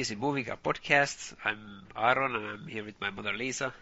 welcome 0.00 0.08
to 0.08 0.14
the 0.14 0.20
PC 0.20 0.20
Movie 0.20 0.44
Car 0.44 0.58
podcast. 0.62 1.34
I'm 1.44 1.82
Aaron 1.96 2.34
and 2.34 2.46
I'm 2.46 2.66
here 2.66 2.84
with 2.84 2.98
my 3.00 3.10
mother 3.10 3.32
Lisa. 3.34 3.74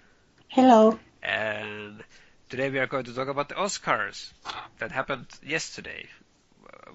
Hello. 0.49 0.99
And 1.23 2.03
today 2.49 2.71
we 2.71 2.79
are 2.79 2.87
going 2.87 3.05
to 3.05 3.15
talk 3.15 3.29
about 3.29 3.49
the 3.49 3.55
Oscars 3.55 4.33
that 4.79 4.91
happened 4.91 5.27
yesterday 5.47 6.07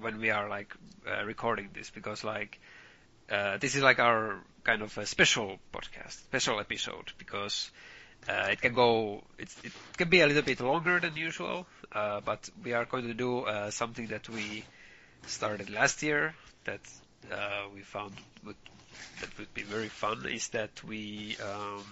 when 0.02 0.20
we 0.20 0.30
are 0.30 0.50
like 0.50 0.74
uh, 1.08 1.24
recording 1.24 1.70
this 1.74 1.90
because 1.90 2.24
like 2.24 2.60
uh, 3.32 3.58
this 3.58 3.76
is 3.76 3.84
like 3.84 4.00
our 4.00 4.40
kind 4.64 4.82
of 4.82 4.98
a 4.98 5.06
special 5.06 5.58
podcast, 5.74 6.12
special 6.12 6.60
episode 6.60 7.14
because 7.18 7.72
uh, 8.28 8.48
it 8.52 8.62
can 8.62 8.74
go, 8.74 9.24
it 9.38 9.50
can 9.98 10.10
be 10.10 10.22
a 10.22 10.28
little 10.28 10.44
bit 10.44 10.60
longer 10.60 11.00
than 11.00 11.16
usual, 11.16 11.66
uh, 11.94 12.20
but 12.26 12.50
we 12.64 12.74
are 12.74 12.86
going 12.86 13.08
to 13.08 13.14
do 13.14 13.42
uh, 13.42 13.72
something 13.72 14.08
that 14.08 14.28
we 14.28 14.66
started 15.28 15.70
last 15.70 16.04
year 16.04 16.36
that 16.66 16.82
uh, 17.32 17.64
we 17.74 17.82
found 17.82 18.14
would, 18.46 18.56
that 19.22 19.38
would 19.38 19.54
be 19.54 19.64
very 19.64 19.90
fun 19.90 20.26
is 20.26 20.50
that 20.50 20.84
we 20.84 21.38
um, 21.44 21.84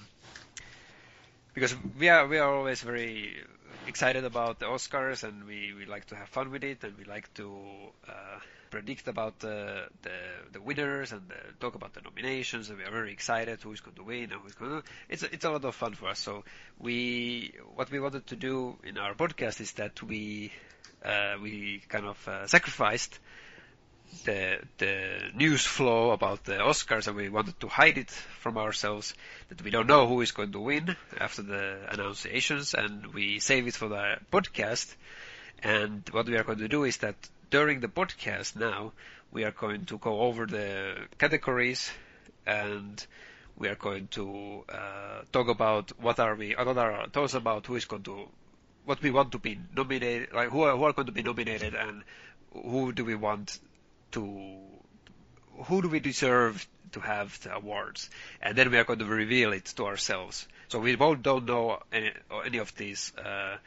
because 1.53 1.75
we 1.99 2.09
are 2.09 2.27
we 2.27 2.37
are 2.37 2.53
always 2.53 2.81
very 2.81 3.35
excited 3.87 4.25
about 4.25 4.59
the 4.59 4.65
Oscars 4.65 5.23
and 5.23 5.45
we, 5.45 5.73
we 5.77 5.85
like 5.85 6.05
to 6.05 6.15
have 6.15 6.29
fun 6.29 6.51
with 6.51 6.63
it 6.63 6.83
and 6.83 6.97
we 6.97 7.03
like 7.03 7.33
to 7.33 7.51
uh, 8.07 8.39
predict 8.69 9.07
about 9.07 9.39
the, 9.39 9.83
the, 10.01 10.11
the 10.53 10.61
winners 10.61 11.11
and 11.11 11.21
the, 11.27 11.35
talk 11.59 11.75
about 11.75 11.93
the 11.93 12.01
nominations 12.01 12.69
and 12.69 12.77
we 12.77 12.83
are 12.85 12.91
very 12.91 13.11
excited 13.11 13.59
who's 13.61 13.81
going 13.81 13.95
to 13.95 14.03
win 14.03 14.31
and 14.31 14.41
who's 14.41 14.53
going 14.53 14.81
to 14.81 14.83
it's 15.09 15.23
it's 15.23 15.45
a 15.45 15.49
lot 15.49 15.63
of 15.65 15.75
fun 15.75 15.93
for 15.93 16.09
us. 16.09 16.19
So 16.19 16.43
we 16.79 17.53
what 17.75 17.91
we 17.91 17.99
wanted 17.99 18.27
to 18.27 18.35
do 18.35 18.77
in 18.83 18.97
our 18.97 19.13
podcast 19.13 19.61
is 19.61 19.73
that 19.73 20.01
we 20.03 20.51
uh, 21.03 21.35
we 21.41 21.81
kind 21.89 22.05
of 22.05 22.27
uh, 22.27 22.47
sacrificed 22.47 23.19
the 24.25 24.59
the 24.77 25.31
news 25.35 25.65
flow 25.65 26.11
about 26.11 26.43
the 26.43 26.57
Oscars, 26.57 27.07
and 27.07 27.15
we 27.15 27.29
wanted 27.29 27.59
to 27.59 27.67
hide 27.67 27.97
it 27.97 28.09
from 28.09 28.57
ourselves 28.57 29.13
that 29.49 29.61
we 29.61 29.71
don't 29.71 29.87
know 29.87 30.07
who 30.07 30.21
is 30.21 30.31
going 30.31 30.51
to 30.51 30.59
win 30.59 30.95
after 31.19 31.41
the 31.41 31.77
annunciations, 31.89 32.73
and 32.73 33.13
we 33.13 33.39
save 33.39 33.67
it 33.67 33.75
for 33.75 33.89
the 33.89 34.17
podcast. 34.31 34.93
And 35.63 36.07
what 36.11 36.27
we 36.27 36.37
are 36.37 36.43
going 36.43 36.59
to 36.59 36.67
do 36.67 36.83
is 36.83 36.97
that 36.97 37.15
during 37.49 37.79
the 37.79 37.87
podcast 37.87 38.55
now, 38.55 38.93
we 39.31 39.43
are 39.43 39.51
going 39.51 39.85
to 39.85 39.97
go 39.97 40.21
over 40.21 40.45
the 40.45 40.95
categories, 41.17 41.91
and 42.45 43.05
we 43.57 43.67
are 43.67 43.75
going 43.75 44.07
to 44.07 44.63
uh, 44.69 45.21
talk 45.31 45.47
about 45.47 45.91
what 45.99 46.19
are 46.19 46.35
we, 46.35 46.53
what 46.53 46.77
are 46.77 46.91
our 46.91 47.07
thoughts 47.09 47.33
about 47.33 47.65
who 47.67 47.75
is 47.75 47.85
going 47.85 48.03
to, 48.03 48.27
what 48.85 49.01
we 49.01 49.11
want 49.11 49.31
to 49.31 49.39
be 49.39 49.59
nominated, 49.75 50.33
like 50.33 50.49
who 50.49 50.63
are, 50.63 50.75
who 50.75 50.83
are 50.83 50.93
going 50.93 51.05
to 51.05 51.11
be 51.11 51.23
nominated, 51.23 51.75
and 51.75 52.03
who 52.53 52.91
do 52.91 53.05
we 53.05 53.15
want 53.15 53.59
to 54.11 54.57
who 55.65 55.81
do 55.81 55.89
we 55.89 55.99
deserve 55.99 56.65
to 56.93 56.99
have 56.99 57.39
the 57.43 57.55
awards, 57.55 58.09
and 58.41 58.57
then 58.57 58.71
we 58.71 58.77
are 58.77 58.83
going 58.83 58.99
to 58.99 59.05
reveal 59.05 59.53
it 59.53 59.65
to 59.65 59.85
ourselves. 59.85 60.47
So 60.67 60.79
we 60.79 60.95
both 60.95 61.21
don't 61.21 61.45
know 61.45 61.79
any, 61.91 62.11
any 62.45 62.57
of 62.57 62.75
these 62.75 63.13
uh, 63.17 63.57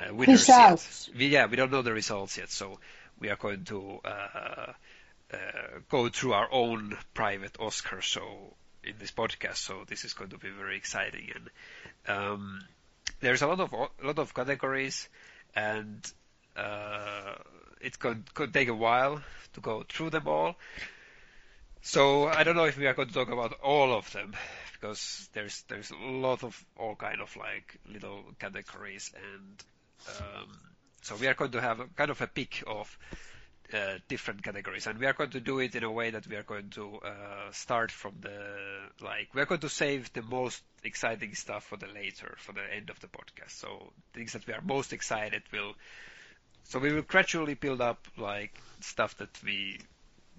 uh, 0.00 0.14
winners 0.14 0.48
Results. 0.48 1.08
yet. 1.08 1.16
We, 1.16 1.26
yeah, 1.28 1.46
we 1.46 1.56
don't 1.56 1.70
know 1.70 1.82
the 1.82 1.92
results 1.92 2.36
yet. 2.36 2.50
So 2.50 2.78
we 3.18 3.30
are 3.30 3.36
going 3.36 3.64
to 3.64 4.00
uh, 4.04 4.72
uh, 5.32 5.36
go 5.90 6.08
through 6.08 6.32
our 6.32 6.48
own 6.50 6.96
private 7.14 7.56
Oscar 7.60 8.00
show 8.00 8.54
in 8.84 8.94
this 8.98 9.10
podcast. 9.10 9.56
So 9.56 9.84
this 9.86 10.04
is 10.04 10.14
going 10.14 10.30
to 10.30 10.38
be 10.38 10.50
very 10.50 10.76
exciting, 10.76 11.30
and 11.34 12.16
um, 12.16 12.60
there's 13.20 13.42
a 13.42 13.46
lot 13.46 13.60
of 13.60 13.72
a 13.72 14.06
lot 14.06 14.18
of 14.18 14.34
categories, 14.34 15.08
and 15.54 16.00
uh, 16.56 17.34
it 17.80 17.98
could 17.98 18.32
could 18.34 18.52
take 18.52 18.68
a 18.68 18.74
while 18.74 19.22
to 19.54 19.60
go 19.60 19.84
through 19.88 20.10
them 20.10 20.28
all. 20.28 20.56
So 21.80 22.26
I 22.26 22.42
don't 22.44 22.56
know 22.56 22.64
if 22.64 22.76
we 22.76 22.86
are 22.86 22.94
going 22.94 23.08
to 23.08 23.14
talk 23.14 23.30
about 23.30 23.54
all 23.62 23.92
of 23.92 24.10
them 24.12 24.34
because 24.72 25.28
there's 25.32 25.62
there's 25.68 25.90
a 25.90 25.96
lot 25.96 26.44
of 26.44 26.64
all 26.76 26.94
kind 26.94 27.20
of 27.20 27.34
like 27.36 27.78
little 27.90 28.24
categories 28.38 29.12
and 29.14 29.64
um, 30.08 30.48
so 31.02 31.16
we 31.16 31.26
are 31.26 31.34
going 31.34 31.50
to 31.52 31.60
have 31.60 31.80
kind 31.96 32.10
of 32.10 32.20
a 32.20 32.26
pick 32.26 32.62
of 32.66 32.98
uh, 33.72 33.98
different 34.08 34.42
categories 34.42 34.86
and 34.86 34.98
we 34.98 35.06
are 35.06 35.12
going 35.12 35.30
to 35.30 35.40
do 35.40 35.58
it 35.58 35.74
in 35.74 35.84
a 35.84 35.90
way 35.90 36.10
that 36.10 36.26
we 36.26 36.36
are 36.36 36.42
going 36.42 36.70
to 36.70 36.98
uh, 37.04 37.50
start 37.52 37.90
from 37.90 38.14
the 38.20 38.38
like 39.00 39.28
we 39.34 39.40
are 39.40 39.46
going 39.46 39.60
to 39.60 39.68
save 39.68 40.12
the 40.12 40.22
most 40.22 40.62
exciting 40.84 41.34
stuff 41.34 41.64
for 41.64 41.76
the 41.76 41.86
later 41.88 42.34
for 42.38 42.52
the 42.52 42.74
end 42.74 42.88
of 42.88 42.98
the 43.00 43.08
podcast 43.08 43.50
so 43.50 43.92
things 44.14 44.32
that 44.32 44.46
we 44.46 44.54
are 44.54 44.62
most 44.62 44.92
excited 44.92 45.42
will 45.52 45.74
so 46.68 46.78
we 46.78 46.92
will 46.92 47.02
gradually 47.02 47.54
build 47.54 47.80
up 47.80 48.06
like 48.16 48.62
stuff 48.80 49.16
that 49.18 49.30
we 49.44 49.78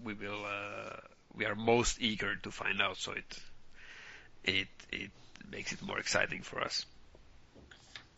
we 0.04 0.14
will 0.14 0.46
uh, 0.46 0.98
we 1.36 1.46
are 1.46 1.56
most 1.56 2.02
eager 2.02 2.36
to 2.38 2.52
find 2.52 2.82
out. 2.82 2.98
So 2.98 3.14
it 3.14 3.40
it 4.44 4.68
it 4.92 5.12
makes 5.52 5.74
it 5.74 5.82
more 5.82 6.00
exciting 6.00 6.44
for 6.44 6.62
us. 6.62 6.86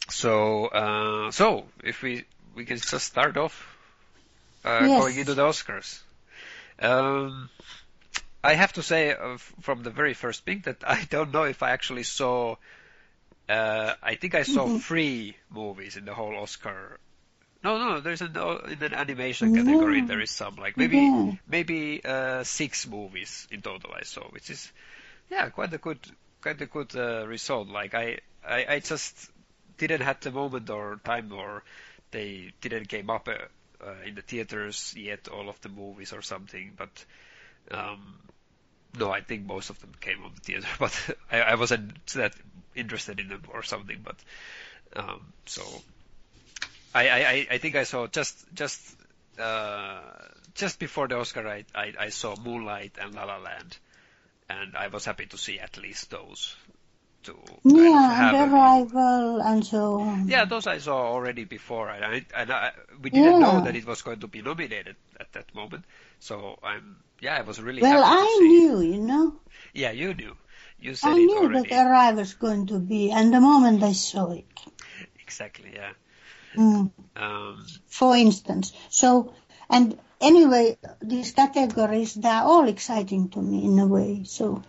So 0.10 0.68
uh, 0.68 1.32
so 1.32 1.66
if 1.84 2.02
we 2.04 2.26
we 2.56 2.66
can 2.66 2.78
just 2.78 3.06
start 3.06 3.38
off 3.38 3.68
uh, 4.66 4.88
Yes. 4.88 4.98
going 4.98 5.18
into 5.18 5.36
the 5.36 5.44
Oscars. 5.44 6.02
Um, 6.80 7.50
I 8.44 8.54
have 8.56 8.74
to 8.74 8.84
say 8.84 9.14
uh, 9.14 9.38
from 9.62 9.84
the 9.84 9.92
very 9.92 10.14
first 10.14 10.46
thing 10.46 10.62
that 10.66 10.84
I 10.88 11.04
don't 11.10 11.32
know 11.34 11.44
if 11.44 11.64
I 11.64 11.72
actually 11.72 12.04
saw. 12.04 12.58
Uh, 13.50 13.94
I 14.02 14.16
think 14.16 14.36
I 14.36 14.44
saw 14.44 14.68
three 14.70 15.38
movies 15.50 15.98
in 15.98 16.06
the 16.06 16.14
whole 16.14 16.38
Oscar. 16.38 17.00
No, 17.64 17.78
no, 17.78 18.00
there's 18.02 18.22
an 18.22 18.36
in 18.38 18.82
an 18.84 18.94
animation 18.94 19.52
category. 19.52 20.02
No. 20.02 20.02
There 20.02 20.20
is 20.20 20.32
some 20.32 20.56
like 20.56 20.78
maybe 20.78 21.12
Yeah. 21.12 21.38
maybe 21.48 22.04
uh, 22.04 22.44
six 22.44 22.88
movies 22.88 23.48
in 23.52 23.62
total 23.62 23.94
I 23.94 24.04
saw, 24.04 24.24
which 24.30 24.50
is 24.50 24.72
yeah 25.30 25.50
quite 25.50 25.74
a 25.74 25.78
good 25.80 26.00
quite 26.42 26.62
a 26.62 26.68
good 26.68 26.96
uh, 26.96 27.28
result. 27.28 27.70
Like 27.70 27.94
I, 27.96 28.20
I 28.48 28.66
I 28.76 28.80
just 28.80 29.32
didn't 29.78 30.02
have 30.02 30.20
the 30.22 30.32
moment 30.32 30.70
or 30.70 31.00
time 31.06 31.32
or 31.34 31.64
they 32.12 32.54
didn't 32.62 32.88
came 32.90 33.10
up 33.10 33.28
uh, 33.28 33.38
uh, 33.86 33.96
in 34.06 34.16
the 34.16 34.22
theaters 34.24 34.94
yet 34.98 35.28
all 35.30 35.50
of 35.50 35.62
the 35.62 35.70
movies 35.70 36.14
or 36.14 36.22
something, 36.22 36.74
but 36.78 37.06
um, 37.72 38.20
no, 38.98 39.12
I 39.12 39.22
think 39.22 39.46
most 39.46 39.70
of 39.70 39.80
them 39.82 39.94
came 40.02 40.24
on 40.24 40.34
the 40.36 40.42
theater, 40.42 40.68
but 40.80 40.94
I, 41.32 41.42
I 41.42 41.56
wasn't 41.56 42.06
that 42.08 42.34
interested 42.76 43.20
in 43.20 43.30
them 43.30 43.44
or 43.54 43.64
something. 43.64 44.02
But 44.04 44.18
um, 44.96 45.34
so 45.46 45.84
I, 46.94 47.08
I, 47.10 47.20
I- 47.30 47.48
I 47.52 47.58
think 47.58 47.76
I 47.76 47.84
saw 47.84 48.08
just 48.08 48.46
just 48.54 48.80
uh, 49.40 50.02
just 50.56 50.80
before 50.80 51.08
the 51.08 51.18
Oscar, 51.18 51.48
I, 51.48 51.66
I 51.74 51.94
I 52.00 52.10
saw 52.10 52.36
Moonlight 52.36 52.94
and 53.02 53.16
La 53.16 53.24
La 53.26 53.38
Land, 53.38 53.78
and 54.50 54.76
I 54.76 54.88
was 54.88 55.06
happy 55.06 55.26
to 55.28 55.38
see 55.38 55.60
at 55.60 55.78
least 55.78 56.10
those 56.12 56.56
to 57.24 57.32
of 57.32 57.60
Yeah, 57.64 58.30
and 58.30 58.36
a- 58.36 58.44
arrival 58.46 59.42
and 59.42 59.66
so 59.66 60.00
on. 60.02 60.28
yeah, 60.28 60.46
those 60.46 60.68
I 60.68 60.80
saw 60.80 60.98
already 61.14 61.44
before, 61.46 61.90
and 61.90 62.04
I, 62.04 62.26
and 62.36 62.52
I, 62.52 62.72
we 63.02 63.10
didn't 63.10 63.40
know 63.40 63.60
that 63.62 63.76
it 63.76 63.86
was 63.86 64.02
going 64.02 64.20
to 64.22 64.28
be 64.28 64.42
nominated 64.42 64.96
at 65.20 65.32
that 65.34 65.54
moment. 65.56 65.86
So 66.20 66.58
I'm, 66.64 66.98
yeah, 67.20 67.38
I 67.38 67.42
was 67.42 67.62
really 67.62 67.82
Well, 67.82 68.04
happy 68.04 68.18
to 68.18 68.22
I 68.22 68.40
knew, 68.42 68.82
you 68.82 68.98
know. 69.02 69.36
Yeah, 69.74 69.92
you 69.92 70.14
knew. 70.14 70.36
You 70.80 70.96
said 70.96 71.12
I 71.12 71.14
knew 71.20 71.38
already. 71.38 71.70
that 71.70 71.88
Arrival 71.88 72.20
was 72.22 72.34
going 72.34 72.68
to 72.68 72.80
be, 72.80 73.12
and 73.12 73.34
the 73.34 73.40
moment 73.40 73.84
I 73.84 73.94
saw 73.94 74.32
it. 74.32 74.46
Exactly. 75.20 75.72
Yeah. 75.76 75.92
Mm, 76.56 76.92
Um, 77.16 77.66
for 77.88 78.16
instance. 78.16 78.74
So, 78.90 79.34
and 79.70 79.98
anyway, 80.20 80.78
these 81.02 81.32
categories, 81.32 82.14
they're 82.16 82.44
all 82.44 82.68
exciting 82.68 83.30
to 83.30 83.42
me 83.42 83.66
in 83.66 83.80
a 83.80 83.88
way. 83.88 84.24
So, 84.26 84.62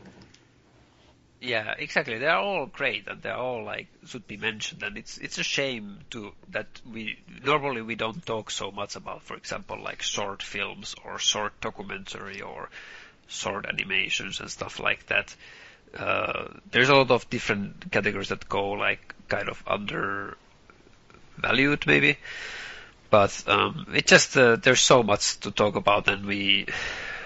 yeah, 1.40 1.74
exactly. 1.76 2.18
They 2.18 2.26
are 2.26 2.40
all 2.40 2.66
great, 2.66 3.08
and 3.08 3.20
they're 3.20 3.36
all 3.36 3.64
like 3.64 3.88
should 4.06 4.26
be 4.28 4.36
mentioned. 4.36 4.82
And 4.82 4.96
it's 4.96 5.18
it's 5.18 5.38
a 5.38 5.42
shame 5.42 5.98
to 6.10 6.32
that 6.50 6.68
we 6.90 7.18
normally 7.44 7.82
we 7.82 7.96
don't 7.96 8.24
talk 8.24 8.50
so 8.50 8.70
much 8.70 8.94
about, 8.96 9.22
for 9.22 9.36
example, 9.36 9.80
like 9.82 10.02
short 10.02 10.42
films 10.42 10.94
or 11.04 11.18
short 11.18 11.60
documentary 11.60 12.40
or 12.42 12.70
short 13.26 13.66
animations 13.66 14.40
and 14.40 14.50
stuff 14.50 14.78
like 14.78 15.06
that. 15.06 15.34
Uh, 15.96 16.48
there's 16.70 16.88
a 16.88 16.94
lot 16.94 17.10
of 17.10 17.28
different 17.28 17.90
categories 17.90 18.28
that 18.28 18.48
go 18.48 18.70
like 18.70 19.14
kind 19.28 19.48
of 19.48 19.62
undervalued 21.36 21.86
maybe, 21.86 22.18
but 23.10 23.44
um, 23.46 23.86
it 23.94 24.06
just 24.06 24.36
uh, 24.36 24.56
there's 24.56 24.80
so 24.80 25.02
much 25.02 25.40
to 25.40 25.50
talk 25.50 25.76
about, 25.76 26.08
and 26.08 26.26
we 26.26 26.66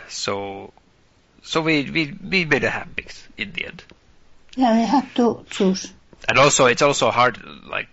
so 0.09 0.73
so 1.43 1.61
we 1.61 1.91
we 1.91 2.13
we 2.29 2.45
made 2.45 2.65
a 2.65 2.71
habit 2.71 3.27
in 3.37 3.53
the 3.53 3.67
end. 3.67 3.83
yeah, 4.57 4.77
we 4.79 4.85
have 4.87 5.15
to 5.15 5.45
choose. 5.51 5.93
And 6.29 6.39
also, 6.39 6.67
it's 6.67 6.83
also 6.83 7.11
hard, 7.11 7.39
like, 7.67 7.89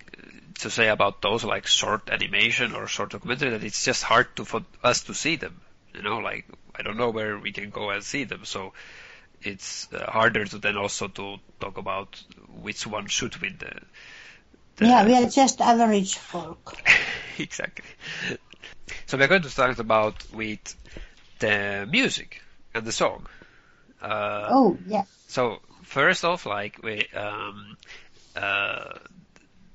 to 0.60 0.70
say 0.70 0.88
about 0.90 1.22
those, 1.22 1.44
like, 1.44 1.68
short 1.68 2.10
animation 2.10 2.74
or 2.74 2.88
short 2.88 3.12
documentary, 3.12 3.52
that 3.52 3.64
it's 3.64 3.84
just 3.84 4.04
hard 4.04 4.36
to, 4.38 4.46
for 4.46 4.62
us 4.84 5.04
to 5.04 5.14
see 5.14 5.36
them. 5.36 5.62
You 5.94 6.02
know, 6.02 6.18
like, 6.20 6.46
I 6.76 6.82
don't 6.82 6.98
know 6.98 7.10
where 7.12 7.38
we 7.38 7.52
can 7.52 7.70
go 7.70 7.90
and 7.92 8.04
see 8.04 8.24
them, 8.24 8.46
so 8.46 8.74
it's 9.42 9.92
uh, 9.94 10.10
harder 10.10 10.46
to 10.46 10.58
then 10.58 10.78
also 10.78 11.08
to 11.10 11.38
talk 11.60 11.78
about 11.78 12.22
which 12.62 12.88
one 12.88 13.08
should 13.08 13.36
win 13.38 13.58
the 13.60 13.74
Yeah, 14.80 15.06
we 15.06 15.16
are 15.16 15.30
just 15.30 15.62
average 15.62 16.16
folk. 16.16 16.76
exactly. 17.38 17.86
So 19.06 19.18
we're 19.18 19.28
going 19.28 19.44
to 19.44 19.50
start 19.50 19.80
about 19.80 20.16
with 20.34 20.76
the 21.40 21.88
music 21.90 22.42
and 22.74 22.86
the 22.86 22.92
song. 22.92 23.28
Uh, 24.02 24.48
Oh, 24.50 24.78
yeah. 24.88 25.04
So 25.28 25.60
first 25.84 26.26
off, 26.26 26.46
like 26.46 26.82
we, 26.84 27.08
um, 27.16 27.78
uh, 28.36 29.00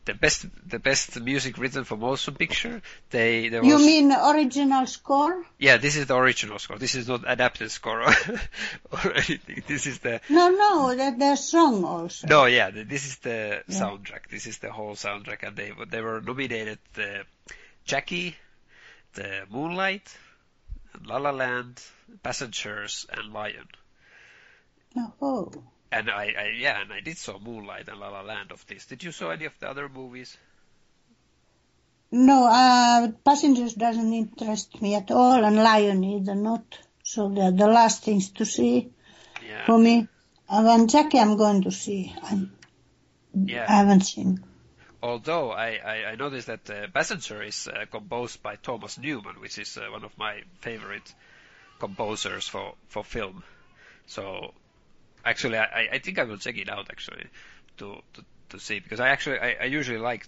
the 0.08 0.14
best, 0.14 0.46
the 0.69 0.78
best 0.78 1.20
music 1.20 1.58
written 1.58 1.84
for 1.84 1.96
motion 1.96 2.34
picture. 2.34 2.81
They 3.10 3.49
there 3.50 3.62
You 3.64 3.75
was 3.75 3.87
mean 3.87 4.10
original 4.12 4.87
score? 4.87 5.44
yeah, 5.58 5.76
this 5.76 5.96
is 5.96 6.06
the 6.06 6.16
original 6.16 6.58
score. 6.58 6.78
This 6.78 6.94
is 6.94 7.06
not 7.06 7.22
adapted 7.26 7.70
score 7.70 8.00
or, 8.02 8.14
or 8.93 9.12
anything. 9.14 9.62
This 9.66 9.87
is 9.87 9.99
the 10.00 10.20
No, 10.28 10.49
no, 10.50 10.96
that 10.96 11.19
there's 11.19 11.44
song 11.44 11.84
also. 11.84 12.26
no, 12.26 12.46
yeah, 12.46 12.70
th- 12.70 12.88
this 12.88 13.06
is 13.06 13.16
the 13.19 13.62
Yeah. 13.69 13.81
soundtrack. 13.81 14.28
This 14.31 14.46
is 14.46 14.58
the 14.58 14.72
whole 14.72 14.94
soundtrack, 14.96 15.46
and 15.46 15.55
they 15.56 15.72
they 15.93 16.00
were 16.00 16.20
nominated 16.20 16.78
the 16.94 17.25
Jackie, 17.84 18.34
the 19.14 19.46
Moonlight, 19.50 20.08
La 21.04 21.19
La 21.19 21.31
Land, 21.31 21.81
Passengers, 22.22 23.06
and 23.12 23.32
Lion. 23.32 23.69
Oh. 25.22 25.52
And 25.90 26.11
I, 26.11 26.35
I 26.38 26.55
yeah, 26.58 26.82
and 26.82 26.93
I 26.93 27.00
did 27.00 27.17
saw 27.17 27.38
Moonlight 27.38 27.88
and 27.88 27.99
La 27.99 28.08
La 28.08 28.20
Land 28.20 28.52
of 28.52 28.64
this. 28.67 28.87
Did 28.87 29.02
you 29.02 29.12
saw 29.12 29.31
any 29.31 29.46
of 29.46 29.58
the 29.58 29.69
other 29.70 29.88
movies? 29.88 30.37
No, 32.11 32.46
uh, 32.46 33.08
Passengers 33.25 33.75
doesn't 33.75 34.12
interest 34.12 34.81
me 34.81 34.94
at 34.94 35.11
all, 35.11 35.44
and 35.44 35.56
Lion 35.56 36.02
either 36.05 36.35
not. 36.35 36.79
So 37.02 37.29
they're 37.29 37.50
the 37.52 37.69
last 37.69 38.02
things 38.02 38.31
to 38.32 38.44
see 38.44 38.90
Yeah. 39.46 39.64
for 39.67 39.79
me. 39.79 40.08
And 40.49 40.67
when 40.67 40.88
Jackie 40.88 41.19
I'm 41.19 41.37
going 41.37 41.62
to 41.62 41.70
see. 41.70 42.14
I'm, 42.23 42.52
Yeah. 43.35 43.67
I 43.69 43.73
haven't 43.73 44.02
seen. 44.02 44.44
Although 45.02 45.52
I, 45.52 45.79
I, 45.85 46.05
I 46.12 46.14
noticed 46.17 46.49
that 46.49 46.69
uh, 46.69 46.88
Passenger 46.93 47.43
is 47.43 47.69
uh, 47.69 47.85
composed 47.90 48.43
by 48.43 48.56
Thomas 48.56 48.99
Newman, 48.99 49.40
which 49.40 49.58
is 49.58 49.76
uh, 49.76 49.87
one 49.90 50.05
of 50.05 50.17
my 50.19 50.43
favorite 50.61 51.14
composers 51.79 52.49
for, 52.49 52.75
for 52.88 53.05
film. 53.05 53.44
So 54.06 54.55
actually, 55.30 55.58
I, 55.58 55.88
I 55.92 55.98
think 55.98 56.19
I 56.19 56.25
will 56.25 56.38
check 56.38 56.56
it 56.58 56.69
out 56.69 56.88
actually 56.90 57.26
to 57.78 58.02
to, 58.14 58.25
to 58.50 58.58
see 58.60 58.80
because 58.80 59.00
I 59.00 59.08
actually 59.10 59.38
I, 59.38 59.56
I 59.62 59.64
usually 59.66 59.98
like 59.98 60.26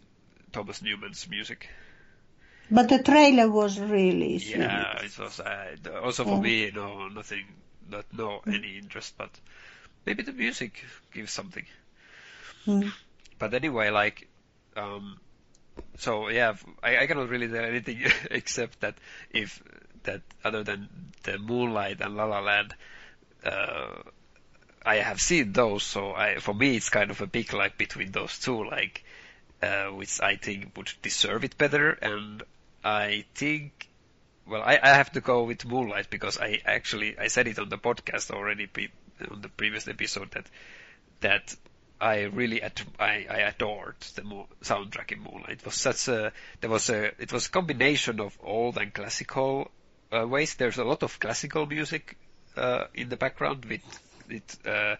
Thomas 0.53 0.83
Newman's 0.83 1.29
music. 1.29 1.69
But 2.71 2.89
the 2.89 3.03
trailer 3.03 3.49
was 3.51 3.79
really 3.81 4.39
sweet. 4.39 4.61
Yeah, 4.61 5.03
it 5.03 5.19
was 5.19 5.41
uh, 5.41 5.77
also 6.03 6.25
for 6.25 6.37
Yeah. 6.37 6.43
me 6.43 6.71
no 6.75 7.09
nothing 7.09 7.47
not 7.89 8.07
no 8.13 8.43
any 8.47 8.79
interest, 8.79 9.15
but 9.19 9.31
maybe 10.07 10.23
the 10.23 10.33
music 10.33 10.85
gives 11.13 11.33
something. 11.33 11.67
Mm. 12.67 12.93
But 13.39 13.55
anyway, 13.55 13.91
like, 13.91 14.29
um, 14.77 15.19
so 15.99 16.29
yeah, 16.29 16.55
I, 16.83 16.99
I 16.99 17.07
cannot 17.07 17.29
really 17.29 17.49
tell 17.49 17.65
anything 17.65 18.03
except 18.31 18.81
that 18.81 18.97
if 19.31 19.63
that 20.05 20.23
other 20.45 20.63
than 20.63 20.89
the 21.25 21.39
Moonlight 21.39 22.01
and 22.01 22.17
La 22.17 22.25
La 22.25 22.41
Land, 22.41 22.75
uh, 23.45 24.03
I 24.85 24.97
have 24.97 25.21
seen 25.21 25.53
those. 25.53 25.83
So 25.83 26.13
I, 26.13 26.37
for 26.37 26.55
me, 26.55 26.77
it's 26.77 26.89
kind 26.89 27.11
of 27.11 27.21
a 27.21 27.27
big 27.27 27.53
like 27.53 27.77
between 27.77 28.13
those 28.13 28.39
two, 28.39 28.65
like, 28.65 29.05
uh, 29.63 29.87
which 29.87 30.21
I 30.21 30.37
think 30.37 30.77
would 30.77 30.93
deserve 31.03 31.45
it 31.45 31.59
better. 31.59 31.91
And 31.91 32.43
I 32.83 33.25
think, 33.35 33.89
well, 34.47 34.63
I, 34.63 34.79
I 34.83 34.89
have 34.89 35.13
to 35.13 35.21
go 35.21 35.45
with 35.45 35.67
Moonlight 35.67 36.09
because 36.11 36.39
I 36.39 36.61
actually 36.65 37.19
I 37.19 37.29
said 37.29 37.47
it 37.47 37.59
on 37.59 37.69
the 37.69 37.79
podcast 37.79 38.31
already 38.31 38.69
on 39.31 39.43
the 39.43 39.49
previous 39.49 39.87
episode 39.87 40.31
that 40.33 40.47
that 41.21 41.55
I 42.01 42.23
really 42.23 42.63
ad- 42.63 42.81
I, 42.99 43.27
I 43.29 43.39
adored 43.41 44.01
the 44.15 44.25
mo- 44.25 44.49
soundtrack 44.63 45.13
in 45.13 45.21
Moonlight. 45.21 45.59
It 45.61 45.65
was 45.67 45.75
such 45.75 46.09
a 46.09 46.33
there 46.63 46.71
was 46.71 46.89
a 46.89 47.13
it 47.21 47.33
was 47.33 47.47
a 47.47 47.51
combination 47.51 48.21
of 48.21 48.37
old 48.43 48.79
and 48.79 48.95
classical 48.95 49.71
uh, 50.11 50.27
ways. 50.27 50.55
There's 50.55 50.79
a 50.79 50.85
lot 50.85 51.03
of 51.03 51.21
classical 51.21 51.67
music 51.67 52.17
uh, 52.57 52.85
in 52.95 53.11
the 53.11 53.17
background 53.17 53.67
with 53.67 53.83
with 54.31 54.67
uh, 54.67 54.97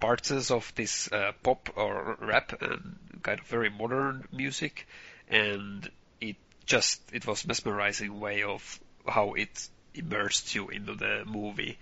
parts 0.00 0.50
of 0.50 0.72
this 0.74 1.10
uh, 1.12 1.32
pop 1.42 1.70
or 1.76 2.16
rap 2.20 2.60
and 2.62 2.98
kind 3.22 3.40
of 3.40 3.46
very 3.46 3.70
modern 3.70 4.26
music, 4.32 4.86
and 5.28 5.90
it 6.20 6.36
just 6.66 7.00
it 7.12 7.26
was 7.26 7.46
mesmerizing 7.46 8.20
way 8.20 8.42
of 8.42 8.80
how 9.06 9.34
it 9.34 9.68
immersed 9.94 10.54
you 10.54 10.68
into 10.68 10.94
the 10.94 11.24
movie, 11.26 11.78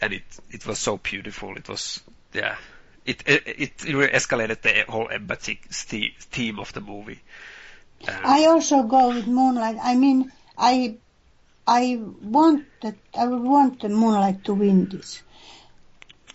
and 0.00 0.12
it 0.12 0.24
it 0.50 0.66
was 0.66 0.78
so 0.78 0.96
beautiful. 0.96 1.56
It 1.56 1.68
was 1.68 2.02
yeah. 2.32 2.56
It, 3.04 3.22
it 3.24 3.46
it 3.46 3.84
really 3.84 4.08
escalated 4.08 4.62
the 4.62 4.84
whole 4.90 5.08
empathy 5.08 5.60
ste- 5.70 6.18
theme 6.18 6.58
of 6.58 6.72
the 6.72 6.80
movie. 6.80 7.20
Um, 8.08 8.14
I 8.24 8.46
also 8.46 8.82
go 8.82 9.14
with 9.14 9.28
Moonlight. 9.28 9.76
I 9.80 9.94
mean, 9.94 10.32
I 10.58 10.96
I 11.66 12.00
want 12.22 12.66
that 12.82 12.96
I 13.16 13.26
would 13.26 13.42
want 13.42 13.80
the 13.80 13.88
Moonlight 13.88 14.44
to 14.44 14.54
win 14.54 14.88
this. 14.88 15.22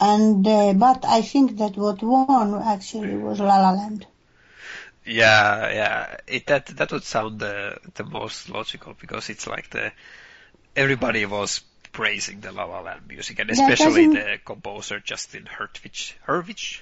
And 0.01 0.45
uh, 0.47 0.73
but 0.73 1.05
I 1.05 1.21
think 1.21 1.57
that 1.59 1.77
what 1.77 2.03
won 2.03 2.55
actually 2.55 3.15
was 3.17 3.39
La 3.39 3.57
La 3.61 3.71
Land. 3.71 4.07
Yeah, 5.05 5.69
yeah. 5.73 6.17
It 6.27 6.47
that 6.47 6.67
that 6.67 6.91
would 6.91 7.03
sound 7.03 7.39
the 7.39 7.79
the 7.95 8.05
most 8.05 8.49
logical 8.49 8.93
because 8.99 9.29
it's 9.29 9.47
like 9.47 9.69
the 9.71 9.93
everybody 10.75 11.25
was 11.25 11.61
praising 11.93 12.41
the 12.41 12.51
La 12.51 12.65
La 12.65 12.81
Land 12.81 13.07
music 13.07 13.39
and 13.39 13.51
especially 13.51 14.07
the 14.07 14.39
composer 14.45 14.99
Justin 14.99 15.45
Hurwitz, 15.45 16.13
Hurwitz 16.27 16.81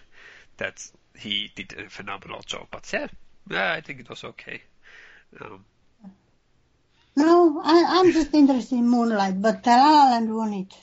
that 0.57 0.85
he 1.17 1.51
did 1.55 1.73
a 1.73 1.89
phenomenal 1.89 2.41
job. 2.41 2.67
But 2.71 2.91
yeah, 2.93 3.07
yeah, 3.49 3.73
I 3.73 3.81
think 3.81 4.01
it 4.01 4.09
was 4.09 4.23
okay. 4.25 4.63
Um, 5.41 5.65
No, 7.15 7.61
I, 7.63 7.85
I'm 7.99 8.11
just 8.11 8.33
interested 8.33 8.77
in 8.77 8.89
Moonlight, 8.89 9.41
but 9.41 9.65
La 9.67 9.75
La 9.77 10.09
Land 10.11 10.35
won 10.35 10.53
it. 10.53 10.73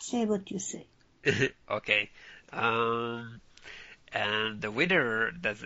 Say 0.00 0.26
what 0.26 0.50
you 0.50 0.58
say. 0.58 0.86
okay. 1.70 2.10
Um, 2.52 3.40
and 4.12 4.60
the 4.60 4.70
winner 4.70 5.32
that 5.42 5.56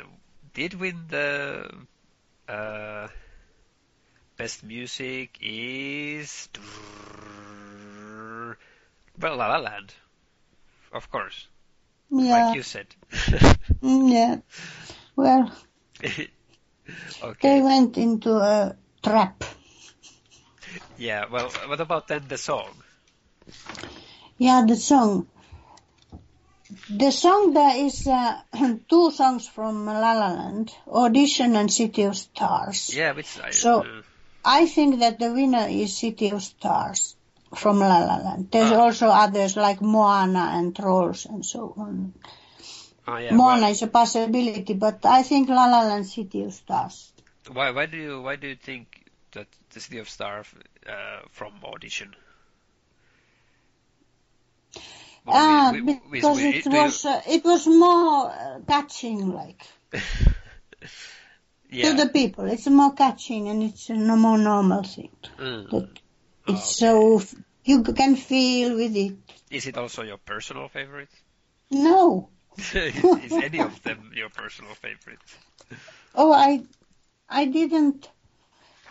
did 0.55 0.75
win 0.75 1.05
the 1.09 1.71
uh, 2.49 3.09
best 4.37 4.63
music 4.65 5.39
is 5.41 6.49
well, 9.21 9.37
La 9.37 9.49
La 9.49 9.59
Land, 9.59 9.95
of 10.93 11.11
course, 11.11 11.49
Yeah, 12.11 12.49
like 12.49 12.55
you 12.55 12.63
said. 12.63 12.87
mm, 13.83 14.13
yeah. 14.13 14.39
Well, 15.17 15.51
okay. 16.05 16.29
they 17.41 17.61
went 17.61 17.99
into 17.99 18.37
a 18.37 18.77
trap. 19.03 19.45
Yeah. 20.97 21.27
Well, 21.31 21.51
what 21.67 21.81
about 21.81 22.09
then 22.09 22.29
the 22.29 22.37
song? 22.39 22.83
Yeah, 24.39 24.65
the 24.67 24.77
song. 24.77 25.27
The 26.91 27.11
song 27.11 27.55
there 27.55 27.77
is 27.87 28.07
uh, 28.07 28.41
two 28.91 29.11
songs 29.11 29.49
from 29.49 29.87
La 29.87 29.99
La 30.01 30.13
Land, 30.19 30.75
Audition 30.87 31.57
and 31.57 31.73
City 31.73 32.03
of 32.03 32.17
Stars. 32.17 32.95
Yeah, 32.95 33.13
which 33.13 33.39
I. 33.41 33.51
So- 33.51 33.81
uh, 33.83 34.03
I 34.45 34.67
think 34.67 35.01
that 35.01 35.19
the 35.19 35.33
winner 35.33 35.67
is 35.69 35.97
City 35.97 36.31
of 36.31 36.43
Stars 36.43 37.17
from 37.57 37.81
La 37.81 37.99
La 37.99 38.17
Land. 38.17 38.49
There's 38.51 38.73
Ah. 38.73 38.81
also 38.81 39.09
others 39.09 39.57
like 39.57 39.81
Moana 39.83 40.53
and 40.55 40.75
Trolls 40.77 41.27
and 41.27 41.45
so 41.45 41.75
on. 41.77 42.15
oh, 43.07 43.17
yeah. 43.17 43.35
Moana 43.35 43.63
Why, 43.63 43.71
is 43.71 43.83
a 43.83 43.87
possibility, 43.89 44.75
but 44.75 45.05
I 45.05 45.23
think 45.23 45.49
La 45.49 45.67
La 45.67 45.83
Land 45.83 46.07
City 46.07 46.45
of 46.45 46.53
Stars. 46.55 47.13
why? 47.53 47.71
Why 47.73 47.87
do 47.87 47.97
you? 47.97 48.23
Why 48.23 48.37
do 48.37 48.47
you 48.49 48.57
think 48.57 49.05
that 49.33 49.49
the 49.71 49.81
City 49.81 49.99
of 49.99 50.09
Stars 50.09 50.47
uh, 50.87 51.21
from 51.31 51.53
audition? 51.65 52.15
Well, 54.75 54.81
Ah, 55.31 55.73
because 56.11 56.39
it 56.43 56.67
was 56.67 57.05
uh, 57.05 57.21
it 57.29 57.45
was 57.45 57.67
more 57.67 58.31
uh, 58.31 58.61
catching, 58.67 59.33
like 59.33 59.63
yeah. 61.71 61.91
to 61.91 61.95
the 61.95 62.09
people. 62.13 62.45
It's 62.47 62.67
more 62.67 62.93
catching 62.95 63.49
and 63.49 63.63
it's 63.63 63.91
a 63.91 63.95
no 63.95 64.17
more 64.17 64.39
normal 64.39 64.83
thing. 64.83 65.11
Mm. 65.39 65.71
That 65.71 65.89
Oh, 66.49 66.53
it's 66.55 66.77
so 66.77 67.19
f- 67.19 67.35
you 67.65 67.83
can 67.83 68.17
feel 68.17 68.75
with 68.75 68.97
it. 68.97 69.17
Is 69.51 69.67
it 69.67 69.77
also 69.77 70.03
your 70.03 70.17
personal 70.17 70.69
favorite? 70.69 71.11
No, 71.71 72.31
is 72.59 73.33
any 73.33 73.61
of 73.61 73.83
them 73.83 74.11
your 74.15 74.31
personal 74.31 74.75
favorite? 74.75 75.21
oh, 76.15 76.33
I 76.33 76.63
I 77.29 77.45
didn't 77.45 78.09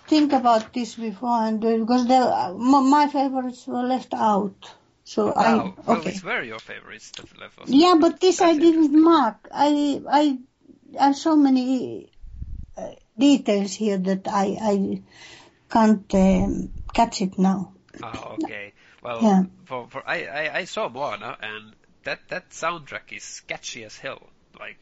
think 0.07 0.33
about 0.33 0.73
this 0.73 0.95
before, 0.95 1.41
and 1.43 1.63
uh, 1.65 1.77
because 1.77 2.09
uh, 2.09 2.53
my 2.53 3.07
favorites 3.07 3.65
were 3.67 3.83
left 3.83 4.13
out. 4.13 4.71
So 5.07 5.27
Wow. 5.27 5.73
I 5.77 5.83
Well, 5.87 5.99
okay. 5.99 6.19
were 6.23 6.43
your 6.43 6.59
favorites? 6.59 7.11
that 7.15 7.39
left 7.39 7.59
us? 7.59 7.69
Yeah, 7.71 7.95
but 7.99 8.19
this 8.19 8.41
I 8.41 8.57
didn't 8.57 8.91
mark. 9.01 9.47
I 9.53 10.01
I 10.09 10.37
I 10.99 11.05
have 11.05 11.15
so 11.15 11.35
many 11.37 12.11
uh, 12.75 12.91
details 13.17 13.73
here 13.73 13.97
that 13.97 14.27
I 14.27 14.45
I 14.73 15.01
can't 15.69 16.13
um, 16.15 16.73
catch 16.93 17.21
it 17.21 17.37
now. 17.39 17.73
Oh, 18.03 18.35
okay. 18.35 18.73
Well, 19.01 19.21
Yeah. 19.23 19.43
for 19.65 19.87
for 19.87 20.03
I, 20.05 20.25
I 20.25 20.43
I 20.59 20.63
saw 20.65 20.89
Moana 20.89 21.37
and 21.41 21.73
that 22.03 22.19
that 22.27 22.49
soundtrack 22.49 23.11
is 23.15 23.23
sketchy 23.23 23.85
as 23.85 23.97
hell. 23.97 24.21
Like 24.59 24.77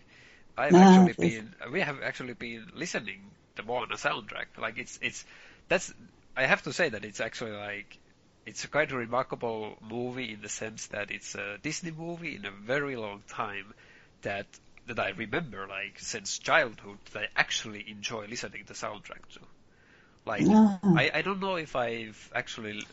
I've 0.57 0.75
Ah, 0.75 0.81
actually 0.81 1.13
been 1.13 1.53
we 1.71 1.81
have 1.81 2.01
actually 2.01 2.33
been 2.33 2.71
listening 2.73 3.31
the 3.55 3.63
Moana 3.63 3.95
soundtrack. 3.95 4.57
Like 4.57 4.77
it's 4.79 4.97
it's 5.01 5.23
that's 5.69 5.93
I 6.35 6.45
have 6.47 6.63
to 6.63 6.73
say 6.73 6.89
that 6.89 7.05
it's 7.05 7.21
actually 7.21 7.51
like 7.51 7.99
it's 8.45 8.63
a 8.63 8.67
quite 8.67 8.91
a 8.91 8.97
remarkable 8.97 9.77
movie 9.81 10.33
in 10.33 10.41
the 10.41 10.49
sense 10.49 10.87
that 10.87 11.11
it's 11.11 11.35
a 11.35 11.57
Disney 11.61 11.91
movie 11.91 12.35
in 12.35 12.45
a 12.45 12.51
very 12.51 12.95
long 12.95 13.23
time 13.27 13.73
that 14.21 14.47
that 14.87 14.99
I 14.99 15.09
remember 15.09 15.67
like 15.67 15.99
since 15.99 16.39
childhood 16.39 16.99
that 17.13 17.23
I 17.23 17.27
actually 17.35 17.89
enjoy 17.89 18.25
listening 18.27 18.61
to 18.65 18.67
the 18.67 18.73
soundtrack 18.73 19.25
to. 19.33 19.41
Like 20.25 20.49
Ah. 20.49 20.79
I, 20.95 21.11
I 21.15 21.21
don't 21.21 21.39
know 21.39 21.55
if 21.55 21.75
I've 21.75 22.31
actually 22.35 22.83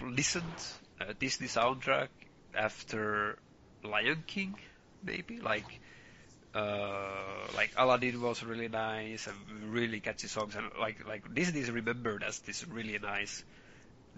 listened 0.00 0.62
a 1.00 1.14
Disney 1.14 1.46
soundtrack 1.48 2.08
after 2.54 3.38
Lion 3.82 4.24
King, 4.26 4.58
maybe 5.02 5.40
like 5.40 5.80
uh, 6.54 7.48
like 7.54 7.72
Aladdin 7.76 8.20
was 8.20 8.42
really 8.42 8.68
nice 8.68 9.26
and 9.26 9.72
really 9.72 10.00
catchy 10.00 10.28
songs 10.28 10.54
and 10.56 10.70
like 10.80 11.06
like 11.06 11.32
Disney 11.34 11.60
is 11.60 11.70
remembered 11.70 12.22
as 12.22 12.40
this 12.40 12.66
really 12.66 12.98
nice 12.98 13.44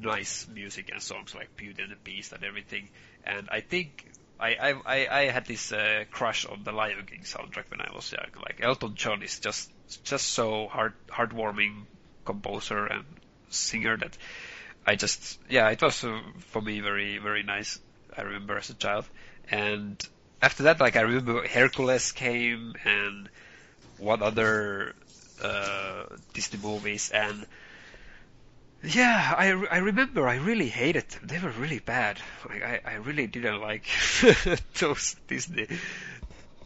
nice 0.00 0.47
music 0.52 0.90
and 0.92 1.02
songs 1.02 1.35
like 1.35 1.57
Beauty 1.57 1.83
and 1.83 1.92
the 1.92 1.97
Beast 1.97 2.33
and 2.33 2.45
everything. 2.45 2.88
And 3.25 3.49
I 3.50 3.61
think 3.61 4.11
I 4.38 4.75
I 4.85 5.09
I, 5.09 5.23
had 5.26 5.47
this 5.47 5.73
uh, 5.73 6.04
crush 6.11 6.47
on 6.47 6.64
the 6.64 6.73
Lion 6.73 7.04
King 7.07 7.21
soundtrack 7.21 7.71
when 7.71 7.80
I 7.80 7.90
was 7.95 8.11
young. 8.12 8.30
Like 8.42 8.61
Elton 8.62 8.95
John 8.95 9.23
is 9.23 9.38
just 9.38 9.71
just 10.04 10.26
so 10.28 10.69
heart 10.69 10.95
heartwarming 11.09 11.85
composer 12.25 12.87
and 12.87 13.04
singer 13.50 13.97
that 13.97 14.16
I 14.87 14.97
just 14.97 15.38
yeah 15.49 15.69
it 15.71 15.83
was 15.83 16.04
uh, 16.04 16.21
for 16.49 16.62
me 16.62 16.80
very 16.80 17.19
very 17.19 17.42
nice. 17.42 17.78
I 18.16 18.23
remember 18.23 18.59
as 18.59 18.71
a 18.71 18.75
child 18.75 19.04
and 19.50 20.02
after 20.42 20.64
that 20.64 20.80
like 20.80 20.97
I 20.97 21.02
remember 21.02 21.47
Hercules 21.47 22.12
came 22.12 22.75
and 22.85 23.28
what 23.99 24.23
other 24.23 24.95
uh, 25.42 26.04
Disney 26.33 26.59
movies 26.61 27.11
and 27.11 27.47
yeah, 28.82 29.34
I, 29.37 29.49
I 29.70 29.78
remember 29.78 30.26
I 30.26 30.37
really 30.37 30.68
hated 30.68 31.08
them. 31.10 31.22
They 31.26 31.38
were 31.38 31.50
really 31.50 31.80
bad. 31.80 32.18
Like 32.49 32.62
I, 32.62 32.80
I 32.84 32.94
really 32.94 33.26
didn't 33.26 33.60
like 33.60 33.87
those 34.80 35.16
Disney 35.28 35.66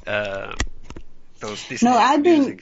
uh, 0.07 0.55
those 1.41 1.65
Disney 1.65 1.91
No, 1.91 1.97
I've 1.97 2.23
been. 2.23 2.61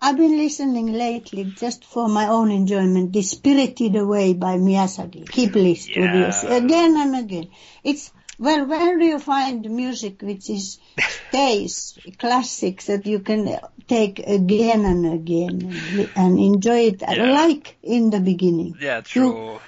I've 0.00 0.18
been 0.18 0.36
listening 0.36 0.92
lately 0.92 1.44
just 1.44 1.86
for 1.86 2.08
my 2.08 2.28
own 2.28 2.50
enjoyment. 2.50 3.12
The 3.14 3.22
Spirited 3.22 3.96
Away 3.96 4.34
by 4.34 4.56
Miyazaki, 4.56 5.24
Ghibli 5.24 5.78
Studios, 5.78 6.44
Yeah. 6.44 6.56
again 6.56 6.94
and 6.98 7.16
again. 7.16 7.50
It's 7.82 8.12
well, 8.38 8.66
where 8.66 8.98
do 8.98 9.04
you 9.04 9.18
find 9.18 9.68
music 9.70 10.20
which 10.22 10.50
is 10.50 10.78
stays 11.28 11.98
classics 12.18 12.86
that 12.86 13.06
you 13.06 13.20
can 13.20 13.58
take 13.88 14.18
again 14.18 14.84
and 14.84 15.06
again 15.12 16.10
and, 16.16 16.38
enjoy 16.38 16.88
it 16.88 17.02
Yeah. 17.02 17.32
like 17.32 17.76
in 17.82 18.10
the 18.10 18.20
beginning? 18.20 18.76
Yeah, 18.80 19.00
true. 19.02 19.60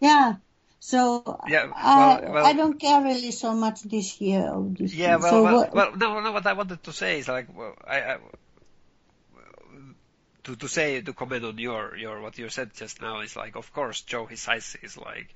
Yeah. 0.00 0.34
So 0.80 1.40
Yeah, 1.48 1.70
I, 1.74 2.20
well- 2.20 2.32
well- 2.34 2.46
I 2.46 2.52
don't 2.52 2.78
care 2.78 3.02
really 3.02 3.30
so 3.30 3.54
much 3.54 3.82
this 3.82 4.20
year 4.20 4.52
this. 4.78 4.92
Yeah, 4.94 5.16
well, 5.16 5.30
so 5.30 5.42
well, 5.42 5.56
what- 5.56 5.74
well, 5.74 5.96
no, 5.96 6.20
no. 6.20 6.32
What 6.32 6.46
I 6.46 6.52
wanted 6.52 6.82
to 6.84 6.92
say 6.92 7.18
is 7.20 7.28
like, 7.28 7.46
well, 7.56 7.74
I, 7.86 8.00
I 8.02 8.16
to 10.44 10.56
to 10.56 10.68
say 10.68 11.00
to 11.00 11.12
comment 11.14 11.44
on 11.44 11.58
your 11.58 11.96
your 11.96 12.20
what 12.20 12.36
you 12.38 12.48
said 12.50 12.74
just 12.74 13.00
now 13.00 13.20
is 13.20 13.34
like, 13.36 13.56
of 13.56 13.72
course, 13.72 14.02
Joe 14.02 14.26
Hisaishi 14.26 14.84
is 14.84 14.96
like 14.98 15.34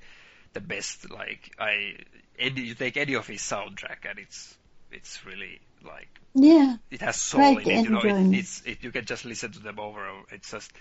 the 0.53 0.61
best. 0.61 1.09
Like 1.09 1.51
I, 1.57 1.95
any 2.39 2.61
you 2.61 2.75
take 2.75 2.97
any 2.97 3.15
of 3.15 3.27
his 3.27 3.41
soundtrack 3.41 4.09
and 4.09 4.19
it's 4.19 4.57
it's 4.91 5.25
really 5.25 5.59
like 5.85 6.19
yeah. 6.33 6.77
it 6.91 7.01
has 7.01 7.15
soul 7.15 7.55
Great 7.55 7.67
in 7.67 7.79
it. 7.79 7.83
You 7.83 7.89
know, 7.89 8.01
it, 8.01 8.37
it's 8.37 8.61
it, 8.65 8.77
you 8.83 8.91
can 8.91 9.05
just 9.05 9.25
listen 9.25 9.51
to 9.53 9.59
them 9.59 9.79
over. 9.79 10.07
It's 10.31 10.51
just 10.51 10.71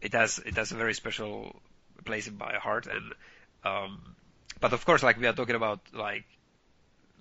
it 0.00 0.12
has 0.12 0.38
it 0.38 0.56
has 0.56 0.72
a 0.72 0.76
very 0.76 0.94
special 0.94 1.60
place 2.04 2.26
in 2.26 2.38
my 2.38 2.54
heart. 2.54 2.86
And 2.86 3.12
um, 3.64 4.00
but 4.60 4.72
of 4.72 4.84
course, 4.84 5.02
like 5.02 5.18
we 5.18 5.26
are 5.26 5.32
talking 5.32 5.56
about 5.56 5.80
like 5.92 6.24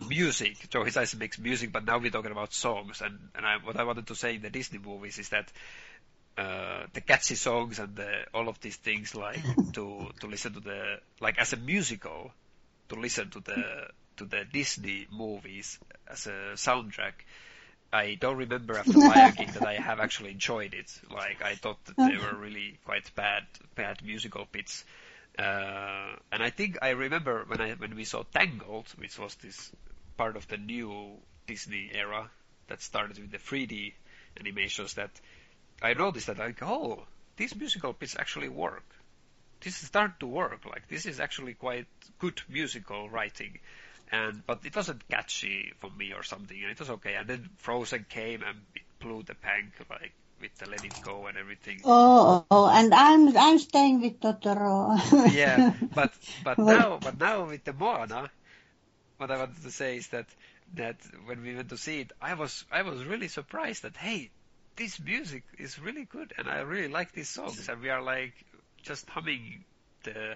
music. 0.07 0.69
Joe 0.69 0.83
Hisaishi 0.83 1.17
makes 1.19 1.39
music, 1.39 1.71
but 1.71 1.85
now 1.85 1.97
we're 1.97 2.11
talking 2.11 2.31
about 2.31 2.53
songs. 2.53 3.01
And 3.01 3.17
and 3.35 3.45
I, 3.45 3.57
what 3.57 3.77
I 3.77 3.83
wanted 3.83 4.07
to 4.07 4.15
say 4.15 4.35
in 4.35 4.41
the 4.41 4.49
Disney 4.49 4.79
movies 4.79 5.19
is 5.19 5.29
that. 5.29 5.51
Uh, 6.35 6.87
the 6.93 7.01
catchy 7.01 7.35
songs 7.35 7.77
and 7.77 7.95
the, 7.95 8.09
all 8.33 8.49
of 8.49 8.59
these 8.59 8.77
things, 8.77 9.13
like 9.13 9.37
to 9.73 10.09
to 10.19 10.25
listen 10.25 10.51
to 10.51 10.59
the 10.59 10.97
like 11.21 11.37
as 11.37 11.53
a 11.53 11.57
musical, 11.57 12.31
to 12.93 12.99
listen 12.99 13.29
to 13.31 13.39
the 13.39 13.87
to 14.17 14.25
the 14.25 14.45
Disney 14.45 15.07
movies 15.11 15.79
as 16.07 16.27
a 16.27 16.55
soundtrack. 16.55 17.13
I 17.91 18.15
don't 18.15 18.37
remember 18.37 18.77
after 18.77 18.91
Lion 18.97 19.33
King 19.33 19.51
that 19.53 19.65
I 19.65 19.75
have 19.75 19.99
actually 19.99 20.31
enjoyed 20.31 20.73
it. 20.73 20.91
Like 21.09 21.41
I 21.43 21.55
thought 21.55 21.83
that 21.85 21.97
they 21.97 22.17
were 22.17 22.35
really 22.35 22.79
quite 22.85 23.13
bad, 23.15 23.43
bad 23.75 24.03
musical 24.03 24.47
bits. 24.51 24.83
Uh, 25.37 26.15
and 26.31 26.43
I 26.43 26.49
think 26.49 26.77
I 26.81 26.89
remember 26.89 27.43
when 27.47 27.61
I 27.61 27.71
when 27.73 27.95
we 27.95 28.05
saw 28.05 28.23
Tangled, 28.33 28.87
which 28.97 29.17
was 29.17 29.35
this 29.35 29.71
part 30.17 30.35
of 30.35 30.47
the 30.47 30.57
new 30.57 31.17
Disney 31.47 31.89
era 31.93 32.29
that 32.67 32.81
started 32.81 33.17
with 33.19 33.31
the 33.31 33.39
3D 33.39 33.93
animations. 34.39 34.93
That 34.95 35.11
I 35.81 35.93
noticed 35.93 36.27
that 36.27 36.37
like, 36.37 36.61
oh, 36.61 37.03
these 37.37 37.55
musical 37.55 37.93
bits 37.93 38.15
actually 38.17 38.49
work. 38.49 38.85
This 39.63 39.77
start 39.77 40.19
to 40.19 40.27
work. 40.27 40.65
Like 40.65 40.87
this 40.87 41.05
is 41.05 41.19
actually 41.19 41.53
quite 41.53 41.87
good 42.19 42.41
musical 42.49 43.09
writing 43.09 43.59
and 44.13 44.45
but 44.45 44.59
it 44.63 44.75
wasn't 44.75 45.07
catchy 45.09 45.73
for 45.79 45.89
me 45.89 46.13
or 46.13 46.23
something, 46.23 46.57
and 46.61 46.71
it 46.71 46.79
was 46.79 46.89
okay. 46.89 47.15
And 47.15 47.27
then 47.27 47.49
Frozen 47.57 48.05
came 48.09 48.43
and 48.43 48.57
it 48.75 48.83
blew 48.99 49.23
the 49.23 49.33
bank 49.35 49.73
like 49.89 50.13
with 50.39 50.55
the 50.57 50.67
Let 50.67 50.83
It 50.85 51.01
Go 51.01 51.25
and 51.25 51.37
everything. 51.37 51.81
Oh, 51.83 52.45
oh, 52.51 52.69
and 52.69 52.93
I'm 52.93 53.35
I'm 53.35 53.59
staying 53.59 54.01
with 54.01 54.19
Totoro. 54.19 55.33
yeah, 55.33 55.73
but 55.95 56.13
but 56.43 56.59
now 56.59 56.99
but 57.01 57.19
now 57.19 57.45
with 57.45 57.63
the 57.63 57.73
Moana, 57.73 58.29
what 59.17 59.31
I 59.31 59.37
wanted 59.37 59.63
to 59.63 59.71
say 59.71 59.97
is 59.97 60.07
that 60.09 60.27
that 60.75 60.97
when 61.25 61.41
we 61.41 61.55
went 61.55 61.69
to 61.69 61.77
see 61.77 62.01
it, 62.01 62.11
I 62.21 62.35
was 62.35 62.65
I 62.71 62.83
was 62.83 63.03
really 63.03 63.29
surprised 63.29 63.81
that 63.83 63.97
hey, 63.97 64.29
this 64.75 64.99
music 64.99 65.43
is 65.57 65.79
really 65.79 66.05
good, 66.05 66.33
and 66.37 66.47
I 66.47 66.59
really 66.59 66.89
like 66.89 67.13
these 67.13 67.29
songs, 67.29 67.67
and 67.67 67.81
we 67.81 67.89
are 67.89 68.01
like 68.01 68.33
just 68.83 69.09
humming 69.09 69.63
the 70.03 70.35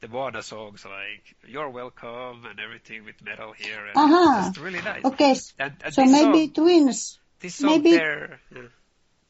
the 0.00 0.08
Moana 0.08 0.42
songs 0.42 0.84
like 0.84 1.24
"You're 1.46 1.70
Welcome" 1.70 2.44
and 2.44 2.60
everything 2.60 3.04
with 3.04 3.22
metal 3.24 3.52
here, 3.56 3.86
and 3.86 3.96
Aha. 3.96 4.38
it's 4.38 4.48
just 4.48 4.60
really 4.64 4.82
nice. 4.82 5.04
okay, 5.04 5.34
And, 5.58 5.72
and 5.82 5.94
so 5.94 6.04
maybe 6.04 6.46
song, 6.46 6.52
twins. 6.54 7.18
this 7.40 7.54
song 7.54 7.70
maybe- 7.70 7.92
there. 7.96 8.40
yeah. 8.54 8.62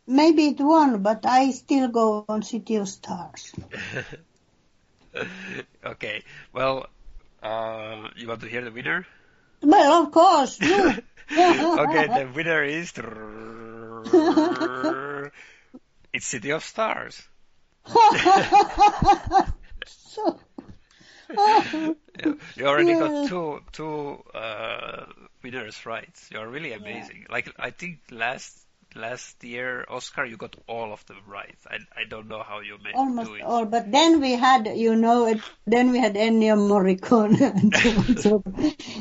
Maybe 0.09 0.47
it 0.49 0.61
won, 0.61 1.03
but 1.03 1.27
I 1.27 1.51
still 1.51 1.89
go 1.89 2.25
on 2.29 2.43
City 2.45 2.77
of 2.77 2.89
Stars. 2.89 3.53
okay, 5.85 6.23
well, 6.53 6.87
uh, 7.43 8.09
you 8.17 8.29
want 8.29 8.41
to 8.43 8.49
hear 8.49 8.63
the 8.63 8.71
winner? 8.71 9.05
Well, 9.63 10.05
of 10.05 10.13
course. 10.13 10.59
Okay, 11.29 12.07
the 12.07 12.31
winner 12.37 12.63
is. 12.63 12.93
it's 16.13 16.27
City 16.27 16.51
of 16.51 16.63
Stars. 16.63 17.21
So, 19.87 20.41
You 22.57 22.67
already 22.67 22.93
Yeah. 22.93 22.99
got 22.99 23.29
two 23.29 23.61
two 23.73 24.23
uh, 24.35 25.07
winners 25.43 25.85
right. 25.87 26.09
You're 26.31 26.49
really 26.49 26.73
amazing. 26.73 27.27
Like 27.29 27.53
I 27.59 27.71
think 27.71 28.01
last 28.11 28.59
last 28.95 29.45
year 29.45 29.85
Oscar, 29.89 30.25
you 30.25 30.37
got 30.37 30.57
all 30.67 30.93
of 30.93 31.05
them 31.07 31.19
right. 31.27 31.57
I 31.67 31.79
I 32.01 32.05
don't 32.09 32.29
know 32.29 32.43
how 32.43 32.61
you 32.61 32.79
made 32.83 32.95
almost 32.95 33.29
do 33.29 33.35
it. 33.35 33.43
all. 33.43 33.67
But 33.67 33.93
then 33.93 34.21
we 34.21 34.33
had, 34.33 34.67
you 34.67 34.97
know, 34.97 35.27
it, 35.27 35.41
then 35.67 35.93
we 35.93 35.99
had 35.99 36.15
Ennio 36.15 36.57
Morricone. 36.57 37.41
and 38.09 38.19
so, 38.19 38.43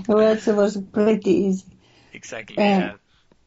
so 0.03 0.19
it 0.19 0.55
was 0.55 0.77
pretty 0.91 1.31
easy. 1.31 1.65
Exactly. 2.13 2.57
Uh, 2.57 2.61
Yeah. 2.61 2.93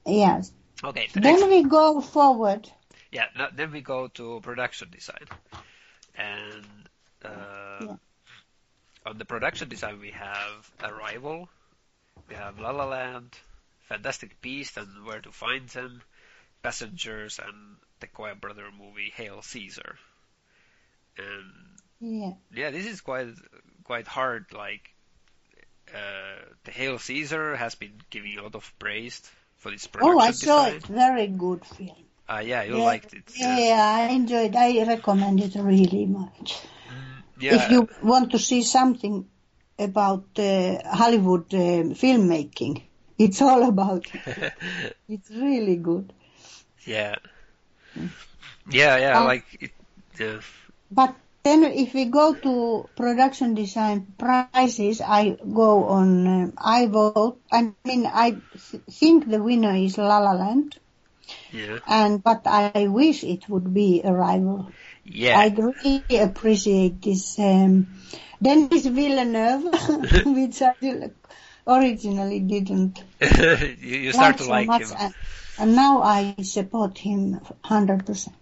Yes. 0.06 0.52
Okay. 0.82 1.08
The 1.12 1.20
next 1.20 1.40
Then 1.40 1.50
we 1.50 1.62
go 1.64 2.00
forward. 2.00 2.70
Yeah, 3.10 3.26
then 3.54 3.72
we 3.72 3.80
go 3.80 4.08
to 4.08 4.40
production 4.42 4.90
design. 4.90 5.26
And 6.16 6.88
uh, 7.24 7.86
Yeah. 7.86 7.96
on 9.06 9.18
the 9.18 9.24
production 9.24 9.68
design, 9.68 10.00
we 10.00 10.10
have 10.12 10.70
Arrival, 10.82 11.48
we 12.28 12.34
have 12.34 12.58
La 12.58 12.70
La 12.70 12.84
Land, 12.84 13.36
Fantastic 13.88 14.40
Beasts 14.42 14.76
and 14.76 15.04
Where 15.04 15.20
to 15.20 15.32
Find 15.32 15.68
Them, 15.68 16.02
Passengers, 16.62 17.38
and 17.38 17.76
the 18.00 18.06
Coen 18.08 18.40
Brother 18.40 18.66
movie 18.76 19.12
Hail 19.16 19.42
Caesar. 19.42 19.98
And 21.16 21.78
Yeah. 22.00 22.32
yeah, 22.52 22.70
this 22.70 22.86
is 22.86 23.00
quite 23.00 23.28
quite 23.84 24.06
hard. 24.06 24.52
Like 24.52 24.94
uh, 25.94 26.44
the 26.64 26.70
Hail 26.72 26.98
Caesar 26.98 27.56
has 27.56 27.74
been 27.74 28.00
giving 28.10 28.38
a 28.38 28.42
lot 28.42 28.54
of 28.54 28.72
praise 28.78 29.20
for 29.58 29.70
this 29.70 29.86
production 29.86 30.16
Oh, 30.16 30.18
I 30.20 30.30
saw 30.32 30.64
design. 30.64 30.74
it. 30.76 30.86
Very 30.86 31.26
good 31.28 31.64
film. 31.64 32.07
Ah, 32.28 32.40
yeah, 32.40 32.62
you 32.62 32.78
yeah, 32.78 32.82
liked 32.82 33.14
it. 33.14 33.32
Yeah, 33.34 33.82
I 34.00 34.12
enjoyed. 34.12 34.54
I 34.56 34.84
recommend 34.84 35.40
it 35.40 35.54
really 35.56 36.06
much. 36.06 36.66
yeah. 37.38 37.58
If 37.58 37.68
you 37.68 37.88
want 38.02 38.30
to 38.32 38.38
see 38.38 38.62
something 38.62 39.28
about 39.78 40.38
uh, 40.38 40.78
Hollywood 40.96 41.52
uh, 41.54 41.94
filmmaking, 42.02 42.82
it's 43.18 43.40
all 43.42 43.68
about 43.68 44.06
it. 44.14 44.22
It's 45.08 45.30
really 45.30 45.76
good. 45.76 46.12
Yeah. 46.86 47.16
Yeah, 48.70 48.96
yeah, 48.98 49.18
Um, 49.18 49.20
like 49.20 49.44
it. 49.60 49.72
Yeah. 50.18 50.40
But 50.90 51.16
then 51.44 51.64
if 51.64 51.94
we 51.94 52.04
go 52.06 52.34
to 52.34 52.90
production 52.94 53.54
design 53.54 54.14
prizes, 54.18 54.84
I 54.84 55.18
go 55.54 55.84
on, 55.86 56.26
uh, 56.26 56.52
I 56.58 56.74
vote, 56.86 57.40
I 57.52 57.74
mean, 57.84 58.06
I 58.06 58.42
th- 58.52 58.82
think 58.90 59.28
the 59.28 59.42
winner 59.42 59.74
is 59.74 59.96
La 59.98 60.18
La 60.18 60.32
Land, 60.32 60.78
Yeah. 61.52 61.78
and, 61.86 62.22
but 62.22 62.46
I 62.46 62.86
wish 62.88 63.24
it 63.24 63.48
would 63.48 63.72
be 63.72 64.02
Arrival. 64.04 64.72
Yeah. 65.04 65.38
I 65.38 65.48
really 65.48 66.04
appreciate 66.20 67.02
this, 67.02 67.38
um, 67.38 67.86
Denis 68.42 68.86
Villeneuve, 68.86 69.64
which 70.26 70.62
I 70.62 71.10
originally 71.66 72.40
didn't 72.40 73.02
you, 73.20 74.12
start 74.12 74.38
to 74.38 74.44
so 74.44 74.64
much, 74.64 74.82
him. 74.82 74.96
and, 74.98 75.14
and 75.58 75.76
now 75.76 76.02
I 76.02 76.34
support 76.42 76.98
him 76.98 77.40
100%. 77.64 78.32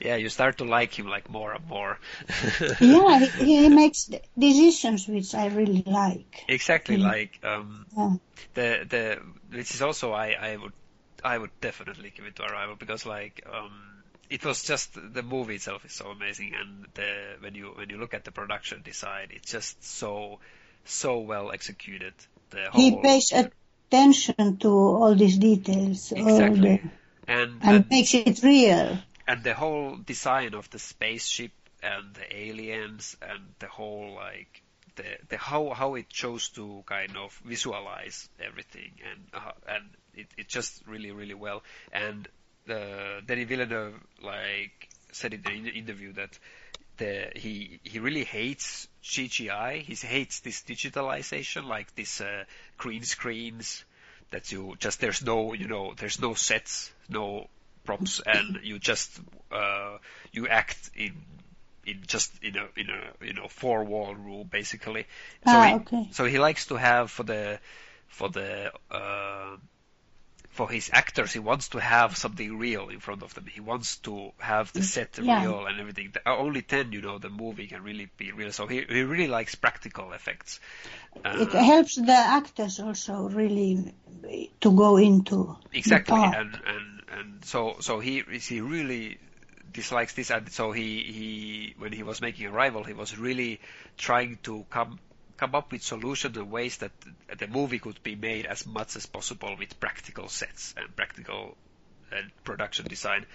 Yeah, 0.00 0.16
you 0.16 0.28
start 0.30 0.58
to 0.58 0.64
like 0.64 0.98
him 0.98 1.06
like 1.06 1.28
more 1.28 1.52
and 1.52 1.66
more. 1.66 1.98
yeah, 2.80 3.18
he, 3.18 3.44
he 3.44 3.68
makes 3.68 4.10
decisions 4.38 5.06
which 5.06 5.34
I 5.34 5.46
really 5.46 5.82
like. 5.86 6.44
Exactly, 6.48 6.96
Mm. 6.96 7.02
like 7.02 7.38
um, 7.44 7.86
Yeah. 7.96 8.12
the 8.54 8.86
the 8.88 9.20
which 9.56 9.74
is 9.74 9.82
also 9.82 10.12
I 10.12 10.28
I 10.32 10.56
would 10.56 10.72
I 11.26 11.36
would 11.38 11.60
definitely 11.60 12.12
give 12.16 12.24
it 12.24 12.36
to 12.36 12.44
Arrival 12.44 12.76
because 12.76 13.04
like 13.04 13.44
um 13.52 13.72
it 14.30 14.44
was 14.44 14.62
just 14.62 14.94
the 14.94 15.22
movie 15.22 15.56
itself 15.56 15.84
is 15.84 15.92
so 15.92 16.06
amazing 16.06 16.52
and 16.60 16.86
the 16.94 17.10
when 17.40 17.54
you 17.54 17.66
when 17.74 17.90
you 17.90 17.98
look 17.98 18.14
at 18.14 18.24
the 18.24 18.30
production 18.30 18.82
design 18.82 19.28
it's 19.30 19.50
just 19.50 19.82
so 19.84 20.38
so 20.84 21.18
well 21.18 21.50
executed 21.50 22.14
the 22.50 22.70
whole 22.70 22.80
He 22.80 22.96
pays 23.02 23.32
attention 23.32 24.56
to 24.58 24.68
all 24.68 25.14
these 25.14 25.38
details, 25.38 26.12
all 26.12 26.28
exactly 26.28 26.76
the, 26.76 27.32
and 27.32 27.50
and 27.62 27.76
and, 27.76 27.90
makes 27.90 28.14
it 28.14 28.42
real. 28.42 28.98
and 29.26 29.42
the 29.42 29.54
whole 29.54 29.96
design 29.96 30.54
of 30.54 30.70
the 30.70 30.78
spaceship 30.78 31.52
and 31.82 32.14
the 32.14 32.36
aliens 32.36 33.16
and 33.20 33.40
the 33.58 33.66
whole 33.66 34.14
like 34.14 34.62
the 34.94 35.04
the 35.28 35.36
how 35.36 35.70
how 35.70 35.94
it 35.96 36.08
chose 36.08 36.48
to 36.50 36.84
kind 36.86 37.16
of 37.16 37.34
visualize 37.44 38.28
everything 38.40 38.92
and 39.10 39.20
uh, 39.34 39.52
and 39.68 39.84
it 40.16 40.26
it 40.36 40.48
just 40.48 40.82
really 40.86 41.10
really 41.12 41.34
well 41.34 41.62
and 41.92 42.28
uh, 42.70 43.20
Denis 43.26 43.48
Villeneuve 43.48 43.94
like 44.22 44.88
said 45.12 45.34
in 45.34 45.42
the 45.42 45.50
in- 45.52 45.66
interview 45.66 46.12
that 46.14 46.38
the 46.98 47.30
he 47.36 47.80
he 47.84 47.98
really 47.98 48.24
hates 48.24 48.88
CGI 49.02 49.82
he 49.82 49.94
hates 49.94 50.40
this 50.40 50.62
digitalization 50.62 51.64
like 51.66 51.94
this 51.94 52.20
uh, 52.20 52.44
green 52.78 53.02
screens 53.02 53.84
that 54.30 54.50
you 54.50 54.74
just 54.78 55.00
there's 55.00 55.22
no 55.24 55.52
you 55.52 55.68
know 55.68 55.94
there's 55.96 56.20
no 56.20 56.34
sets 56.34 56.92
no 57.08 57.48
props 57.84 58.20
and 58.26 58.58
you 58.62 58.78
just 58.78 59.20
uh, 59.52 59.98
you 60.32 60.48
act 60.48 60.90
in 60.96 61.12
in 61.86 62.02
just 62.06 62.32
in 62.42 62.56
a 62.56 62.66
in 62.76 62.88
a 62.90 63.24
you 63.24 63.32
know 63.34 63.48
four 63.48 63.84
wall 63.84 64.14
room 64.14 64.48
basically. 64.50 65.06
So 65.44 65.60
Ah, 65.60 65.62
he, 65.62 65.76
okay. 65.76 66.08
so 66.10 66.24
he 66.24 66.38
likes 66.38 66.66
to 66.66 66.76
have 66.76 67.10
for 67.10 67.22
the 67.22 67.60
for 68.08 68.28
the 68.28 68.72
uh, 68.90 69.56
for 70.56 70.70
his 70.70 70.90
actors 70.92 71.32
he 71.32 71.38
wants 71.40 71.68
to 71.70 71.78
have 71.80 72.16
something 72.16 72.58
real 72.58 72.88
in 72.88 73.00
front 73.00 73.22
of 73.22 73.34
them. 73.34 73.46
He 73.46 73.60
wants 73.60 73.98
to 73.98 74.32
have 74.38 74.72
the 74.74 74.82
set 74.82 75.18
Yeah. 75.18 75.40
real 75.40 75.66
and 75.66 75.80
everything. 75.80 76.12
Uh, 76.26 76.36
Only 76.36 76.62
then 76.68 76.92
you 76.92 77.02
know 77.02 77.18
the 77.18 77.30
movie 77.30 77.68
can 77.68 77.82
really 77.82 78.10
be 78.18 78.32
real. 78.32 78.52
So 78.52 78.66
he 78.66 78.84
he 78.88 79.02
really 79.04 79.28
likes 79.28 79.54
practical 79.54 80.12
effects. 80.12 80.60
Uh, 81.24 81.30
It 81.32 81.52
helps 81.52 81.94
the 81.96 82.12
actors 82.12 82.80
also 82.80 83.28
really 83.28 83.94
to 84.60 84.72
go 84.72 84.96
into 84.96 85.56
Exactly, 85.72 86.26
and 86.32 86.58
and 86.64 87.02
and 87.08 87.44
so 87.44 87.76
so 87.80 87.98
he 88.00 88.22
he 88.22 88.60
really 88.60 89.18
dislikes 89.70 90.14
this, 90.14 90.30
and 90.30 90.50
so 90.50 90.72
he 90.72 91.02
he 91.02 91.74
when 91.78 91.92
he 91.92 92.02
was 92.02 92.20
making 92.20 92.46
Arrival, 92.46 92.84
he 92.84 92.94
was 92.94 93.18
really 93.18 93.60
trying 93.98 94.38
to 94.44 94.64
come 94.70 95.00
come 95.36 95.54
up 95.54 95.72
with 95.72 95.82
solutions 95.82 96.36
and 96.36 96.50
ways 96.50 96.78
that 96.78 96.92
the 97.38 97.46
movie 97.46 97.78
could 97.78 98.02
be 98.02 98.14
made 98.14 98.46
as 98.46 98.66
much 98.66 98.96
as 98.96 99.06
possible 99.06 99.56
with 99.58 99.78
practical 99.80 100.28
sets 100.28 100.74
and 100.76 100.94
practical 100.96 101.56
and 102.10 102.30
production 102.44 102.86
design, 102.86 103.26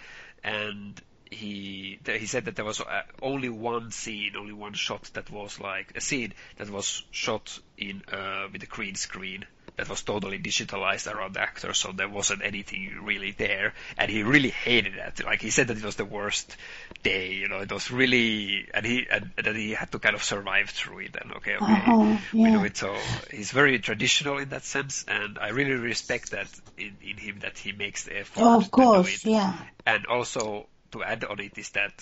and 0.44 1.00
he 1.30 2.00
he 2.06 2.26
said 2.26 2.46
that 2.46 2.56
there 2.56 2.66
was 2.66 2.82
uh, 2.82 3.02
only 3.22 3.50
one 3.50 3.92
scene, 3.92 4.36
only 4.38 4.54
one 4.54 4.74
shot 4.74 5.10
that 5.14 5.30
was 5.30 5.60
like 5.60 5.94
a 5.96 6.02
scene 6.02 6.34
that 6.58 6.70
was 6.70 7.04
shot 7.12 7.60
in 7.78 8.02
uh, 8.12 8.48
with 8.52 8.64
a 8.64 8.68
green 8.68 8.96
screen 8.96 9.46
that 9.82 9.90
was 9.90 10.04
totally 10.04 10.40
digitalized 10.40 11.12
around 11.14 11.36
the 11.36 11.42
actors, 11.42 11.80
so 11.80 11.92
there 11.92 12.10
wasn't 12.10 12.44
anything 12.44 13.00
really 13.04 13.32
there, 13.32 13.74
and 13.98 14.12
he 14.12 14.24
really 14.24 14.52
hated 14.52 14.96
that. 14.98 15.24
Like 15.26 15.42
he 15.42 15.52
said 15.52 15.68
that 15.68 15.78
it 15.78 15.84
was 15.84 15.98
the 15.98 16.06
worst 16.06 16.56
day, 17.04 17.34
you 17.34 17.50
know, 17.50 17.60
it 17.60 17.72
was 17.72 17.92
really, 17.92 18.68
and 18.74 18.86
he 18.86 19.08
and, 19.12 19.32
and 19.38 19.48
that 19.48 19.56
he 19.56 19.72
had 19.72 19.92
to 19.92 20.00
kind 20.00 20.16
of 20.16 20.24
survive 20.24 20.70
through 20.70 21.00
it. 21.00 21.16
And 21.22 21.34
okay, 21.38 21.58
okay, 21.58 21.84
Uh-huh, 21.84 22.18
we 22.42 22.50
yeah. 22.50 22.52
do 22.52 22.64
it. 22.64 22.78
So 22.78 23.12
he's 23.32 23.52
very 23.52 23.80
traditional 23.80 24.38
in 24.40 24.50
that 24.50 24.64
sense, 24.64 25.06
and 25.08 25.40
I 25.40 25.50
really 25.50 25.72
respect 25.74 26.32
that 26.32 26.50
in, 26.78 26.98
in 27.02 27.18
him 27.18 27.40
that 27.42 27.58
he 27.58 27.74
makes 27.74 28.06
the 28.06 28.20
effort 28.20 28.50
Oh, 28.50 28.58
Of 28.58 28.72
course, 28.72 29.26
yeah. 29.26 29.54
And 29.86 30.06
also 30.08 30.70
to 30.92 31.04
add 31.04 31.24
on 31.26 31.40
it 31.40 31.58
is 31.58 31.70
that 31.72 31.94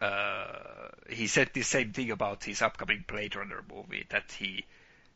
uh, 0.00 0.88
he 1.10 1.26
said 1.28 1.50
the 1.54 1.62
same 1.62 1.92
thing 1.92 2.10
about 2.10 2.44
his 2.44 2.62
upcoming 2.62 3.04
Blade 3.06 3.36
Runner 3.36 3.62
movie 3.72 4.06
that 4.10 4.32
he 4.32 4.64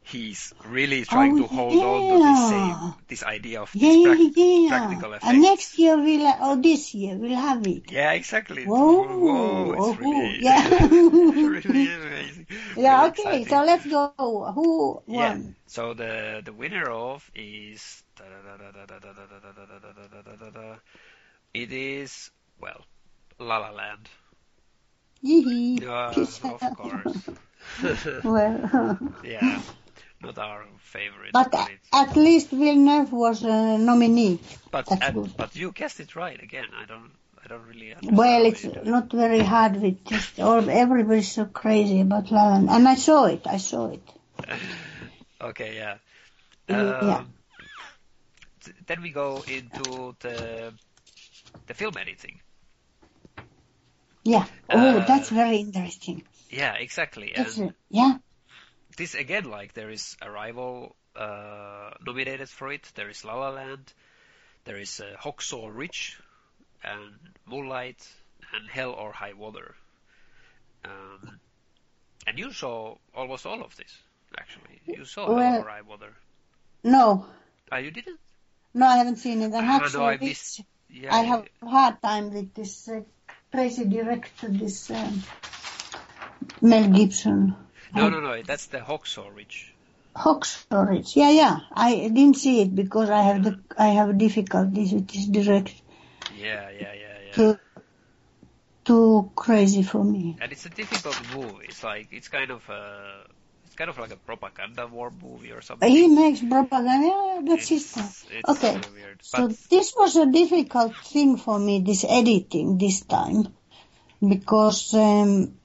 he's 0.06 0.52
really 0.64 1.04
trying 1.04 1.34
Oh, 1.34 1.36
to 1.36 1.46
hold 1.46 1.82
on 1.82 2.06
to 2.08 2.18
this 2.18 2.40
same 2.40 2.94
this 3.08 3.22
idea 3.24 3.62
of 3.62 3.74
Yeah, 3.74 3.92
this 3.94 3.96
yeah, 3.96 4.14
yeah. 4.36 4.66
practical 4.66 5.12
effects. 5.14 5.24
And 5.24 5.40
next 5.42 5.78
year 5.78 5.96
we'll, 5.96 6.26
or 6.42 6.56
this 6.56 6.94
year 6.94 7.16
we'll 7.16 7.36
have 7.36 7.66
it. 7.66 7.84
yeah, 7.90 8.12
exactly. 8.12 8.66
Whoa, 8.66 9.04
Whoa, 9.18 9.72
it's 9.72 9.92
oh, 9.92 9.94
really, 9.96 10.38
yeah. 10.40 10.68
really 11.42 11.92
amazing. 11.94 12.46
Yeah, 12.76 12.94
Really 12.94 13.08
okay, 13.08 13.44
exciting. 13.44 13.46
so 13.46 13.64
let's 13.64 13.86
go. 13.86 14.12
Who 14.54 15.02
Yeah. 15.06 15.06
won? 15.06 15.56
So 15.66 15.94
the 15.94 16.42
the 16.44 16.52
winner 16.52 16.88
of 16.90 17.30
is 17.34 18.02
it 21.54 21.72
is 21.72 22.30
well 22.60 22.86
La 23.38 23.58
La 23.58 23.70
Land. 23.70 24.08
Yee 25.22 25.80
Uh, 25.86 26.26
of 26.42 26.72
course. 26.72 27.28
well, 28.22 28.98
yeah, 29.22 29.62
not 30.26 30.38
our 30.38 30.64
favorite. 30.78 31.32
but 31.32 31.50
but, 31.50 31.70
at 31.92 32.16
least 32.16 32.50
Villeneuve 32.50 33.12
was 33.12 33.42
a 33.42 33.78
nominee. 33.78 34.38
but, 34.70 34.86
good. 34.86 35.36
but 35.36 35.56
you 35.56 35.72
guessed 35.72 36.00
it 36.00 36.16
right 36.16 36.40
again. 36.42 36.66
I 36.76 36.84
don't 36.84 37.10
I 37.42 37.48
don't 37.48 37.66
really 37.66 37.94
understand. 37.94 38.18
Well, 38.18 38.44
it's 38.46 38.64
it. 38.64 38.84
not 38.86 39.12
very 39.12 39.38
hard 39.38 39.80
with 39.80 40.04
just 40.04 40.40
all, 40.40 40.68
everybody's 40.68 41.30
so 41.30 41.44
crazy 41.44 42.00
about 42.00 42.30
La 42.32 42.42
La 42.42 42.50
Land. 42.54 42.70
And 42.70 42.88
I 42.88 42.96
saw 42.96 43.26
it, 43.26 43.46
I 43.46 43.58
saw 43.58 43.92
it. 43.92 44.02
Okay, 45.38 45.76
yeah. 45.76 45.96
Yeah, 46.68 46.82
yeah. 47.02 47.16
Um, 47.18 47.32
Then 48.86 49.02
we 49.02 49.10
go 49.10 49.44
into 49.46 50.16
the 50.20 50.72
the 51.66 51.74
film 51.74 51.96
editing. 51.98 52.40
Yeah. 54.24 54.46
Oh, 54.70 54.98
Uh, 54.98 55.06
that's 55.06 55.28
very 55.28 55.58
interesting. 55.58 56.22
Yeah, 56.50 56.74
exactly. 56.74 57.34
And 57.34 57.74
yeah. 57.90 58.16
This 58.96 59.14
again, 59.14 59.44
like 59.50 59.72
there 59.74 59.90
is 59.90 60.16
Arrival 60.22 60.94
uh, 61.14 61.90
nominated 62.04 62.48
for 62.48 62.72
it. 62.72 62.90
There 62.94 63.08
is 63.08 63.24
La 63.24 63.34
La 63.34 63.50
Land. 63.50 63.92
There 64.64 64.76
is 64.76 65.00
uh, 65.00 65.16
Hacksaw 65.20 65.70
Ridge 65.74 66.18
and 66.82 67.12
Moonlight 67.46 68.06
and 68.54 68.68
Hell 68.68 68.90
or 68.92 69.12
High 69.12 69.32
Water. 69.34 69.74
Um, 70.84 71.38
and 72.26 72.38
you 72.38 72.52
saw 72.52 72.96
almost 73.14 73.46
all 73.46 73.62
of 73.62 73.76
this, 73.76 73.96
actually. 74.38 74.80
You 74.86 75.04
saw 75.04 75.26
Hell 75.38 75.62
or 75.62 75.68
High 75.68 75.82
Water. 75.82 76.12
No, 76.84 77.26
Ah, 77.72 77.78
you 77.78 77.90
didn't? 77.90 78.20
no, 78.74 78.86
I 78.86 78.96
haven't 78.98 79.16
seen 79.16 79.42
it. 79.42 79.52
Ah, 79.54 79.88
no, 79.92 80.04
I 80.04 80.16
missed- 80.18 80.62
Yeah. 80.88 81.14
I 81.14 81.22
have 81.22 81.46
a 81.62 81.66
hard 81.68 82.00
time 82.00 82.32
with 82.32 82.54
this 82.54 82.88
uh, 82.88 83.00
crazy 83.50 83.84
director, 83.84 84.48
this 84.48 84.88
um, 84.90 85.22
Mel 86.62 86.88
Gibson. 86.90 87.56
No, 87.96 88.08
no, 88.08 88.20
no. 88.20 88.42
That's 88.42 88.66
the 88.66 88.78
Hacksaw 88.78 89.34
Ridge. 89.34 89.72
Hawk 90.14 90.44
storage. 90.44 91.16
Yeah, 91.16 91.30
yeah. 91.30 91.58
I 91.72 92.08
didn't 92.08 92.36
see 92.36 92.62
it 92.62 92.74
because 92.74 93.10
I 93.10 93.22
have 93.22 93.42
the 93.44 93.58
I 93.78 93.88
have 93.88 94.16
difficulties 94.16 94.92
with 94.92 95.08
this 95.08 95.26
direct. 95.26 95.74
Yeah, 96.38 96.70
yeah, 96.70 96.92
yeah, 96.94 97.16
yeah. 97.26 97.32
Too, 97.32 97.58
too 98.84 99.30
crazy 99.34 99.82
for 99.82 100.02
me. 100.04 100.36
And 100.40 100.52
it's 100.52 100.64
a 100.66 100.70
difficult 100.70 101.20
movie. 101.34 101.66
It's 101.68 101.82
like 101.84 102.08
it's 102.12 102.28
kind 102.28 102.50
of 102.50 102.66
a 102.70 103.24
it's 103.66 103.74
kind 103.74 103.90
of 103.90 103.98
like 103.98 104.10
a 104.12 104.16
propaganda 104.16 104.86
war 104.86 105.10
movie 105.22 105.52
or 105.52 105.60
something. 105.60 105.90
He 105.90 106.08
makes 106.08 106.40
propaganda. 106.40 107.06
Yeah, 107.06 107.40
that's 107.44 107.70
It's- 107.70 107.86
stuff. 107.86 108.24
it's 108.30 108.48
Okay. 108.48 108.80
weird. 108.94 109.18
So 109.22 109.48
this 109.48 109.92
was 109.96 110.16
a 110.16 110.26
difficult 110.26 110.96
thing 111.04 111.36
for 111.36 111.58
me, 111.58 111.80
this 111.80 112.04
editing 112.08 112.78
this 112.78 113.02
time, 113.02 113.48
because 114.26 114.94
um, 114.94 115.58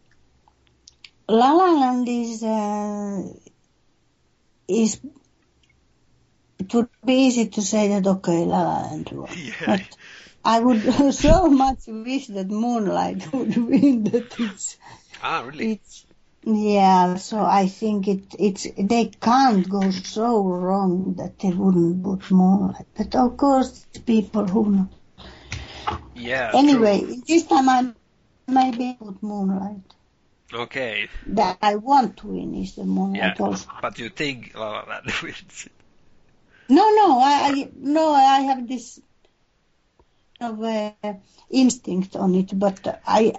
La 1.29 1.53
La 1.53 1.71
Land 1.71 2.07
is 2.07 2.43
uh, 2.43 3.23
is. 4.67 4.99
It 6.60 6.73
would 6.75 6.89
be 7.05 7.13
easy 7.13 7.47
to 7.49 7.62
say 7.62 7.88
that 7.89 8.05
okay, 8.07 8.45
La 8.45 8.62
La 8.62 8.81
Land 8.81 9.10
won. 9.12 9.29
yeah, 9.38 9.53
But 9.65 9.97
I 10.43 10.60
would 10.60 11.13
so 11.13 11.47
much 11.49 11.84
wish 11.88 12.27
that 12.27 12.49
Moonlight 12.49 13.34
would 13.34 13.57
win. 13.57 14.03
That 14.05 14.39
it's 14.39 14.77
Ah, 15.23 15.41
really? 15.45 15.73
It's 15.73 16.05
yeah, 16.43 17.15
so 17.15 17.39
I 17.45 17.67
think 17.67 18.07
it 18.07 18.36
it's 18.39 18.67
they 18.77 19.05
can't 19.21 19.67
go 19.69 19.91
so 19.91 20.43
wrong 20.43 21.13
that 21.17 21.38
they 21.39 21.51
wouldn't 21.51 22.03
put 22.03 22.31
moonlight. 22.31 22.88
But 22.95 23.15
of 23.15 23.38
course, 23.38 23.86
people 24.05 24.47
who 24.47 24.71
know. 24.71 24.89
Yeah. 26.15 26.51
Anyway, 26.53 27.01
true. 27.01 27.15
this 27.27 27.45
time 27.45 27.69
I 27.69 27.93
maybe 28.47 28.97
put 28.99 29.21
moonlight. 29.21 29.84
Okay. 30.53 31.07
That 31.27 31.57
I 31.61 31.75
want 31.75 32.17
to 32.17 32.27
win 32.27 32.55
is 32.55 32.75
the 32.75 32.81
Yeah. 32.81 32.87
moonlight 32.87 33.39
also. 33.41 33.69
But 33.81 33.99
you 33.99 34.09
think 34.09 34.53
La 34.55 34.81
La 34.81 35.01
wins? 35.23 35.69
No, 36.69 36.89
no, 36.89 37.19
I, 37.19 37.49
I 37.49 37.71
no, 37.75 38.13
I 38.13 38.41
have 38.41 38.67
this 38.67 38.99
of 40.41 40.61
uh, 40.63 40.91
instinct 41.49 42.15
on 42.15 42.35
it, 42.35 42.57
but 42.57 43.01
I, 43.05 43.33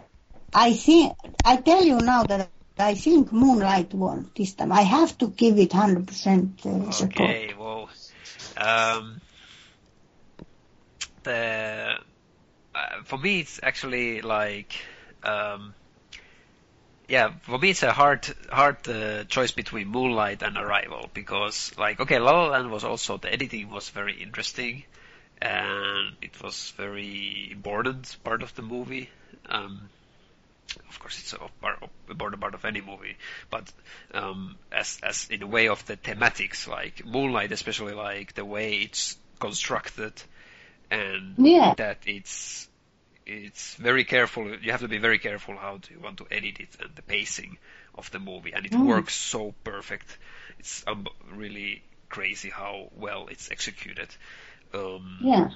I 0.54 0.72
think 0.72 1.14
I 1.44 1.56
tell 1.56 1.84
you 1.84 2.00
now 2.00 2.24
that 2.24 2.50
I 2.78 2.94
think 2.94 3.32
Moonlight 3.32 3.92
won 3.94 4.30
this 4.36 4.54
time. 4.54 4.72
I 4.72 4.82
have 4.82 5.16
to 5.18 5.28
give 5.28 5.58
it 5.58 5.72
hundred 5.72 6.06
percent 6.06 6.64
uh, 6.64 6.90
support. 6.90 7.30
Okay. 7.30 7.54
Well, 7.58 7.90
um, 8.56 9.20
the 11.24 11.96
uh, 12.74 13.02
for 13.04 13.18
me 13.18 13.40
it's 13.40 13.60
actually 13.62 14.22
like 14.22 14.74
um, 15.22 15.74
yeah 17.08 17.30
for 17.42 17.58
me 17.58 17.70
it's 17.70 17.82
a 17.82 17.92
hard 17.92 18.26
hard 18.50 18.88
uh, 18.88 19.24
choice 19.24 19.52
between 19.52 19.88
Moonlight 19.88 20.42
and 20.42 20.56
Arrival 20.56 21.10
because 21.14 21.72
like 21.78 22.00
okay 22.00 22.18
La 22.18 22.32
La 22.32 22.46
Land 22.48 22.70
was 22.70 22.84
also 22.84 23.18
the 23.18 23.32
editing 23.32 23.70
was 23.70 23.88
very 23.90 24.22
interesting 24.22 24.84
and 25.40 26.16
it 26.22 26.40
was 26.42 26.72
very 26.76 27.48
important 27.50 28.16
part 28.22 28.42
of 28.42 28.54
the 28.54 28.62
movie. 28.62 29.10
Um, 29.48 29.88
of 30.88 30.98
course, 31.00 31.18
it's 31.18 31.34
a 31.34 31.38
important 32.08 32.40
part 32.40 32.54
of 32.54 32.64
any 32.64 32.80
movie, 32.80 33.16
but 33.50 33.70
um, 34.14 34.56
as 34.70 35.00
as 35.02 35.26
in 35.30 35.42
a 35.42 35.46
way 35.46 35.68
of 35.68 35.84
the 35.86 35.96
thematics, 35.96 36.68
like 36.68 37.04
Moonlight, 37.04 37.50
especially 37.52 37.92
like 37.92 38.34
the 38.34 38.44
way 38.44 38.74
it's 38.74 39.18
constructed, 39.40 40.12
and 40.90 41.34
Yeah. 41.38 41.74
that 41.76 41.98
it's 42.06 42.68
it's 43.44 43.74
very 43.76 44.04
careful. 44.04 44.48
You 44.56 44.72
have 44.72 44.80
to 44.80 44.88
be 44.88 44.98
very 44.98 45.18
careful 45.18 45.56
how 45.56 45.78
to, 45.78 45.92
you 45.94 46.00
want 46.00 46.18
to 46.18 46.26
edit 46.30 46.60
it 46.60 46.76
and 46.80 46.94
the 46.94 47.02
pacing 47.02 47.58
of 47.94 48.10
the 48.10 48.18
movie, 48.18 48.52
and 48.52 48.66
it 48.66 48.72
Mm. 48.72 48.86
works 48.86 49.14
so 49.14 49.54
perfect. 49.64 50.18
It's 50.58 50.84
um, 50.86 51.06
really 51.32 51.82
crazy 52.08 52.50
how 52.50 52.88
well 52.92 53.28
it's 53.28 53.50
executed. 53.50 54.14
Um, 54.74 55.06
Yeah, 55.20 55.50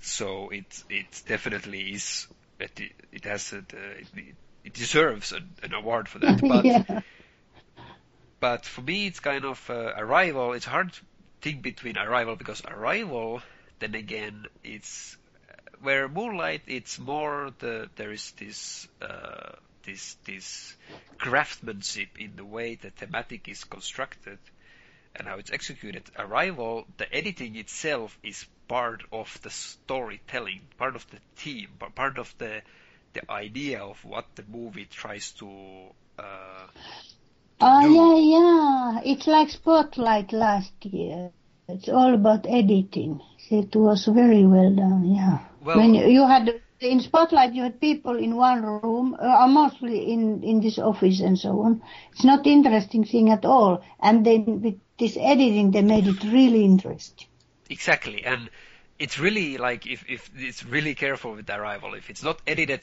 so 0.00 0.50
it 0.50 0.84
it 0.88 1.22
definitely 1.26 1.92
is. 1.94 2.26
It, 2.58 2.80
it 3.12 3.24
has 3.24 3.52
a, 3.52 3.58
it, 3.58 4.36
it 4.64 4.74
deserves 4.74 5.32
an, 5.32 5.54
an 5.62 5.74
award 5.74 6.08
for 6.08 6.20
that. 6.20 6.42
But 6.46 6.64
yeah, 6.64 7.00
but 8.40 8.64
for 8.64 8.82
me, 8.82 9.06
it's 9.06 9.20
kind 9.20 9.44
of 9.44 9.68
uh, 9.70 9.92
Arrival. 9.96 10.52
It's 10.52 10.64
hard 10.66 10.92
to 10.92 11.00
think 11.40 11.62
between 11.62 11.96
Arrival 11.98 12.36
because 12.36 12.62
Arrival, 12.64 13.42
then 13.80 13.94
again, 13.94 14.46
it's 14.62 15.16
uh, 15.26 15.27
where 15.82 16.08
Moonlight. 16.08 16.62
It's 16.66 16.98
more 16.98 17.50
the 17.58 17.88
there 17.96 18.12
is 18.12 18.32
this 18.32 18.88
uh, 19.00 19.52
this 19.84 20.16
this 20.24 20.76
craftsmanship 21.18 22.18
in 22.18 22.36
the 22.36 22.44
way 22.44 22.74
the 22.76 22.90
thematic 22.90 23.48
is 23.48 23.64
constructed 23.64 24.38
and 25.16 25.26
how 25.26 25.36
it's 25.38 25.50
executed. 25.50 26.04
Arrival, 26.18 26.86
the 26.96 27.12
editing 27.12 27.56
itself 27.56 28.16
is 28.22 28.46
part 28.68 29.02
of 29.12 29.40
the 29.42 29.50
storytelling, 29.50 30.60
part 30.76 30.94
of 30.94 31.06
the 31.10 31.18
theme, 31.36 31.70
part 31.94 32.18
of 32.18 32.32
the 32.38 32.62
the 33.14 33.30
idea 33.30 33.82
of 33.82 34.04
what 34.04 34.26
the 34.34 34.44
movie 34.48 34.86
tries 34.86 35.32
to. 35.32 35.48
Uh, 36.18 36.66
oh 37.60 37.82
do. 37.82 37.94
yeah, 37.94 38.16
yeah. 38.36 39.12
It's 39.12 39.26
like 39.26 39.50
Spotlight 39.50 40.32
last 40.32 40.72
year. 40.82 41.30
It's 41.68 41.88
all 41.88 42.14
about 42.14 42.46
editing. 42.48 43.20
It 43.50 43.74
was 43.76 44.06
very 44.06 44.44
well 44.44 44.74
done. 44.74 45.14
Yeah. 45.14 45.38
Well- 45.68 45.76
when 45.76 45.92
you, 45.92 46.26
had 46.26 46.62
in 46.80 47.00
Spotlight, 47.00 47.52
you 47.52 47.62
had 47.62 47.78
people 47.78 48.16
in 48.16 48.36
one 48.36 48.62
room, 48.62 49.14
uh, 49.20 49.46
mostly 49.48 50.10
in 50.12 50.42
in 50.42 50.60
this 50.62 50.78
office 50.78 51.20
and 51.20 51.38
so 51.38 51.60
on. 51.60 51.82
It's 52.12 52.24
not 52.24 52.46
interesting 52.46 53.04
thing 53.04 53.28
at 53.30 53.44
all. 53.44 53.82
And 54.00 54.24
then 54.24 54.62
with 54.62 54.80
this 54.98 55.18
editing, 55.20 55.72
they 55.72 55.82
made 55.82 56.06
it 56.06 56.22
really 56.24 56.64
interesting. 56.64 57.28
Exactly, 57.68 58.24
and 58.24 58.48
it's 58.98 59.18
really 59.18 59.58
like 59.58 59.86
if 59.86 60.08
if 60.08 60.30
it's 60.34 60.64
really 60.64 60.94
careful 60.94 61.34
with 61.34 61.46
the 61.46 61.56
Arrival. 61.60 61.92
If 61.92 62.08
it's 62.08 62.22
not 62.22 62.40
edited 62.46 62.80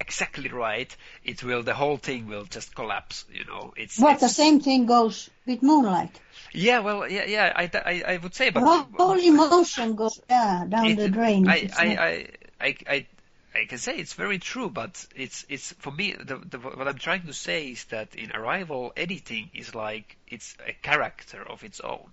exactly 0.00 0.48
right, 0.50 0.94
it 1.24 1.42
will 1.42 1.62
the 1.62 1.74
whole 1.74 1.96
thing 1.96 2.26
will 2.28 2.44
just 2.44 2.74
collapse. 2.74 3.24
You 3.32 3.44
know, 3.44 3.72
it's 3.76 3.98
But 4.00 4.20
the 4.20 4.28
same 4.28 4.60
thing 4.60 4.86
goes 4.86 5.30
with 5.46 5.62
Moonlight. 5.62 6.20
Yeah, 6.52 6.80
well, 6.80 7.10
yeah, 7.10 7.24
yeah. 7.26 7.52
I, 7.54 7.70
I, 7.74 8.02
I 8.14 8.16
would 8.18 8.34
say, 8.34 8.50
but 8.50 8.62
All 8.98 9.18
emotion 9.18 9.94
goes 9.96 10.20
yeah, 10.28 10.64
down 10.68 10.86
it- 10.86 10.96
the 10.96 11.08
drain. 11.08 11.48
I, 11.48 11.68
I, 11.76 11.86
I, 11.86 12.28
I, 12.60 12.76
I, 12.88 13.06
I 13.54 13.64
can 13.66 13.78
say 13.78 13.96
it's 13.96 14.14
very 14.14 14.38
true, 14.38 14.68
but 14.70 15.06
it's 15.14 15.44
it's 15.48 15.72
for 15.74 15.90
me. 15.92 16.12
The, 16.12 16.36
the, 16.38 16.58
what 16.58 16.88
I'm 16.88 16.98
trying 16.98 17.26
to 17.26 17.32
say 17.32 17.68
is 17.68 17.84
that 17.86 18.14
in 18.16 18.32
Arrival, 18.32 18.92
editing 18.96 19.50
is 19.54 19.74
like 19.74 20.16
it's 20.28 20.56
a 20.66 20.72
character 20.72 21.42
of 21.42 21.62
its 21.64 21.80
own. 21.80 22.10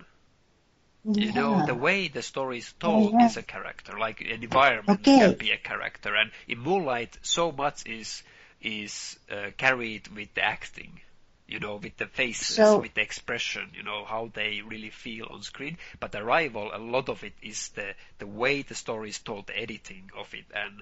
You 1.04 1.32
know, 1.32 1.66
the 1.66 1.74
way 1.76 2.08
the 2.10 2.22
story 2.22 2.60
is 2.60 2.72
told 2.74 3.14
yeah. 3.14 3.26
is 3.26 3.36
a 3.38 3.42
character, 3.44 3.98
like 3.98 4.22
an 4.22 4.44
environment 4.44 5.02
Okay. 5.02 5.18
can 5.20 5.34
be 5.38 5.52
a 5.52 5.58
character, 5.58 6.16
and 6.16 6.32
in 6.48 6.60
Moonlight, 6.60 7.18
so 7.24 7.52
much 7.52 7.86
is 7.88 8.24
is 8.62 9.18
uh, 9.32 9.50
carried 9.58 10.08
with 10.10 10.34
the 10.36 10.44
acting. 10.44 11.02
You 11.48 11.60
know, 11.60 11.76
with 11.78 11.98
the 11.98 12.06
faces, 12.06 12.56
So- 12.56 12.80
with 12.80 12.94
the 12.94 13.02
expression, 13.02 13.72
you 13.74 13.84
know, 13.84 14.06
how 14.06 14.30
they 14.34 14.62
really 14.62 14.90
feel 14.92 15.28
on 15.32 15.42
screen. 15.44 15.78
But 16.00 16.16
Arrival, 16.16 16.72
a 16.74 16.78
lot 16.78 17.10
of 17.10 17.24
it 17.24 17.34
is 17.42 17.70
the 17.70 17.96
the 18.20 18.28
way 18.28 18.62
the 18.62 18.76
story 18.76 19.10
is 19.10 19.20
told, 19.20 19.48
the 19.48 19.58
editing 19.58 20.12
of 20.16 20.34
it, 20.34 20.46
and 20.54 20.82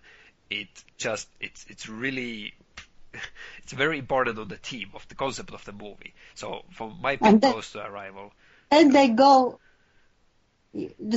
it 0.49 0.67
just 0.97 1.27
it's 1.39 1.65
it's 1.69 1.87
really 1.87 2.53
it's 3.63 3.73
very 3.73 3.97
important 3.97 4.37
on 4.37 4.47
the 4.49 4.57
theme 4.57 4.89
of 4.93 5.07
the 5.07 5.15
concept 5.15 5.51
of 5.53 5.63
the 5.65 5.71
movie. 5.71 6.13
So, 6.35 6.65
from 6.71 6.97
my 7.01 7.15
point 7.15 7.41
And 7.43 7.53
goes 7.53 7.71
to 7.71 7.85
Arrival. 7.85 8.33
Then 8.69 8.91
they 8.91 9.07
go. 9.09 9.59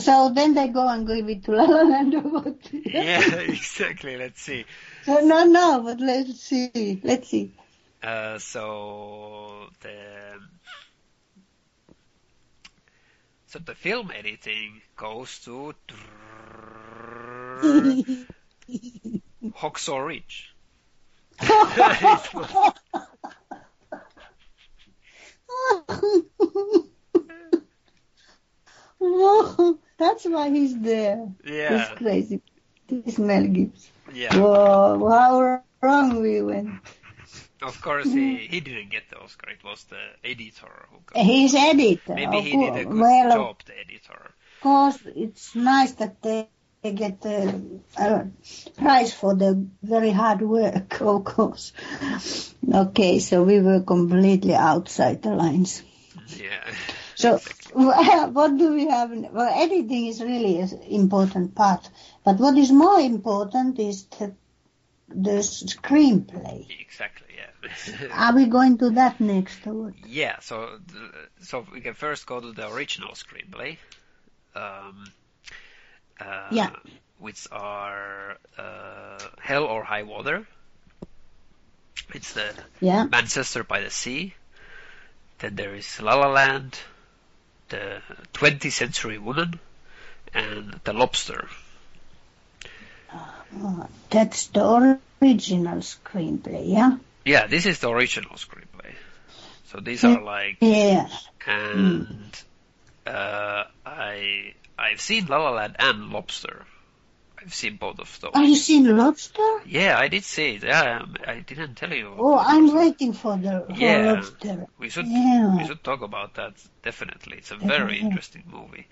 So 0.01 0.33
then 0.35 0.55
they 0.55 0.69
go 0.69 0.88
and 0.88 1.07
give 1.07 1.29
it 1.29 1.45
to 1.45 1.53
La 1.53 1.65
La 1.65 1.83
Land 1.83 2.15
or 2.15 2.21
what? 2.23 2.57
yeah, 2.73 3.35
exactly. 3.35 4.17
Let's 4.17 4.41
see. 4.41 4.65
So 5.05 5.21
no, 5.21 5.45
no, 5.45 5.83
but 5.85 6.01
let's 6.01 6.41
see. 6.41 7.01
Let's 7.05 7.29
see. 7.29 7.53
Uh, 8.03 8.38
so 8.38 9.69
the 9.81 10.38
so 13.47 13.59
the 13.59 13.75
film 13.75 14.11
editing 14.11 14.81
goes 14.97 15.38
to 15.41 15.75
Hacksaw 19.55 20.07
Ridge. 20.07 20.55
That's 29.99 30.25
why 30.25 30.51
he's 30.51 30.79
there. 30.79 31.29
yeah, 31.45 31.79
He's 31.79 31.99
crazy. 31.99 32.43
This 32.88 33.19
Mel 33.19 33.47
Gibson. 33.47 33.93
yeah. 34.12 34.37
Whoa, 34.37 35.09
how 35.09 35.62
wrong 35.81 36.21
we 36.21 36.43
went. 36.43 36.71
Of 37.62 37.81
course, 37.81 38.07
he 38.07 38.37
he 38.37 38.61
didn't 38.61 38.91
get 38.91 39.09
the 39.11 39.19
Oscar. 39.19 39.51
It 39.51 39.65
was 39.65 39.85
the 39.85 40.03
editor 40.25 40.87
who 40.91 40.99
got. 41.07 41.23
He's 41.23 41.55
editor. 41.55 42.15
Maybe 42.15 42.41
he 42.41 42.57
did 42.57 42.77
a 42.77 42.85
good 42.85 42.99
well, 42.99 43.31
job, 43.31 43.57
the 43.65 43.79
editor. 43.79 44.35
Of 44.57 44.62
course, 44.62 44.99
it's 45.15 45.55
nice 45.55 45.93
that 45.93 46.21
they 46.23 46.49
they 46.83 46.93
get 46.93 47.21
the 47.21 47.81
uh, 47.97 48.25
prize 48.77 49.15
for 49.15 49.35
the 49.37 49.67
very 49.83 50.11
hard 50.11 50.43
work, 50.43 51.01
of 51.01 51.25
course. 51.25 51.73
Okay, 52.73 53.21
so 53.21 53.45
we 53.45 53.61
were 53.61 53.81
completely 53.81 54.55
outside 54.55 55.23
the 55.23 55.31
lines. 55.31 55.83
Yeah. 56.27 56.65
So, 57.22 57.40
what 57.72 58.56
do 58.58 58.72
we 58.74 58.87
have? 58.88 59.11
Well, 59.11 59.52
editing 59.64 60.06
is 60.06 60.20
really 60.22 60.58
an 60.61 60.70
important 60.88 61.54
part, 61.54 61.88
but 62.24 62.38
what 62.38 62.56
is 62.58 62.72
more 62.72 62.98
important 62.98 63.78
is 63.78 64.04
the, 64.18 64.35
the 65.08 65.38
screenplay. 65.42 66.66
Exactly. 66.80 67.28
Yeah. 67.37 68.08
Are 68.12 68.35
we 68.35 68.46
going 68.46 68.76
to 68.78 68.90
that 68.90 69.20
next? 69.20 69.66
Or? 69.66 69.94
Yeah, 70.06 70.40
so 70.40 70.80
so 71.40 71.64
we 71.72 71.80
can 71.80 71.94
first 71.94 72.26
go 72.26 72.40
to 72.40 72.52
the 72.52 72.68
original 72.72 73.12
screenplay, 73.12 73.76
um, 74.54 75.04
uh, 76.20 76.48
Yeah. 76.50 76.70
which 77.18 77.46
are 77.52 78.37
uh, 78.58 79.18
Hell 79.40 79.64
or 79.64 79.85
High 79.85 80.02
Water. 80.02 80.46
It's 82.14 82.32
the 82.32 82.52
Yeah, 82.80 83.04
Manchester 83.04 83.62
by 83.64 83.80
the 83.80 83.90
Sea. 83.90 84.35
Then 85.38 85.54
there 85.54 85.74
is 85.74 86.00
La 86.00 86.14
La 86.16 86.28
Land, 86.28 86.78
the 87.72 88.00
20th 88.35 88.72
Century 88.72 89.18
Woman, 89.18 89.58
and 90.35 90.78
The 90.85 90.92
Lobster. 90.92 91.48
Oh, 93.54 93.87
that's 94.11 94.46
the 94.46 94.98
original 95.20 95.78
screenplay. 95.78 96.72
Yeah. 96.72 96.96
Yeah, 97.24 97.46
this 97.46 97.66
is 97.66 97.78
the 97.80 97.90
original 97.90 98.37
screenplay. 98.37 98.94
So 99.66 99.80
these 99.80 100.04
are 100.04 100.20
like, 100.22 100.58
Yeah. 100.61 101.08
and 101.46 102.30
uh, 103.06 103.64
I 103.87 104.54
I've 104.78 105.00
seen 105.00 105.26
La 105.26 105.38
La 105.38 105.50
Land 105.50 105.76
and 105.78 106.11
Lobster. 106.11 106.64
I've 107.42 107.55
seen 107.55 107.76
both 107.76 107.98
of 107.98 108.20
those. 108.20 108.31
Have 108.35 108.48
you 108.48 108.57
seen 108.57 108.96
Lobster? 108.96 109.42
Yeah, 109.66 109.98
I 109.98 110.09
did 110.09 110.24
see 110.24 110.55
it. 110.55 110.62
Yeah, 110.62 111.00
um, 111.02 111.16
I 111.26 111.40
didn't 111.40 111.74
tell 111.74 111.92
you. 111.92 112.14
Oh, 112.16 112.38
I'm 112.38 112.74
waiting 112.74 113.12
for 113.12 113.37
the 113.37 113.66
for 113.68 113.76
Yeah. 113.76 114.12
Lobster. 114.12 114.66
We 114.78 114.88
should 114.90 115.07
Yeah. 115.07 115.57
we 115.59 115.64
should 115.64 115.83
talk 115.83 116.02
about 116.02 116.35
that 116.35 116.55
definitely. 116.83 117.38
It's 117.38 117.50
a 117.50 117.57
very 117.57 118.00
interesting 118.00 118.44
movie. 118.46 118.87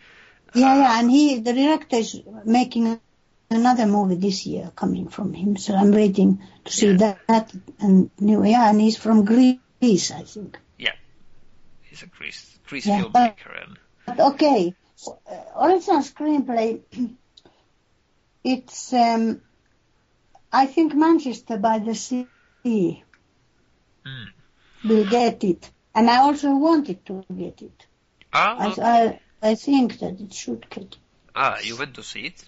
Yeah, 0.55 0.75
Uh, 0.75 0.79
yeah, 0.79 0.99
and 1.01 1.11
he, 1.11 1.39
the 1.39 1.53
director 1.53 1.97
is 1.97 2.21
making 2.45 3.01
another 3.51 3.87
movie 3.87 4.17
this 4.17 4.47
year 4.47 4.73
coming 4.75 5.09
from 5.09 5.33
him, 5.33 5.57
so 5.57 5.75
I'm 5.75 5.93
waiting 5.93 6.43
to 6.65 6.73
see 6.73 6.93
Yeah. 6.95 7.15
that 7.29 7.53
and 7.79 8.11
new. 8.19 8.45
Yeah, 8.45 8.69
and 8.71 8.81
he's 8.81 8.97
from 8.97 9.25
Greece, 9.25 10.11
I 10.11 10.23
think. 10.23 10.59
Yeah, 10.79 10.95
he's 11.83 12.03
a 12.03 12.07
Greece 12.07 12.59
Greece 12.67 12.87
filmmaker, 12.87 13.63
and 13.63 13.79
But 14.07 14.21
okay, 14.33 14.75
uh, 15.07 15.67
original 15.67 16.03
screenplay. 16.03 16.81
It's, 18.43 18.93
um, 18.93 19.41
I 20.53 20.67
think 20.67 20.95
Manchester 20.95 21.59
by 21.59 21.79
the 21.79 21.95
Sea 21.95 22.27
mm. 22.65 24.27
will 24.85 25.05
get 25.05 25.45
it, 25.45 25.71
and 25.95 26.11
I 26.11 26.19
also 26.19 26.57
wanted 26.57 27.05
to 27.07 27.25
get 27.37 27.63
it. 27.63 27.87
ah, 28.33 28.57
I, 28.59 28.67
okay. 28.69 28.83
I, 29.43 29.51
I 29.51 29.55
think 29.55 29.99
that 30.01 30.21
it 30.21 30.33
should 30.33 30.69
get 30.71 30.85
it. 30.85 30.97
ah, 31.35 31.59
you 31.63 31.77
went 31.77 31.95
to 31.95 32.03
see 32.03 32.27
it. 32.27 32.45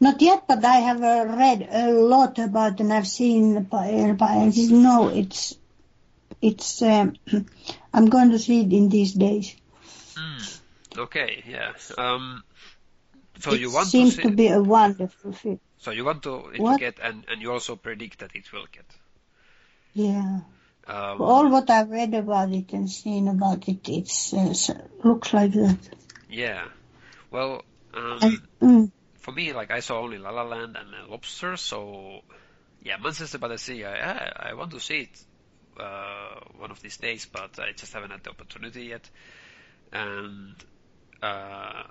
Not 0.00 0.20
yet, 0.20 0.44
but 0.48 0.64
I 0.64 0.76
have 0.76 1.02
uh, 1.02 1.24
read 1.28 1.68
a 1.70 1.92
lot 1.92 2.38
about 2.38 2.80
and 2.80 2.92
I've 2.92 3.06
seen. 3.06 3.62
by- 3.64 4.12
by- 4.18 4.52
No, 4.70 5.08
it's 5.08 5.56
it's. 6.42 6.82
Um, 6.82 7.14
I'm 7.94 8.08
going 8.08 8.30
to 8.30 8.38
see 8.38 8.62
it 8.62 8.72
in 8.72 8.88
these 8.88 9.12
days. 9.12 9.54
Mm. 10.16 10.60
Okay, 10.98 11.44
yeah. 11.48 11.72
Um, 11.96 12.42
so 13.40 13.52
it 13.52 13.60
you 13.60 13.70
want 13.70 13.94
to 13.96 14.06
seems 14.06 14.14
see? 14.14 14.22
to 14.22 14.30
be 14.30 14.48
a 14.48 14.62
wonderful 14.62 15.32
film. 15.32 15.60
So 15.78 15.90
you 15.90 16.04
want 16.04 16.22
to, 16.24 16.48
it 16.48 16.56
to 16.58 16.62
What? 16.62 16.78
get, 16.78 16.98
and 17.00 17.24
and 17.28 17.40
you 17.42 17.52
also 17.52 17.76
predict 17.76 18.18
that 18.20 18.34
it 18.34 18.52
will 18.52 18.66
get. 18.70 18.86
Yeah, 19.94 20.40
Um, 20.86 21.20
all 21.20 21.48
what 21.50 21.70
I've 21.70 21.90
read 21.90 22.14
about 22.14 22.50
it 22.52 22.72
and 22.72 22.88
seen 22.90 23.28
about 23.28 23.68
it, 23.68 23.88
it 23.88 24.10
uh, 24.32 24.74
looks 25.04 25.32
like 25.34 25.52
that. 25.52 25.78
Yeah. 26.28 26.68
Well, 27.30 27.64
um, 27.94 28.18
And, 28.20 28.40
mm, 28.60 28.92
for 29.18 29.32
me, 29.32 29.52
like 29.52 29.70
I 29.70 29.80
saw 29.80 30.00
only 30.00 30.18
La 30.18 30.30
La 30.30 30.42
Land 30.42 30.76
and 30.76 30.94
uh, 30.94 31.08
Lobster, 31.08 31.56
so 31.56 32.22
yeah, 32.82 32.96
Manchester 32.98 33.38
by 33.38 33.48
the 33.48 33.58
Sea. 33.58 33.84
I 33.84 33.94
I, 34.12 34.32
I 34.50 34.54
want 34.54 34.70
to 34.72 34.80
see 34.80 35.00
it 35.02 35.24
uh, 35.80 36.40
one 36.56 36.70
of 36.70 36.80
these 36.80 36.96
days, 36.98 37.26
but 37.26 37.58
I 37.58 37.72
just 37.72 37.92
haven't 37.92 38.10
had 38.10 38.22
the 38.24 38.30
opportunity 38.30 38.84
yet. 38.86 39.08
And 39.92 40.54
uh, 41.22 41.84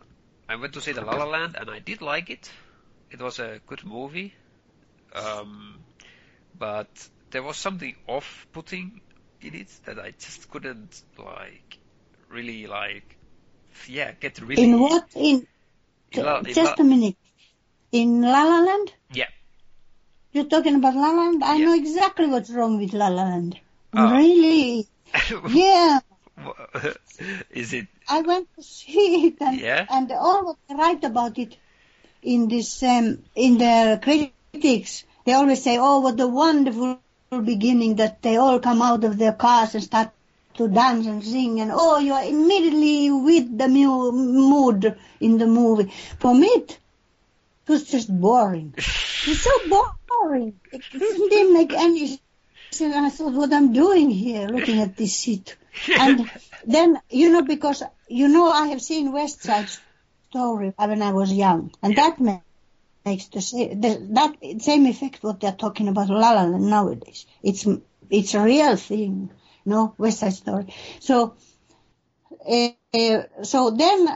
I 0.50 0.56
went 0.56 0.74
to 0.74 0.82
see 0.82 0.94
the 0.94 1.02
La 1.02 1.16
La 1.16 1.26
Land, 1.26 1.56
and 1.60 1.70
I 1.70 1.80
did 1.80 2.02
like 2.02 2.30
it. 2.30 2.50
It 3.12 3.22
was 3.22 3.40
a 3.40 3.60
good 3.68 3.84
movie, 3.86 4.34
um, 5.14 5.80
but 6.58 7.10
there 7.32 7.44
was 7.44 7.58
something 7.58 7.96
off-putting 8.08 9.02
in 9.42 9.56
it 9.56 9.70
that 9.86 10.00
I 10.00 10.12
just 10.12 10.50
couldn't 10.50 11.02
like 11.18 11.78
really 12.30 12.68
like 12.68 13.18
yeah 13.88 14.12
get 14.20 14.40
really 14.40 14.64
in 14.64 14.80
what? 14.80 15.06
In 15.16 15.48
in 16.12 16.24
La- 16.24 16.40
in 16.40 16.54
just 16.54 16.78
La- 16.78 16.84
a 16.84 16.84
minute. 16.84 17.16
In 17.92 18.22
La 18.22 18.44
La 18.44 18.60
Land? 18.62 18.94
Yeah. 19.14 19.30
You're 20.32 20.46
talking 20.46 20.76
about 20.76 20.96
La 20.96 21.12
La 21.12 21.24
Land? 21.26 21.44
I 21.44 21.56
Yeah. 21.58 21.66
know 21.66 21.74
exactly 21.76 22.28
what's 22.28 22.50
wrong 22.50 22.80
with 22.80 22.94
La 22.94 23.08
La 23.08 23.24
Land. 23.24 23.60
Oh. 23.94 24.12
Really? 24.12 24.88
Yeah. 25.50 26.00
Is 27.52 27.74
it? 27.74 27.88
I 28.08 28.22
went 28.22 28.48
to 28.56 28.64
see 28.64 29.28
it 29.28 29.36
and, 29.42 29.60
Yeah? 29.60 29.86
and 29.90 30.12
all 30.12 30.46
what 30.46 30.58
they 30.68 30.76
write 30.76 31.04
about 31.04 31.38
it 31.38 31.58
in 32.22 32.48
this 32.48 32.84
um, 32.84 33.24
in 33.36 33.58
the 33.58 34.00
critics. 34.02 35.04
They 35.26 35.34
always 35.34 35.64
say 35.64 35.78
oh 35.80 36.00
what 36.02 36.20
a 36.20 36.28
wonderful 36.28 37.00
beginning 37.44 37.96
that 37.98 38.22
they 38.22 38.38
all 38.38 38.60
come 38.60 38.82
out 38.82 39.04
of 39.04 39.18
their 39.18 39.34
cars 39.34 39.76
and 39.76 39.84
start 39.84 40.12
to 40.56 40.68
dance 40.68 41.06
and 41.06 41.24
sing 41.24 41.60
and 41.60 41.72
oh 41.74 42.00
you 42.00 42.14
are 42.14 42.24
immediately 42.24 43.12
with 43.12 43.58
the 43.58 43.68
mu- 43.68 44.12
mood 44.12 44.98
in 45.20 45.38
the 45.38 45.48
movie. 45.48 45.92
For 46.20 46.34
me 46.34 46.48
it 46.48 46.78
was 47.68 47.84
just 47.90 48.10
boring. 48.10 48.74
It's 49.30 49.42
so 49.42 49.52
boring. 50.08 50.54
It 50.72 50.84
didn't 50.94 51.54
make 51.54 51.74
any 51.74 52.08
sense. 52.08 52.22
And 52.80 53.06
I 53.06 53.10
thought 53.10 53.34
what 53.34 53.52
I'm 53.52 53.74
doing 53.74 54.10
here 54.10 54.48
looking 54.48 54.80
at 54.80 54.96
this 54.96 55.16
seat 55.16 55.58
and 55.96 56.30
then 56.66 57.00
you 57.10 57.32
know 57.32 57.44
because 57.44 57.84
you 58.08 58.28
know 58.28 58.50
I 58.50 58.68
have 58.68 58.82
seen 58.82 59.12
West 59.14 59.44
Side 59.44 59.70
Story 60.32 60.74
when 60.78 61.02
I 61.02 61.12
was 61.14 61.34
young, 61.34 61.72
and 61.84 61.96
Yeah. 61.96 61.98
that 61.98 62.20
ma- 62.20 62.42
makes 63.06 63.28
the, 63.28 63.42
sa- 63.42 63.74
the 63.84 64.08
that 64.12 64.62
same 64.62 64.86
effect 64.88 65.24
what 65.24 65.40
they're 65.40 65.52
talking 65.66 65.88
about 65.88 66.10
La 66.10 66.32
La 66.34 66.44
Land 66.44 66.70
nowadays. 66.70 67.26
It's 67.44 67.68
it's 68.10 68.34
a 68.36 68.42
real 68.44 68.76
thing, 68.76 69.32
you 69.66 69.72
know, 69.72 69.96
West 69.98 70.20
Side 70.20 70.34
Story. 70.34 70.74
So 71.00 71.36
uh, 72.50 72.70
uh, 72.94 73.44
so 73.44 73.72
then 73.72 74.08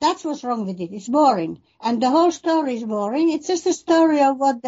that's 0.00 0.24
what's 0.24 0.44
wrong 0.44 0.66
with 0.66 0.80
it. 0.80 0.92
It's 0.92 1.08
boring, 1.08 1.62
and 1.80 2.02
the 2.02 2.10
whole 2.10 2.30
story 2.32 2.76
is 2.76 2.84
boring. 2.84 3.30
It's 3.30 3.48
just 3.48 3.66
a 3.66 3.72
story 3.72 4.22
of 4.22 4.38
what 4.38 4.62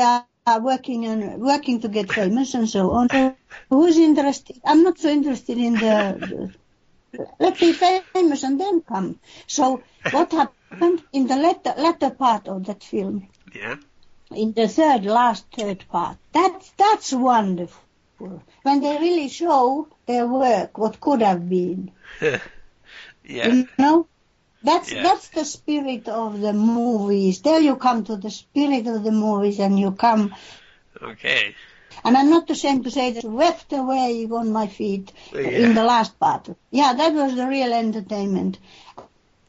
are 0.50 0.60
working 0.60 1.06
and 1.06 1.40
working 1.40 1.80
to 1.80 1.88
get 1.88 2.12
famous 2.12 2.54
and 2.54 2.68
so 2.68 2.90
on. 2.92 3.08
So 3.10 3.36
who's 3.70 3.96
interested? 3.98 4.60
I'm 4.64 4.82
not 4.82 4.98
so 4.98 5.08
interested 5.08 5.58
in 5.58 5.74
the. 5.74 6.52
Let's 7.40 7.60
be 7.60 7.72
famous 7.72 8.42
and 8.44 8.60
then 8.60 8.82
come. 8.82 9.18
So 9.46 9.82
what 10.10 10.32
happened 10.32 11.02
in 11.12 11.26
the 11.26 11.36
latter, 11.36 11.74
latter 11.76 12.10
part 12.10 12.48
of 12.48 12.66
that 12.66 12.84
film? 12.84 13.28
Yeah. 13.54 13.76
in 14.34 14.52
the 14.52 14.68
third, 14.68 15.04
last 15.04 15.44
third 15.56 15.84
part. 15.88 16.16
That's 16.32 16.70
that's 16.76 17.12
wonderful. 17.12 17.82
When 18.62 18.80
they 18.80 18.98
really 18.98 19.28
show 19.28 19.88
their 20.06 20.26
work, 20.26 20.78
what 20.78 21.00
could 21.00 21.22
have 21.22 21.48
been. 21.48 21.90
yeah. 22.20 22.40
You 23.48 23.68
know, 23.78 24.06
that's 24.62 24.92
Yeah. 24.92 25.02
that's 25.02 25.28
the 25.28 25.44
spirit 25.44 26.08
of 26.08 26.40
the 26.40 26.52
movies. 26.52 27.40
There 27.40 27.60
you 27.60 27.76
come 27.76 28.04
to 28.04 28.16
the 28.16 28.30
spirit 28.30 28.86
of 28.86 29.02
the 29.04 29.12
movies, 29.12 29.58
and 29.60 29.78
you 29.78 29.92
come. 29.92 30.34
Okay. 31.02 31.54
And 32.04 32.16
I'm 32.16 32.30
not 32.30 32.48
ashamed 32.50 32.84
to 32.84 32.90
say 32.90 33.12
that 33.12 33.24
wept 33.24 33.72
away 33.72 34.26
on 34.30 34.52
my 34.52 34.66
feet 34.68 35.12
Yeah. 35.32 35.40
in 35.40 35.74
the 35.74 35.84
last 35.84 36.18
part. 36.18 36.48
Yeah, 36.70 36.94
that 36.94 37.12
was 37.12 37.34
the 37.34 37.46
real 37.46 37.72
entertainment. 37.72 38.58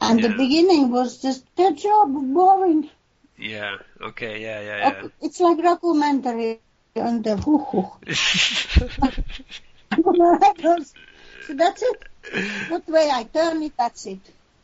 And 0.00 0.22
the 0.22 0.30
beginning 0.30 0.90
was 0.90 1.18
just 1.22 1.44
their 1.56 1.72
job 1.72 2.08
boring. 2.34 2.90
Yeah. 3.38 3.76
Okay. 4.00 4.42
Yeah. 4.42 4.60
Yeah. 4.60 5.08
It's 5.20 5.40
like 5.40 5.62
documentary 5.62 6.60
on 6.96 7.22
the 7.22 7.36
hoo 7.36 7.58
hoo. 7.58 7.92
so 11.46 11.54
that's 11.54 11.82
it. 11.82 12.02
What 12.68 12.88
way 12.88 13.10
I 13.12 13.24
turn 13.24 13.62
it, 13.62 13.72
that's 13.76 14.06
it. 14.06 14.20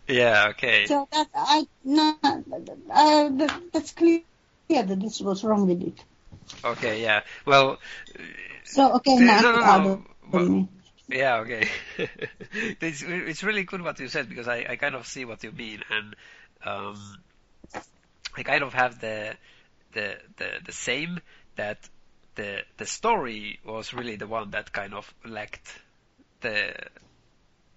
Yeah. 0.09 0.49
Okay. 0.51 0.87
So 0.87 1.09
that 1.13 1.29
I 1.35 1.67
no, 1.85 2.17
uh, 2.23 3.29
that, 3.29 3.61
that's 3.73 3.93
clear 3.93 4.23
that 4.69 5.01
this 5.01 5.21
was 5.21 5.45
wrong 5.45 5.67
with 5.67 5.83
it. 5.83 6.05
Okay. 6.65 7.03
Yeah. 7.03 7.23
Well. 7.47 7.79
So 8.65 8.95
okay, 8.97 9.17
No, 9.17 9.41
now 9.41 9.79
no, 9.79 10.03
no, 10.33 10.69
Yeah, 11.09 11.37
okay. 11.39 11.69
it's 12.81 13.03
it's 13.03 13.43
really 13.43 13.65
good 13.65 13.83
what 13.83 13.99
you 13.99 14.09
said 14.09 14.29
because 14.29 14.47
I, 14.47 14.67
I 14.69 14.77
kind 14.77 14.95
of 14.95 15.07
see 15.07 15.25
what 15.25 15.43
you 15.43 15.53
mean 15.53 15.83
and 15.91 16.15
um 16.65 17.19
I 18.37 18.43
kind 18.43 18.63
of 18.63 18.75
have 18.75 19.01
the 19.01 19.35
the 19.93 20.19
the 20.37 20.51
the 20.67 20.73
same 20.73 21.21
that 21.57 21.89
the 22.35 22.63
the 22.77 22.87
story 22.87 23.59
was 23.65 23.95
really 23.95 24.17
the 24.17 24.27
one 24.27 24.51
that 24.51 24.73
kind 24.73 24.95
of 24.95 25.13
lacked 25.25 25.81
the 26.41 26.75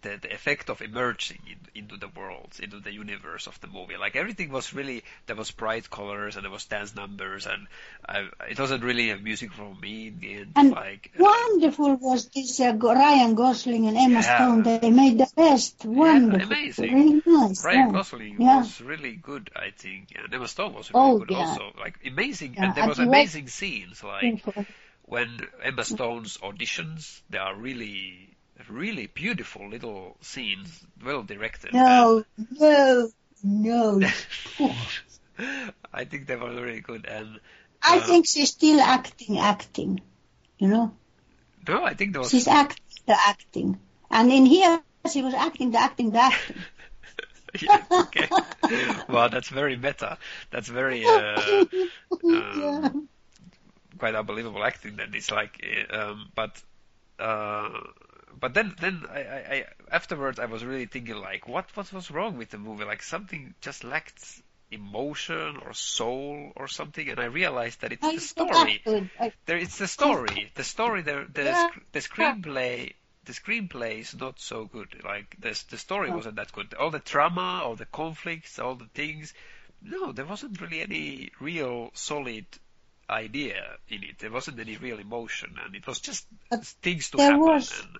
the, 0.02 0.18
the 0.22 0.34
effect 0.34 0.70
of 0.70 0.82
emerging 0.82 1.40
in, 1.48 1.84
into 1.84 1.98
the 1.98 2.08
world, 2.08 2.52
into 2.62 2.80
the 2.80 2.92
universe 2.92 3.48
of 3.48 3.60
the 3.62 3.68
movie. 3.68 3.98
Like 3.98 4.16
everything 4.16 4.52
was 4.52 4.74
really 4.74 5.04
there 5.28 5.36
was 5.36 5.52
bright 5.52 5.90
colors 5.90 6.36
and 6.36 6.44
there 6.46 6.52
was 6.52 6.66
dance 6.66 6.96
numbers 6.96 7.46
and 7.48 7.68
I, 8.08 8.28
it 8.50 8.60
wasn't 8.60 8.84
really 8.84 9.10
a 9.12 9.18
music 9.18 9.54
for 9.54 9.74
me 9.82 10.08
in 10.08 10.20
the 10.20 10.34
end. 10.36 10.52
And 10.56 10.72
like 10.72 11.12
uh, 11.20 11.24
Wonderful 11.24 11.96
was 11.98 12.28
this 12.30 12.60
uh, 12.60 12.74
Ryan 12.76 13.36
Gosling 13.36 13.88
and 13.88 13.98
Emma 13.98 14.22
Yeah. 14.22 14.36
Stone. 14.38 14.64
They 14.64 14.90
made 14.90 15.18
the 15.18 15.28
best. 15.36 15.86
Wonderful, 15.86 16.42
amazing. 16.52 16.94
really 16.94 17.22
nice. 17.26 17.64
Ryan 17.66 17.88
yeah. 17.88 17.92
Gosling 17.94 18.36
Yeah. 18.42 18.58
was 18.58 18.82
really 18.82 19.16
good, 19.16 19.50
I 19.56 19.72
think, 19.72 20.14
and 20.16 20.34
Emma 20.34 20.48
Stone 20.48 20.74
was 20.74 20.92
really 20.94 21.06
Oh, 21.12 21.20
good 21.20 21.32
yeah. 21.32 21.38
also. 21.38 21.72
Like 21.80 22.00
amazing, 22.06 22.56
Yeah, 22.56 22.66
and 22.66 22.76
there 22.76 22.88
was 22.88 22.98
what- 22.98 23.08
amazing 23.08 23.48
scenes. 23.48 24.04
Like 24.04 24.44
when 25.04 25.40
Emma 25.64 25.84
Stone's 25.84 26.38
auditions, 26.38 27.22
they 27.30 27.38
are 27.38 27.56
really, 27.56 28.30
really 28.70 29.08
beautiful 29.08 29.70
little 29.70 30.18
scenes, 30.22 30.84
well 31.04 31.24
directed. 31.24 31.74
No, 31.74 32.24
no, 32.60 33.12
no. 33.44 34.02
I 35.94 36.06
think 36.06 36.28
they 36.28 36.36
were 36.36 36.52
really 36.54 36.82
good, 36.82 37.06
and 37.06 37.40
I 37.82 37.98
Uh, 37.98 38.02
think 38.02 38.28
she's 38.28 38.50
still 38.50 38.80
acting, 38.80 39.40
acting. 39.40 40.02
You 40.60 40.68
know, 40.68 40.94
No, 41.68 41.84
I 41.84 41.94
think 41.96 42.14
there 42.14 42.22
was. 42.22 42.30
she's 42.32 42.48
acting 42.48 42.86
the 43.08 43.18
acting, 43.28 43.80
and 44.12 44.32
in 44.32 44.46
here 44.46 44.82
she 45.12 45.22
was 45.24 45.34
acting 45.34 45.72
the 45.72 45.80
acting 45.80 46.12
the 46.12 46.20
acting. 46.20 46.58
yeah, 47.62 47.84
okay. 47.92 48.30
well, 49.10 49.30
that's 49.30 49.50
very 49.50 49.76
meta. 49.76 50.18
That's 50.52 50.68
very 50.70 51.04
uh, 51.06 51.42
yeah. 52.24 52.82
um, 52.84 53.10
quite 53.98 54.16
unbelievable 54.16 54.64
acting. 54.64 54.96
Then 54.98 55.12
it's 55.14 55.32
like, 55.32 55.60
uh, 55.92 55.98
um, 56.12 56.30
but 56.36 56.62
uh, 57.20 57.70
but 58.40 58.54
then 58.54 58.74
then 58.80 59.04
I, 59.10 59.20
I, 59.20 59.38
I 59.54 59.66
afterwards 59.92 60.40
I 60.40 60.46
was 60.46 60.64
really 60.64 60.86
thinking 60.86 61.16
like, 61.16 61.48
what 61.48 61.66
what 61.76 61.92
was 61.94 62.10
wrong 62.12 62.38
with 62.38 62.50
the 62.50 62.58
movie? 62.58 62.86
Like 62.86 63.04
something 63.04 63.54
just 63.62 63.84
lacked 63.84 64.24
emotion 64.72 65.58
or 65.66 65.74
soul 65.74 66.52
or 66.56 66.68
something, 66.68 67.10
and 67.10 67.20
I 67.20 67.26
realized 67.26 67.82
that 67.82 67.92
it's 67.92 68.04
I 68.04 68.16
the 68.16 68.22
story. 68.22 68.82
I- 69.20 69.34
There, 69.46 69.58
it's 69.58 69.78
the 69.78 69.88
story. 69.88 70.52
The 70.56 70.64
story. 70.64 71.02
The 71.02 71.28
the, 71.32 71.44
Yeah. 71.44 71.68
sc- 71.70 71.82
the 71.92 72.00
screenplay. 72.00 72.94
The 73.26 73.34
screenplay 73.34 74.00
is 74.00 74.16
not 74.16 74.40
so 74.40 74.66
good. 74.66 75.02
Like 75.04 75.36
the 75.40 75.62
the 75.70 75.78
story 75.78 76.10
No. 76.10 76.16
wasn't 76.16 76.38
that 76.38 76.52
good. 76.54 76.74
All 76.74 76.90
the 76.90 77.00
drama, 77.00 77.62
all 77.64 77.76
the 77.76 77.86
conflicts, 77.86 78.58
all 78.60 78.76
the 78.76 78.88
things. 78.94 79.34
No, 79.82 80.12
there 80.12 80.26
wasn't 80.26 80.60
really 80.62 80.82
any 80.82 81.32
real 81.40 81.92
solid 81.94 82.46
idea 83.10 83.78
in 83.90 84.04
it. 84.04 84.20
There 84.20 84.32
wasn't 84.32 84.60
any 84.60 84.78
real 84.78 85.00
emotion, 85.00 85.56
and 85.64 85.76
it 85.76 85.86
was 85.86 86.00
just 86.00 86.26
But 86.50 86.64
things 86.66 87.10
to 87.12 87.18
there 87.18 87.32
happen. 87.32 87.42
was- 87.42 87.80
and, 87.82 87.98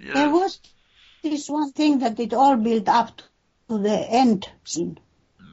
yeah. 0.00 0.14
There 0.14 0.30
was 0.30 0.60
this 1.22 1.48
one 1.48 1.72
thing 1.72 1.98
that 2.00 2.18
it 2.20 2.34
all 2.34 2.56
built 2.56 2.88
up 2.88 3.22
to 3.68 3.78
the 3.78 3.96
end 3.98 4.48
scene. 4.64 4.98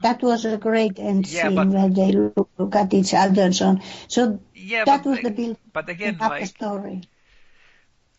That 0.02 0.22
was 0.22 0.44
a 0.44 0.56
great 0.56 0.98
end 0.98 1.26
Yeah, 1.30 1.42
scene 1.48 1.54
but- 1.56 1.68
where 1.68 1.88
they 1.88 2.12
look, 2.12 2.50
look 2.58 2.74
at 2.76 2.92
each 2.92 3.14
other 3.14 3.42
and 3.42 3.54
so 3.56 3.66
on. 3.66 3.82
So 4.08 4.40
yeah, 4.54 4.84
that 4.84 5.04
was 5.06 5.20
the 5.20 5.30
build 5.30 5.56
but 5.72 5.88
again, 5.88 6.16
up 6.20 6.38
the 6.38 6.46
story. 6.46 7.02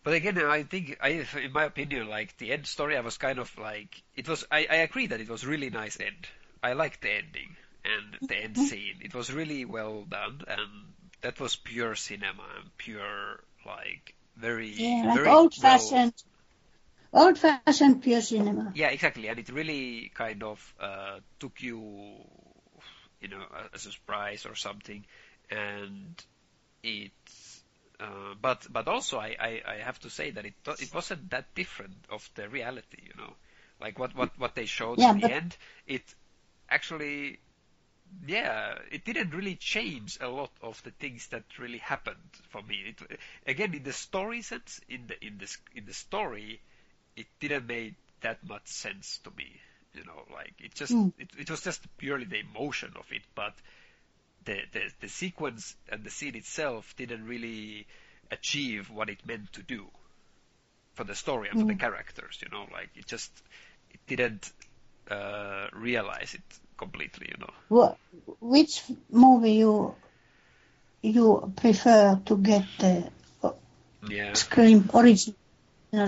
But 0.03 0.13
again, 0.15 0.37
I 0.37 0.63
think, 0.63 0.97
I, 1.01 1.25
in 1.41 1.53
my 1.53 1.63
opinion, 1.63 2.07
like 2.09 2.35
the 2.37 2.51
end 2.51 2.65
story, 2.67 2.97
I 2.97 3.01
was 3.01 3.17
kind 3.17 3.39
of 3.39 3.49
like 3.57 4.01
it 4.15 4.27
was. 4.27 4.43
I, 4.51 4.67
I 4.69 4.75
agree 4.77 5.07
that 5.07 5.21
it 5.21 5.29
was 5.29 5.45
really 5.45 5.69
nice 5.69 5.97
end. 5.99 6.27
I 6.61 6.73
liked 6.73 7.01
the 7.01 7.11
ending 7.11 7.55
and 7.85 8.29
the 8.29 8.35
end 8.35 8.55
Mm-hmm. 8.55 8.65
scene. 8.65 8.95
It 9.01 9.13
was 9.15 9.31
really 9.31 9.63
well 9.65 10.03
done, 10.03 10.41
and 10.47 10.61
that 11.21 11.39
was 11.39 11.55
pure 11.55 11.95
cinema 11.95 12.43
and 12.59 12.77
pure 12.77 13.43
like 13.65 14.13
very 14.37 14.85
Yeah, 14.85 15.05
like 15.07 15.13
very 15.13 15.27
old 15.27 15.53
well- 15.57 15.95
fashioned, 15.95 16.13
old 17.13 17.37
fashioned 17.39 18.03
pure 18.03 18.21
cinema. 18.21 18.73
yeah, 18.73 18.89
exactly, 18.89 19.27
and 19.27 19.39
it 19.39 19.49
really 19.49 20.11
kind 20.15 20.43
of 20.43 20.73
uh, 20.79 21.19
took 21.39 21.61
you, 21.61 22.15
you 23.21 23.27
know, 23.27 23.43
as 23.73 23.85
a 23.85 23.91
surprise 23.91 24.45
or 24.45 24.55
something, 24.55 25.05
and 25.49 26.23
it. 26.83 27.11
Uh, 27.99 28.33
but 28.41 28.65
but 28.71 28.87
also 28.87 29.19
I, 29.19 29.35
I, 29.39 29.61
I 29.67 29.75
have 29.77 29.99
to 30.01 30.09
say 30.09 30.31
that 30.31 30.45
it 30.45 30.55
it 30.79 30.93
wasn't 30.93 31.29
that 31.31 31.53
different 31.55 31.95
of 32.09 32.29
the 32.35 32.49
reality, 32.49 32.97
you 33.03 33.13
know, 33.17 33.35
like 33.79 33.99
what 33.99 34.15
what, 34.15 34.31
what 34.37 34.55
they 34.55 34.65
showed 34.65 34.99
Yeah, 34.99 35.11
in 35.11 35.15
the 35.15 35.31
end. 35.31 35.57
It 35.87 36.03
actually, 36.69 37.39
yeah, 38.27 38.77
it 38.91 39.05
didn't 39.05 39.31
really 39.31 39.55
change 39.55 40.17
a 40.21 40.27
lot 40.27 40.51
of 40.61 40.81
the 40.83 40.91
things 40.91 41.27
that 41.27 41.43
really 41.59 41.79
happened 41.79 42.17
for 42.49 42.61
me. 42.61 42.95
It, 42.99 43.19
again, 43.47 43.73
in 43.73 43.83
the 43.83 43.93
story 43.93 44.41
sense, 44.41 44.79
in 44.89 45.07
the 45.07 45.25
in 45.25 45.37
this 45.37 45.57
in 45.75 45.85
the 45.85 45.93
story, 45.93 46.61
it 47.15 47.27
didn't 47.39 47.67
make 47.67 47.95
that 48.21 48.43
much 48.47 48.67
sense 48.67 49.19
to 49.23 49.31
me. 49.31 49.59
You 49.93 50.03
know, 50.05 50.23
like 50.33 50.53
it 50.59 50.73
just 50.75 50.97
Mm. 50.97 51.13
it, 51.17 51.29
it 51.37 51.49
was 51.49 51.61
just 51.61 51.85
purely 51.97 52.25
the 52.25 52.39
emotion 52.39 52.93
of 52.97 53.05
it, 53.11 53.23
but 53.35 53.53
the, 54.45 54.61
the 54.71 54.81
the 55.01 55.09
sequence 55.09 55.75
and 55.89 56.03
the 56.03 56.09
scene 56.09 56.35
itself 56.35 56.95
didn't 56.97 57.25
really 57.25 57.87
achieve 58.31 58.89
what 58.89 59.09
it 59.09 59.25
meant 59.25 59.51
to 59.53 59.63
do 59.63 59.87
for 60.93 61.03
the 61.03 61.15
story 61.15 61.49
and 61.49 61.59
for 61.59 61.65
the 61.65 61.73
Mm. 61.73 61.75
characters. 61.75 62.39
You 62.41 62.49
know, 62.51 62.65
like 62.71 62.89
it 62.95 63.05
just 63.07 63.31
it 63.91 63.99
didn't 64.07 64.51
uh, 65.09 65.67
realize 65.73 66.33
it 66.33 66.59
completely. 66.83 67.27
You 67.33 67.39
know. 67.43 67.53
Which 68.55 68.83
movie 69.09 69.53
you 69.63 69.95
you 71.01 71.53
prefer 71.55 72.19
to 72.25 72.37
get 72.37 72.65
the 72.79 72.93
Yeah. 74.09 74.33
screen 74.33 74.89
original 74.93 75.35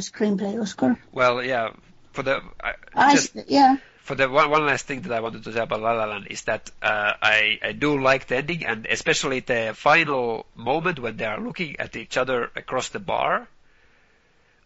screenplay 0.10 0.54
Oscar? 0.62 0.98
Well, 1.12 1.44
yeah. 1.44 1.70
For 2.14 2.24
the 2.24 2.42
I, 2.62 2.74
I 2.94 3.14
just 3.16 3.36
yeah. 3.48 3.78
for 4.08 4.16
the 4.16 4.30
one, 4.30 4.50
one 4.50 4.66
last 4.66 4.86
thing 4.88 5.02
that 5.02 5.12
I 5.12 5.20
wanted 5.20 5.44
to 5.44 5.52
say 5.54 5.60
about 5.62 5.82
La 5.82 5.92
La 5.92 6.06
Land 6.06 6.28
is 6.30 6.44
that 6.44 6.70
uh, 6.82 7.12
I 7.22 7.60
I 7.62 7.72
do 7.74 8.00
like 8.10 8.28
the 8.28 8.38
ending 8.38 8.66
and 8.66 8.86
especially 8.98 9.40
the 9.42 9.74
final 9.76 10.46
moment 10.56 11.00
when 11.00 11.18
they 11.18 11.26
are 11.26 11.40
looking 11.48 11.76
at 11.80 11.96
each 11.96 12.18
other 12.18 12.52
across 12.56 12.90
the 12.90 13.00
bar. 13.00 13.48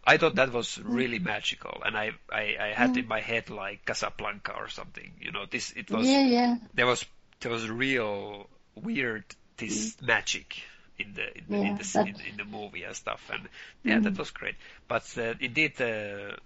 I 0.09 0.17
thought 0.17 0.35
that 0.35 0.51
was 0.51 0.79
really 0.81 1.19
magical, 1.19 1.83
and 1.85 1.95
I 1.95 2.11
I, 2.31 2.55
I 2.59 2.67
had 2.73 2.97
in 2.97 3.07
my 3.07 3.21
head 3.21 3.51
like 3.51 3.85
Casablanca 3.85 4.53
or 4.57 4.67
something. 4.67 5.11
You 5.21 5.31
know, 5.31 5.45
this 5.45 5.71
it 5.73 5.91
was 5.91 6.07
yeah, 6.07 6.25
yeah. 6.25 6.57
there 6.73 6.87
was 6.87 7.05
there 7.41 7.51
was 7.51 7.69
real 7.69 8.49
weird 8.73 9.23
this 9.57 9.95
mm. 9.95 10.07
magic 10.07 10.63
in 10.97 11.13
the 11.13 11.37
in 11.37 11.45
the, 11.47 11.57
in, 11.57 11.77
the, 11.77 11.99
in, 11.99 12.31
in 12.31 12.37
the 12.37 12.43
movie 12.43 12.81
and 12.81 12.95
stuff, 12.95 13.21
and 13.31 13.47
yeah, 13.83 13.99
that 13.99 14.15
mm. 14.15 14.17
was 14.17 14.31
great. 14.31 14.55
But 14.87 15.05
uh, 15.15 15.35
indeed, 15.39 15.77
the 15.77 16.37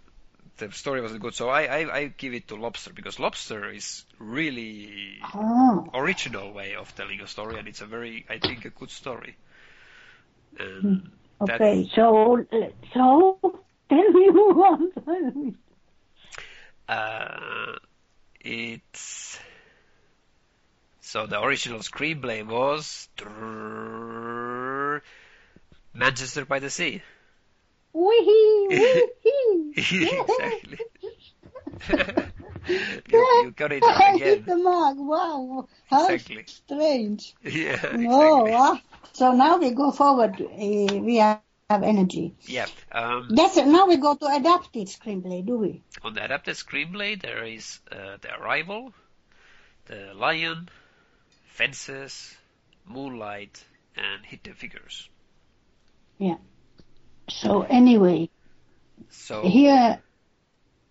the 0.57 0.69
story 0.73 0.99
wasn't 0.99 1.21
good, 1.21 1.33
so 1.33 1.47
I, 1.47 1.61
I 1.63 1.97
I 1.99 2.05
give 2.07 2.33
it 2.33 2.49
to 2.49 2.55
Lobster 2.55 2.91
because 2.91 3.17
Lobster 3.17 3.69
is 3.71 4.03
really 4.19 5.19
Oh, 5.33 5.87
original 5.93 6.51
way 6.51 6.75
of 6.75 6.93
telling 6.95 7.21
a 7.21 7.27
story, 7.27 7.57
and 7.59 7.69
it's 7.69 7.79
a 7.79 7.85
very 7.85 8.25
I 8.29 8.39
think 8.39 8.65
a 8.65 8.71
good 8.71 8.91
story. 8.91 9.37
And 10.59 10.83
that- 10.83 11.22
okay. 11.43 11.89
So 11.95 12.45
so 12.93 13.39
tell 13.89 14.11
me. 14.11 14.29
Tell. 15.05 15.53
Uh, 16.87 17.77
it's 18.41 19.39
so 20.99 21.27
the 21.27 21.41
original 21.41 21.79
screenplay 21.79 22.45
was 22.45 23.07
Manchester 25.93 26.45
by 26.45 26.59
the 26.59 26.69
Sea. 26.69 27.01
Wee 27.93 28.67
wee. 28.69 29.73
exactly. 29.77 30.79
you, 33.07 33.43
you 33.43 33.51
got 33.55 33.71
it 33.71 33.77
again. 33.77 33.83
I 33.85 34.17
hit 34.17 34.45
the 34.45 34.55
mark. 34.57 34.97
Wow, 34.97 35.67
how 35.87 36.07
Exactly. 36.07 36.43
strange. 36.47 37.35
Yeah, 37.43 37.73
exactly. 37.73 38.07
Oh, 38.09 38.49
ah. 38.51 38.81
So 39.11 39.33
now 39.33 39.57
we 39.57 39.71
go 39.71 39.91
forward. 39.91 40.41
Uh, 40.41 40.99
we 41.01 41.17
have 41.17 41.41
energy. 41.69 42.35
Yeah. 42.41 42.67
Um, 42.91 43.27
That's 43.29 43.57
it. 43.57 43.67
Now 43.67 43.87
we 43.87 43.97
go 43.97 44.15
to 44.15 44.25
adapted 44.27 44.87
screenplay, 44.87 45.45
do 45.45 45.57
we? 45.57 45.83
on 46.03 46.13
the 46.13 46.23
adapted 46.23 46.55
screenplay, 46.55 47.19
there 47.21 47.43
is 47.43 47.79
uh, 47.91 48.17
The 48.21 48.33
Arrival, 48.39 48.93
The 49.85 50.13
Lion, 50.13 50.69
Fences, 51.47 52.35
Moonlight, 52.85 53.63
and 53.95 54.25
Hidden 54.25 54.53
Figures. 54.55 55.09
Yeah. 56.17 56.37
So 57.29 57.61
anyway, 57.63 58.29
So 59.09 59.47
here 59.47 60.01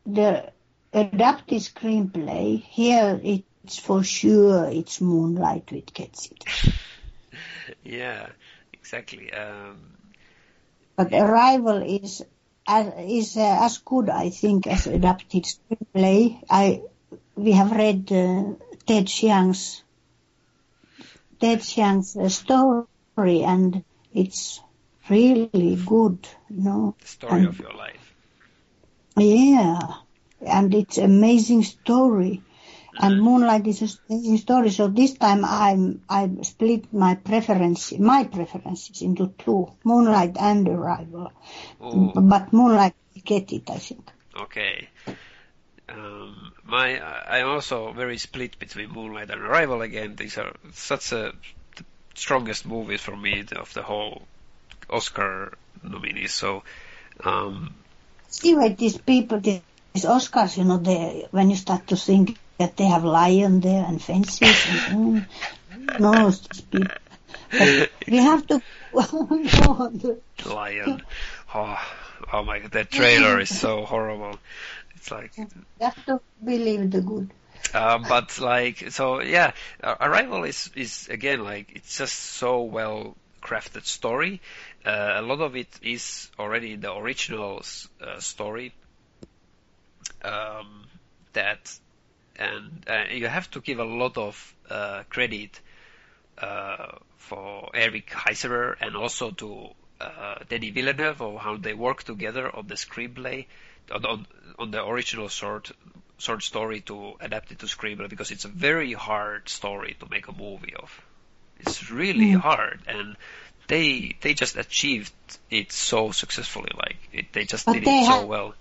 the 0.07 0.53
adapted 0.93 1.61
screenplay. 1.62 2.62
Here 2.62 3.20
it's 3.22 3.78
for 3.78 4.03
sure 4.03 4.66
it's 4.70 5.01
Moonlight 5.01 5.70
which 5.72 5.93
gets 5.95 6.30
it. 6.30 6.45
yeah, 7.85 8.29
exactly. 8.73 9.33
Um, 9.33 9.77
But 10.97 11.13
Arrival 11.13 11.83
is 11.83 12.23
as, 12.67 12.87
is 12.99 13.37
uh, 13.37 13.65
as 13.67 13.79
good, 13.79 14.09
I 14.11 14.31
think, 14.31 14.67
as 14.67 14.87
adapted 14.87 15.45
screenplay. 15.45 16.43
I 16.51 16.83
we 17.37 17.53
have 17.53 17.73
read 17.73 18.11
uh, 18.13 18.55
Ted 18.87 19.07
Chiang's 19.09 19.83
Ted 21.41 21.61
Chiang's 21.63 22.17
uh, 22.17 22.29
story, 22.29 23.43
and 23.43 23.85
it's 24.15 24.61
really 25.11 25.77
good. 25.85 26.19
You 26.51 26.63
know, 26.63 26.97
the 27.01 27.07
story 27.07 27.39
And- 27.41 27.49
of 27.49 27.59
your 27.59 27.73
life. 27.75 28.15
yeah, 29.17 29.79
and 30.41 30.75
it's 30.75 30.99
amazing 30.99 31.63
story. 31.65 32.43
And 32.99 33.20
Moonlight 33.20 33.66
is 33.66 33.99
amazing 34.09 34.38
story. 34.38 34.70
So 34.70 34.88
this 34.88 35.14
time 35.14 35.45
I'm 35.45 36.03
I 36.09 36.30
split 36.43 36.93
my 36.93 37.14
preference 37.14 37.93
my 37.99 38.24
preferences 38.24 39.03
into 39.03 39.32
two: 39.38 39.72
Moonlight 39.84 40.36
and 40.38 40.68
Arrival. 40.68 41.32
Oh, 41.80 42.12
But 42.14 42.53
Moonlight 42.53 42.95
I 43.16 43.20
get 43.20 43.53
it, 43.53 43.70
I 43.70 43.78
think. 43.78 44.11
okay. 44.40 44.88
Um, 45.88 46.53
my, 46.64 47.01
I'm 47.01 47.47
also 47.49 47.93
very 47.93 48.16
split 48.18 48.59
between 48.59 48.90
Moonlight 48.90 49.30
and 49.30 49.40
Arrival 49.43 49.82
again. 49.82 50.16
These 50.16 50.38
are 50.38 50.53
such 50.72 51.12
a 51.12 51.32
the 51.76 51.84
strongest 52.14 52.64
movies 52.66 53.01
for 53.01 53.16
me 53.16 53.45
of 53.57 53.72
the 53.74 53.82
whole 53.82 54.22
Oscar 54.88 55.59
nominees. 55.82 56.32
So, 56.32 56.62
um, 57.24 57.74
See 58.28 58.55
these 58.70 58.97
people, 58.97 59.40
these 59.40 59.61
Oscars, 59.97 60.57
you 60.57 60.64
know, 60.64 60.78
they 60.78 61.26
when 61.30 61.51
you 61.51 61.57
start 61.57 61.86
to 61.88 61.97
think 61.97 62.38
that 62.63 62.77
they 62.77 62.85
have 62.85 63.05
lion 63.05 63.61
there 63.61 63.85
and 63.85 64.01
fences, 64.01 64.67
and, 64.89 65.27
mm, 65.99 66.71
people. 66.71 66.97
But 67.59 67.91
we 68.07 68.17
have 68.19 68.47
to 68.47 68.63
go 68.93 70.21
Lion. 70.47 71.03
Oh, 71.55 71.77
oh 72.33 72.43
my 72.45 72.61
god, 72.61 72.71
that 72.73 72.91
trailer 72.91 73.41
is 73.41 73.51
so 73.59 73.85
horrible. 73.85 74.39
It's 74.97 75.11
like, 75.11 75.33
You 75.37 75.49
have 75.81 76.07
to 76.07 76.21
believe 76.43 76.91
the 76.91 77.01
good. 77.01 77.31
um, 77.75 78.05
but 78.09 78.39
like, 78.39 78.91
so 78.91 79.21
yeah, 79.21 79.53
Arrival 79.83 80.45
is, 80.45 80.71
is 80.77 81.09
again 81.09 81.43
like, 81.43 81.73
it's 81.75 81.99
just 81.99 82.15
so 82.15 82.63
well 82.63 83.17
crafted 83.43 83.85
story. 83.87 84.41
Uh, 84.85 85.15
a 85.17 85.23
lot 85.23 85.41
of 85.41 85.57
it 85.57 85.69
is 85.83 86.31
already 86.39 86.77
the 86.77 86.95
original 86.95 87.63
uh, 88.01 88.21
story. 88.21 88.73
Um, 90.25 90.85
that, 91.33 91.77
and 92.43 92.84
uh, 92.88 93.05
you 93.11 93.28
have 93.28 93.51
to 93.53 93.61
give 93.61 93.78
a 93.78 93.84
lot 93.84 94.16
of 94.18 94.55
uh, 94.70 95.03
credit 95.09 95.61
uh, 96.38 96.93
for 97.16 97.70
Eric 97.74 98.09
Heisserer 98.11 98.76
and 98.80 98.97
also 98.97 99.30
to 99.30 99.68
uh, 100.01 100.36
Denis 100.49 100.70
Villeneuve 100.70 101.20
of 101.22 101.40
how 101.40 101.57
they 101.57 101.74
work 101.74 102.03
together 102.03 102.55
on 102.55 102.66
the 102.66 102.74
screenplay, 102.74 103.47
on, 103.95 104.05
on, 104.05 104.26
on 104.59 104.70
the 104.70 104.84
original 104.84 105.28
short 105.28 105.70
short 106.18 106.43
story 106.43 106.80
to 106.80 107.14
adapt 107.20 107.51
it 107.53 107.59
to 107.61 107.66
screenplay 107.66 108.09
because 108.09 108.30
it's 108.30 108.45
a 108.45 108.49
very 108.49 108.93
hard 108.93 109.49
story 109.49 109.97
to 110.01 110.07
make 110.11 110.28
a 110.28 110.32
movie 110.32 110.74
of. 110.74 111.01
It's 111.59 111.90
really 111.90 112.32
Mm. 112.32 112.40
hard, 112.40 112.80
and 112.88 113.16
they 113.68 114.16
they 114.20 114.34
just 114.34 114.57
achieved 114.57 115.12
it 115.51 115.70
so 115.72 116.11
successfully. 116.11 116.70
Like 116.76 116.97
it, 117.12 117.32
they 117.32 117.45
just 117.45 117.66
But 117.66 117.72
did 117.74 117.84
they 117.84 118.01
it 118.01 118.07
so 118.07 118.26
well. 118.26 118.55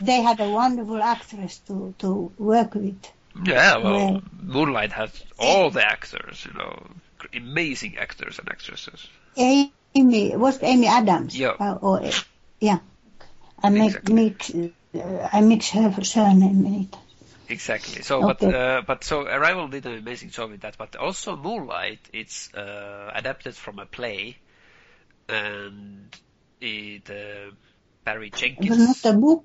They 0.00 0.22
had 0.22 0.40
a 0.40 0.48
wonderful 0.48 1.02
actress 1.02 1.58
to, 1.66 1.94
to 1.98 2.32
work 2.38 2.74
with. 2.74 3.12
Yeah, 3.42 3.76
well, 3.78 4.12
Yeah. 4.12 4.20
Moonlight 4.42 4.92
has 4.92 5.10
all 5.38 5.70
the 5.70 5.84
actors, 5.84 6.46
you 6.46 6.58
know, 6.58 6.86
amazing 7.34 7.98
actors 7.98 8.38
and 8.38 8.48
actresses. 8.48 9.06
Amy, 9.36 10.36
was 10.36 10.62
Amy 10.62 10.86
Adams? 10.86 11.38
Yeah. 11.38 11.54
Uh, 11.58 11.78
or, 11.80 12.02
uh, 12.02 12.12
yeah. 12.60 12.78
I 13.62 13.72
Exactly. 13.72 14.14
mix, 14.14 14.54
uh, 14.54 15.28
I 15.32 15.40
mix 15.40 15.70
her 15.70 15.92
surname 16.04 16.66
in 16.66 16.74
it. 16.82 16.96
Exactly. 17.48 18.02
So, 18.02 18.20
but 18.20 18.42
uh, 18.42 18.82
but 18.86 19.04
so 19.04 19.22
Arrival 19.22 19.68
did 19.68 19.86
an 19.86 19.96
amazing 19.96 20.30
job 20.30 20.50
with 20.50 20.60
that. 20.60 20.76
But 20.76 20.96
also 20.96 21.34
Moonlight, 21.34 22.00
it's 22.12 22.52
uh, 22.52 23.10
adapted 23.14 23.54
from 23.56 23.78
a 23.78 23.86
play, 23.86 24.36
and 25.28 26.14
it 26.60 27.08
uh, 27.10 27.52
Barry 28.04 28.30
It 28.36 28.68
was 28.68 28.78
not 28.78 29.14
a 29.14 29.16
book, 29.16 29.44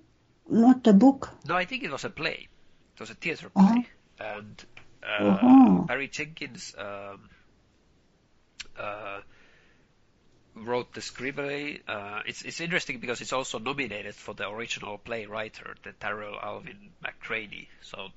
not 0.50 0.86
a 0.88 0.94
book. 0.94 1.30
No, 1.48 1.56
I 1.56 1.66
think 1.66 1.84
it 1.84 1.92
was 1.92 2.04
a 2.04 2.10
play. 2.10 2.50
It 2.96 3.00
was 3.00 3.10
a 3.10 3.16
theater 3.16 3.50
play, 3.50 3.76
Uh-huh. 3.76 3.82
and 4.20 4.66
uh, 5.04 5.42
Uh-huh. 5.42 5.88
Barry 5.88 6.08
Jenkins 6.08 6.74
um, 6.78 7.30
uh, 8.78 9.22
wrote 10.56 10.94
the 10.94 11.02
screenplay. 11.02 11.82
Uh, 11.88 12.22
it's 12.26 12.42
it's 12.44 12.60
interesting 12.62 13.00
because 13.00 13.22
it's 13.22 13.34
also 13.34 13.60
nominated 13.60 14.16
for 14.16 14.34
the 14.34 14.48
original 14.50 14.98
play 14.98 15.26
writer, 15.26 15.76
the 15.84 15.94
Tarell 15.94 16.40
Alvin 16.42 16.92
McCraney. 17.04 17.68
So 17.82 18.10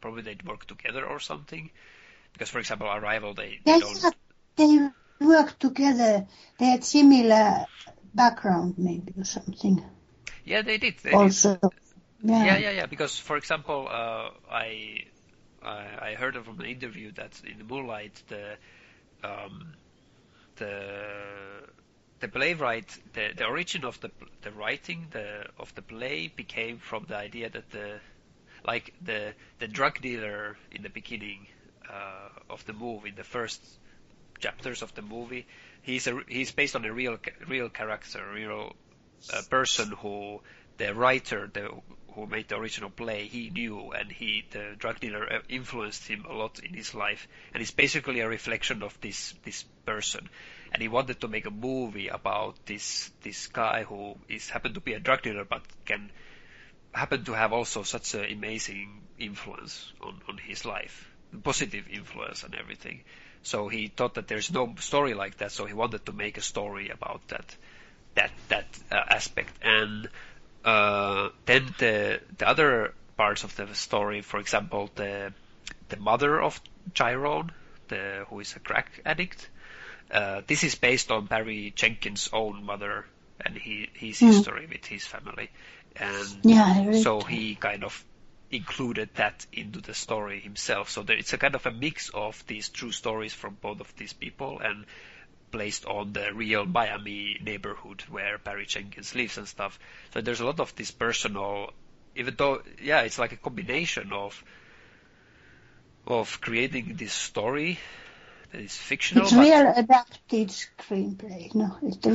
probably 0.00 0.22
they'd 0.22 0.46
work 0.46 0.66
together 0.66 1.06
or 1.06 1.20
something. 1.20 1.70
Because 2.32 2.50
for 2.50 2.58
example, 2.60 2.88
Arrival, 2.88 3.34
they, 3.34 3.60
they 3.64 3.76
don't. 3.76 4.06
they 4.56 4.90
worked 5.20 5.60
together. 5.60 6.26
They 6.58 6.66
had 6.66 6.84
similar 6.84 7.66
background, 8.14 8.74
maybe 8.78 9.14
or 9.16 9.24
something. 9.24 9.82
Yeah, 10.44 10.62
they 10.62 10.78
did. 10.78 10.98
They 11.02 11.16
did. 11.16 11.36
Yeah. 12.22 12.44
Yeah, 12.44 12.56
yeah, 12.58 12.70
yeah. 12.70 12.86
Because, 12.86 13.18
for 13.18 13.36
example, 13.36 13.88
uh, 13.90 14.30
I, 14.50 15.04
I 15.62 16.14
heard 16.18 16.36
from 16.44 16.60
an 16.60 16.66
interview 16.66 17.12
that 17.12 17.40
in 17.44 17.58
the 17.58 17.64
Moonlight, 17.64 18.22
the 18.28 18.56
um, 19.22 19.74
the 20.56 21.66
the 22.20 22.28
playwright, 22.28 22.98
the 23.14 23.30
the 23.36 23.46
origin 23.46 23.84
of 23.84 24.00
the 24.00 24.10
the 24.42 24.50
writing 24.52 25.06
the 25.10 25.46
of 25.58 25.74
the 25.74 25.82
play 25.82 26.28
became 26.28 26.78
from 26.78 27.06
the 27.08 27.16
idea 27.16 27.48
that 27.50 27.70
the 27.70 28.00
like 28.64 28.94
the 29.00 29.34
the 29.58 29.68
drug 29.68 30.00
dealer 30.00 30.56
in 30.70 30.82
the 30.82 30.90
beginning 30.90 31.46
uh, 31.90 32.28
of 32.50 32.64
the 32.66 32.72
movie, 32.72 33.08
in 33.10 33.14
the 33.14 33.24
first 33.24 33.60
chapters 34.38 34.82
of 34.82 34.94
the 34.94 35.02
movie, 35.02 35.46
he's 35.82 36.06
a 36.06 36.20
he's 36.28 36.52
based 36.52 36.76
on 36.76 36.84
a 36.84 36.92
real 36.92 37.18
real 37.48 37.68
character, 37.68 38.22
real 38.34 38.74
uh, 39.32 39.40
person 39.50 39.90
who 39.92 40.40
the 40.78 40.94
writer 40.94 41.50
the 41.52 41.68
who 42.14 42.26
made 42.26 42.48
the 42.48 42.56
original 42.56 42.90
play 42.90 43.26
he 43.26 43.50
knew 43.50 43.92
and 43.92 44.10
he 44.10 44.44
the 44.50 44.74
drug 44.78 45.00
dealer 45.00 45.32
uh, 45.32 45.38
influenced 45.48 46.06
him 46.06 46.24
a 46.28 46.32
lot 46.32 46.58
in 46.60 46.74
his 46.74 46.94
life. 46.94 47.28
And 47.54 47.62
it's 47.62 47.70
basically 47.70 48.20
a 48.20 48.28
reflection 48.28 48.82
of 48.82 48.98
this 49.00 49.34
this 49.44 49.64
person. 49.84 50.28
And 50.72 50.82
he 50.82 50.88
wanted 50.88 51.20
to 51.20 51.28
make 51.28 51.46
a 51.46 51.50
movie 51.50 52.08
about 52.08 52.54
this 52.66 53.10
this 53.22 53.46
guy 53.48 53.84
who 53.84 54.16
is 54.28 54.50
happened 54.50 54.74
to 54.74 54.80
be 54.80 54.94
a 54.94 55.00
drug 55.00 55.22
dealer 55.22 55.44
but 55.44 55.62
can 55.84 56.10
happen 56.92 57.24
to 57.24 57.32
have 57.32 57.52
also 57.52 57.82
such 57.82 58.14
an 58.14 58.24
amazing 58.24 59.02
influence 59.18 59.92
on 60.00 60.20
on 60.28 60.38
his 60.38 60.64
life 60.64 61.10
positive 61.42 61.86
influence 61.88 62.42
and 62.42 62.54
everything. 62.54 63.02
So 63.42 63.68
he 63.68 63.88
thought 63.88 64.14
that 64.14 64.28
there's 64.28 64.52
no 64.52 64.74
story 64.78 65.14
like 65.14 65.38
that 65.38 65.52
so 65.52 65.64
he 65.64 65.74
wanted 65.74 66.04
to 66.06 66.12
make 66.12 66.36
a 66.36 66.42
story 66.42 66.90
about 66.90 67.26
that 67.28 67.56
that 68.14 68.30
that 68.48 68.66
uh, 68.90 68.96
aspect. 69.08 69.52
And 69.62 70.08
uh, 70.64 71.30
then 71.46 71.74
the 71.78 72.20
the 72.38 72.48
other 72.48 72.94
parts 73.16 73.44
of 73.44 73.54
the 73.56 73.74
story, 73.74 74.22
for 74.22 74.38
example, 74.40 74.90
the 74.94 75.32
the 75.88 75.96
mother 75.96 76.40
of 76.40 76.60
Chiron, 76.94 77.52
the 77.88 78.24
who 78.28 78.40
is 78.40 78.56
a 78.56 78.60
crack 78.60 79.00
addict. 79.04 79.50
Uh, 80.10 80.42
this 80.46 80.64
is 80.64 80.74
based 80.74 81.10
on 81.10 81.26
Barry 81.26 81.72
Jenkins' 81.76 82.28
own 82.32 82.64
mother 82.64 83.06
and 83.44 83.56
he, 83.56 83.88
his 83.94 84.20
Mm. 84.20 84.22
history 84.22 84.66
with 84.66 84.84
his 84.84 85.06
family, 85.06 85.50
and 85.96 86.44
Yeah, 86.44 86.92
so 86.92 87.22
he 87.22 87.56
kind 87.56 87.84
of 87.84 88.04
included 88.50 89.10
that 89.14 89.46
into 89.52 89.80
the 89.80 89.94
story 89.94 90.40
himself. 90.40 90.90
So 90.90 91.02
there, 91.02 91.16
it's 91.16 91.32
a 91.32 91.38
kind 91.38 91.54
of 91.54 91.66
a 91.66 91.70
mix 91.70 92.08
of 92.10 92.42
these 92.46 92.68
true 92.68 92.92
stories 92.92 93.32
from 93.34 93.56
both 93.60 93.80
of 93.80 93.94
these 93.96 94.12
people 94.12 94.60
and 94.60 94.84
placed 95.50 95.84
on 95.86 96.12
the 96.12 96.32
real 96.34 96.64
Miami 96.64 97.38
neighborhood 97.42 98.02
where 98.08 98.38
Barry 98.38 98.66
Jenkins 98.66 99.14
lives 99.14 99.38
and 99.38 99.48
stuff. 99.48 99.78
So 100.12 100.20
there's 100.20 100.40
a 100.40 100.46
lot 100.46 100.60
of 100.60 100.74
this 100.76 100.90
personal, 100.90 101.72
even 102.16 102.34
though, 102.36 102.62
yeah, 102.82 103.02
it's 103.02 103.18
like 103.18 103.32
a 103.32 103.36
combination 103.36 104.12
of 104.12 104.42
of 106.06 106.40
creating 106.40 106.96
this 106.96 107.12
story 107.12 107.78
that 108.52 108.60
is 108.60 108.76
fictional. 108.76 109.24
It's 109.24 109.32
real 109.32 109.72
adapted 109.76 110.48
screenplay. 110.48 111.54
No, 111.54 111.76
it's 111.82 112.06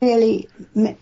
really 0.00 0.48
m- 0.76 0.96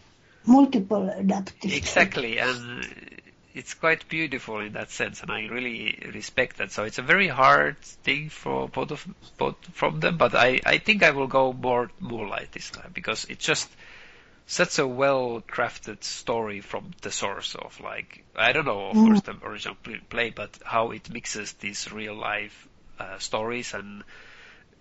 multiple 0.46 1.08
adapted. 1.08 1.72
Exactly, 1.72 2.38
and 2.38 3.20
it's 3.54 3.74
quite 3.74 4.08
beautiful 4.08 4.60
in 4.60 4.72
that 4.74 4.90
sense, 4.90 5.22
and 5.22 5.30
I 5.30 5.46
really 5.46 5.98
respect 6.14 6.58
that. 6.58 6.72
So 6.72 6.84
it's 6.84 6.98
a 6.98 7.02
very 7.02 7.28
hard 7.28 7.78
thing 7.82 8.28
for 8.30 8.68
both 8.68 8.90
of 8.90 9.06
both 9.38 9.56
from 9.74 10.00
them, 10.00 10.16
but 10.18 10.34
I 10.34 10.60
I 10.66 10.78
think 10.78 11.02
I 11.02 11.10
will 11.10 11.26
go 11.28 11.52
more 11.52 11.90
Moonlight 12.00 12.52
this 12.52 12.70
time 12.70 12.90
because 12.92 13.24
it's 13.26 13.44
just 13.44 13.70
such 14.46 14.78
a 14.78 14.86
well 14.86 15.42
crafted 15.48 16.02
story 16.04 16.60
from 16.60 16.92
the 17.02 17.10
source 17.10 17.54
of 17.54 17.80
like 17.80 18.24
I 18.36 18.52
don't 18.52 18.64
know 18.66 18.90
of 18.90 18.96
Mm. 18.96 19.04
course 19.04 19.20
the 19.22 19.36
original 19.42 19.76
play, 20.10 20.30
but 20.30 20.58
how 20.64 20.90
it 20.92 21.10
mixes 21.10 21.52
these 21.54 21.90
real 21.92 22.14
life 22.14 22.68
uh, 22.98 23.18
stories 23.18 23.74
and 23.74 24.04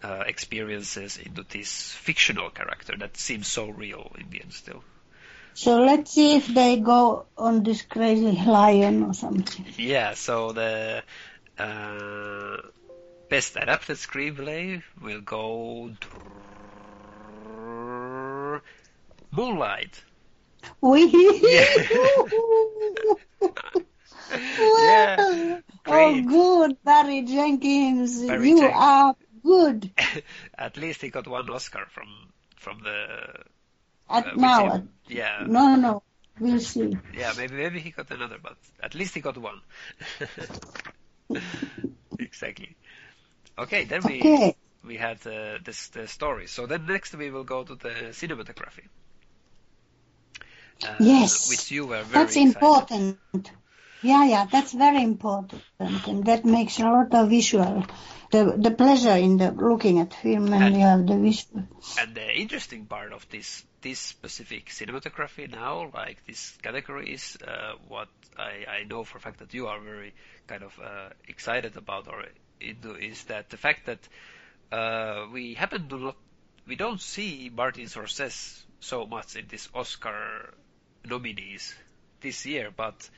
uh, 0.04 0.24
experiences 0.28 1.18
into 1.18 1.44
this 1.44 1.92
fictional 1.94 2.50
character 2.50 2.96
that 2.98 3.18
seems 3.18 3.48
so 3.48 3.70
real 3.70 4.12
in 4.18 4.30
the 4.30 4.42
end 4.42 4.54
still. 4.54 4.84
So 5.54 5.82
let's 5.84 6.12
see 6.14 6.36
if 6.36 6.48
they 6.48 6.78
go 6.78 7.28
on 7.38 7.64
this 7.64 7.82
crazy 7.84 8.32
lion 8.46 9.04
or 9.04 9.14
something. 9.14 9.66
Yeah, 9.78 10.14
so 10.14 10.52
the 10.54 11.04
uh, 11.58 12.58
best 13.30 13.56
adapted 13.56 13.98
screenplay 13.98 14.84
will 15.02 15.22
go 15.22 15.92
Moonlight. 19.32 20.04
We. 20.82 21.12
Yeah, 24.76 25.24
Oh, 25.88 26.22
good, 26.22 26.78
Barry 26.84 27.24
Jenkins. 27.24 28.22
Barry 28.28 28.50
you 28.50 28.58
Jenkins. 28.58 28.74
are 28.74 29.16
good. 29.44 29.92
At 30.58 30.78
least 30.78 31.02
he 31.02 31.10
got 31.10 31.28
one 31.28 31.50
Oscar 31.50 31.86
from 31.90 32.08
from 32.58 32.80
the 32.84 33.28
At 34.12 34.28
uh, 34.28 34.36
now, 34.36 34.68
at, 34.74 34.84
yeah 35.08 35.48
no, 35.48 35.76
no, 35.76 36.04
we'll 36.40 36.60
see. 36.60 36.98
yeah 37.14 37.34
maybe 37.38 37.56
maybe 37.56 37.80
he 37.80 37.92
got 37.92 38.12
another 38.12 38.38
but 38.42 38.58
at 38.82 38.96
least 38.96 39.14
he 39.16 39.22
got 39.22 39.38
one. 39.38 39.62
exactly. 42.20 42.76
Okay, 43.58 43.86
then 43.86 44.04
we 44.06 44.18
Okay. 44.18 44.56
we 44.84 44.98
had 44.98 45.26
uh, 45.28 45.60
this 45.64 45.90
the 45.90 46.08
story. 46.08 46.48
So 46.48 46.66
then 46.66 46.86
next 46.86 47.14
we 47.16 47.32
will 47.32 47.44
go 47.44 47.64
to 47.64 47.76
the 47.76 47.90
cinematography. 48.12 48.88
Uh, 50.84 50.98
Yes. 51.00 51.50
Which 51.50 51.72
you 51.72 51.86
were 51.86 52.04
very 52.04 52.24
That's 52.24 52.36
excited. 52.38 53.52
Yeah, 54.04 54.26
yeah, 54.26 54.46
that's 54.52 54.74
very 54.74 55.04
important, 55.04 55.62
and 55.80 56.26
that 56.26 56.44
makes 56.44 56.80
a 56.80 56.84
lot 56.84 57.14
of 57.14 57.30
visual, 57.30 57.86
the 58.32 58.56
the 58.58 58.72
pleasure 58.72 59.16
in 59.16 59.38
the 59.38 59.52
looking 59.52 60.00
at 60.00 60.14
film 60.14 60.50
when 60.50 60.62
And- 60.62 60.76
you 60.76 60.82
have 60.82 61.06
the 61.06 61.18
visual. 61.18 61.68
And 62.00 62.16
the 62.16 62.28
interesting 62.40 62.86
part 62.86 63.14
of 63.14 63.28
this 63.30 63.64
this 63.82 64.00
specific 64.00 64.70
cinematography 64.70 65.50
now, 65.52 65.92
like 65.94 66.26
this 66.26 66.58
category, 66.62 67.14
is 67.14 67.38
uh, 67.48 67.74
what 67.88 68.10
I, 68.38 68.66
I 68.80 68.84
know 68.84 69.04
for 69.04 69.18
a 69.18 69.22
fact 69.22 69.40
that 69.40 69.54
you 69.54 69.68
are 69.68 69.80
very 69.80 70.14
kind 70.48 70.64
of 70.64 70.80
uh, 70.80 71.10
excited 71.28 71.78
about 71.78 72.08
or 72.08 72.26
into 72.60 72.96
is 72.96 73.24
that 73.26 73.50
the 73.50 73.58
fact 73.58 73.86
that 73.86 74.00
uh, 74.72 75.28
we 75.32 75.54
happen 75.56 75.90
to 75.90 75.98
not 75.98 76.16
we 76.68 76.76
don't 76.76 77.02
see 77.02 77.52
Martin 77.54 77.86
Scorsese 77.86 78.64
so 78.80 79.06
much 79.06 79.36
in 79.36 79.46
this 79.48 79.68
Oscar 79.74 80.54
nominees 81.06 81.74
this 82.22 82.46
year, 82.46 82.70
but 82.76 83.10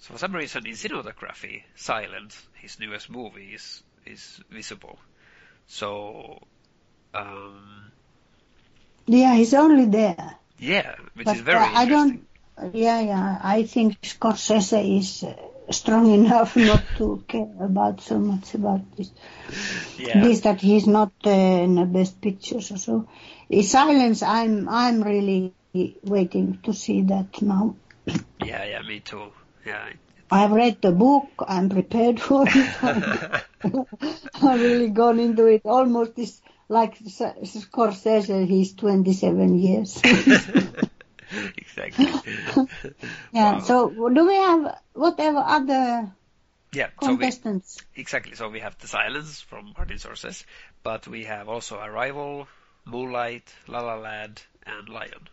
for 0.00 0.18
some 0.18 0.34
reason 0.34 0.66
in 0.66 0.72
cinematography, 0.74 1.62
Silent, 1.76 2.36
his 2.54 2.78
newest 2.80 3.10
movie, 3.10 3.54
is 3.54 3.82
is 4.06 4.40
visible. 4.50 4.98
So. 5.66 6.40
Um, 7.14 7.92
Yeah, 9.06 9.34
he's 9.34 9.54
only 9.54 9.86
there. 9.86 10.36
Yeah, 10.58 10.94
which 11.14 11.26
But 11.26 11.36
is 11.36 11.40
very 11.42 11.64
uh, 11.64 11.70
I 11.74 11.84
don't. 11.86 12.26
Yeah, 12.72 13.00
yeah. 13.00 13.38
I 13.42 13.64
think 13.64 14.00
Scorsese 14.02 14.98
is 14.98 15.24
uh, 15.24 15.34
strong 15.70 16.10
enough 16.20 16.56
not 16.56 16.82
to 16.98 17.24
care 17.26 17.54
about 17.60 18.00
so 18.00 18.18
much 18.18 18.54
about 18.54 18.96
this. 18.96 19.10
Yeah, 19.98 20.20
This 20.22 20.40
that 20.40 20.60
he's 20.60 20.86
not 20.86 21.12
uh, 21.26 21.30
in 21.30 21.74
the 21.74 21.84
best 21.86 22.20
pictures 22.20 22.70
or 22.70 22.76
so. 22.78 23.08
In 23.48 23.62
silence, 23.62 24.22
I'm 24.22 24.68
I'm 24.68 25.02
really 25.02 25.54
waiting 26.04 26.58
to 26.64 26.72
see 26.72 27.02
that 27.02 27.42
now. 27.42 27.76
yeah, 28.44 28.64
yeah, 28.64 28.82
me 28.82 29.00
too. 29.00 29.32
Yeah, 29.64 29.90
I've 30.30 30.52
read 30.52 30.80
the 30.80 30.92
book. 30.92 31.28
I'm 31.46 31.68
prepared 31.68 32.20
for 32.26 32.44
it. 32.46 33.42
I've 34.42 34.60
really 34.60 34.90
gone 34.90 35.18
into 35.20 35.46
it. 35.46 35.62
Almost 35.64 36.18
is 36.18 36.40
like 36.68 36.98
Scorsese. 36.98 38.46
He's 38.46 38.74
27 38.74 39.58
years. 39.58 40.00
exactly. 41.56 42.08
yeah. 43.32 43.52
Wow. 43.52 43.58
So 43.60 44.08
do 44.08 44.26
we 44.26 44.34
have 44.34 44.78
whatever 44.92 45.38
other 45.38 46.12
yeah, 46.72 46.90
so 47.02 47.10
we, 47.10 47.16
contestants? 47.16 47.78
exactly. 47.96 48.36
So 48.36 48.48
we 48.48 48.60
have 48.60 48.78
the 48.78 48.86
silence 48.86 49.40
from 49.40 49.74
Martin 49.76 49.96
Scorsese, 49.96 50.44
but 50.84 51.08
we 51.08 51.24
have 51.24 51.48
also 51.48 51.80
Arrival, 51.80 52.46
Moonlight, 52.84 53.52
La 53.66 53.80
La 53.80 53.96
Land, 53.96 54.40
and 54.64 54.88
Lion. 54.88 55.28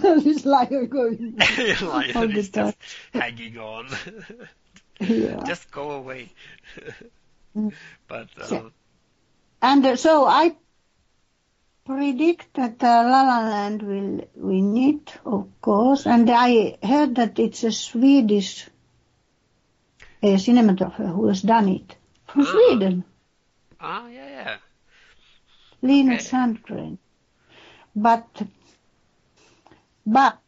This 0.00 0.44
lion 0.44 0.86
going. 0.88 1.38
all 1.82 1.88
Lion 1.88 2.32
the 2.34 2.42
time. 2.52 2.66
just 2.74 2.76
hanging 3.12 3.58
on. 3.58 3.88
Yeah. 5.00 5.42
just 5.46 5.70
go 5.70 5.92
away. 5.92 6.30
Mm. 7.56 7.72
but 8.06 8.28
uh, 8.38 8.68
And 9.62 9.86
uh, 9.86 9.96
so 9.96 10.26
I 10.26 10.54
predict 11.86 12.52
that 12.54 12.82
uh, 12.82 13.02
La 13.08 13.22
La 13.22 13.38
Land 13.48 13.82
will 13.82 14.28
win 14.34 14.76
it, 14.76 15.12
of 15.24 15.48
course. 15.62 16.06
And 16.06 16.28
I 16.30 16.76
heard 16.82 17.14
that 17.16 17.38
it's 17.38 17.64
a 17.64 17.72
Swedish 17.72 18.68
uh, 20.22 20.26
cinematographer 20.26 21.12
who 21.14 21.26
has 21.28 21.40
done 21.42 21.68
it 21.70 21.96
from 22.26 22.42
Ah. 22.42 22.50
Sweden, 22.52 23.04
ah, 23.80 24.06
yeah, 24.08 24.28
yeah. 24.28 24.56
Linus 25.82 26.26
Okay. 26.26 26.36
Sandgren. 26.36 26.98
But, 27.96 28.28
but, 30.06 30.38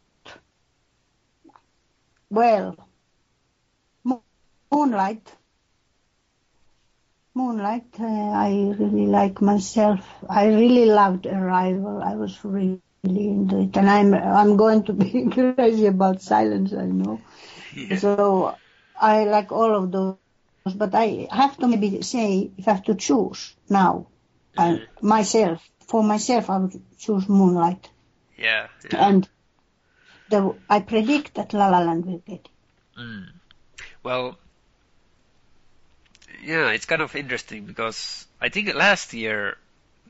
well, 2.30 2.76
Moonlight. 4.70 5.36
Moonlight, 7.34 7.94
uh, 8.00 8.05
I 8.05 8.74
really 8.78 9.07
like 9.07 9.40
myself. 9.42 10.00
I 10.28 10.46
really 10.48 10.86
loved 10.86 11.26
Arrival. 11.26 12.03
I 12.03 12.14
was 12.16 12.42
really 12.44 12.80
into 13.05 13.61
it, 13.61 13.76
and 13.76 13.88
I'm 13.88 14.14
I'm 14.14 14.57
going 14.57 14.82
to 14.84 14.92
be 14.92 15.28
crazy 15.32 15.86
about 15.86 16.22
Silence. 16.22 16.72
I 16.74 16.86
know. 16.86 17.20
yeah. 17.74 17.96
So 17.96 18.57
I 19.00 19.24
like 19.24 19.53
all 19.53 19.74
of 19.76 19.90
those, 19.92 20.16
but 20.74 20.94
I 20.94 21.28
have 21.30 21.57
to 21.59 21.68
maybe 21.68 22.03
say 22.03 22.50
if 22.57 22.68
I 22.68 22.72
have 22.72 22.84
to 22.84 22.94
choose 22.94 23.55
now, 23.68 24.07
I, 24.57 24.82
myself 25.00 25.68
for 25.86 26.03
myself 26.03 26.50
I 26.50 26.59
would 26.59 26.80
choose 26.98 27.28
Moonlight, 27.28 27.90
Yeah, 28.36 28.68
yeah. 28.84 29.09
and 29.09 29.28
the 30.33 30.55
I 30.68 30.80
predict 30.80 31.35
that 31.35 31.53
La 31.53 31.68
La 31.68 31.78
Land 31.78 32.07
will 32.07 32.22
get. 32.26 32.49
Mm. 32.99 33.28
Well, 34.03 34.39
yeah, 36.43 36.70
it's 36.70 36.87
kind 36.87 37.03
of 37.03 37.14
interesting 37.14 37.66
because 37.66 38.26
I 38.41 38.49
think 38.49 38.74
last 38.74 39.12
year 39.12 39.59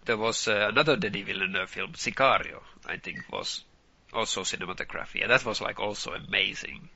there 0.04 0.16
was 0.16 0.48
uh, 0.48 0.68
another 0.70 0.96
Denis 0.96 1.26
Villeneuve 1.26 1.68
film, 1.68 1.92
Sicario, 1.92 2.62
I 2.86 2.96
think 2.96 3.30
was 3.30 3.64
also 4.12 4.42
cinematography, 4.42 5.22
and 5.22 5.30
that 5.30 5.44
was 5.44 5.60
like 5.60 5.80
also 5.80 6.12
amazing 6.12 6.88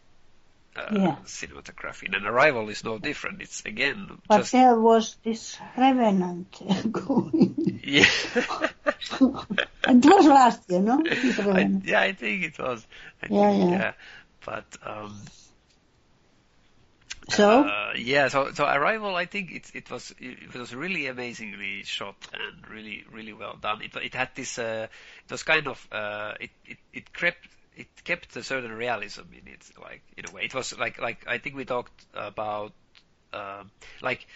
uh, 0.76 0.90
Yeah. 0.90 1.16
cinematography. 1.24 2.14
And 2.14 2.26
Arrival 2.26 2.68
is 2.68 2.84
no 2.84 2.98
different. 2.98 3.42
It's 3.42 3.64
again 3.64 4.18
But 4.28 4.50
just 4.50 4.52
there 4.52 4.78
was 4.78 5.16
this 5.24 5.58
Revenant 5.76 6.60
going. 6.92 7.56
yeah. 7.82 8.06
it 9.20 10.04
was 10.04 10.26
last 10.26 10.68
year, 10.70 10.80
no? 10.80 11.10
I, 11.50 11.70
yeah, 11.82 12.00
I 12.00 12.12
think 12.12 12.44
it 12.44 12.58
was. 12.58 12.86
I 13.22 13.28
Yeah, 13.28 13.50
think, 13.50 13.56
yeah. 13.68 13.92
But 14.44 14.66
um, 14.84 15.30
So 17.28 17.72
Uh, 17.72 17.92
yeah, 17.96 18.28
so 18.28 18.52
so 18.52 18.64
Arrival, 18.66 19.16
I 19.16 19.24
think 19.26 19.50
it 19.52 19.70
it 19.74 19.90
was 19.90 20.14
it 20.18 20.54
was 20.54 20.74
really 20.74 21.06
amazingly 21.06 21.82
shot 21.84 22.16
and 22.32 22.68
really 22.68 23.04
really 23.10 23.32
well 23.32 23.56
done. 23.56 23.82
It 23.82 23.96
it 23.96 24.14
had 24.14 24.30
this 24.34 24.58
uh, 24.58 24.86
it 25.24 25.30
was 25.30 25.42
kind 25.42 25.66
of 25.66 25.88
uh, 25.90 26.34
it 26.40 26.50
it 26.66 26.78
it 26.92 27.12
kept 27.12 27.48
it 27.76 27.88
kept 28.04 28.36
a 28.36 28.42
certain 28.42 28.72
realism 28.72 29.22
in 29.32 29.48
it, 29.52 29.70
like 29.80 30.02
in 30.16 30.26
a 30.26 30.30
way. 30.30 30.44
It 30.44 30.54
was 30.54 30.76
like 30.78 31.00
like 31.00 31.24
I 31.28 31.38
think 31.38 31.56
we 31.56 31.64
talked 31.64 32.06
about 32.14 32.72
um, 33.32 33.70
like 34.02 34.26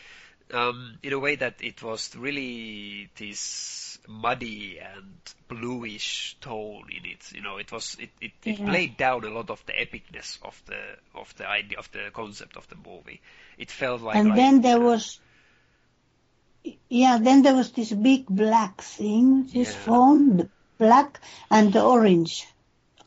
um, 0.52 0.98
in 1.02 1.12
a 1.12 1.18
way 1.18 1.36
that 1.36 1.56
it 1.62 1.82
was 1.82 2.14
really 2.16 3.10
this 3.16 3.98
muddy 4.08 4.78
and 4.78 5.16
bluish 5.48 6.36
tone 6.40 6.88
in 6.90 7.06
it. 7.10 7.32
You 7.32 7.42
know, 7.42 7.58
it 7.58 7.72
was 7.72 7.96
it, 7.98 8.10
it, 8.20 8.32
it 8.44 8.56
Yeah. 8.58 8.64
played 8.64 8.96
down 8.96 9.24
a 9.24 9.30
lot 9.30 9.50
of 9.50 9.64
the 9.66 9.72
epicness 9.72 10.38
of 10.42 10.60
the 10.66 10.80
of 11.14 11.34
the 11.36 11.48
idea 11.48 11.78
of 11.78 11.90
the 11.92 12.10
concept 12.12 12.56
of 12.56 12.68
the 12.68 12.76
movie. 12.76 13.20
It 13.58 13.70
felt 13.70 14.02
like 14.02 14.24
and 14.24 14.26
like, 14.26 14.38
then 14.38 14.60
there 14.62 14.80
was 14.80 15.20
yeah 16.88 17.18
then 17.18 17.42
there 17.42 17.54
was 17.54 17.72
this 17.72 17.92
big 17.92 18.26
black 18.26 18.80
thing 18.82 19.46
this 19.54 19.74
Yeah. 19.74 19.74
phone 19.74 20.36
the 20.36 20.48
black 20.78 21.20
and 21.50 21.72
the 21.72 21.82
orange 21.82 22.46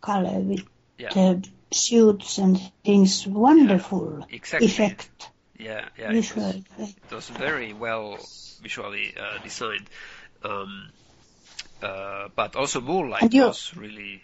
color 0.03 0.39
with 0.39 0.63
yeah. 0.99 1.09
the 1.13 1.43
suits 1.71 2.37
and 2.37 2.59
things 2.85 3.25
wonderful 3.25 4.25
exactly. 4.29 4.67
effect. 4.67 5.29
Yeah 5.57 5.87
yeah 5.97 6.11
it 6.11 6.15
was, 6.35 6.55
effect. 6.55 6.97
it 7.09 7.15
was 7.15 7.29
very 7.29 7.73
well 7.73 8.17
visually 8.61 9.15
uh, 9.17 9.41
designed. 9.43 9.87
Um, 10.43 10.89
uh, 11.81 12.27
but 12.35 12.55
also 12.55 12.81
Moonlight 12.81 13.23
And 13.23 13.33
you- 13.33 13.45
was 13.47 13.71
really 13.75 14.21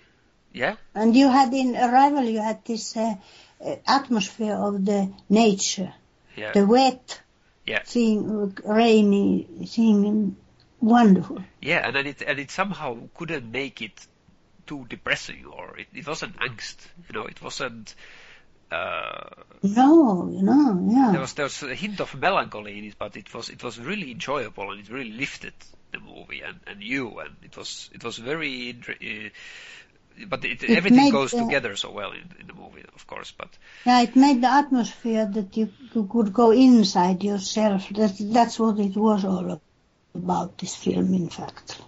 yeah? 0.54 0.76
And 0.96 1.16
you 1.16 1.30
had 1.30 1.54
in 1.54 1.76
arrival 1.76 2.24
you 2.24 2.42
had 2.42 2.66
this 2.66 2.98
uh, 2.98 3.16
uh, 3.64 3.76
atmosphere 3.88 4.56
of 4.56 4.84
the 4.86 5.12
nature. 5.30 5.94
Yeah. 6.36 6.52
The 6.54 6.66
wet 6.66 7.22
Yeah. 7.66 7.84
thing 7.86 8.56
rainy 8.66 9.46
thing 9.68 10.36
wonderful. 10.82 11.40
Yeah, 11.62 11.86
and 11.86 11.96
then 11.96 12.08
it 12.08 12.22
and 12.22 12.40
it 12.40 12.52
somehow 12.52 12.98
couldn't 13.14 13.52
make 13.52 13.82
it 13.82 14.08
too 14.70 14.86
depressing, 14.96 15.46
or 15.58 15.78
it, 15.82 15.88
it 16.02 16.08
wasn't 16.08 16.36
angst. 16.48 16.78
You 17.08 17.14
know, 17.20 17.26
it 17.34 17.42
wasn't. 17.42 17.96
Uh, 18.72 19.30
no 19.64 20.30
you 20.32 20.44
know 20.50 20.66
yeah 20.96 21.10
there 21.14 21.22
was 21.22 21.34
there 21.34 21.46
was 21.52 21.64
a 21.64 21.74
hint 21.84 22.00
of 22.00 22.14
melancholy 22.26 22.78
in 22.80 22.84
it, 22.90 22.96
but 23.04 23.18
it 23.18 23.34
was 23.34 23.50
it 23.50 23.64
was 23.64 23.80
really 23.80 24.12
enjoyable 24.12 24.70
and 24.72 24.80
it 24.84 24.90
really 24.98 25.12
lifted 25.24 25.54
the 25.94 26.00
movie 26.00 26.42
and, 26.48 26.60
and 26.68 26.84
you 26.84 27.18
and 27.24 27.34
it 27.48 27.58
was 27.58 27.90
it 27.98 28.04
was 28.04 28.20
very. 28.20 28.54
Uh, 28.88 29.30
but 30.28 30.44
it, 30.46 30.62
It 30.64 30.78
everything 30.78 31.10
goes 31.12 31.32
the- 31.32 31.40
together 31.44 31.76
so 31.76 31.90
well 31.92 32.12
in, 32.12 32.28
in 32.42 32.46
the 32.48 32.54
movie, 32.54 32.84
of 33.00 33.08
course. 33.08 33.32
But 33.42 33.50
Yeah, 33.86 34.02
it 34.02 34.16
made 34.16 34.42
the 34.42 34.52
atmosphere 34.52 35.26
that 35.26 35.56
you, 35.58 35.70
you 35.96 36.04
could 36.12 36.34
go 36.34 36.52
inside 36.52 37.24
yourself. 37.24 37.88
That, 38.00 38.14
that's 38.20 38.60
what 38.60 38.80
it 38.80 38.96
was 38.98 39.24
all 39.26 39.62
about, 40.14 40.58
this 40.58 40.76
film, 40.76 41.14
in 41.14 41.30
fact. 41.30 41.82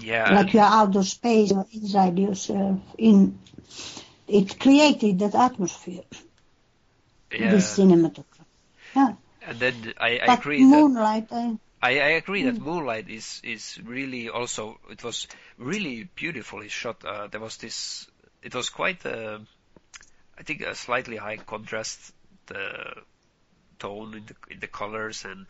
Yeah, 0.00 0.34
Like 0.34 0.54
you 0.54 0.60
are 0.60 0.82
out 0.82 0.96
of 0.96 1.06
space 1.06 1.52
or 1.52 1.66
inside 1.72 2.18
yourself. 2.18 2.80
In 2.98 3.38
It 4.28 4.58
created 4.58 5.20
that 5.20 5.34
atmosphere, 5.34 6.04
yeah. 7.32 7.50
this 7.50 7.78
cinematography. 7.78 8.24
Yeah, 8.94 9.14
and 9.46 9.58
then 9.58 9.94
I, 9.98 10.20
I 10.20 10.26
but 10.26 10.38
agree 10.40 10.62
that 10.64 10.68
Moonlight, 10.68 11.28
I, 11.30 11.58
I, 11.82 11.90
I 11.90 12.08
agree 12.18 12.42
that 12.44 12.60
Moonlight 12.60 13.08
is 13.08 13.40
is 13.44 13.78
really 13.84 14.28
also 14.28 14.78
it 14.90 15.04
was 15.04 15.28
really 15.58 16.08
beautifully 16.14 16.68
shot. 16.68 17.04
Uh, 17.04 17.28
there 17.28 17.40
was 17.40 17.56
this 17.58 18.06
it 18.42 18.54
was 18.54 18.68
quite 18.68 19.04
uh, 19.06 19.38
I 20.38 20.42
think 20.42 20.62
a 20.62 20.74
slightly 20.74 21.16
high 21.16 21.36
contrast 21.36 22.12
the 22.46 22.94
tone 23.78 24.14
in 24.14 24.26
the 24.26 24.34
in 24.50 24.60
the 24.60 24.66
colors 24.66 25.24
and 25.24 25.46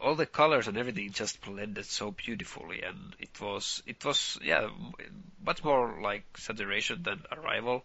all 0.00 0.14
the 0.14 0.26
colors 0.26 0.68
and 0.68 0.76
everything 0.76 1.10
just 1.12 1.40
blended 1.42 1.84
so 1.84 2.10
beautifully 2.10 2.82
and 2.82 3.14
it 3.18 3.40
was 3.40 3.82
it 3.86 4.04
was 4.04 4.38
yeah 4.42 4.68
much 5.44 5.64
more 5.64 5.98
like 6.02 6.24
saturation 6.36 7.02
than 7.02 7.20
arrival 7.32 7.84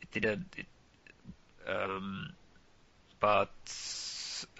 it 0.00 0.10
didn't 0.12 0.46
it 0.56 0.66
um 1.68 2.32
but 3.20 3.50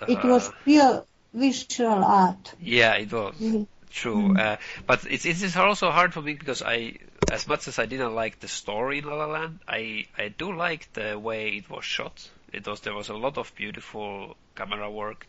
uh, 0.01 0.07
It 0.07 0.25
was 0.25 0.53
pure 0.65 1.05
visual 1.35 2.05
art. 2.05 2.55
yeah 2.61 2.95
it 2.95 3.13
was 3.13 3.35
Mhm. 3.41 3.67
true 3.91 4.35
Mm. 4.35 4.39
uh, 4.39 4.57
but 4.87 5.05
it's 5.11 5.25
it's 5.27 5.57
also 5.57 5.91
hard 5.91 6.13
for 6.15 6.23
me 6.23 6.35
because 6.35 6.63
I 6.63 6.97
as 7.31 7.47
much 7.47 7.69
as 7.69 7.79
I 7.79 7.87
didn't 7.87 8.15
like 8.15 8.41
the 8.41 8.49
story 8.49 8.99
in 8.99 9.05
La 9.05 9.15
La 9.15 9.27
Land 9.27 9.61
I 9.69 10.07
I 10.17 10.29
do 10.29 10.53
like 10.55 10.93
the 10.93 11.19
way 11.19 11.57
it 11.57 11.69
was 11.71 11.85
shot 11.85 12.29
it 12.53 12.67
was 12.67 12.81
there 12.81 12.95
was 12.95 13.09
a 13.11 13.15
lot 13.17 13.39
of 13.39 13.55
beautiful 13.55 14.37
camera 14.57 14.91
work 14.91 15.27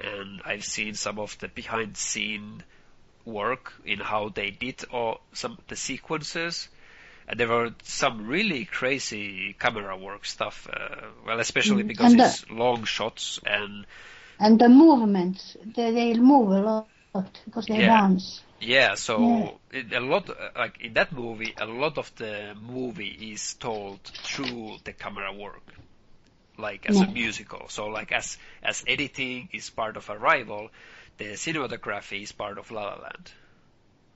and 0.00 0.42
I've 0.44 0.64
seen 0.64 0.94
some 0.94 1.18
of 1.18 1.38
the 1.38 1.48
behind 1.48 1.96
scene 1.96 2.62
work 3.24 3.72
in 3.84 4.00
how 4.00 4.28
they 4.30 4.50
did 4.50 4.84
or 4.90 5.20
some 5.32 5.58
the 5.68 5.76
sequences 5.76 6.68
and 7.28 7.38
there 7.40 7.48
were 7.48 7.72
some 7.84 8.26
really 8.26 8.64
crazy 8.66 9.54
camera 9.58 9.96
work 9.96 10.24
stuff 10.26 10.68
uh, 10.72 11.06
well 11.26 11.40
especially 11.40 11.82
Mm, 11.82 11.84
because 11.84 12.14
and 12.14 12.20
the- 12.20 12.38
it's 12.38 12.48
long 12.50 12.84
shots 12.84 13.40
and 13.46 13.86
And 14.38 14.60
the 14.60 14.68
movements, 14.68 15.56
they, 15.64 15.90
they 15.92 16.14
move 16.14 16.50
a 16.52 16.60
lot 16.62 17.00
because 17.06 17.26
they 17.26 17.50
Yeah. 17.70 17.82
dance. 17.82 18.42
Yeah, 18.60 18.94
so 18.94 19.16
Yeah. 19.16 19.50
It, 19.70 19.92
a 19.92 20.00
lot, 20.00 20.30
uh, 20.30 20.50
like 20.56 20.80
in 20.80 20.94
that 20.94 21.12
movie, 21.12 21.54
a 21.58 21.66
lot 21.66 21.98
of 21.98 22.14
the 22.16 22.54
movie 22.60 23.32
is 23.32 23.54
told 23.54 24.00
through 24.22 24.78
the 24.84 24.92
camera 24.92 25.32
work, 25.32 25.74
like 26.58 26.86
as 26.86 27.02
a 27.02 27.06
musical. 27.06 27.68
So 27.68 27.86
like 27.88 28.12
as 28.12 28.38
as 28.62 28.84
editing 28.86 29.48
is 29.52 29.70
part 29.70 29.96
of 29.96 30.08
Arrival, 30.10 30.70
the 31.18 31.34
cinematography 31.34 32.22
is 32.22 32.32
part 32.32 32.58
of 32.58 32.70
La 32.70 32.82
La 32.84 32.94
Land. 33.02 33.32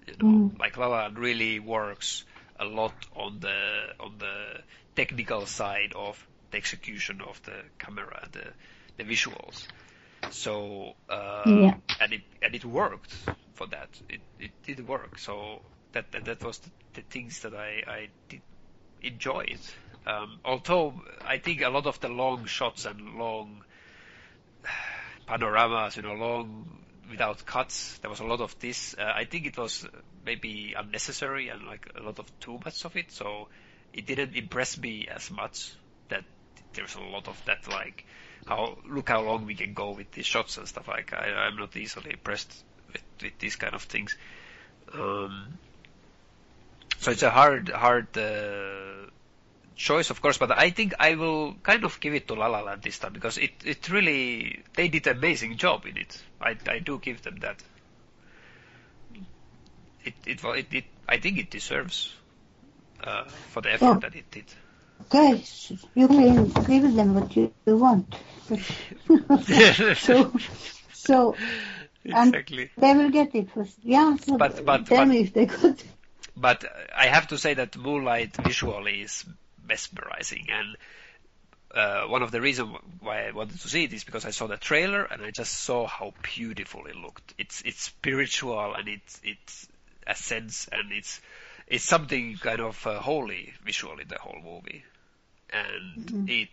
You 0.07 0.17
know, 0.17 0.45
Mm. 0.49 0.59
like 0.59 0.77
La 0.77 0.87
La 0.87 1.03
Land 1.03 1.19
really 1.19 1.59
works 1.61 2.25
a 2.59 2.65
lot 2.65 2.95
on 3.15 3.41
the 3.41 3.95
on 4.01 4.19
the 4.19 4.63
technical 4.97 5.47
side 5.47 5.93
of 5.95 6.27
the 6.51 6.57
execution 6.59 7.21
of 7.21 7.41
the 7.43 7.65
camera 7.79 8.29
the 8.33 8.55
the 8.97 9.05
visuals. 9.05 9.69
So 10.29 10.97
uh, 11.09 11.61
Yeah. 11.61 11.77
and 12.01 12.13
it 12.15 12.23
and 12.43 12.55
it 12.55 12.65
worked 12.65 13.13
for 13.55 13.67
that. 13.69 13.91
It 14.09 14.23
it 14.39 14.53
did 14.63 14.87
work. 14.87 15.19
So 15.19 15.63
that 15.93 16.11
that, 16.13 16.25
that 16.25 16.43
was 16.45 16.59
the, 16.59 16.71
the 16.95 17.03
things 17.03 17.41
that 17.41 17.55
I 17.55 17.83
I 17.87 18.11
did 18.29 18.43
enjoy 19.03 19.45
it. 19.49 19.75
Um, 20.09 20.41
although 20.43 20.95
I 21.25 21.37
think 21.37 21.61
a 21.61 21.69
lot 21.69 21.87
of 21.87 22.01
the 22.01 22.09
long 22.09 22.47
shots 22.47 22.87
and 22.87 23.19
long 23.19 23.63
panoramas, 25.27 25.97
you 25.97 26.03
know, 26.03 26.15
long 26.15 26.67
without 27.11 27.45
cuts, 27.45 27.99
there 27.99 28.09
was 28.09 28.21
a 28.21 28.25
lot 28.25 28.41
of 28.41 28.59
this. 28.59 28.95
Uh, 28.99 29.13
I 29.15 29.25
think 29.25 29.45
it 29.45 29.59
was 29.59 29.87
maybe 30.25 30.75
unnecessary 30.77 31.51
and 31.51 31.67
like 31.67 31.91
a 31.95 32.03
lot 32.03 32.19
of 32.19 32.41
too 32.41 32.59
much 32.65 32.87
of 32.87 32.97
it. 32.97 33.13
So 33.13 33.49
it 33.93 34.07
didn't 34.07 34.35
impress 34.35 34.79
me 34.79 35.09
as 35.15 35.31
much 35.31 35.73
that 36.09 36.25
there's 36.73 36.95
a 36.95 37.01
lot 37.01 37.29
of 37.29 37.43
that 37.45 37.69
like 37.69 38.07
how 38.47 38.79
look 38.89 39.09
how 39.09 39.21
long 39.23 39.45
we 39.45 39.55
can 39.55 39.75
go 39.75 39.91
with 39.91 40.11
these 40.13 40.27
shots 40.27 40.57
and 40.57 40.67
stuff 40.67 40.89
like 40.89 41.13
I, 41.13 41.33
I'm 41.33 41.57
not 41.57 41.77
easily 41.77 42.13
impressed 42.13 42.65
with, 42.93 43.03
with 43.23 43.39
these 43.39 43.57
kind 43.57 43.75
of 43.75 43.83
things. 43.83 44.17
Um, 44.95 45.59
so 46.99 47.11
it's 47.11 47.23
a 47.23 47.31
hard 47.31 47.69
hard 47.69 48.17
uh, 48.17 48.98
choice, 49.79 50.11
of 50.11 50.21
course, 50.21 50.37
but 50.39 50.51
I 50.51 50.71
think 50.71 50.93
I 50.99 51.15
will 51.15 51.55
kind 51.63 51.85
of 51.85 51.99
give 52.01 52.13
it 52.13 52.27
to 52.29 52.35
La 52.35 52.49
La 52.49 52.61
Land 52.61 52.83
this 52.83 52.99
time 52.99 53.13
because 53.15 53.39
it 53.39 53.53
it 53.65 53.89
really 53.89 54.63
they 54.75 54.89
did 54.89 55.07
an 55.07 55.17
amazing 55.17 55.57
job 55.57 55.87
in 55.87 55.97
it. 55.97 56.23
I 56.41 56.57
I 56.69 56.81
do 56.81 56.99
give 56.99 57.23
them 57.23 57.37
that. 57.41 57.63
It 60.05 60.15
it 60.27 60.45
it, 60.45 60.67
it 60.75 60.85
I 61.09 61.19
think 61.19 61.39
it 61.39 61.51
deserves 61.51 62.13
uh, 63.03 63.25
for 63.53 63.63
the 63.63 63.73
effort 63.73 63.87
Oh. 63.87 63.99
that 64.01 64.15
it 64.15 64.31
did. 64.31 64.45
Okay, 65.03 65.43
you 65.95 66.09
can 66.09 66.49
give 66.67 66.95
them 66.95 67.15
what 67.15 67.35
you, 67.37 67.53
you 67.65 67.77
want. 67.77 68.13
so, 69.97 70.33
so 70.93 71.37
exactly. 72.05 72.71
they 72.77 72.95
will 72.95 73.11
get 73.11 73.33
it 73.35 73.49
first. 73.53 73.79
Yeah, 73.85 74.17
so 74.17 74.37
But- 74.37 74.65
but- 74.65 74.87
tell 74.87 74.99
but- 74.99 75.09
me 75.09 75.21
if 75.21 75.33
they 75.33 75.45
it. 75.45 75.85
But 76.37 76.65
I 76.97 77.07
have 77.07 77.29
to 77.29 77.39
say 77.39 77.55
that 77.55 77.77
Moonlight 77.77 78.37
visually 78.37 79.03
is 79.03 79.25
mesmerizing, 79.69 80.47
and 80.51 80.77
uh, 81.75 82.05
one 82.07 82.23
of 82.23 82.31
the 82.31 82.41
reasons 82.41 82.77
why 83.01 83.27
I 83.29 83.31
wanted 83.33 83.61
to 83.61 83.69
see 83.69 83.85
it 83.85 83.93
is 83.93 84.05
because 84.05 84.25
I 84.25 84.31
saw 84.31 84.47
the 84.47 84.57
trailer 84.57 85.05
and 85.05 85.23
I 85.23 85.31
just 85.31 85.53
saw 85.53 85.87
how 85.87 86.15
beautiful 86.23 86.87
it 86.87 86.97
looked. 86.97 87.35
It's 87.39 87.63
it's 87.63 87.83
spiritual 87.83 88.75
and 88.75 88.89
it's 88.89 89.21
it's 89.23 89.69
a 90.07 90.15
sense 90.15 90.69
and 90.73 90.93
it's 90.93 91.21
it's 91.67 91.85
something 91.85 92.39
kind 92.39 92.61
of 92.61 92.87
uh, 92.87 93.01
holy 93.01 93.53
visually 93.65 94.05
the 94.05 94.19
whole 94.19 94.41
movie, 94.43 94.85
and 95.51 95.83
Mhm. 95.97 96.27
it 96.27 96.49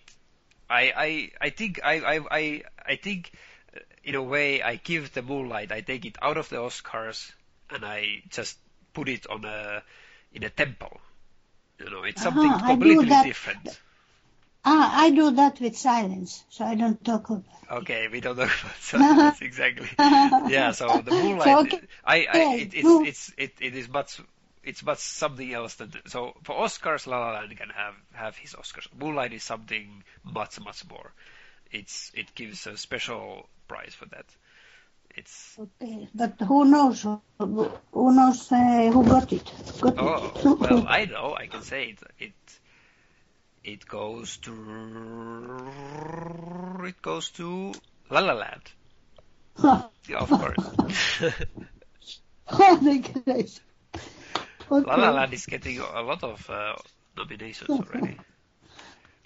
I 0.70 0.94
I 0.96 1.32
I 1.42 1.50
think 1.52 1.80
I 1.84 1.94
I 2.00 2.22
I 2.32 2.64
I 2.86 2.96
think 2.98 3.32
uh, 3.76 3.80
in 4.04 4.16
a 4.16 4.24
way 4.24 4.62
I 4.62 4.76
give 4.78 5.14
the 5.14 5.22
Moonlight 5.22 5.72
I 5.72 5.82
take 5.82 6.06
it 6.06 6.18
out 6.22 6.38
of 6.38 6.50
the 6.50 6.58
Oscars 6.58 7.32
and 7.70 7.86
I 7.86 8.22
just 8.30 8.58
put 8.94 9.10
it 9.10 9.28
on 9.28 9.46
a 9.46 9.84
in 10.34 10.44
a 10.44 10.50
temple. 10.50 11.00
You 11.80 11.90
know, 11.90 12.04
it's 12.04 12.22
something 12.22 12.56
Uh-huh, 12.56 12.60
I 12.62 12.76
do 12.76 13.04
completely 13.04 13.06
that. 13.06 13.28
different. 13.28 13.80
Ah, 14.66 14.92
I 15.02 15.12
do 15.12 15.32
that 15.32 15.62
with 15.62 15.78
silence, 15.78 16.44
so 16.50 16.66
I 16.66 16.76
don't 16.76 17.02
talk 17.06 17.30
about 17.30 17.46
Okay, 17.72 18.08
we 18.08 18.20
don't 18.22 18.38
know 18.38 18.44
about 18.44 18.76
silence 18.80 19.42
exactly. 19.42 19.90
Yeah, 20.46 20.72
so 20.72 21.02
the 21.02 21.12
Moonlight, 21.14 21.60
So, 21.60 21.62
okay. 21.62 21.80
I, 22.04 22.16
I, 22.32 22.40
it, 22.52 22.74
it's, 22.74 23.00
it's, 23.02 23.34
it, 23.38 23.54
it 23.60 23.76
is 23.76 23.90
much, 23.90 24.20
it's 24.64 24.84
much 24.84 25.00
something 25.00 25.52
else 25.52 25.76
than, 25.76 25.92
so 26.08 26.34
for 26.44 26.56
Oscars, 26.56 27.08
La 27.08 27.20
La 27.20 27.32
Land 27.34 27.58
can 27.58 27.70
have, 27.70 27.96
have 28.14 28.38
his 28.38 28.54
Oscars. 28.54 28.88
Moonlight 29.00 29.34
is 29.34 29.44
something 29.44 30.04
much, 30.24 30.60
much 30.60 30.88
more. 30.88 31.14
It's, 31.72 32.12
it 32.16 32.36
gives 32.36 32.68
a 32.68 32.78
special 32.78 33.50
prize 33.68 33.96
for 33.96 34.06
that. 34.08 34.26
It's, 35.18 35.58
Okay, 35.58 36.10
but 36.14 36.42
who 36.42 36.66
knows? 36.66 37.04
Who, 37.04 37.72
knows 37.94 38.52
uh, 38.52 38.92
who 38.92 39.04
got 39.06 39.32
it? 39.32 39.50
Got 39.80 39.96
oh, 39.98 40.34
it. 40.36 40.60
well, 40.60 40.86
I 40.88 41.06
know, 41.06 41.34
I 41.40 41.48
can 41.48 41.62
say 41.62 41.96
it, 41.96 42.00
it, 42.20 42.34
it 43.64 43.88
goes 43.88 44.38
to, 44.38 44.52
it 46.86 47.02
goes 47.02 47.30
to 47.32 47.74
La 48.10 48.20
La 48.20 48.34
Land. 48.34 48.72
Yeah, 50.08 50.18
of 50.18 50.30
course. 50.30 51.24
Holy. 52.46 53.04
Okay. 53.28 53.48
La 54.70 54.96
La 54.96 55.12
Land 55.12 55.34
is 55.34 55.46
getting 55.46 55.80
a 55.80 56.02
lot 56.02 56.24
of 56.24 56.50
uh, 56.50 56.76
nominations 57.18 57.70
already. 57.70 58.18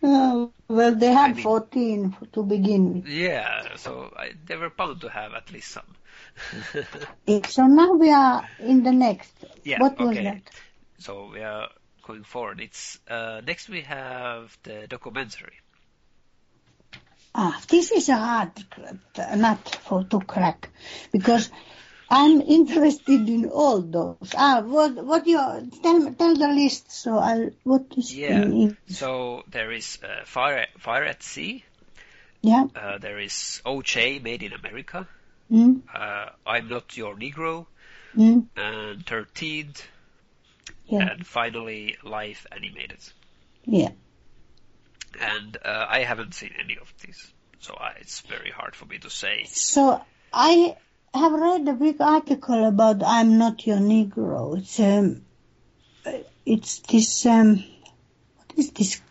Oh, 0.02 0.52
well, 0.68 0.96
they 0.96 1.12
had 1.12 1.32
I 1.32 1.34
mean- 1.34 1.44
14 1.44 2.16
to 2.34 2.44
begin 2.44 2.94
with. 2.94 3.08
Yeah, 3.08 3.76
so 3.76 4.14
I, 4.16 4.32
they 4.46 4.56
were 4.56 4.70
bound 4.70 5.02
to 5.02 5.10
have 5.10 5.34
at 5.34 5.52
least 5.52 5.72
some. 5.72 5.96
Eh, 7.28 7.42
So 7.48 7.68
now 7.68 7.94
we 7.94 8.12
are 8.12 8.48
in 8.60 8.84
the 8.84 8.92
next. 8.92 9.34
yeah, 9.64 9.80
what 9.80 10.00
was 10.00 10.10
okay. 10.10 10.24
that? 10.24 10.42
So 11.00 11.30
we 11.34 11.42
are 11.42 11.70
going 12.04 12.24
forward. 12.24 12.62
It's 12.62 13.00
uh, 13.10 13.42
next 13.46 13.70
we 13.70 13.82
have 13.82 14.58
the 14.64 14.88
documentary. 14.88 15.58
Ah, 17.36 17.60
this 17.70 17.92
is 17.92 18.10
a 18.10 18.16
hard 18.18 18.52
uh, 19.18 19.36
nut 19.36 19.80
for 19.84 20.04
to 20.06 20.20
crack 20.20 20.70
because 21.12 21.52
I'm 22.10 22.42
interested 22.42 23.30
in 23.30 23.50
all 23.50 23.82
those. 23.82 24.34
Ah, 24.36 24.62
what 24.62 24.96
what 25.06 25.28
you 25.28 25.38
tell 25.84 26.14
tell 26.14 26.36
the 26.36 26.48
list 26.48 26.92
so 26.92 27.18
I'll 27.18 27.50
what 27.64 27.86
is 27.98 28.12
Yeah. 28.14 28.44
in, 28.44 28.78
So 28.88 29.44
there 29.52 29.72
is 29.72 30.00
uh, 30.04 30.26
Fire 30.26 30.66
Fire 30.80 31.04
at 31.04 31.22
Sea. 31.24 31.64
yeah 32.42 32.66
Uh, 32.76 32.98
there 32.98 33.20
is 33.20 33.62
OJ 33.66 34.22
Made 34.24 34.44
in 34.44 34.54
America. 34.54 35.08
mm, 35.52 35.82
Uh, 35.94 36.30
I'm 36.46 36.68
Not 36.70 36.98
Your 36.98 37.16
Negro. 37.16 37.66
mm, 38.16 38.48
And 38.56 39.06
Thirteenth. 39.06 39.86
yeah 40.86 41.10
And 41.14 41.26
finally 41.28 41.96
Life 42.04 42.46
Animated. 42.52 43.00
yeah 43.66 43.92
And 45.22 45.58
uh, 45.64 45.86
I 45.90 46.00
haven't 46.04 46.34
seen 46.34 46.52
any 46.64 46.78
of 46.78 46.94
these, 47.02 47.34
so 47.60 47.74
I, 47.74 47.94
it's 48.00 48.22
very 48.22 48.52
hard 48.52 48.76
for 48.76 48.86
me 48.86 48.98
to 49.00 49.10
say. 49.10 49.44
So 49.46 50.02
I 50.34 50.76
I 51.12 51.20
have 51.20 51.34
read 51.34 51.68
a 51.68 51.74
big 51.74 52.00
article 52.02 52.66
about 52.66 53.02
"I'm 53.04 53.38
Not 53.38 53.66
Your 53.66 53.78
Negro." 53.78 54.58
It's 54.58 54.80
um, 54.80 55.26
it's 56.46 56.80
this 56.80 57.26
um, 57.26 57.64
what 58.36 58.54
is 58.58 58.72
this 58.72 59.02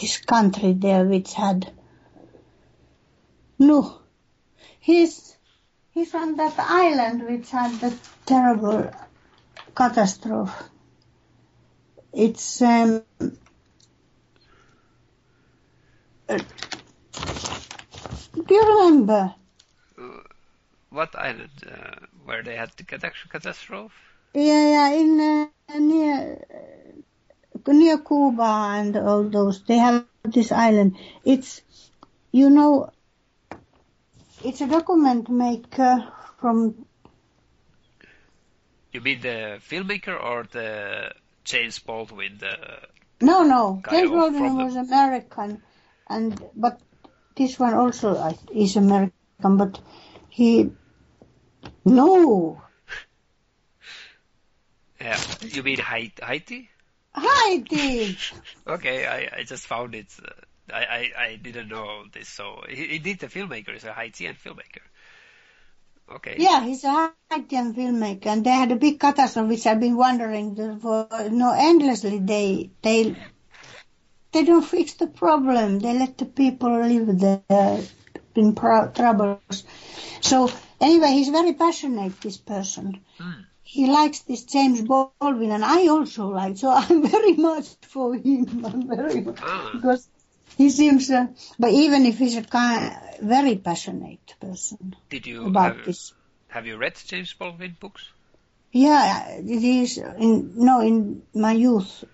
this 0.00 0.18
country 0.18 0.72
there 0.72 1.04
which 1.04 1.34
had 1.34 1.70
no, 3.60 4.00
he's 4.80 5.36
he's 5.90 6.14
on 6.14 6.36
that 6.36 6.54
island 6.58 7.26
which 7.28 7.50
had 7.50 7.78
the 7.80 7.94
terrible 8.26 8.90
catastrophe. 9.74 10.64
It's 12.12 12.62
um. 12.62 13.02
Uh, 16.28 16.38
do 18.34 18.54
you 18.54 18.62
remember? 18.62 19.34
Uh, 19.98 20.18
what 20.90 21.14
island? 21.16 21.50
Uh, 21.66 22.06
where 22.24 22.42
they 22.42 22.56
had 22.56 22.70
the 22.76 22.84
catastrophe? 22.84 23.94
Yeah, 24.34 24.68
yeah, 24.68 24.90
in 24.90 25.20
uh, 25.20 25.78
near 25.78 26.44
uh, 27.66 27.72
near 27.72 27.98
Cuba 27.98 28.42
and 28.78 28.96
all 28.96 29.24
those. 29.24 29.62
They 29.64 29.78
have 29.78 30.04
this 30.24 30.52
island. 30.52 30.96
It's, 31.24 31.62
you 32.32 32.50
know, 32.50 32.90
it's 34.44 34.60
a 34.60 34.66
document 34.66 35.28
maker 35.28 36.12
from. 36.40 36.86
You 38.92 39.00
mean 39.00 39.20
the 39.20 39.60
filmmaker 39.60 40.20
or 40.20 40.44
the 40.50 41.12
James 41.44 41.78
Baldwin? 41.78 42.38
The 42.38 42.80
no, 43.20 43.44
no, 43.44 43.80
James 43.88 44.10
Baldwin 44.10 44.56
the- 44.56 44.64
was 44.64 44.76
American, 44.76 45.62
and 46.08 46.42
but 46.56 46.80
this 47.36 47.58
one 47.58 47.74
also 47.74 48.34
is 48.52 48.76
American, 48.76 49.56
but 49.56 49.80
he. 50.28 50.70
No, 51.90 52.62
yeah, 55.00 55.18
you 55.42 55.62
mean 55.62 55.78
Haiti? 55.78 56.68
Haiti. 57.14 58.18
Okay, 58.66 59.06
I, 59.06 59.38
I 59.38 59.42
just 59.44 59.66
found 59.66 59.94
it. 59.94 60.06
Uh, 60.22 60.30
I, 60.72 61.10
I 61.18 61.22
I 61.24 61.36
didn't 61.36 61.68
know 61.68 62.04
this. 62.12 62.28
So 62.28 62.62
he- 62.68 62.96
indeed, 62.96 63.18
the 63.20 63.26
filmmaker 63.26 63.74
is 63.74 63.84
a 63.84 63.92
Haitian 63.92 64.34
filmmaker. 64.34 64.84
Okay. 66.12 66.36
Yeah, 66.38 66.62
he's 66.64 66.84
a 66.84 67.12
Haitian 67.30 67.74
filmmaker, 67.74 68.26
and 68.26 68.44
they 68.44 68.50
had 68.50 68.70
a 68.72 68.76
big 68.76 69.00
catastrophe, 69.00 69.48
which 69.48 69.66
I've 69.66 69.80
been 69.80 69.96
wondering 69.96 70.78
for 70.80 71.08
no 71.30 71.52
endlessly. 71.56 72.18
They 72.18 72.70
they 72.82 73.16
they 74.32 74.44
don't 74.44 74.62
fix 74.64 74.94
the 74.94 75.06
problem. 75.08 75.80
They 75.80 75.98
let 75.98 76.18
the 76.18 76.26
people 76.26 76.78
live 76.80 77.18
there 77.18 77.80
in 78.36 78.54
pro- 78.54 78.90
troubles. 78.90 79.64
So 80.20 80.50
anyway, 80.80 81.08
he's 81.12 81.28
very 81.28 81.52
passionate. 81.52 82.20
This 82.20 82.36
person. 82.36 83.00
Hmm. 83.18 83.40
He 83.62 83.86
likes 83.86 84.20
this 84.20 84.42
James 84.44 84.80
Baldwin, 84.82 85.52
and 85.52 85.64
I 85.64 85.86
also 85.88 86.28
like. 86.28 86.56
So 86.56 86.70
I'm 86.74 87.06
very 87.06 87.34
much 87.34 87.68
for 87.82 88.14
him. 88.14 88.64
I'm 88.64 88.88
very 88.88 89.24
Ah. 89.42 89.70
because 89.74 90.08
he 90.56 90.70
seems. 90.70 91.10
Uh, 91.10 91.26
but 91.58 91.70
even 91.70 92.04
if 92.06 92.18
he's 92.18 92.36
a 92.36 92.42
kind, 92.42 92.96
very 93.22 93.56
passionate 93.56 94.34
person 94.40 94.96
Did 95.08 95.26
you 95.26 95.46
about 95.46 95.76
have, 95.76 95.86
this. 95.86 96.12
have 96.48 96.66
you 96.66 96.76
read 96.78 96.96
James 97.06 97.32
Baldwin 97.34 97.76
books? 97.78 98.08
Yeah, 98.72 99.28
it 99.38 99.62
is 99.64 99.98
in 99.98 100.52
no 100.56 100.80
in 100.80 101.22
my 101.34 101.52
youth. 101.52 102.04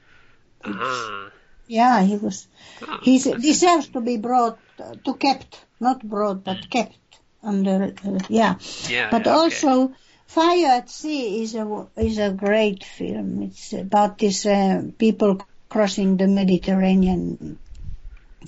Ah. 0.64 1.30
Yeah, 1.68 2.02
he 2.02 2.16
was. 2.16 2.46
Ah, 2.82 3.00
He 3.02 3.18
deserves 3.18 3.88
to 3.88 4.00
be 4.00 4.16
brought 4.18 4.58
uh, 4.78 4.94
to 5.04 5.14
kept, 5.14 5.64
not 5.80 6.02
brought 6.02 6.44
but 6.44 6.68
kept 6.70 6.96
under. 7.43 7.95
Uh, 8.05 8.18
yeah, 8.28 8.57
Yeah, 8.89 9.11
but 9.11 9.26
yeah, 9.26 9.32
okay. 9.32 9.66
also 9.66 9.93
Fire 10.26 10.66
at 10.66 10.91
Sea 10.91 11.43
is 11.43 11.55
a 11.55 11.89
is 11.97 12.18
a 12.18 12.30
great 12.30 12.84
film. 12.84 13.43
It's 13.43 13.72
about 13.72 14.18
these 14.18 14.45
uh, 14.45 14.82
people 14.99 15.41
crossing 15.68 16.16
the 16.16 16.26
Mediterranean, 16.26 17.59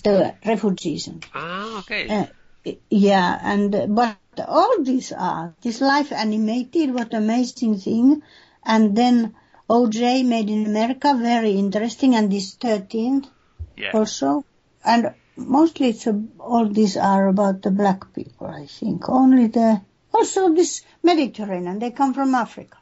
the 0.02 0.34
refugees. 0.44 1.08
Ah, 1.34 1.78
okay. 1.78 2.08
uh, 2.08 2.72
yeah, 2.90 3.38
and 3.42 3.94
but 3.94 4.18
all 4.46 4.82
these 4.82 5.12
are 5.12 5.54
this 5.62 5.80
life 5.80 6.12
animated. 6.12 6.92
What 6.92 7.14
amazing 7.14 7.78
thing! 7.78 8.22
And 8.64 8.96
then 8.96 9.34
OJ 9.70 10.26
made 10.26 10.50
in 10.50 10.66
America 10.66 11.14
very 11.14 11.52
interesting, 11.52 12.16
and 12.16 12.30
this 12.30 12.56
13th 12.56 13.28
yeah. 13.76 13.92
also, 13.94 14.44
and 14.84 15.14
mostly 15.38 15.88
it's 15.88 16.06
a, 16.06 16.22
all 16.38 16.68
these 16.68 16.96
are 16.96 17.28
about 17.28 17.62
the 17.62 17.70
black 17.70 18.12
people. 18.12 18.46
I 18.46 18.66
think 18.66 19.08
only 19.08 19.46
the 19.46 19.80
also 20.12 20.54
this 20.54 20.82
Mediterranean. 21.02 21.78
They 21.78 21.90
come 21.92 22.14
from 22.14 22.34
Africa. 22.34 22.76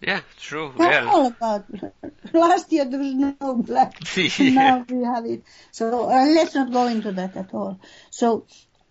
Yeah, 0.00 0.20
true. 0.38 0.72
They're 0.76 0.90
Yeah. 0.90 1.10
all 1.10 1.26
about. 1.26 1.64
Last 2.32 2.70
year 2.72 2.84
there 2.84 3.00
was 3.00 3.14
no 3.14 3.54
black. 3.56 3.98
Yeah. 4.38 4.54
Now 4.54 4.86
we 4.88 5.02
have 5.04 5.24
it. 5.26 5.42
So 5.72 6.04
uh, 6.08 6.24
let's 6.26 6.54
not 6.54 6.72
go 6.72 6.86
into 6.86 7.12
that 7.12 7.36
at 7.36 7.52
all. 7.54 7.80
So 8.10 8.46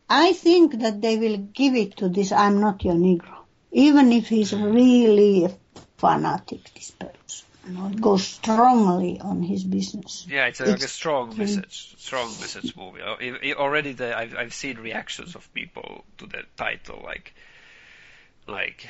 I 0.10 0.34
think 0.34 0.80
that 0.82 1.01
they 1.01 1.18
will 1.18 1.38
give 1.38 1.76
it 1.76 1.97
to 1.97 2.10
this 2.10 2.32
I'm 2.32 2.60
not 2.60 2.84
your 2.84 2.95
Negro. 2.95 3.36
Even 3.72 4.12
if 4.12 4.28
he's 4.28 4.53
really 4.53 5.45
a 5.45 5.51
fanatic, 5.97 6.74
this 6.74 6.91
person. 6.91 7.16
You 7.68 7.74
know, 7.74 7.88
it 7.88 7.99
goes 7.99 8.26
strongly 8.26 9.20
on 9.20 9.41
his 9.41 9.63
business. 9.63 10.26
Yeah, 10.30 10.45
it's 10.45 10.59
a, 10.61 10.63
like 10.63 10.72
a 10.72 10.76
It's- 10.76 10.91
strong 10.91 11.34
Mm. 11.34 11.38
message, 11.38 11.95
strong 11.97 12.28
message 12.39 12.76
movie. 12.78 13.01
I- 13.01 13.53
Already, 13.53 13.91
the, 13.93 14.18
I've 14.18 14.36
I've 14.38 14.53
seen 14.53 14.78
reactions 14.78 15.36
of 15.36 15.53
people 15.53 16.05
to 16.20 16.28
the 16.28 16.43
title, 16.55 17.01
like, 17.03 17.34
like, 18.47 18.88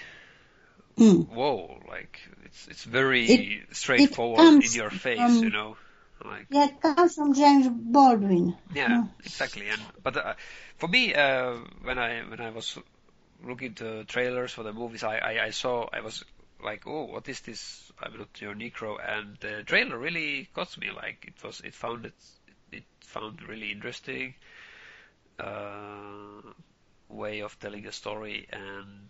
Mm. 0.98 1.28
whoa, 1.30 1.80
like 1.88 2.20
it's 2.46 2.68
it's 2.68 2.84
very 2.84 3.26
It- 3.26 3.76
straightforward 3.76 4.64
it 4.64 4.66
in 4.70 4.74
your 4.74 4.90
face, 4.90 5.18
from- 5.20 5.44
you 5.44 5.50
know, 5.50 5.78
like 6.24 6.48
Yeah, 6.50 6.66
it 6.66 6.82
comes 6.82 7.16
from 7.16 7.34
James 7.34 7.68
Baldwin. 7.70 8.56
yeah, 8.74 8.88
No. 8.88 9.10
exactly. 9.24 9.70
And 9.70 9.82
but 10.04 10.18
uh, 10.18 10.34
for 10.78 10.88
me, 10.88 11.14
uh, 11.14 11.54
when 11.82 11.98
I 11.98 12.22
when 12.22 12.42
I 12.42 12.50
was 12.52 12.78
looking 13.44 13.74
to 13.76 14.04
trailers 14.06 14.52
for 14.52 14.64
the 14.64 14.74
movies, 14.74 15.04
I, 15.04 15.18
I 15.18 15.46
I 15.46 15.50
saw 15.52 15.88
I 15.94 16.02
was 16.02 16.24
like, 16.64 16.86
oh, 16.88 17.06
what 17.06 17.28
is 17.30 17.42
this? 17.42 17.92
I'm 18.02 18.18
not 18.18 18.42
your 18.42 18.56
Negro, 18.56 18.98
and 19.04 19.38
the 19.40 19.64
trailer 19.64 19.98
really 19.98 20.50
got 20.54 20.78
me. 20.78 20.90
Like 20.92 21.26
it 21.28 21.44
was, 21.44 21.62
it 21.62 21.74
found 21.76 22.06
it, 22.06 22.14
it 22.72 22.84
found 23.02 23.42
really 23.48 23.72
interesting 23.72 24.36
uh, 25.40 26.42
way 27.10 27.42
of 27.42 27.58
telling 27.60 27.86
a 27.88 27.92
story, 27.92 28.48
and 28.52 29.10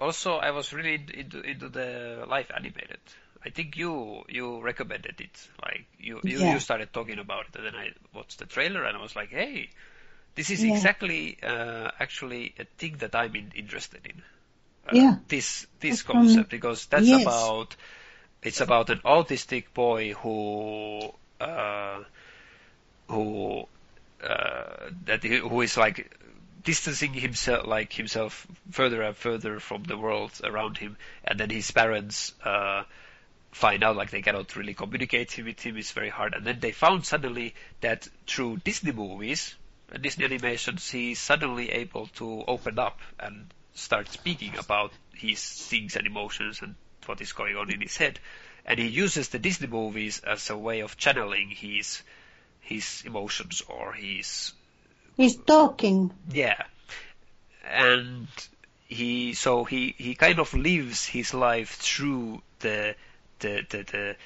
also 0.00 0.34
I 0.36 0.50
was 0.50 0.72
really 0.72 0.94
into 1.14 1.40
into 1.40 1.68
the 1.68 2.24
life 2.28 2.50
animated. 2.54 3.00
I 3.44 3.50
think 3.50 3.76
you 3.76 4.24
you 4.28 4.60
recommended 4.60 5.20
it. 5.20 5.48
Like 5.62 5.86
you 5.98 6.20
you, 6.24 6.40
Yeah. 6.40 6.44
you 6.44 6.60
started 6.60 6.92
talking 6.92 7.18
about 7.18 7.46
it, 7.48 7.56
and 7.56 7.66
then 7.66 7.74
I 7.74 7.90
watched 8.14 8.38
the 8.38 8.46
trailer, 8.46 8.84
and 8.84 8.96
I 8.96 9.02
was 9.02 9.16
like, 9.16 9.30
hey. 9.30 9.70
This 10.34 10.50
is 10.50 10.62
Yeah. 10.62 10.64
exactly, 10.64 11.38
uh, 11.42 11.90
actually 11.98 12.54
a 12.58 12.64
thing 12.78 12.98
that 12.98 13.14
I'm 13.14 13.34
in, 13.36 13.52
interested 13.56 14.06
in. 14.06 14.22
Uh, 14.88 14.96
Yeah. 14.96 15.16
This 15.28 15.66
this 15.80 16.02
From- 16.02 16.16
concept 16.16 16.50
because 16.50 16.86
that's 16.86 17.06
yes. 17.06 17.22
about 17.22 17.76
it's 18.42 18.60
about 18.60 18.90
an 18.90 19.00
autistic 19.04 19.72
boy 19.74 20.12
who 20.14 21.12
uh, 21.40 22.02
who 23.08 23.64
uh, 24.22 24.90
that 25.04 25.22
he, 25.22 25.36
who 25.38 25.60
is 25.60 25.76
like 25.76 26.10
distancing 26.64 27.12
himself 27.14 27.66
like 27.66 27.92
himself 27.92 28.46
further 28.70 29.02
and 29.02 29.16
further 29.16 29.60
from 29.60 29.84
the 29.84 29.96
world 29.96 30.32
around 30.44 30.78
him, 30.78 30.96
and 31.24 31.38
then 31.40 31.50
his 31.50 31.70
parents 31.70 32.32
uh, 32.44 32.82
find 33.52 33.82
out 33.82 33.96
like 33.96 34.10
they 34.10 34.22
cannot 34.22 34.54
really 34.56 34.74
communicate 34.74 35.36
with 35.38 35.60
him. 35.60 35.76
It's 35.76 35.92
very 35.92 36.10
hard, 36.10 36.34
and 36.34 36.44
then 36.46 36.60
they 36.60 36.72
found 36.72 37.04
suddenly 37.06 37.54
that 37.80 38.08
through 38.26 38.58
Disney 38.58 38.92
movies 38.92 39.54
and 39.90 40.02
Disney 40.02 40.24
animations, 40.24 40.90
he's 40.90 41.18
suddenly 41.18 41.70
able 41.70 42.06
to 42.16 42.44
open 42.46 42.78
up 42.78 42.98
and 43.18 43.52
start 43.78 44.08
speaking 44.08 44.56
about 44.58 44.92
his 45.14 45.42
things 45.42 45.96
and 45.96 46.06
emotions 46.06 46.60
and 46.62 46.74
what 47.06 47.20
is 47.20 47.32
going 47.32 47.56
on 47.56 47.70
in 47.70 47.80
his 47.80 47.96
head. 47.96 48.18
And 48.66 48.78
he 48.78 48.86
uses 48.86 49.28
the 49.28 49.38
Disney 49.38 49.66
movies 49.66 50.20
as 50.20 50.50
a 50.50 50.56
way 50.56 50.80
of 50.80 50.96
channeling 50.96 51.48
his 51.50 52.02
his 52.60 53.02
emotions 53.06 53.62
or 53.68 53.92
his 53.94 54.52
He's 55.16 55.36
talking. 55.36 56.12
yeah. 56.30 56.62
And 57.64 58.28
he 58.86 59.34
so 59.34 59.64
he 59.64 59.94
he 59.98 60.14
kind 60.14 60.38
of 60.38 60.54
lives 60.54 61.04
his 61.06 61.34
life 61.34 61.76
through 61.76 62.42
the 62.60 62.94
the 63.40 63.64
the 63.68 63.82
the 63.82 64.16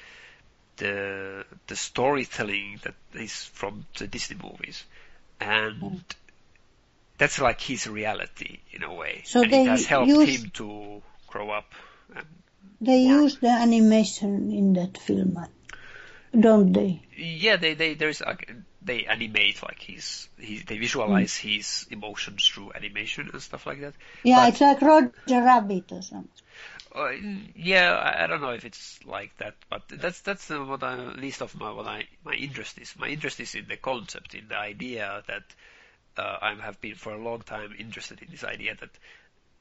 the, 0.77 1.45
the 1.67 1.75
storytelling 1.75 2.79
that 2.83 2.95
is 3.13 3.45
from 3.45 3.85
the 3.97 4.07
Disney 4.07 4.37
movies. 4.41 4.83
And 5.39 5.81
mm. 5.81 5.99
That's 7.17 7.39
like 7.39 7.61
his 7.61 7.87
reality 7.87 8.59
in 8.71 8.83
a 8.83 8.93
way. 8.93 9.21
So 9.25 9.41
and 9.41 9.51
they 9.51 9.61
it 9.63 9.67
has 9.69 9.85
helped 9.85 10.07
use- 10.09 10.41
him 10.41 10.49
to 10.55 11.01
grow 11.27 11.49
up. 11.51 11.71
And 12.15 12.25
They 12.81 13.05
Or- 13.05 13.21
use 13.23 13.37
the 13.37 13.49
animation 13.49 14.51
in 14.51 14.73
that 14.73 14.97
film, 14.97 15.37
don't 16.37 16.73
they? 16.73 17.01
yeah, 17.15 17.55
they 17.57 17.73
they 17.75 17.93
there's 17.93 18.21
like 18.21 18.51
they 18.81 19.05
animate 19.05 19.63
like 19.63 19.81
his 19.81 20.27
he 20.37 20.59
they 20.59 20.77
visualize 20.77 21.33
Mm. 21.33 21.55
his 21.55 21.87
emotions 21.91 22.45
through 22.47 22.73
animation 22.73 23.29
and 23.31 23.41
stuff 23.41 23.65
like 23.65 23.81
that. 23.81 23.93
Yeah, 24.23 24.37
But- 24.45 24.49
it's 24.49 24.61
like 24.61 24.81
Roger 24.81 25.41
Rabbit 25.43 25.91
or 25.91 26.01
something. 26.01 26.29
Uh, 26.95 27.09
yeah, 27.55 27.93
I, 27.93 28.23
I 28.23 28.27
don't 28.27 28.41
know 28.41 28.51
if 28.51 28.65
it's 28.65 28.99
like 29.05 29.35
that, 29.37 29.55
but 29.69 29.81
that's 29.89 30.21
that's 30.21 30.51
uh, 30.51 30.59
what 30.59 30.83
I, 30.83 30.95
least 31.13 31.41
of 31.41 31.55
my 31.55 31.71
what 31.71 31.87
I 31.87 32.05
my 32.23 32.33
interest 32.33 32.77
is. 32.77 32.93
My 32.97 33.07
interest 33.07 33.39
is 33.39 33.55
in 33.55 33.67
the 33.67 33.77
concept, 33.77 34.35
in 34.35 34.47
the 34.49 34.57
idea 34.57 35.23
that 35.27 35.43
uh, 36.17 36.37
I 36.41 36.53
have 36.55 36.79
been 36.81 36.95
for 36.95 37.13
a 37.13 37.17
long 37.21 37.41
time 37.41 37.75
interested 37.77 38.21
in 38.21 38.29
this 38.31 38.43
idea 38.43 38.75
that 38.75 38.89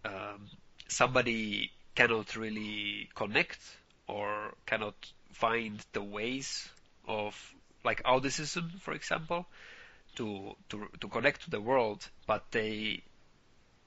um, 0.05 0.49
somebody 0.89 1.71
cannot 1.95 2.37
really 2.37 3.09
connect 3.15 3.59
or 4.07 4.55
cannot 4.67 4.95
find 5.33 5.85
the 5.93 6.03
ways 6.03 6.69
of 7.07 7.55
like 7.85 8.03
autism, 8.05 8.81
for 8.81 8.93
example, 8.93 9.47
to 10.17 10.55
to 10.69 10.89
to 11.01 11.09
connect 11.09 11.45
to 11.45 11.51
the 11.51 11.61
world, 11.61 12.09
but 12.27 12.45
they 12.51 13.03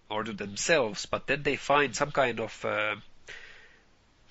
or 0.09 0.23
to 0.23 0.33
themselves, 0.33 1.05
but 1.05 1.27
then 1.27 1.43
they 1.43 1.55
find 1.55 1.95
some 1.95 2.11
kind 2.11 2.39
of 2.39 2.65
uh, 2.65 2.95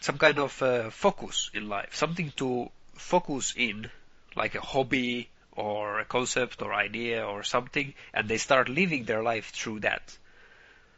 some 0.01 0.19
kind 0.19 0.39
of 0.39 0.63
uh, 0.63 0.91
focus 0.91 1.51
in 1.55 1.69
life, 1.69 1.95
something 1.95 2.33
to 2.37 2.71
focus 2.95 3.55
in, 3.57 3.91
like 4.37 4.55
a 4.55 4.61
hobby 4.61 5.29
or 5.57 6.01
a 6.01 6.05
concept 6.05 6.63
or 6.63 6.73
idea 6.73 7.25
or 7.27 7.43
something, 7.43 7.95
and 8.13 8.29
they 8.29 8.39
start 8.39 8.69
living 8.69 9.05
their 9.05 9.23
life 9.23 9.51
through 9.51 9.81
that. 9.81 10.17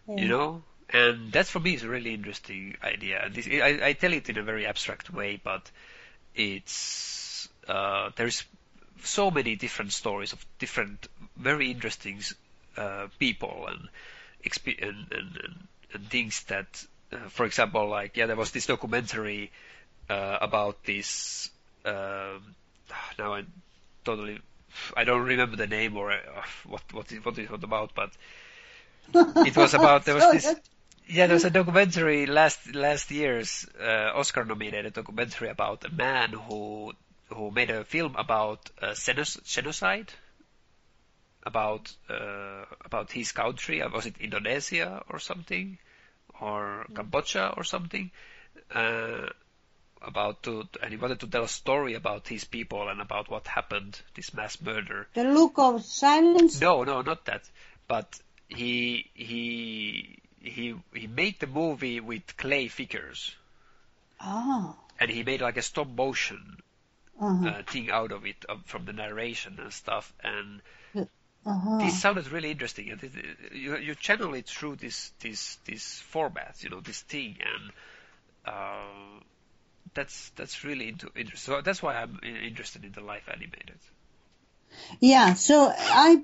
Yeah. 0.09 0.17
You 0.17 0.29
know, 0.29 0.63
and 0.91 1.33
that 1.33 1.47
for 1.47 1.61
me 1.61 1.75
is 1.75 1.83
a 1.83 1.89
really 1.89 2.15
interesting 2.15 2.77
idea. 2.83 3.29
This, 3.31 3.47
I, 3.49 3.81
I 3.83 3.93
tell 3.93 4.13
it 4.13 4.29
in 4.29 4.39
a 4.39 4.43
very 4.43 4.67
abstract 4.67 5.13
way, 5.13 5.41
but 5.43 5.71
it's 6.35 7.49
uh, 7.69 8.11
there's 8.17 8.45
so 9.03 9.31
many 9.31 9.57
different 9.57 9.93
stories 9.93 10.33
of 10.33 10.45
different 10.59 11.09
very 11.37 11.71
interesting 11.71 12.21
uh, 12.77 13.09
people 13.19 13.67
and, 13.69 13.89
exp- 14.45 14.83
and, 14.83 15.13
and, 15.13 15.37
and, 15.43 15.69
and 15.93 16.11
things 16.11 16.43
that, 16.45 16.85
uh, 17.13 17.17
for 17.29 17.47
example, 17.47 17.89
like 17.89 18.17
yeah, 18.17 18.27
there 18.27 18.37
was 18.37 18.53
this 18.53 18.67
documentary 18.67 19.51
uh, 20.09 20.39
about 20.41 20.85
this. 20.85 21.51
Um, 21.85 22.55
now 23.19 23.35
I 23.35 23.45
totally 24.07 24.41
I 24.97 25.05
don't 25.05 25.25
remember 25.25 25.57
the 25.57 25.67
name 25.67 25.97
or 25.97 26.13
uh, 26.13 26.19
what 26.67 26.83
what 26.93 27.13
it, 27.13 27.25
what 27.25 27.39
it 27.39 27.51
was 27.51 27.63
about, 27.63 27.95
but 27.95 28.11
it 29.47 29.57
was 29.57 29.75
about 29.81 30.05
there 30.05 30.15
was 30.15 30.31
this 30.33 30.55
yeah, 31.09 31.27
there 31.27 31.35
was 31.35 31.45
a 31.45 31.51
documentary 31.51 32.27
last 32.27 32.75
last 32.75 33.11
year's 33.11 33.67
uh, 33.81 34.11
Oscar 34.15 34.45
nominated 34.45 34.95
documentary 34.95 35.49
about 35.49 35.85
a 35.85 35.91
man 35.91 36.33
who 36.33 36.93
who 37.29 37.51
made 37.51 37.71
a 37.71 37.85
film 37.85 38.17
about 38.17 38.71
uh, 38.83 38.95
genocide 39.45 40.13
about 41.45 41.93
uh, 42.11 42.65
about 42.85 43.13
his 43.13 43.33
country. 43.33 43.83
Uh, 43.83 43.89
Was 43.91 44.07
it 44.07 44.17
Indonesia 44.19 45.03
or 45.09 45.19
something, 45.21 45.79
or 46.41 46.87
Cambodia 46.95 47.55
or 47.57 47.65
something? 47.65 48.11
Uh, 48.75 49.29
about 50.03 50.43
to 50.45 50.69
and 50.83 50.91
he 50.91 50.97
wanted 50.97 51.21
to 51.21 51.27
tell 51.27 51.45
a 51.45 51.49
story 51.49 51.95
about 51.95 52.29
his 52.29 52.45
people 52.45 52.89
and 52.89 53.01
about 53.01 53.31
what 53.31 53.47
happened, 53.47 54.01
this 54.15 54.33
mass 54.35 54.61
murder. 54.61 55.09
The 55.15 55.25
look 55.25 55.59
of 55.59 55.83
silence. 55.85 56.61
No, 56.61 56.85
no, 56.85 57.03
not 57.03 57.25
that. 57.27 57.43
But 57.89 58.19
he 58.49 59.11
he 59.15 60.19
he 60.41 60.75
he 60.95 61.07
made 61.07 61.41
the 61.41 61.47
movie 61.47 62.01
with 62.01 62.37
clay 62.37 62.69
figures, 62.69 63.35
Ah. 64.21 64.75
and 65.01 65.11
he 65.11 65.23
made 65.25 65.41
like 65.41 65.57
a 65.57 65.63
stop 65.63 65.89
motion 65.89 66.63
Uh-huh. 67.19 67.49
uh, 67.49 67.63
thing 67.63 67.91
out 67.91 68.13
of 68.13 68.27
it 68.27 68.45
uh, 68.47 68.57
from 68.67 68.85
the 68.85 68.93
narration 68.93 69.59
and 69.59 69.73
stuff. 69.73 70.13
And 70.23 70.61
uh-huh. 71.47 71.79
this 71.79 71.99
sounded 72.01 72.29
really 72.29 72.51
interesting. 72.51 72.91
And 72.91 73.03
it, 73.03 73.13
you 73.53 73.77
you 73.79 73.95
channel 73.95 74.35
it 74.35 74.47
through 74.47 74.77
this 74.77 75.13
this 75.21 75.57
this 75.65 75.99
format, 76.01 76.63
you 76.63 76.69
know, 76.69 76.81
this 76.81 77.01
thing, 77.01 77.39
and 77.41 77.73
uh, 78.45 79.21
that's 79.97 80.31
that's 80.37 80.63
really 80.63 80.89
into, 80.89 81.11
interesting. 81.17 81.55
So 81.55 81.61
that's 81.63 81.83
why 81.83 81.95
I'm 81.97 82.21
interested 82.23 82.85
in 82.85 82.93
the 82.93 83.01
life 83.01 83.29
animated. 83.29 83.81
Yeah, 85.01 85.35
so 85.35 85.73
I 85.75 86.23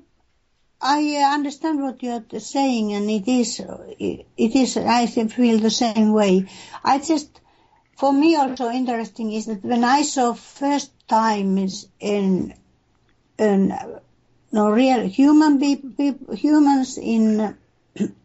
I 0.81 1.33
understand 1.35 1.83
what 1.83 2.03
you're 2.03 2.25
saying, 2.39 2.93
and 2.93 3.11
it 3.11 3.27
is 3.27 3.61
it 3.99 4.27
it 4.37 4.55
is 4.55 4.77
I 4.77 5.07
feel 5.07 5.59
the 5.59 5.71
same 5.71 6.13
way. 6.13 6.47
I 6.85 6.99
just 6.99 7.41
for 7.97 8.13
me 8.13 8.37
also 8.37 8.69
interesting 8.69 9.33
is 9.33 9.47
that 9.47 9.65
when 9.65 9.85
I 9.85 10.03
saw 10.03 10.35
first 10.35 10.93
time 11.09 11.59
is 11.59 11.89
in 11.99 12.55
in 13.39 13.75
no 14.53 14.71
real 14.71 15.09
human 15.09 15.59
be, 15.59 15.77
be, 15.77 16.15
humans 16.37 16.99
in 16.99 17.57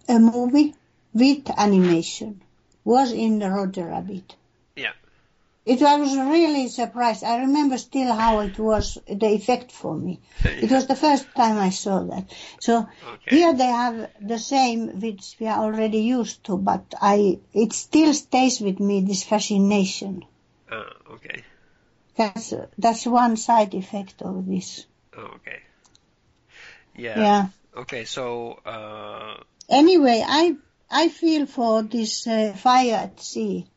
a 0.09 0.19
movie 0.19 0.75
with 1.13 1.49
animation 1.57 2.41
was 2.83 3.11
in 3.13 3.39
the 3.39 3.49
Roger 3.49 3.85
Rabbit. 3.85 4.35
It 5.68 5.82
I 5.82 5.97
was 5.97 6.15
really 6.15 6.70
surprised. 6.70 7.26
I 7.26 7.39
remember 7.39 7.78
still 7.78 8.13
how 8.13 8.39
it 8.39 8.57
was 8.57 8.97
the 9.05 9.28
effect 9.28 9.74
for 9.74 9.93
me. 9.97 10.22
It 10.45 10.72
was 10.72 10.88
the 10.88 10.95
first 10.95 11.36
time 11.36 11.57
I 11.57 11.72
saw 11.72 12.03
that. 12.03 12.34
So 12.61 12.88
Okay. 13.15 13.36
here 13.36 13.53
they 13.53 13.65
have 13.65 14.09
the 14.22 14.39
same 14.39 15.01
which 15.01 15.36
we 15.41 15.47
are 15.47 15.61
already 15.65 15.99
used 15.99 16.45
to, 16.45 16.57
but 16.57 16.93
I 17.01 17.39
it 17.53 17.74
still 17.74 18.13
stays 18.13 18.61
with 18.61 18.80
me 18.80 19.01
this 19.01 19.24
fascination. 19.24 20.24
Uh, 20.72 20.86
okay. 21.15 21.43
That's 22.15 22.53
that's 22.78 23.05
one 23.05 23.36
side 23.36 23.74
effect 23.74 24.22
of 24.22 24.47
this. 24.47 24.86
Oh, 25.18 25.36
okay. 25.36 25.59
Yeah. 26.95 27.20
Yeah. 27.20 27.47
Okay. 27.76 28.05
So. 28.05 28.59
Uh, 28.65 29.43
Anyway, 29.70 30.24
I 30.26 30.55
I 30.89 31.09
feel 31.09 31.45
for 31.45 31.84
this 31.84 32.26
uh, 32.26 32.53
fire 32.55 32.95
at 32.95 33.20
sea 33.20 33.68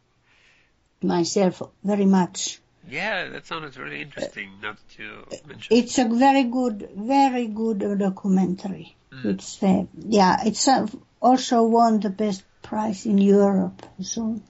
myself 1.03 1.63
very 1.83 2.07
much. 2.07 2.61
Yeah, 2.89 3.29
that 3.29 3.47
sounds 3.47 3.79
really 3.79 4.03
interesting. 4.03 4.51
Now 4.63 4.73
that 4.73 4.99
you 4.99 5.25
mentioned. 5.47 5.67
It's 5.71 5.99
a 5.99 6.09
very 6.09 6.45
good, 6.45 6.91
very 6.97 7.47
good 7.47 7.99
documentary. 7.99 8.97
Mm. 9.13 9.25
It's 9.27 9.63
uh, 9.63 9.85
yeah, 10.09 10.43
it's 10.45 10.67
uh, 10.67 10.87
also 11.21 11.65
won 11.65 12.01
the 12.01 12.11
best 12.11 12.43
prize 12.63 13.07
in 13.07 13.19
Europe. 13.19 13.85
So 14.03 14.41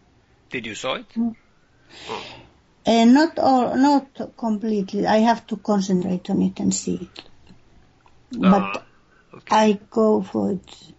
Did 0.50 0.66
you 0.66 0.74
saw 0.74 0.94
it? 0.94 1.08
Mm. 1.10 1.34
Oh, 2.08 2.24
uh, 2.86 3.04
not 3.04 3.38
all, 3.38 3.76
not 3.76 4.36
completely. 4.36 5.06
I 5.06 5.18
have 5.18 5.46
to 5.48 5.56
concentrate 5.56 6.30
on 6.30 6.42
it 6.42 6.60
and 6.60 6.74
see 6.74 7.10
it. 7.10 7.22
But 8.32 8.62
Ah, 8.62 8.82
okay. 9.34 9.56
I 9.56 9.80
go 9.90 10.22
for 10.22 10.52
it. 10.52 10.94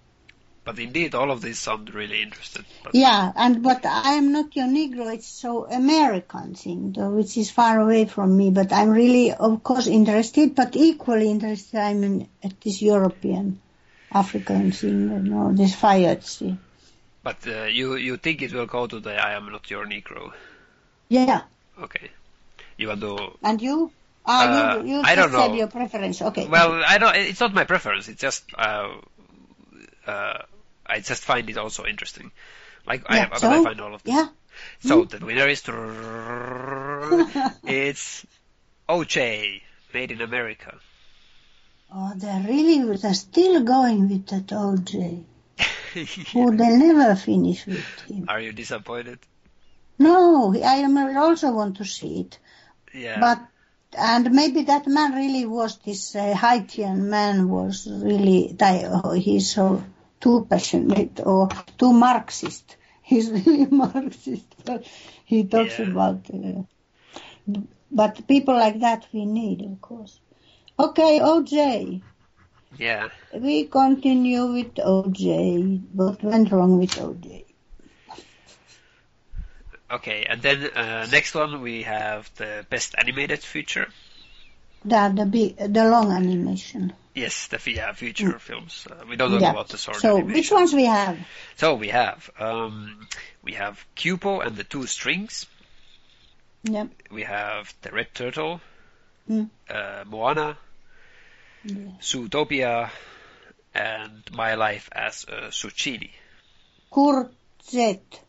But 0.64 0.78
indeed, 0.80 1.16
all 1.16 1.32
of 1.32 1.42
these 1.42 1.58
sound 1.60 1.94
really 1.94 2.22
interesting. 2.22 2.66
But 2.84 2.94
Yeah, 2.94 3.32
and 3.36 3.64
but 3.64 3.86
I 3.86 4.14
am 4.14 4.32
not 4.32 4.56
your 4.56 4.68
Negro. 4.68 5.12
It's 5.14 5.28
so 5.28 5.66
American 5.66 6.54
thing, 6.54 6.94
though, 6.94 7.10
which 7.10 7.36
is 7.38 7.50
far 7.50 7.80
away 7.80 8.06
from 8.06 8.38
me. 8.38 8.52
But 8.52 8.72
I'm 8.72 8.90
really, 8.90 9.34
of 9.34 9.64
course, 9.64 9.88
interested. 9.88 10.54
But 10.56 10.76
equally 10.76 11.30
interested, 11.32 11.80
I'm 11.80 12.04
in 12.04 12.28
at 12.44 12.62
this 12.62 12.82
European, 12.82 13.60
African 14.12 14.72
thing. 14.72 15.10
You 15.10 15.20
know, 15.20 15.52
this 15.54 15.74
fire 15.74 16.10
at 16.12 16.24
sea. 16.24 16.58
But 17.24 17.38
uh, 17.48 17.64
you 17.64 17.96
you 17.96 18.18
think 18.18 18.42
it 18.42 18.54
will 18.54 18.68
go 18.68 18.86
to 18.88 19.00
the 19.00 19.14
I 19.14 19.34
am 19.34 19.52
not 19.52 19.70
your 19.70 19.86
Negro? 19.86 20.32
Yeah, 21.10 21.42
Okay. 21.82 22.10
You 22.78 22.88
want 22.88 23.02
to? 23.02 23.38
and 23.44 23.62
you? 23.62 23.92
Ah, 24.26 24.46
Uh, 24.46 24.78
you, 24.78 24.88
you 24.98 25.02
I 25.04 25.16
just 25.16 25.18
don't 25.18 25.32
said 25.42 25.52
know. 25.52 25.58
your 25.58 25.68
preference. 25.68 26.22
Okay. 26.22 26.48
Well, 26.48 26.84
I 26.86 26.98
don't. 27.00 27.16
It's 27.16 27.40
not 27.40 27.54
my 27.54 27.64
preference. 27.64 28.08
It's 28.08 28.22
just 28.22 28.44
uh, 28.58 28.90
uh, 30.06 30.38
I 30.92 31.00
just 31.00 31.24
find 31.24 31.50
it 31.50 31.58
also 31.58 31.86
interesting. 31.86 32.32
Like 32.86 33.04
I, 33.08 33.18
Yeah, 33.18 33.30
but 33.30 33.40
so, 33.40 33.50
I 33.50 33.64
find 33.64 33.80
all 33.80 33.96
of 33.96 34.04
this. 34.04 34.14
yeah. 34.14 34.28
So 34.82 35.06
the 35.06 35.26
winner 35.26 35.48
is 35.48 35.64
it's 37.64 38.26
OJ, 38.90 39.62
made 39.94 40.12
in 40.12 40.22
America. 40.22 40.78
Oh, 41.94 42.12
they're 42.16 42.44
really, 42.48 42.98
they're 42.98 43.14
still 43.14 43.64
going 43.64 44.10
with 44.10 44.28
that 44.28 44.48
OJ. 44.48 45.24
Who 46.34 46.56
they'll 46.56 46.78
never 46.78 47.16
finish 47.16 47.66
with 47.66 47.86
him. 48.08 48.26
Are 48.28 48.40
you 48.40 48.52
disappointed? 48.54 49.20
No, 50.00 50.54
I 50.56 50.84
also 51.16 51.52
want 51.52 51.78
to 51.78 51.86
see 51.86 52.22
it. 52.22 52.40
Yeah. 52.94 53.20
But 53.20 53.40
and 53.98 54.32
maybe 54.32 54.64
that 54.64 54.88
man 54.88 55.14
really 55.14 55.46
was 55.46 55.78
this 55.80 56.16
uh, 56.16 56.34
Haitian 56.34 57.10
man 57.10 57.50
was 57.50 57.88
really 57.92 58.54
di- 58.56 58.86
oh, 58.86 59.12
he's 59.12 59.52
so 59.52 59.84
too 60.22 60.46
passionate 60.50 61.20
or 61.26 61.50
too 61.78 61.94
Marxist. 61.94 62.78
He's 63.02 63.30
really 63.32 63.66
Marxist. 63.68 64.56
But 64.66 64.86
he 65.26 65.46
talks 65.46 65.80
Yeah. 65.80 65.86
about. 65.90 66.30
Uh, 66.34 66.64
but 67.92 68.28
people 68.28 68.56
like 68.56 68.80
that 68.82 69.08
we 69.14 69.26
need, 69.26 69.62
of 69.64 69.82
course. 69.82 70.20
Okay, 70.80 71.20
OJ. 71.20 72.04
yeah. 72.78 73.10
We 73.34 73.66
continue 73.68 74.54
with 74.54 74.76
OJ. 74.76 75.82
What 75.94 76.24
went 76.24 76.52
wrong 76.52 76.78
with 76.80 76.92
OJ? 76.96 77.46
Okay, 79.92 80.26
and 80.28 80.42
then 80.42 80.66
uh, 80.76 81.06
next 81.12 81.34
one 81.36 81.62
we 81.62 81.84
have 81.84 82.30
the 82.36 82.66
best 82.70 82.96
animated 82.98 83.44
feature. 83.44 83.88
The 84.84 85.14
the 85.16 85.26
big, 85.26 85.58
the 85.58 85.86
long 85.90 86.12
animation. 86.12 86.94
Yes, 87.14 87.48
the 87.48 87.60
yeah, 87.72 87.92
feature 87.94 88.40
films. 88.40 88.88
Uh, 88.90 89.04
we 89.08 89.16
don't 89.18 89.32
talk 89.32 89.42
Yeah. 89.42 89.52
about 89.52 89.68
the 89.70 89.78
short 89.78 89.98
So 89.98 90.18
animation. 90.18 90.34
which 90.34 90.52
ones 90.52 90.74
we 90.74 90.86
have? 90.86 91.18
So 91.58 91.76
we 91.76 91.90
have 91.90 92.30
um, 92.40 93.08
we 93.44 93.54
have 93.54 93.84
Kubo 93.96 94.40
and 94.40 94.56
the 94.56 94.64
Two 94.64 94.88
Strings. 94.88 95.46
Yep. 96.64 96.88
We 97.12 97.24
have 97.24 97.74
the 97.82 97.92
Red 97.92 98.14
Turtle, 98.14 98.62
Mm. 99.30 99.50
uh, 99.70 100.04
Moana, 100.08 100.58
Yeah. 101.64 101.76
Zootopia, 102.02 102.90
and 103.74 104.24
My 104.32 104.56
Life 104.56 104.90
as 104.92 105.26
a 105.28 105.50
Zucchini. 105.52 106.12
Courgette. 106.92 108.20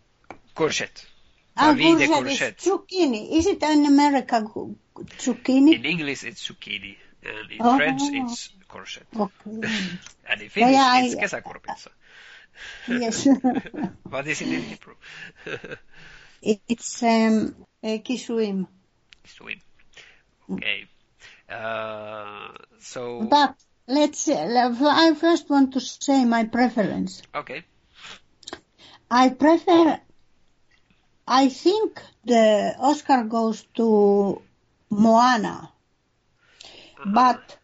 Courgette. 0.55 1.05
Ah, 1.57 1.73
de 1.75 2.07
courgette 2.07 2.59
is 2.59 2.65
zucchini. 2.67 3.33
Is 3.33 3.47
it 3.47 3.63
an 3.63 3.85
American 3.87 4.49
zucchini? 5.18 5.74
In 5.74 5.84
English 5.84 6.24
it's 6.24 6.47
zucchini. 6.49 6.97
and 7.24 7.51
in 7.53 7.59
Oh. 7.61 7.76
French 7.76 8.03
it's 8.12 8.51
courgette, 8.68 9.07
Okay. 9.14 9.68
and 10.28 10.43
in 10.43 10.49
Finnish 10.49 10.72
Yeah, 10.74 10.88
I- 10.93 11.05
it's 11.07 11.14
kesäkurpitsa. 11.14 11.88
yes. 12.88 13.26
What 14.11 14.26
is 14.26 14.40
it 14.43 14.49
in 14.49 14.62
Hebrew? 14.62 14.95
it's 16.43 17.03
um, 17.03 17.55
a 17.82 17.99
kisuim. 18.01 18.66
Swim. 19.24 19.61
Okay. 20.51 20.86
Uh, 21.49 22.49
so 22.80 23.22
But 23.22 23.55
let's. 23.86 24.28
I 24.28 25.14
first 25.14 25.49
want 25.49 25.74
to 25.74 25.80
say 25.80 26.24
my 26.24 26.45
preference. 26.45 27.22
okay. 27.34 27.62
I 29.11 29.28
prefer. 29.30 30.01
I 31.28 31.49
think 31.51 32.01
the 32.24 32.74
Oscar 32.80 33.22
goes 33.24 33.62
to 33.74 34.43
Moana, 34.93 35.72
but 37.05 37.59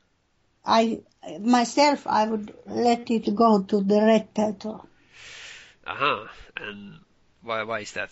I 0.64 1.00
myself 1.40 2.06
I 2.06 2.26
would 2.26 2.54
let 2.66 3.10
it 3.10 3.34
go 3.34 3.62
to 3.62 3.80
the 3.82 4.00
Red 4.00 4.34
Turtle. 4.34 4.88
Uh 5.86 5.94
huh. 5.94 6.26
And 6.56 7.00
why 7.42 7.62
why 7.64 7.80
is 7.80 7.92
that? 7.92 8.10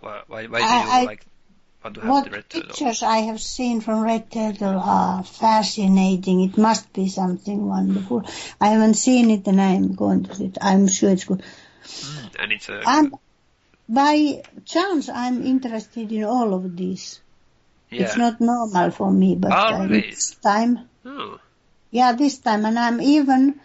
Why 0.00 0.22
why, 0.26 0.46
why 0.46 0.60
do 0.60 0.66
I- 0.66 0.84
you 0.84 1.02
I- 1.02 1.04
like 1.04 1.26
want 1.82 1.94
to 1.94 2.00
have 2.02 2.10
What 2.10 2.24
the 2.24 2.30
red 2.30 2.50
turtle? 2.50 2.68
pictures 2.68 3.02
I 3.02 3.18
have 3.18 3.40
seen 3.40 3.80
from 3.80 4.02
Red 4.02 4.30
Turtle 4.30 4.78
are 4.78 5.24
fascinating. 5.24 6.42
It 6.42 6.58
must 6.58 6.92
be 6.92 7.08
something 7.08 7.66
wonderful. 7.66 8.24
I 8.60 8.68
haven't 8.68 8.94
seen 8.94 9.30
it 9.30 9.46
and 9.46 9.60
I'm 9.60 9.94
going 9.94 10.24
to 10.24 10.34
see 10.34 10.46
it. 10.46 10.58
I'm 10.60 10.88
sure 10.88 11.10
it's 11.10 11.24
good. 11.24 11.42
Mm, 11.84 12.30
and 12.38 12.52
it's 12.52 12.68
a 12.68 12.82
And 12.86 13.14
by 13.88 14.42
chance 14.66 15.08
I'm 15.08 15.42
interested 15.46 16.12
in 16.12 16.24
all 16.24 16.52
of 16.54 16.76
these. 16.76 17.20
Yeah. 17.90 18.02
It's 18.04 18.16
not 18.16 18.40
normal 18.40 18.90
for 18.92 19.10
me, 19.10 19.34
but 19.36 19.52
Oh, 19.52 19.80
really? 19.80 20.00
this 20.02 20.36
time, 20.36 20.88
Oh, 21.04 21.38
yeah, 21.90 22.12
this 22.12 22.38
time, 22.38 22.64
and 22.64 22.78
I'm 22.78 23.00
even 23.00 23.60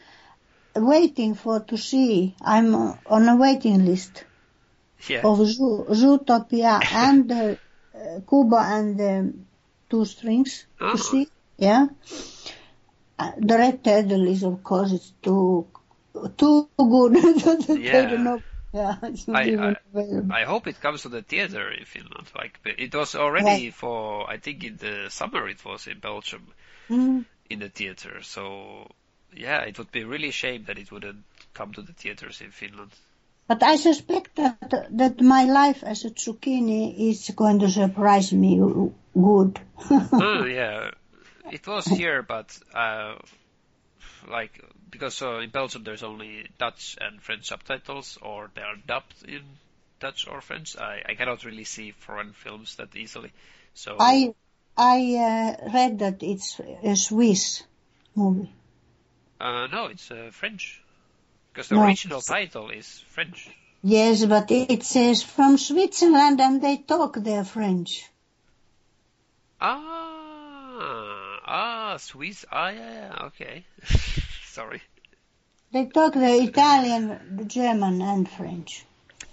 waiting 0.75 1.35
for 1.35 1.59
to 1.59 1.77
see. 1.77 2.35
I'm 2.41 2.73
on 3.05 3.29
a 3.29 3.35
waiting 3.35 3.85
list 3.85 4.25
yeah. 5.07 5.21
of 5.23 5.45
Zoo, 5.47 5.85
Zootopia 5.89 6.81
and 6.91 7.31
uh, 7.31 7.55
Kubo 8.27 8.57
and 8.57 8.99
um, 9.01 9.45
Two 9.89 10.05
Strings 10.05 10.65
Oh. 10.81 10.91
to 10.93 10.97
see. 10.97 11.27
Yeah, 11.57 11.87
uh, 13.19 13.31
the 13.37 13.57
Red 13.57 13.83
Turtle 13.83 14.27
is 14.27 14.43
of 14.43 14.63
course 14.63 14.91
it's 14.91 15.11
too 15.21 15.67
too 16.37 16.69
good. 16.77 17.15
Yeah. 17.79 18.35
Yeah, 18.75 18.95
it's 19.03 19.27
not 19.29 19.41
I- 19.41 19.75
I- 19.93 20.41
I 20.41 20.43
hope 20.43 20.67
it 20.67 20.81
comes 20.81 21.01
to 21.03 21.09
the 21.09 21.21
theater 21.21 21.71
in 21.71 21.85
Finland. 21.85 22.27
Like 22.35 22.59
it 22.65 22.93
was 22.93 23.15
already 23.15 23.71
for 23.71 24.29
I 24.29 24.37
think 24.37 24.63
in 24.63 24.77
the 24.77 25.09
summer 25.09 25.47
it 25.49 25.63
was 25.65 25.87
in 25.87 25.99
Belgium 25.99 26.43
Mm. 26.89 27.25
in 27.49 27.59
the 27.59 27.69
theater. 27.69 28.21
So 28.21 28.87
yeah, 29.33 29.61
it 29.69 29.77
would 29.77 29.91
be 29.91 30.03
really 30.03 30.31
shame 30.31 30.65
that 30.65 30.77
it 30.77 30.91
wouldn't 30.91 31.23
come 31.53 31.73
to 31.73 31.81
the 31.81 31.93
theaters 31.93 32.41
in 32.41 32.51
Finland. 32.51 32.91
But 33.47 33.63
I 33.63 33.77
suspect 33.77 34.35
that 34.35 34.87
that 34.97 35.21
my 35.21 35.43
life 35.45 35.83
as 35.91 36.05
a 36.05 36.09
zucchini 36.09 37.09
is 37.09 37.31
going 37.35 37.59
to 37.59 37.69
surprise 37.69 38.33
me 38.35 38.57
good. 39.13 39.59
oh 39.91 40.45
yeah, 40.45 40.91
it 41.51 41.65
was 41.67 41.85
here, 41.85 42.21
but 42.23 42.59
uh, 42.73 43.15
like 44.29 44.61
because 44.89 45.21
uh, 45.21 45.39
in 45.39 45.49
Belgium 45.49 45.83
there's 45.83 46.03
only 46.03 46.47
Dutch 46.57 46.97
and 47.01 47.21
French 47.21 47.45
subtitles, 47.45 48.17
or 48.21 48.49
they 48.55 48.61
are 48.61 48.75
dubbed 48.87 49.23
in 49.27 49.41
Dutch 49.99 50.27
or 50.27 50.41
French. 50.41 50.77
I, 50.77 51.01
I 51.07 51.15
cannot 51.15 51.43
really 51.45 51.63
see 51.65 51.91
foreign 51.91 52.33
films 52.33 52.75
that 52.75 52.95
easily. 52.95 53.31
So 53.73 53.97
I 53.99 54.33
I 54.77 55.15
uh, 55.15 55.71
read 55.73 55.99
that 55.99 56.23
it's 56.23 56.59
a 56.83 56.95
Swiss 56.95 57.63
movie. 58.15 58.51
uh, 59.39 59.67
no, 59.67 59.87
it's 59.87 60.11
uh, 60.11 60.29
French 60.31 60.81
because 61.53 61.69
the 61.69 61.75
No. 61.75 61.83
original 61.85 62.21
title 62.21 62.69
is 62.69 62.99
French. 63.07 63.49
Yes, 63.83 64.25
but 64.25 64.51
it 64.51 64.83
says 64.83 65.23
from 65.23 65.57
Switzerland 65.57 66.41
and 66.41 66.61
they 66.61 66.77
talk 66.77 67.15
their 67.15 67.43
French. 67.45 68.09
Ah, 69.59 71.39
ah, 71.45 71.97
Swiss. 71.97 72.45
Ah, 72.51 72.69
yeah, 72.69 72.91
yeah. 72.91 73.25
Okay. 73.27 73.65
Sorry. 74.55 74.81
They 75.73 75.87
talk 75.87 76.13
the 76.13 76.33
Italian, 76.43 77.35
the 77.35 77.43
German 77.43 78.01
and 78.01 78.29
French. 78.29 78.85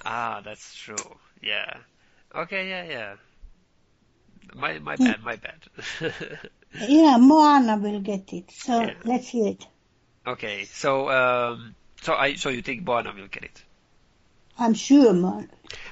Ah, 0.04 0.40
that's 0.44 0.74
true. 0.74 1.16
Yeah. 1.40 1.72
Okay, 2.34 2.68
yeah, 2.68 2.84
yeah. 2.84 3.14
My 4.54 4.78
my 4.80 4.96
bad, 4.96 5.22
my 5.22 5.36
bad. 5.36 5.60
Yeah, 6.74 7.18
Moana 7.18 7.76
will 7.76 8.00
get 8.00 8.32
it. 8.32 8.50
So 8.50 8.80
Yeah. 8.80 8.94
let's 9.04 9.28
hear 9.28 9.48
it. 9.48 9.66
okay, 10.26 10.64
so 10.64 11.08
um, 11.10 11.74
so 12.02 12.14
I 12.14 12.34
so 12.34 12.48
you 12.48 12.62
think 12.62 12.84
Moana 12.84 13.12
will 13.14 13.28
get 13.28 13.44
it? 13.44 13.62
I'm 14.58 14.74
sure, 14.74 15.12
Moana. 15.12 15.48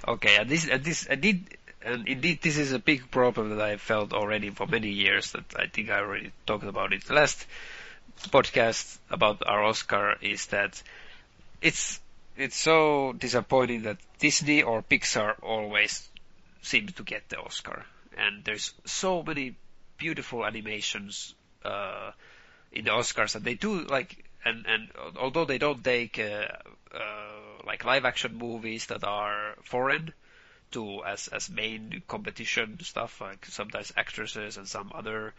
Okay, 0.09 0.37
and 0.39 0.49
this 0.51 0.66
and 0.68 0.83
this 0.85 1.07
and 1.07 1.20
did 1.20 1.45
and 1.83 2.09
indeed 2.09 2.43
this 2.43 2.59
is 2.59 2.72
a 2.72 2.78
big 2.78 3.11
problem 3.11 3.51
that 3.51 3.61
I 3.61 3.76
felt 3.76 4.12
already 4.12 4.51
for 4.51 4.66
many 4.66 4.91
years. 4.91 5.33
That 5.33 5.45
I 5.57 5.66
think 5.68 5.91
I 5.91 5.99
already 6.01 6.33
talked 6.47 6.64
about 6.64 6.93
it 6.93 7.09
last 7.11 7.47
podcast 8.29 8.99
about 9.11 9.43
our 9.47 9.64
Oscar 9.64 10.16
is 10.21 10.47
that 10.47 10.83
it's 11.62 12.01
it's 12.37 12.57
so 12.57 13.12
disappointing 13.12 13.83
that 13.83 13.99
Disney 14.18 14.62
or 14.62 14.83
Pixar 14.83 15.35
always 15.43 16.09
seem 16.62 16.87
to 16.89 17.03
get 17.03 17.29
the 17.29 17.39
Oscar, 17.39 17.85
and 18.16 18.45
there's 18.45 18.73
so 18.85 19.23
many 19.23 19.57
beautiful 19.99 20.45
animations 20.45 21.35
uh, 21.64 22.12
in 22.73 22.85
the 22.85 22.91
Oscars 22.91 23.33
that 23.33 23.45
they 23.45 23.55
do 23.55 23.85
like, 23.85 24.25
and 24.45 24.66
and 24.66 24.89
although 25.16 25.45
they 25.45 25.59
don't 25.59 25.83
take 25.85 26.18
uh, 26.18 26.47
uh, 26.95 27.64
like 27.66 27.85
live 27.85 28.05
action 28.05 28.37
movies 28.37 28.87
that 28.87 29.05
are 29.05 29.55
foreign 29.64 30.12
to 30.73 31.05
as 31.05 31.29
as 31.29 31.51
main 31.51 32.03
competition 32.09 32.79
stuff, 32.83 33.21
like 33.21 33.45
sometimes 33.47 33.93
actresses 33.97 34.57
and 34.57 34.68
some 34.68 34.91
other 34.95 35.35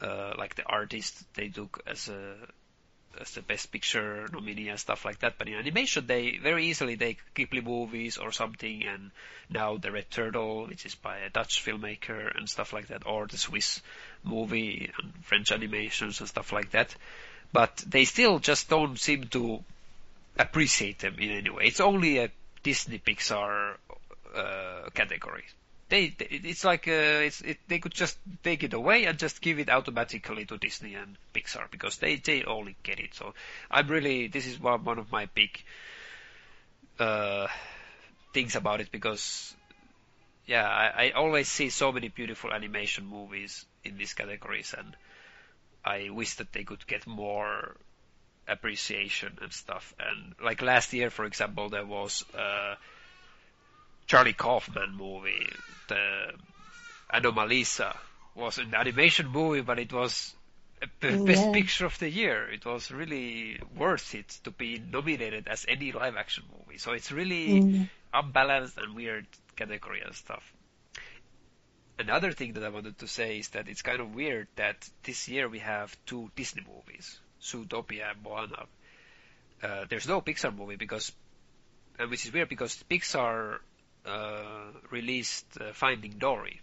uh, 0.00 0.34
like 0.38 0.54
the 0.54 0.64
artist 0.64 1.24
they 1.34 1.48
took 1.48 1.82
as 1.86 2.08
a 2.08 2.34
as 3.20 3.32
the 3.32 3.42
best 3.42 3.70
picture 3.70 4.26
nominee 4.32 4.68
and 4.68 4.80
stuff 4.80 5.04
like 5.04 5.18
that. 5.20 5.34
But 5.38 5.48
in 5.48 5.54
animation, 5.54 6.06
they 6.06 6.38
very 6.38 6.66
easily 6.66 6.96
take 6.96 7.18
Ghibli 7.34 7.62
movies 7.62 8.16
or 8.16 8.32
something, 8.32 8.84
and 8.84 9.10
now 9.50 9.76
the 9.76 9.92
Red 9.92 10.10
Turtle, 10.10 10.66
which 10.66 10.86
is 10.86 10.94
by 10.94 11.18
a 11.18 11.30
Dutch 11.30 11.64
filmmaker 11.64 12.36
and 12.36 12.48
stuff 12.48 12.72
like 12.72 12.88
that, 12.88 13.06
or 13.06 13.26
the 13.26 13.36
Swiss 13.36 13.82
movie 14.24 14.90
and 14.98 15.12
French 15.24 15.52
animations 15.52 16.20
and 16.20 16.28
stuff 16.28 16.52
like 16.52 16.70
that. 16.70 16.94
But 17.52 17.84
they 17.86 18.04
still 18.04 18.38
just 18.38 18.70
don't 18.70 18.98
seem 18.98 19.24
to 19.28 19.62
appreciate 20.38 21.00
them 21.00 21.16
in 21.18 21.30
any 21.30 21.50
way. 21.50 21.64
It's 21.66 21.80
only 21.80 22.18
a 22.18 22.30
Disney 22.62 22.98
Pixar 22.98 23.74
uh, 24.34 24.88
category. 24.94 25.44
They, 25.92 26.16
it's 26.18 26.64
like 26.64 26.88
uh, 26.88 27.28
it's 27.28 27.42
it, 27.42 27.58
they 27.68 27.78
could 27.78 27.92
just 27.92 28.16
take 28.42 28.62
it 28.62 28.72
away 28.72 29.04
and 29.04 29.18
just 29.18 29.42
give 29.42 29.58
it 29.58 29.68
automatically 29.68 30.46
to 30.46 30.56
Disney 30.56 30.94
and 30.94 31.18
Pixar 31.34 31.70
because 31.70 31.98
they 31.98 32.16
they 32.16 32.44
only 32.44 32.76
get 32.82 32.98
it. 32.98 33.12
So 33.12 33.34
I'm 33.70 33.88
really 33.88 34.28
this 34.28 34.46
is 34.46 34.58
one 34.58 34.84
one 34.84 34.98
of 34.98 35.12
my 35.12 35.26
big 35.34 35.62
uh, 36.98 37.46
things 38.32 38.56
about 38.56 38.80
it 38.80 38.90
because 38.90 39.54
yeah 40.46 40.66
I, 40.66 41.08
I 41.08 41.10
always 41.10 41.48
see 41.48 41.68
so 41.68 41.92
many 41.92 42.08
beautiful 42.08 42.54
animation 42.54 43.04
movies 43.04 43.66
in 43.84 43.98
these 43.98 44.14
categories 44.14 44.74
and 44.76 44.96
I 45.84 46.08
wish 46.08 46.36
that 46.36 46.54
they 46.54 46.64
could 46.64 46.86
get 46.86 47.06
more 47.06 47.76
appreciation 48.48 49.36
and 49.42 49.52
stuff. 49.52 49.94
And 50.00 50.34
like 50.42 50.62
last 50.62 50.94
year, 50.94 51.10
for 51.10 51.26
example, 51.26 51.68
there 51.68 51.84
was 51.84 52.24
uh, 52.34 52.76
Charlie 54.12 54.34
Kaufman 54.34 54.94
movie, 54.94 55.48
the 55.88 56.32
Anomalisa, 57.10 57.96
was 58.34 58.58
an 58.58 58.74
animation 58.74 59.26
movie, 59.28 59.62
but 59.62 59.78
it 59.78 59.90
was 59.90 60.34
a 60.82 60.86
b- 61.00 61.16
Yeah. 61.16 61.16
best 61.16 61.50
picture 61.50 61.86
of 61.86 61.98
the 61.98 62.10
year. 62.10 62.50
It 62.50 62.66
was 62.66 62.90
really 62.90 63.58
worth 63.74 64.14
it 64.14 64.28
to 64.44 64.50
be 64.50 64.78
nominated 64.78 65.48
as 65.48 65.64
any 65.66 65.92
live 65.92 66.16
action 66.16 66.44
movie. 66.52 66.76
So 66.76 66.92
it's 66.92 67.10
really 67.10 67.62
Mm. 67.62 67.88
unbalanced 68.12 68.76
and 68.76 68.94
weird 68.94 69.26
category 69.56 70.02
and 70.02 70.14
stuff. 70.14 70.54
Another 71.98 72.32
thing 72.32 72.52
that 72.54 72.64
I 72.64 72.68
wanted 72.68 72.98
to 72.98 73.08
say 73.08 73.38
is 73.38 73.48
that 73.50 73.68
it's 73.68 73.80
kind 73.82 74.00
of 74.00 74.14
weird 74.14 74.48
that 74.56 74.88
this 75.04 75.28
year 75.28 75.48
we 75.48 75.60
have 75.60 75.96
two 76.04 76.30
Disney 76.36 76.62
movies, 76.66 77.18
Zootopia 77.40 78.10
and 78.10 78.22
Moana. 78.22 78.66
Uh, 79.62 79.86
there's 79.88 80.06
no 80.08 80.20
Pixar 80.20 80.54
movie 80.54 80.76
because, 80.76 81.12
uh, 81.98 82.06
which 82.08 82.26
is 82.26 82.32
weird 82.32 82.50
because 82.50 82.82
Pixar 82.90 83.60
released 84.90 85.46
uh, 85.60 85.72
Finding 85.72 86.12
Dory. 86.18 86.60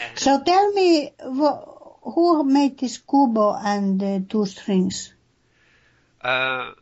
And- 0.00 0.18
So 0.18 0.42
tell 0.42 0.72
me, 0.72 1.12
wh- 1.20 1.64
who 2.02 2.44
made 2.44 2.78
this 2.78 2.98
Kubo 2.98 3.54
and 3.54 4.02
uh, 4.02 4.20
two 4.28 4.46
strings? 4.46 5.12
Uh, 6.20 6.72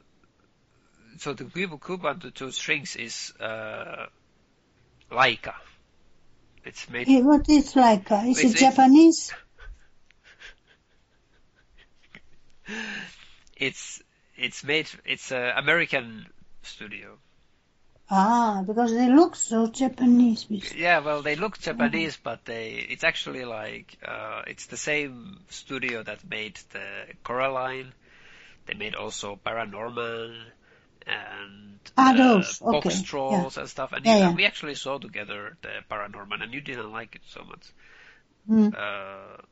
so 1.18 1.32
the 1.34 1.44
Kubo 1.44 1.78
Kubo 1.78 2.08
and 2.08 2.20
the 2.22 2.30
Two 2.30 2.50
Strings 2.50 2.96
is 2.96 3.32
uh, 3.40 4.06
Laika. 5.10 5.54
It's 6.64 6.88
made 6.90 7.08
Eh, 7.08 7.20
What 7.20 7.48
is? 7.48 7.76
Uh, 7.76 7.98
is 8.26 8.38
It's- 8.38 8.54
it 8.54 8.58
Japanese? 8.58 9.32
It's 13.56 14.02
it's 14.36 14.64
made. 14.64 14.88
It's 15.04 15.32
a 15.32 15.52
American 15.56 16.26
studio. 16.62 17.18
Ah, 18.12 18.64
because 18.66 18.92
they 18.92 19.08
look 19.08 19.36
so 19.36 19.68
Japanese. 19.68 20.46
Yeah, 20.74 20.98
well, 20.98 21.22
they 21.22 21.36
look 21.36 21.58
Japanese, 21.60 22.16
but 22.16 22.44
they 22.44 22.72
it's 22.88 23.04
actually 23.04 23.44
like 23.44 23.96
uh, 24.04 24.42
it's 24.48 24.66
the 24.66 24.76
same 24.76 25.38
studio 25.48 26.02
that 26.02 26.28
made 26.28 26.58
the 26.72 26.86
Coraline. 27.22 27.92
They 28.66 28.74
made 28.74 28.96
also 28.96 29.38
Paranorman 29.46 30.34
and 31.06 31.78
Ah, 31.96 32.12
uh. 32.12 32.36
Box 32.36 32.60
Okay, 32.62 33.02
Trolls 33.02 33.56
and 33.56 33.68
stuff. 33.68 33.92
And 33.92 34.04
Yeah, 34.04 34.14
you, 34.14 34.20
yeah. 34.20 34.34
we 34.34 34.44
actually 34.44 34.74
saw 34.74 34.98
together 34.98 35.56
the 35.62 35.84
Paranorman, 35.88 36.42
and 36.42 36.52
you 36.52 36.60
didn't 36.60 36.90
like 36.90 37.14
it 37.14 37.22
so 37.28 37.44
much. 37.44 37.72
Mm. 38.48 38.74
Uh, 38.76 39.42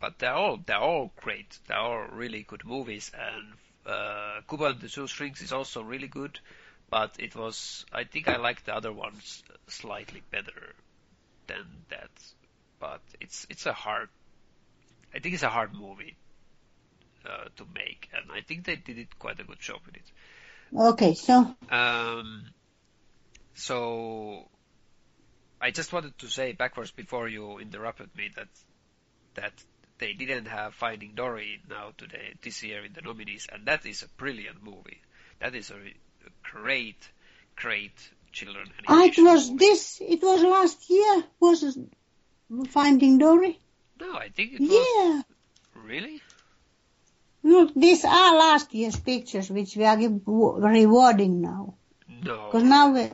but 0.00 0.18
they're 0.18 0.34
all 0.34 0.58
they're 0.64 0.78
all 0.78 1.12
great. 1.20 1.58
They're 1.66 1.78
all 1.78 2.06
really 2.12 2.44
good 2.44 2.64
movies, 2.64 3.10
and 3.14 3.52
uh, 3.84 4.40
Kubo 4.48 4.66
and 4.66 4.80
the 4.80 4.88
Two 4.88 5.08
Strings 5.08 5.42
is 5.42 5.52
also 5.52 5.82
really 5.82 6.08
good. 6.08 6.38
But 6.90 7.16
it 7.18 7.36
was 7.36 7.86
I 7.92 8.04
think 8.04 8.28
I 8.28 8.36
like 8.36 8.64
the 8.64 8.74
other 8.74 8.92
ones 8.92 9.42
slightly 9.68 10.22
better 10.30 10.74
than 11.46 11.64
that. 11.88 12.10
But 12.80 13.00
it's 13.20 13.46
it's 13.48 13.66
a 13.66 13.72
hard. 13.72 14.08
I 15.14 15.18
think 15.20 15.34
it's 15.34 15.42
a 15.42 15.48
hard 15.48 15.74
movie 15.74 16.16
uh, 17.26 17.48
to 17.56 17.66
make, 17.74 18.08
and 18.12 18.30
I 18.32 18.40
think 18.42 18.64
they 18.64 18.76
did 18.76 18.98
it 18.98 19.18
quite 19.18 19.40
a 19.40 19.44
good 19.44 19.60
job 19.60 19.80
with 19.86 19.96
it. 19.96 20.10
Okay, 20.76 21.14
so 21.14 21.54
Um, 21.68 22.44
so 23.54 24.48
I 25.60 25.70
just 25.70 25.92
wanted 25.92 26.16
to 26.18 26.28
say 26.28 26.52
backwards 26.52 26.90
before 26.90 27.28
you 27.28 27.58
interrupted 27.58 28.10
me 28.16 28.30
that 28.36 28.48
that 29.34 29.52
they 29.98 30.12
didn't 30.14 30.46
have 30.46 30.74
Finding 30.74 31.14
Dory 31.14 31.60
now 31.68 31.92
today 31.96 32.34
this 32.42 32.62
year 32.62 32.84
in 32.84 32.92
the 32.94 33.02
nominees, 33.02 33.46
and 33.52 33.66
that 33.66 33.84
is 33.84 34.02
a 34.02 34.08
brilliant 34.16 34.62
movie. 34.62 35.02
That 35.40 35.54
is 35.54 35.70
a, 35.70 35.76
great, 36.42 37.08
great 37.56 37.92
children 38.32 38.70
ah, 38.86 39.04
it 39.04 39.18
was 39.18 39.54
this. 39.56 40.00
It 40.00 40.22
was 40.22 40.42
last 40.42 40.88
year. 40.88 41.24
Was 41.40 41.62
it 41.64 41.76
Finding 42.70 43.18
Dory? 43.18 43.58
No, 44.00 44.14
I 44.14 44.28
think 44.28 44.52
it 44.54 44.60
was 44.60 44.86
Yeah. 44.96 45.22
really. 45.74 46.22
Look, 47.42 47.72
these 47.74 48.04
are 48.04 48.36
last 48.36 48.72
year's 48.74 48.96
pictures 48.96 49.50
which 49.50 49.76
we 49.76 49.84
are 49.84 49.96
rewarding 49.96 51.40
now. 51.40 51.74
No, 52.22 52.46
Because 52.46 52.64
now 52.64 52.92
we, 52.92 53.10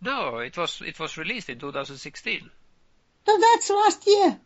no, 0.00 0.38
it 0.38 0.56
was 0.56 0.80
it 0.80 0.98
was 0.98 1.16
released 1.16 1.48
in 1.50 1.58
2016. 1.58 2.50
so 3.26 3.38
that's 3.38 3.70
last 3.70 4.06
year. 4.06 4.40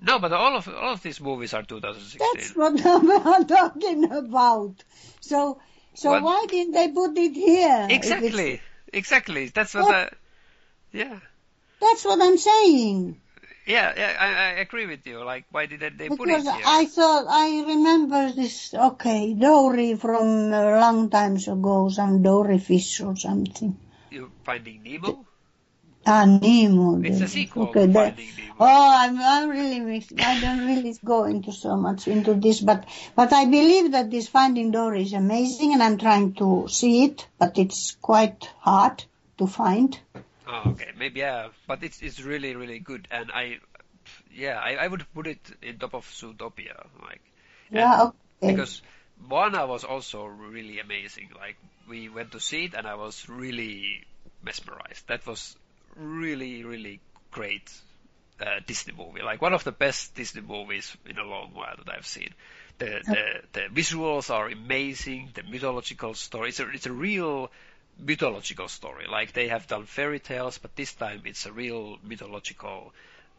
No, 0.00 0.18
but 0.18 0.32
all 0.32 0.56
of 0.56 0.68
all 0.68 0.92
of 0.92 1.02
these 1.02 1.20
movies 1.20 1.54
are 1.54 1.62
2016. 1.62 2.18
That's 2.34 2.56
what 2.56 2.86
I'm 3.26 3.46
talking 3.46 4.10
about. 4.10 4.82
So, 5.20 5.60
so 5.98 6.20
why 6.22 6.46
didn't 6.48 6.72
they 6.72 6.88
put 6.88 7.18
it 7.18 7.34
here? 7.34 7.86
Exactly, 7.90 8.60
exactly. 8.92 9.48
That's 9.48 9.74
what. 9.74 9.84
What? 9.84 9.94
I, 9.94 10.10
yeah, 10.92 11.18
That's 11.80 12.04
what 12.04 12.22
I'm 12.22 12.38
saying. 12.38 13.20
yeah, 13.66 13.92
yeah. 13.96 14.16
I, 14.18 14.28
I 14.28 14.50
agree 14.60 14.86
with 14.86 15.06
you. 15.06 15.24
Like, 15.24 15.44
why 15.50 15.66
didn't 15.66 15.98
they 15.98 16.08
put 16.08 16.28
it 16.28 16.40
here? 16.40 16.40
Because? 16.40 16.62
I 16.64 16.86
thought 16.86 17.26
I 17.28 17.64
remember 17.66 18.32
this. 18.32 18.72
Okay, 18.72 19.34
Dory 19.34 19.96
from 19.96 20.52
a 20.54 20.78
long 20.80 21.10
times 21.10 21.48
ago, 21.48 21.88
some 21.90 22.22
Dory 22.22 22.58
fish 22.58 23.00
or 23.00 23.16
something. 23.16 23.76
You're 24.10 24.30
Finding 24.44 24.82
Nemo? 24.84 25.26
Ah, 26.10 26.24
Nemo. 26.24 27.02
It's 27.02 27.20
a 27.20 27.28
sequel 27.28 27.64
Okay, 27.64 27.84
that, 27.84 28.18
Oh, 28.58 28.96
I'm, 28.98 29.20
I'm 29.20 29.50
really 29.50 29.78
mixed. 29.78 30.18
I 30.18 30.40
don't 30.40 30.66
really 30.66 30.96
go 31.04 31.24
into 31.24 31.52
so 31.52 31.76
much 31.76 32.08
into 32.08 32.32
this, 32.32 32.60
but 32.60 32.86
but 33.14 33.30
I 33.32 33.44
believe 33.44 33.92
that 33.92 34.10
this 34.10 34.26
Finding 34.26 34.70
Dory 34.70 35.02
is 35.02 35.12
amazing, 35.12 35.74
and 35.74 35.82
I'm 35.82 35.98
trying 35.98 36.32
to 36.36 36.66
see 36.68 37.04
it, 37.04 37.28
but 37.38 37.58
it's 37.58 37.94
quite 38.00 38.48
hard 38.60 39.04
to 39.36 39.46
find. 39.46 40.00
Oh, 40.46 40.70
okay, 40.70 40.88
maybe 40.98 41.20
yeah, 41.20 41.48
but 41.66 41.84
it's 41.84 42.00
it's 42.00 42.22
really 42.22 42.56
really 42.56 42.78
good, 42.78 43.06
and 43.10 43.30
I, 43.30 43.58
yeah, 44.32 44.58
I, 44.58 44.76
I 44.76 44.88
would 44.88 45.04
put 45.14 45.26
it 45.26 45.44
in 45.62 45.78
top 45.78 45.92
of 45.94 46.06
Zootopia, 46.06 46.86
like, 47.02 47.20
Yeah, 47.70 48.10
okay. 48.40 48.54
because 48.56 48.80
Moana 49.20 49.66
was 49.66 49.84
also 49.84 50.24
really 50.24 50.80
amazing. 50.80 51.28
Like, 51.36 51.56
we 51.86 52.08
went 52.08 52.32
to 52.32 52.40
see 52.40 52.64
it, 52.64 52.74
and 52.74 52.86
I 52.86 52.94
was 52.94 53.28
really 53.28 54.06
mesmerized. 54.42 55.06
That 55.08 55.26
was 55.26 55.54
really 55.98 56.64
really 56.64 57.00
great 57.30 57.70
uh, 58.40 58.60
Disney 58.66 58.94
movie, 58.96 59.22
like 59.22 59.42
one 59.42 59.52
of 59.52 59.64
the 59.64 59.72
best 59.72 60.14
Disney 60.14 60.42
movies 60.42 60.96
in 61.06 61.18
a 61.18 61.24
long 61.24 61.50
while 61.54 61.74
that 61.76 61.92
I've 61.92 62.06
seen. 62.06 62.34
The 62.78 63.00
the 63.04 63.24
the 63.52 63.60
visuals 63.74 64.30
are 64.30 64.48
amazing. 64.48 65.30
The 65.34 65.42
mythological 65.42 66.14
story 66.14 66.50
it's 66.50 66.60
a 66.60 66.68
it's 66.70 66.86
a 66.86 66.92
real 66.92 67.50
mythological 67.98 68.68
story. 68.68 69.06
Like 69.08 69.32
they 69.32 69.48
have 69.48 69.66
done 69.66 69.84
fairy 69.84 70.20
tales, 70.20 70.58
but 70.58 70.76
this 70.76 70.92
time 70.92 71.22
it's 71.24 71.46
a 71.46 71.52
real 71.52 71.98
mythological 72.02 72.94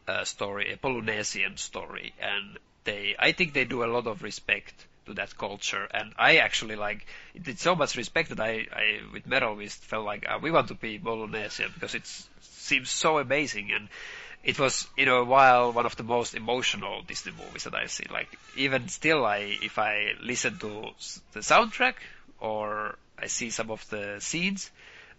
uh, 0.08 0.26
story, 0.26 0.74
a 0.74 0.78
Polynesian 0.78 1.56
story, 1.58 2.14
and 2.22 2.58
they 2.84 3.16
I 3.18 3.32
think 3.32 3.54
they 3.54 3.66
do 3.66 3.84
a 3.84 3.94
lot 3.94 4.08
of 4.08 4.22
respect 4.24 4.86
to 5.06 5.14
that 5.16 5.38
culture. 5.38 5.88
And 5.92 6.14
I 6.18 6.38
actually 6.38 6.76
like 6.76 7.06
it 7.34 7.44
did 7.44 7.60
so 7.60 7.76
much 7.76 7.96
respect 7.96 8.30
that 8.30 8.40
I, 8.40 8.68
I 8.72 9.00
with 9.14 9.28
Metal 9.28 9.56
we 9.56 9.68
felt 9.68 10.06
like 10.06 10.26
uh, 10.28 10.40
we 10.42 10.52
want 10.52 10.68
to 10.70 10.76
be 10.76 11.00
Polynesian 11.00 11.72
because 11.74 11.96
it 11.96 12.08
seems 12.42 12.90
so 12.90 13.20
amazing 13.20 13.72
and 13.72 13.90
it 14.44 14.58
was 14.58 14.88
in 14.96 15.08
a 15.10 15.24
while 15.24 15.74
one 15.74 15.86
of 15.86 15.96
the 15.98 16.04
most 16.04 16.34
emotional 16.34 17.02
Disney 17.02 17.34
movies 17.34 17.66
that 17.66 17.76
I've 17.76 17.92
seen. 17.92 18.08
Like 18.12 18.30
even 18.56 18.88
still, 18.88 19.26
I 19.26 19.58
if 19.62 19.78
I 19.78 20.14
listen 20.22 20.58
to 20.60 20.92
the 21.34 21.42
soundtrack 21.42 21.96
or 22.40 22.98
I 23.18 23.28
see 23.28 23.50
some 23.50 23.70
of 23.70 23.88
the 23.90 24.18
scenes, 24.20 24.72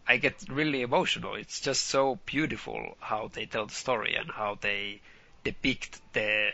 I 0.06 0.16
get 0.16 0.48
really 0.48 0.82
emotional. 0.82 1.34
It's 1.34 1.60
just 1.60 1.86
so 1.86 2.18
beautiful 2.24 2.96
how 3.00 3.28
they 3.32 3.46
tell 3.46 3.66
the 3.66 3.74
story 3.74 4.16
and 4.16 4.30
how 4.30 4.56
they 4.60 5.00
depict 5.44 6.00
the 6.12 6.52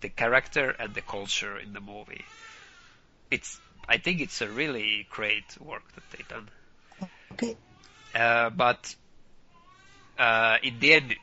the 0.00 0.08
character 0.08 0.70
and 0.70 0.94
the 0.94 1.02
culture 1.02 1.56
in 1.58 1.72
the 1.72 1.80
movie. 1.80 2.24
It's 3.30 3.60
I 3.88 3.98
think 3.98 4.20
it's 4.20 4.40
a 4.40 4.48
really 4.48 5.06
great 5.10 5.58
work 5.60 5.82
that 5.94 6.04
they 6.10 6.24
done. 6.28 6.48
Okay. 7.32 7.56
Uh, 8.14 8.50
but 8.50 8.94
uh, 10.18 10.58
in 10.62 10.78
the 10.80 10.92
end, 10.92 11.14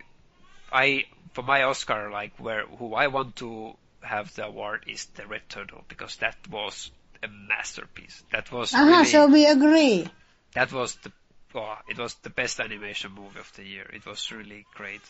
I 0.71 1.05
for 1.33 1.43
my 1.43 1.63
Oscar, 1.63 2.09
like 2.09 2.33
where 2.39 2.65
who 2.65 2.93
I 2.95 3.07
want 3.07 3.35
to 3.37 3.75
have 4.01 4.33
the 4.35 4.45
award 4.45 4.85
is 4.87 5.05
the 5.15 5.27
Red 5.27 5.41
Turtle 5.49 5.83
because 5.87 6.15
that 6.17 6.35
was 6.49 6.91
a 7.23 7.27
masterpiece. 7.27 8.23
That 8.31 8.51
was 8.51 8.73
Aha, 8.73 8.83
really, 8.83 9.05
so 9.05 9.27
we 9.27 9.45
agree. 9.45 10.07
that 10.53 10.71
was 10.71 10.95
the 10.95 11.11
oh, 11.55 11.77
it 11.87 11.97
was 11.97 12.15
the 12.15 12.29
best 12.29 12.59
animation 12.59 13.11
movie 13.11 13.39
of 13.39 13.51
the 13.55 13.63
year. 13.63 13.89
It 13.93 14.05
was 14.05 14.31
really 14.31 14.65
great. 14.73 15.01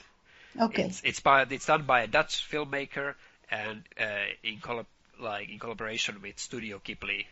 Okay. 0.60 0.84
It's 0.84 1.02
it's 1.04 1.20
by 1.20 1.46
it's 1.50 1.66
done 1.66 1.84
by 1.84 2.02
a 2.02 2.08
Dutch 2.08 2.50
filmmaker 2.50 3.16
and 3.50 3.84
uh, 4.00 4.26
in 4.44 4.60
collab 4.60 4.86
like 5.20 5.50
in 5.50 5.60
collaboration 5.60 6.22
with 6.22 6.40
Studio 6.40 6.80
Ghibli 6.84 7.26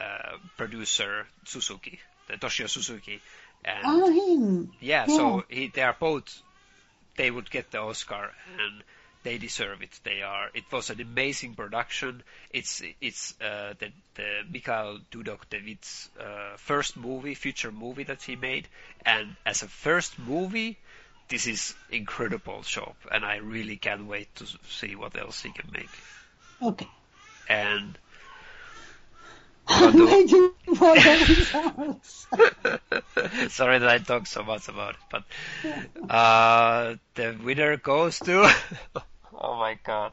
uh, 0.00 0.36
producer 0.56 1.26
Suzuki, 1.44 2.00
the 2.28 2.34
Toshio 2.34 2.68
Suzuki, 2.68 3.20
and 3.64 3.84
Oh, 3.84 4.10
him. 4.10 4.72
yeah, 4.80 5.06
Yeah. 5.06 5.16
so 5.16 5.44
he, 5.48 5.68
they 5.68 5.82
are 5.82 5.96
both. 5.98 6.40
They 7.16 7.30
would 7.30 7.50
get 7.50 7.70
the 7.70 7.78
Oscar, 7.78 8.30
and 8.58 8.82
they 9.22 9.36
deserve 9.38 9.82
it. 9.82 10.00
They 10.02 10.22
are. 10.22 10.48
It 10.54 10.64
was 10.72 10.90
an 10.90 11.00
amazing 11.00 11.54
production. 11.54 12.22
It's 12.50 12.82
it's 13.00 13.34
uh, 13.40 13.74
the 13.78 13.92
the 14.14 14.42
Mikhail 14.50 14.98
Dudok 15.10 15.48
de 15.50 15.60
Wit's 15.60 16.08
uh, 16.18 16.56
first 16.56 16.96
movie, 16.96 17.34
feature 17.34 17.70
movie 17.70 18.04
that 18.04 18.22
he 18.22 18.36
made, 18.36 18.66
and 19.04 19.36
as 19.44 19.62
a 19.62 19.68
first 19.68 20.18
movie, 20.18 20.78
this 21.28 21.46
is 21.46 21.74
incredible 21.90 22.62
job, 22.62 22.94
and 23.10 23.24
I 23.24 23.36
really 23.36 23.76
can't 23.76 24.06
wait 24.06 24.34
to 24.36 24.46
see 24.68 24.96
what 24.96 25.16
else 25.16 25.42
he 25.42 25.50
can 25.50 25.70
make. 25.72 25.90
Okay. 26.62 26.88
And 27.48 27.98
I'm 29.68 30.06
waiting 30.06 30.52
for 30.66 30.94
the. 30.94 31.96
Sorry 33.50 33.78
that 33.78 33.88
I 33.88 33.98
talk 33.98 34.26
so 34.26 34.42
much 34.42 34.68
about 34.68 34.94
it, 34.94 35.00
but 35.10 35.24
uh, 36.10 36.96
the 37.14 37.38
winner 37.42 37.76
goes 37.76 38.18
to. 38.20 38.52
oh 39.40 39.56
my 39.56 39.78
god! 39.84 40.12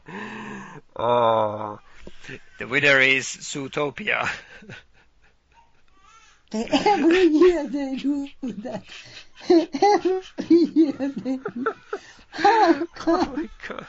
Oh, 0.96 1.78
the 2.58 2.66
winner 2.66 3.00
is 3.00 3.26
Zootopia. 3.26 4.28
Every 6.52 7.24
year 7.24 7.68
they 7.68 7.96
do 7.96 8.28
that. 8.42 8.82
Every 9.48 10.56
year 10.74 10.92
they 10.92 11.36
do. 11.36 11.74
Oh 12.44 12.86
my 13.36 13.48
god! 13.68 13.86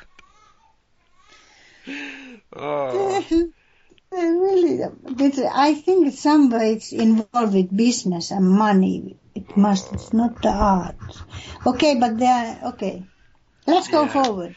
Oh, 2.55 3.23
really, 4.11 4.80
I 5.51 5.73
think 5.76 6.13
somewhere 6.13 6.65
it's 6.65 6.91
involved 6.93 7.53
with 7.53 7.76
business 7.76 8.31
and 8.31 8.38
money. 8.49 9.18
It 9.35 9.55
must, 9.57 9.91
it's 9.91 10.13
not 10.13 10.41
the 10.41 10.49
art. 10.49 10.95
Okay, 11.65 11.95
but 11.99 12.18
they 12.18 12.26
are, 12.27 12.69
okay. 12.73 13.05
Let's 13.68 13.88
go 13.88 14.07
Yeah. 14.07 14.07
forward. 14.07 14.55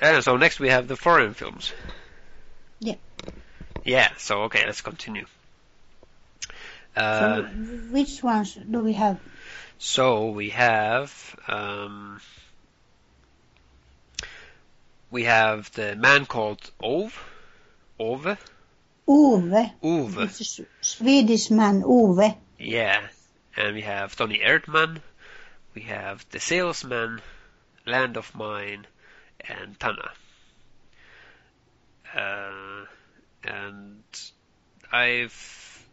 and 0.00 0.22
so 0.24 0.36
next 0.36 0.60
we 0.60 0.68
have 0.68 0.88
the 0.88 0.96
foreign 0.96 1.34
films. 1.34 1.72
Yeah. 2.80 2.96
Yeah. 3.84 4.10
So 4.18 4.42
okay, 4.44 4.66
let's 4.66 4.80
continue. 4.82 5.26
So 7.10 7.26
Uh, 7.26 7.42
which 7.90 8.22
ones 8.22 8.54
do 8.54 8.80
we 8.80 8.92
have? 8.94 9.20
so 9.78 10.30
we 10.30 10.50
have 10.50 11.36
um, 11.48 12.20
we 15.14 15.24
have 15.24 15.70
the 15.72 15.94
man 15.94 16.26
called 16.26 16.72
Ove. 16.82 17.16
Ove. 18.00 18.36
Ove. 19.06 19.70
Ove. 19.80 20.18
It's 20.18 20.40
a 20.40 20.62
S- 20.64 20.68
Swedish 20.80 21.52
man, 21.52 21.84
Ove. 21.86 22.34
Yeah. 22.58 23.00
And 23.56 23.76
we 23.76 23.82
have 23.82 24.16
Toni 24.16 24.40
Erdmann. 24.40 25.00
We 25.72 25.82
have 25.82 26.26
The 26.30 26.40
Salesman, 26.40 27.20
Land 27.86 28.16
of 28.16 28.34
Mine, 28.34 28.88
and 29.48 29.78
Tanna. 29.78 30.10
Uh, 32.12 32.86
and 33.44 34.02
I've, 34.90 35.86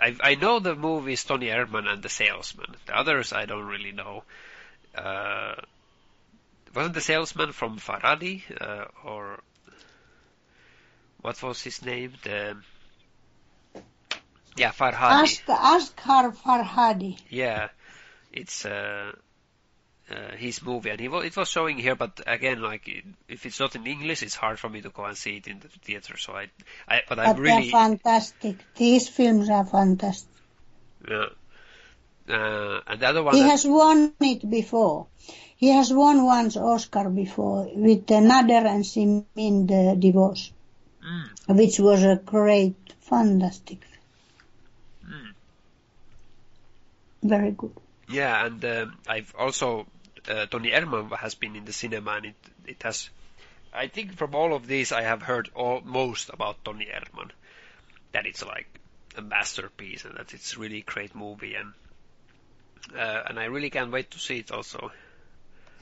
I've, 0.00 0.20
I 0.24 0.34
know 0.36 0.60
the 0.60 0.74
movies 0.74 1.24
Toni 1.24 1.48
Erdmann 1.48 1.86
and 1.86 2.02
The 2.02 2.08
Salesman. 2.08 2.74
The 2.86 2.96
others 2.96 3.34
I 3.34 3.44
don't 3.44 3.66
really 3.66 3.92
know. 3.92 4.24
Uh, 4.94 5.56
wasn't 6.74 6.94
The 6.94 7.00
Salesman 7.00 7.52
from 7.52 7.78
Farhadi, 7.78 8.42
uh, 8.60 8.84
or 9.04 9.40
what 11.20 11.42
was 11.42 11.62
his 11.62 11.84
name? 11.84 12.12
The, 12.22 12.56
yeah, 14.56 14.70
Farhadi. 14.72 15.40
Ask, 15.46 15.46
Asghar 15.46 16.36
Farhadi. 16.36 17.18
Yeah, 17.28 17.68
it's 18.32 18.64
uh, 18.64 19.12
uh, 20.10 20.36
his 20.36 20.62
movie, 20.62 20.90
and 20.90 21.00
he 21.00 21.08
wa- 21.08 21.20
it 21.20 21.36
was 21.36 21.48
showing 21.48 21.78
here. 21.78 21.94
But 21.94 22.20
again, 22.26 22.60
like 22.62 23.04
if 23.28 23.46
it's 23.46 23.60
not 23.60 23.74
in 23.76 23.86
English, 23.86 24.22
it's 24.22 24.34
hard 24.34 24.58
for 24.58 24.68
me 24.68 24.80
to 24.82 24.90
go 24.90 25.04
and 25.04 25.16
see 25.16 25.36
it 25.36 25.46
in 25.46 25.60
the 25.60 25.68
theater. 25.68 26.16
So 26.16 26.34
I, 26.34 26.48
I 26.88 27.02
but 27.08 27.18
But 27.22 27.42
they're 27.42 27.42
really, 27.42 27.70
fantastic. 27.70 28.56
These 28.74 29.08
films 29.08 29.48
are 29.50 29.64
fantastic. 29.64 30.28
yeah. 31.08 31.26
Uh, 32.28 32.80
and 32.86 33.00
the 33.00 33.06
other 33.08 33.22
one, 33.22 33.34
He 33.34 33.42
has 33.42 33.64
won 33.66 34.14
it 34.20 34.48
before. 34.48 35.06
He 35.56 35.68
has 35.68 35.92
won 35.92 36.24
once 36.24 36.56
Oscar 36.56 37.10
before 37.10 37.68
with 37.74 38.06
the 38.06 38.14
Nader 38.14 38.64
and 38.66 38.86
Simin 38.86 39.66
the 39.66 39.96
divorce, 39.98 40.52
Mm, 41.02 41.56
which 41.56 41.78
was 41.80 42.02
a 42.04 42.16
great, 42.16 42.76
fantastic, 43.00 43.80
mm. 45.04 45.32
very 47.22 47.50
good. 47.52 47.72
yeah, 48.08 48.44
and 48.46 48.64
um 48.64 48.98
I've 49.06 49.34
also 49.38 49.86
uh, 50.28 50.46
Toni 50.46 50.70
Erdmann 50.70 51.10
has 51.16 51.34
been 51.34 51.56
in 51.56 51.64
the 51.64 51.72
cinema, 51.72 52.12
and 52.12 52.26
it 52.26 52.36
it 52.66 52.82
has. 52.82 53.08
I 53.72 53.86
think 53.88 54.14
from 54.16 54.34
all 54.34 54.52
of 54.54 54.66
these, 54.66 54.92
I 54.92 55.02
have 55.02 55.22
heard 55.22 55.48
all, 55.54 55.80
most 55.80 56.28
about 56.30 56.64
Toni 56.64 56.86
Erdmann. 56.86 57.30
That 58.12 58.26
it's 58.26 58.44
like 58.44 58.68
a 59.16 59.22
masterpiece, 59.22 60.04
and 60.04 60.16
that 60.16 60.34
it's 60.34 60.56
really 60.58 60.80
great 60.82 61.14
movie, 61.14 61.54
and 61.54 61.72
uh, 62.96 63.22
and 63.28 63.38
I 63.38 63.44
really 63.44 63.70
can't 63.70 63.90
wait 63.90 64.10
to 64.12 64.18
see 64.18 64.38
it 64.38 64.50
also. 64.50 64.90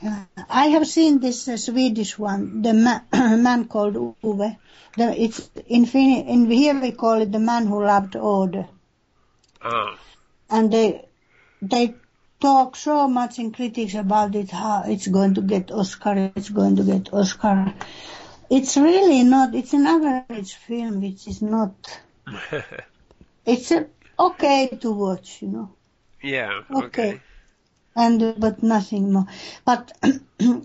Uh, 0.04 0.24
I 0.48 0.68
have 0.68 0.86
seen 0.86 1.18
this 1.18 1.48
uh, 1.48 1.56
Swedish 1.56 2.18
one, 2.18 2.62
the 2.62 2.72
ma- 2.72 3.00
man 3.36 3.66
called 3.66 3.96
Ove. 3.96 4.56
The, 4.96 5.22
it's 5.22 5.50
in, 5.66 5.84
in 5.86 6.50
here 6.50 6.80
we 6.80 6.92
call 6.92 7.20
it 7.20 7.32
the 7.32 7.38
man 7.38 7.66
who 7.66 7.84
loved 7.84 8.16
order, 8.16 8.66
Ah, 9.62 9.98
and 10.50 10.72
they 10.72 11.08
they 11.60 11.94
talk 12.40 12.76
so 12.76 13.08
much 13.08 13.38
in 13.38 13.52
critics 13.52 13.94
about 13.94 14.34
it 14.36 14.50
how 14.50 14.84
it's 14.86 15.08
going 15.08 15.34
to 15.34 15.42
get 15.42 15.72
Oscar, 15.72 16.32
it's 16.36 16.48
going 16.50 16.76
to 16.76 16.84
get 16.84 17.12
Oscar. 17.12 17.74
It's 18.50 18.76
really 18.76 19.24
not. 19.24 19.54
It's 19.54 19.74
an 19.74 19.86
average 19.86 20.54
film, 20.54 21.00
which 21.00 21.26
is 21.26 21.42
not. 21.42 22.00
It's 23.46 23.70
a, 23.72 23.86
okay 24.18 24.68
to 24.80 24.92
watch, 24.92 25.42
you 25.42 25.48
know. 25.48 25.77
Yeah, 26.22 26.62
Okay. 26.70 26.84
okay. 26.84 27.20
and 27.96 28.22
uh, 28.22 28.34
but 28.38 28.62
nothing 28.62 29.12
more. 29.12 29.26
But 29.64 29.92
uh, 30.02 30.60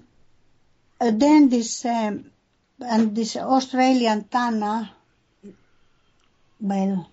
then 0.99 1.49
this 1.49 1.85
um, 1.85 2.31
and 2.79 3.15
this 3.15 3.35
Australian 3.37 4.23
Tanna, 4.25 4.91
well, 6.59 7.09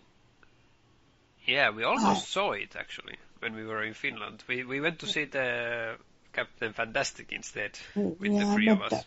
Yeah, 1.47 1.71
we 1.71 1.85
almost 1.85 2.23
Ah. 2.23 2.29
saw 2.29 2.53
it 2.53 2.77
actually 2.77 3.17
when 3.41 3.55
we 3.55 3.65
were 3.67 3.83
in 3.83 3.95
Finland. 3.95 4.43
We 4.49 4.65
we 4.65 4.81
went 4.81 4.99
to 5.01 5.07
see 5.07 5.25
the 5.25 5.99
Captain 6.33 6.73
Fantastic 6.73 7.33
instead 7.33 7.79
with 8.19 8.37
the 8.37 8.37
yeah, 8.37 8.45
three 8.45 8.69
of 8.69 8.81
us. 8.81 9.05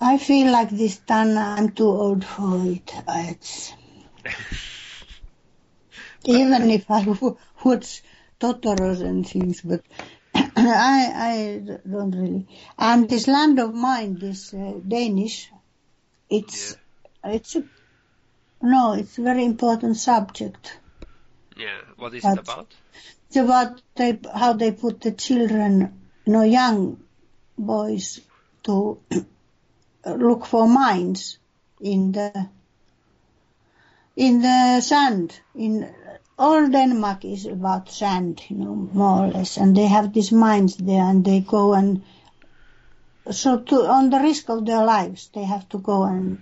I 0.00 0.18
feel 0.18 0.52
like 0.52 0.70
this 0.70 0.98
Tanna, 0.98 1.56
I'm 1.58 1.70
too 1.70 1.88
old 1.88 2.24
for 2.24 2.64
it. 2.66 2.92
It's, 3.08 3.72
even 6.24 6.70
if 6.70 6.90
I 6.90 7.04
w- 7.14 7.36
watch 7.64 8.02
Totoros 8.40 9.00
and 9.02 9.26
things, 9.28 9.60
but 9.60 9.82
I 10.34 11.12
I 11.30 11.78
don't 11.88 12.10
really. 12.12 12.46
And 12.78 13.08
this 13.08 13.28
land 13.28 13.58
of 13.58 13.74
mine, 13.74 14.18
this 14.18 14.52
uh, 14.54 14.80
Danish, 14.86 15.50
it's 16.28 16.76
it's 17.24 17.56
a 17.56 17.64
no, 18.62 18.92
it's 18.94 19.18
a 19.18 19.22
very 19.22 19.44
important 19.44 19.96
subject. 19.96 20.78
yeah, 21.56 21.78
what 21.96 22.14
is 22.14 22.22
But- 22.22 22.38
it 22.38 22.48
about? 22.48 22.74
It's 23.28 23.36
about 23.36 23.80
they, 23.94 24.18
how 24.34 24.54
they 24.54 24.72
put 24.72 25.00
the 25.02 25.12
children, 25.12 26.00
you 26.24 26.32
know, 26.32 26.42
young 26.42 27.00
boys 27.56 28.20
to 28.64 28.98
look 30.04 30.46
for 30.46 30.66
mines 30.66 31.38
in 31.80 32.10
the 32.10 32.48
in 34.16 34.42
the 34.42 34.80
sand. 34.80 35.38
In 35.54 35.94
all 36.40 36.68
Denmark 36.68 37.24
is 37.24 37.44
about 37.46 37.90
sand, 37.90 38.42
you 38.48 38.56
know, 38.56 38.74
more 38.74 39.24
or 39.24 39.28
less, 39.28 39.58
and 39.58 39.76
they 39.76 39.86
have 39.86 40.12
these 40.12 40.32
mines 40.32 40.76
there, 40.76 41.02
and 41.02 41.24
they 41.24 41.40
go 41.40 41.74
and 41.74 42.02
so 43.30 43.58
to 43.58 43.76
on 43.86 44.10
the 44.10 44.18
risk 44.18 44.48
of 44.48 44.64
their 44.64 44.84
lives, 44.84 45.30
they 45.34 45.44
have 45.44 45.68
to 45.68 45.78
go 45.78 46.04
and 46.04 46.38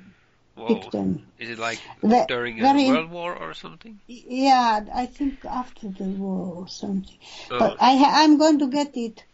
pick 0.69 0.91
them. 0.93 1.27
Is 1.39 1.51
it 1.51 1.59
like 1.59 1.81
Ve- 2.03 2.27
during 2.29 2.61
very- 2.61 2.89
World 2.89 3.11
War 3.11 3.35
or 3.35 3.55
something? 3.55 3.99
Yeah, 4.07 4.85
I 4.95 5.07
think 5.07 5.45
after 5.45 5.89
the 5.89 6.05
war 6.05 6.55
or 6.57 6.69
something. 6.69 7.19
Oh, 7.51 7.59
But 7.59 7.77
I 7.81 8.23
I'm 8.23 8.39
going 8.39 8.59
to 8.61 8.69
get 8.69 8.97
it. 8.97 9.25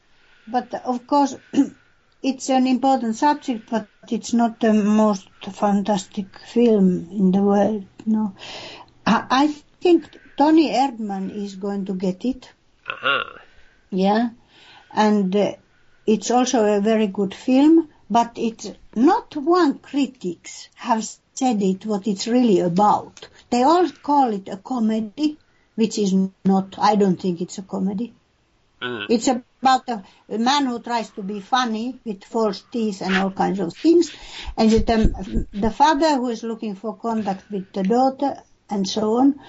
But 0.47 0.75
of 0.75 1.07
course, 1.07 1.37
it's 2.23 2.49
an 2.49 2.67
important 2.67 3.17
subject, 3.17 3.71
but 3.71 3.89
it's 4.11 4.33
not 4.33 4.61
the 4.61 4.73
most 4.73 5.29
fantastic 5.53 6.39
film 6.39 7.09
in 7.11 7.33
the 7.33 7.43
world. 7.43 7.85
No, 8.07 8.35
I, 9.07 9.27
I 9.31 9.47
think 9.81 10.19
Toni 10.37 10.73
Erdmann 10.73 11.31
is 11.31 11.57
going 11.57 11.85
to 11.87 11.95
get 11.95 12.25
it. 12.25 12.51
uh-huh. 12.89 13.39
Yeah, 13.91 14.31
and 14.93 15.35
uh, 15.37 15.53
it's 16.07 16.31
also 16.31 16.65
a 16.65 16.81
very 16.81 17.07
good 17.07 17.35
film. 17.35 17.89
But 18.11 18.33
it's 18.37 18.71
not 18.95 19.35
one 19.35 19.79
critics 19.79 20.69
have 20.75 21.09
said 21.35 21.63
it 21.63 21.87
what 21.87 22.07
it's 22.07 22.27
really 22.27 22.61
about. 22.61 23.27
They 23.51 23.63
all 23.63 23.89
call 23.91 24.33
it 24.33 24.49
a 24.49 24.59
comedy, 24.59 25.39
which 25.75 25.99
is 25.99 26.15
not. 26.45 26.77
I 26.79 26.97
don't 26.97 27.21
think 27.21 27.41
it's 27.41 27.59
a 27.59 27.63
comedy. 27.63 28.15
Mm. 28.83 29.07
It's 29.09 29.29
about 29.29 29.89
a, 29.89 30.05
a 30.29 30.39
man 30.39 30.67
who 30.67 30.81
tries 30.81 31.11
to 31.11 31.23
be 31.23 31.41
funny 31.41 31.99
with 32.05 32.25
false 32.25 32.63
teeth 32.71 33.01
and 33.01 33.17
all 33.17 33.31
kinds 33.31 33.61
of 33.61 33.75
things, 33.75 34.13
and 34.57 34.73
it, 34.73 34.91
um, 34.91 35.47
the 35.53 35.71
father 35.71 36.17
who 36.17 36.29
is 36.29 36.43
looking 36.43 36.75
for 36.75 36.97
contact 36.97 37.51
with 37.51 37.73
the 37.73 37.83
daughter 37.83 38.37
and 38.69 38.87
so 38.87 39.17
on. 39.19 39.41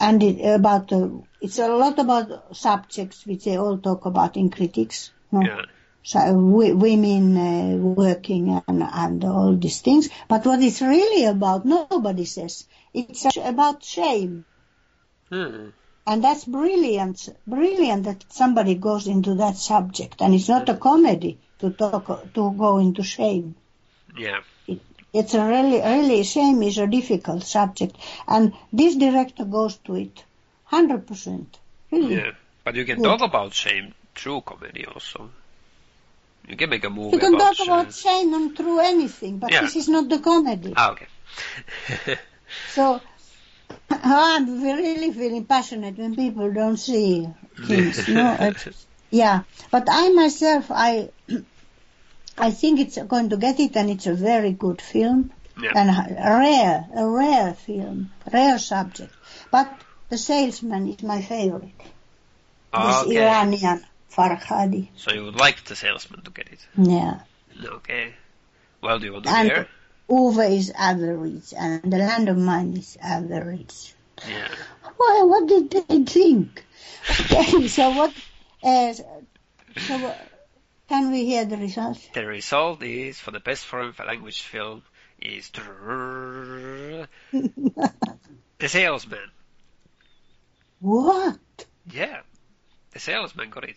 And 0.00 0.22
it, 0.22 0.42
about 0.44 0.88
the, 0.88 1.22
it's 1.40 1.58
a 1.58 1.68
lot 1.68 1.98
about 1.98 2.56
subjects 2.56 3.26
which 3.26 3.44
they 3.44 3.56
all 3.56 3.78
talk 3.78 4.06
about 4.06 4.36
in 4.36 4.50
critics. 4.50 5.10
No? 5.30 5.42
Yeah. 5.42 5.62
So, 6.02 6.20
w- 6.20 6.76
women 6.76 7.36
uh, 7.36 7.76
working 7.76 8.62
and, 8.66 8.82
and 8.82 9.24
all 9.24 9.56
these 9.56 9.80
things. 9.80 10.08
But 10.28 10.46
what 10.46 10.62
it's 10.62 10.80
really 10.80 11.24
about, 11.24 11.66
nobody 11.66 12.24
says. 12.24 12.66
It's 12.94 13.26
about 13.36 13.84
shame. 13.84 14.44
Hmm. 15.30 15.68
And 16.06 16.24
that's 16.24 16.46
brilliant, 16.46 17.28
brilliant 17.46 18.04
that 18.04 18.24
somebody 18.30 18.76
goes 18.76 19.06
into 19.06 19.34
that 19.34 19.56
subject. 19.56 20.22
And 20.22 20.34
it's 20.34 20.48
not 20.48 20.68
a 20.70 20.76
comedy 20.76 21.38
to 21.58 21.70
talk, 21.70 22.32
to 22.32 22.52
go 22.52 22.78
into 22.78 23.02
shame. 23.02 23.56
Yeah. 24.16 24.40
It's 25.12 25.34
a 25.34 25.44
really, 25.46 25.80
really, 25.80 26.22
shame 26.22 26.62
is 26.62 26.78
a 26.78 26.86
difficult 26.86 27.42
subject. 27.44 27.96
And 28.26 28.52
this 28.72 28.96
director 28.96 29.44
goes 29.44 29.76
to 29.78 29.96
it 29.96 30.24
100%. 30.70 31.46
Really. 31.90 32.14
Yeah. 32.14 32.32
But 32.64 32.74
you 32.76 32.84
can 32.84 32.96
Good. 32.96 33.04
talk 33.04 33.22
about 33.22 33.54
shame 33.54 33.94
through 34.14 34.42
comedy 34.42 34.84
also. 34.86 35.30
You 36.46 36.56
can 36.56 36.70
make 36.70 36.84
a 36.84 36.90
movie 36.90 37.16
You 37.16 37.20
can 37.20 37.34
about 37.34 37.56
talk 37.56 37.66
about 37.66 37.92
shame. 37.94 38.30
shame 38.30 38.34
and 38.34 38.56
through 38.56 38.80
anything, 38.80 39.38
but 39.38 39.50
Yeah. 39.50 39.60
this 39.62 39.76
is 39.76 39.88
not 39.88 40.08
the 40.08 40.18
comedy. 40.18 40.74
Ah, 40.76 40.90
okay. 40.92 41.06
So 42.74 43.00
I'm 43.90 44.62
really 44.62 45.12
feeling 45.12 45.44
passionate 45.44 45.98
when 45.98 46.16
people 46.16 46.52
don't 46.52 46.76
see 46.76 47.28
things. 47.64 48.08
no, 48.08 48.52
yeah, 49.10 49.42
but 49.70 49.86
I 49.90 50.10
myself, 50.10 50.70
I, 50.70 51.10
I 52.40 52.50
think 52.50 52.80
it's 52.80 52.98
going 52.98 53.30
to 53.30 53.36
get 53.36 53.58
it, 53.60 53.76
and 53.76 53.90
it's 53.90 54.06
a 54.06 54.14
very 54.14 54.52
good 54.52 54.80
film. 54.80 55.30
Yeah. 55.60 55.72
and 55.74 55.90
a 55.90 56.38
rare, 56.38 56.86
a 56.94 57.04
rare 57.08 57.52
film, 57.52 58.12
rare 58.32 58.60
subject. 58.60 59.12
But 59.50 59.68
The 60.08 60.16
Salesman 60.16 60.86
is 60.88 61.02
my 61.02 61.20
favorite. 61.20 61.72
Ah, 62.72 63.02
This 63.02 63.08
okay. 63.10 63.22
Iranian 63.26 63.84
Farhadi. 64.08 64.88
So 64.96 65.12
you 65.12 65.24
would 65.24 65.34
like 65.34 65.64
the 65.64 65.74
salesman 65.74 66.22
to 66.22 66.30
get 66.30 66.46
it? 66.52 66.60
Yeah. 66.76 67.20
Okay. 67.64 68.14
Well, 68.80 69.00
do 69.00 69.06
you 69.06 69.12
want 69.14 69.24
to 69.24 69.30
And 69.32 69.48
hear? 69.50 69.68
Ove 70.08 70.38
is 70.38 70.70
average, 70.70 71.52
and 71.58 71.92
The 71.92 71.98
Land 71.98 72.28
of 72.28 72.38
Mine 72.38 72.76
is 72.76 72.96
average. 73.02 73.94
Yeah. 74.28 74.48
Well, 74.96 75.28
what 75.28 75.48
did 75.48 75.70
they 75.72 76.04
think? 76.04 76.64
Okay, 77.32 77.66
so 77.66 77.90
what? 77.90 78.12
Uh, 78.62 78.92
so 78.92 79.98
what- 79.98 80.27
can 80.88 81.10
we 81.10 81.24
hear 81.24 81.44
the 81.44 81.56
results? 81.56 82.08
The 82.14 82.26
result 82.26 82.82
is 82.82 83.20
for 83.20 83.30
the 83.30 83.40
best 83.40 83.64
foreign 83.66 83.94
language 84.06 84.42
film 84.42 84.82
is 85.20 85.50
The 85.52 87.08
Salesman. 88.66 89.30
What? 90.80 91.66
Yeah. 91.92 92.20
The 92.92 92.98
Salesman 92.98 93.50
got 93.50 93.64
it. 93.64 93.76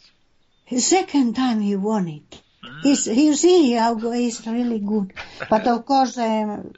The 0.69 0.79
second 0.79 1.35
time 1.35 1.59
he 1.59 1.75
won 1.75 2.07
it. 2.07 2.41
Mm. 2.63 2.81
He's, 2.83 3.07
you 3.07 3.35
see 3.35 3.73
how 3.73 3.95
he's 3.97 4.45
really 4.47 4.79
good. 4.79 5.13
But 5.49 5.67
of 5.67 5.85
course, 5.85 6.17
um, 6.17 6.73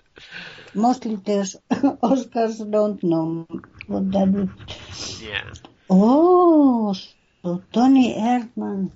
mostly 0.73 1.15
the 1.15 1.59
Oscars 1.71 2.71
don't 2.71 3.03
know 3.03 3.47
what 3.87 4.11
that 4.11 4.49
is. 4.89 5.21
Yeah. 5.21 5.43
Oh, 5.89 6.93
so 6.93 7.61
Toni 7.71 8.15
Erdmann. 8.15 8.91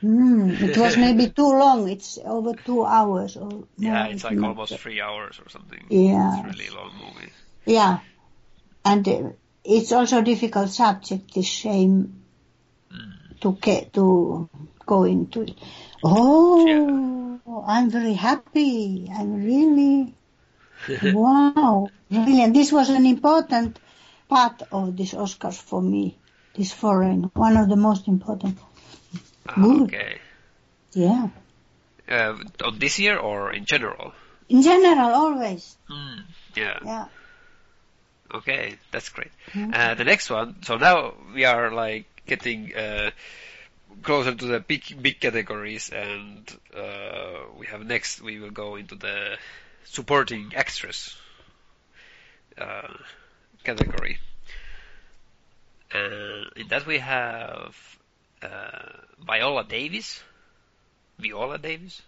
Hmm, 0.00 0.54
it 0.60 0.76
was 0.76 0.96
maybe 1.04 1.30
too 1.30 1.48
long. 1.48 1.88
It's 1.88 2.18
over 2.24 2.54
two 2.54 2.84
hours 2.84 3.36
or. 3.36 3.64
Yeah, 3.78 4.06
it's 4.06 4.24
like 4.24 4.40
almost 4.40 4.78
three 4.78 5.00
hours 5.00 5.40
or 5.44 5.48
something. 5.48 5.84
Yeah. 5.90 6.46
It's 6.46 6.58
really 6.58 6.74
long 6.74 6.92
movie. 6.96 7.32
Yeah, 7.66 8.00
and 8.84 9.06
uh, 9.08 9.30
it's 9.64 9.92
also 9.92 10.20
a 10.20 10.22
difficult 10.22 10.70
subject. 10.70 11.34
This 11.34 11.46
shame 11.46 12.16
Mm. 12.90 13.40
to 13.40 13.52
get 13.60 13.92
to 13.92 14.48
go 14.84 15.04
into 15.04 15.42
it. 15.42 15.54
Oh, 16.02 17.64
I'm 17.66 17.88
very 17.90 18.14
happy. 18.14 19.08
I'm 19.14 19.44
really 19.44 20.14
wow, 21.02 21.92
really. 22.10 22.42
And 22.42 22.54
this 22.54 22.72
was 22.72 22.90
an 22.90 23.06
important 23.06 23.78
part 24.28 24.62
of 24.72 24.96
this 24.96 25.12
Oscars 25.14 25.60
for 25.60 25.80
me. 25.82 26.18
This 26.54 26.72
foreign, 26.72 27.30
one 27.34 27.56
of 27.56 27.68
the 27.68 27.76
most 27.76 28.08
important. 28.08 28.58
Ah, 29.56 29.82
okay. 29.82 30.18
Yeah, 30.92 31.28
Uh, 32.08 32.36
on 32.64 32.78
this 32.78 32.98
year 32.98 33.18
or 33.18 33.52
in 33.52 33.64
general? 33.64 34.12
in 34.48 34.62
general, 34.62 35.10
always. 35.10 35.76
Mm. 35.88 36.24
Yeah. 36.56 36.78
Yeah. 36.84 37.06
Okay, 38.34 38.78
that's 38.90 39.08
great. 39.10 39.30
Mhm. 39.54 39.74
Uh, 39.74 39.94
the 39.94 40.04
next 40.04 40.30
one. 40.30 40.62
So 40.62 40.76
now 40.76 41.14
we 41.34 41.44
are 41.44 41.70
like 41.70 42.06
getting 42.26 42.74
uh, 42.74 43.10
closer 44.02 44.34
to 44.34 44.46
the 44.46 44.60
big 44.60 44.82
big 45.02 45.20
categories, 45.20 45.90
and 45.90 46.46
uh, 46.74 47.50
we 47.58 47.66
have 47.66 47.84
next. 47.84 48.20
We 48.22 48.38
will 48.38 48.50
go 48.50 48.76
into 48.76 48.94
the 48.94 49.36
supporting 49.84 50.52
actress 50.54 51.16
uh, 52.58 52.94
category, 53.64 54.18
and 55.92 56.46
in 56.56 56.68
that 56.68 56.86
we 56.86 56.98
have 56.98 57.74
uh, 57.74 57.99
Viola 59.24 59.64
Davis, 59.64 60.22
Viola 61.18 61.58
Davis, 61.58 62.02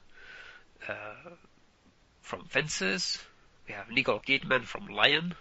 uh, 0.88 1.30
from 2.20 2.44
Fences. 2.46 3.18
We 3.68 3.74
have 3.74 3.90
Nicole 3.90 4.20
Kidman 4.20 4.64
from 4.64 4.86
Lion. 4.86 5.34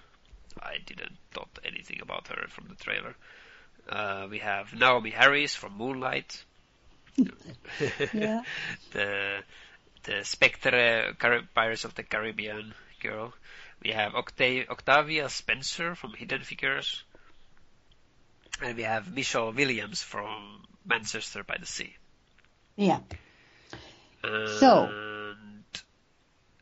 I 0.62 0.78
didn't 0.86 1.18
thought 1.32 1.60
anything 1.64 2.02
about 2.02 2.28
her 2.28 2.48
from 2.50 2.68
the 2.68 2.76
trailer. 2.76 3.16
Uh, 3.90 4.28
we 4.30 4.40
have 4.40 4.72
Naomie 4.72 5.14
Harris 5.14 5.56
from 5.56 5.78
Moonlight. 5.78 6.44
The 8.92 9.44
the 10.04 10.24
Spectre 10.24 11.14
Car- 11.18 11.48
Pirates 11.54 11.86
of 11.86 11.96
the 11.96 12.04
Caribbean 12.04 12.74
girl. 13.00 13.34
We 13.84 13.92
have 13.92 14.14
Octa- 14.14 14.68
Octavia 14.70 15.30
Spencer 15.30 15.96
from 15.96 16.14
Hidden 16.14 16.44
Figures. 16.44 17.04
And 18.62 18.78
we 18.78 18.84
have 18.84 19.14
Michelle 19.14 19.52
Williams 19.52 20.02
from 20.02 20.66
Manchester 20.86 21.44
by 21.44 21.58
the 21.60 21.66
Sea. 21.66 21.96
Yeah. 22.76 23.00
And 24.24 25.64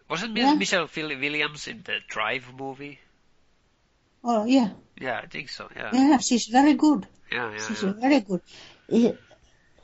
wasn't 0.10 0.34
Mi- 0.34 0.41
Yeah. 0.41 0.56
Michelle 0.56 0.88
Williams 0.96 1.68
in 1.68 1.82
the 1.84 1.98
Drive 2.08 2.46
movie? 2.58 3.00
Oh, 4.24 4.46
yeah. 4.46 4.70
Yeah, 5.00 5.20
I 5.24 5.28
think 5.28 5.50
so. 5.50 5.70
Yeah, 5.76 5.91
Yeah, 5.94 6.18
she's 6.18 6.48
very 6.48 6.74
good. 6.74 7.08
yeah, 7.32 7.52
yeah. 7.52 7.68
She's 7.68 7.82
very 7.82 8.20
good. 8.22 8.41
Eh, 8.91 9.14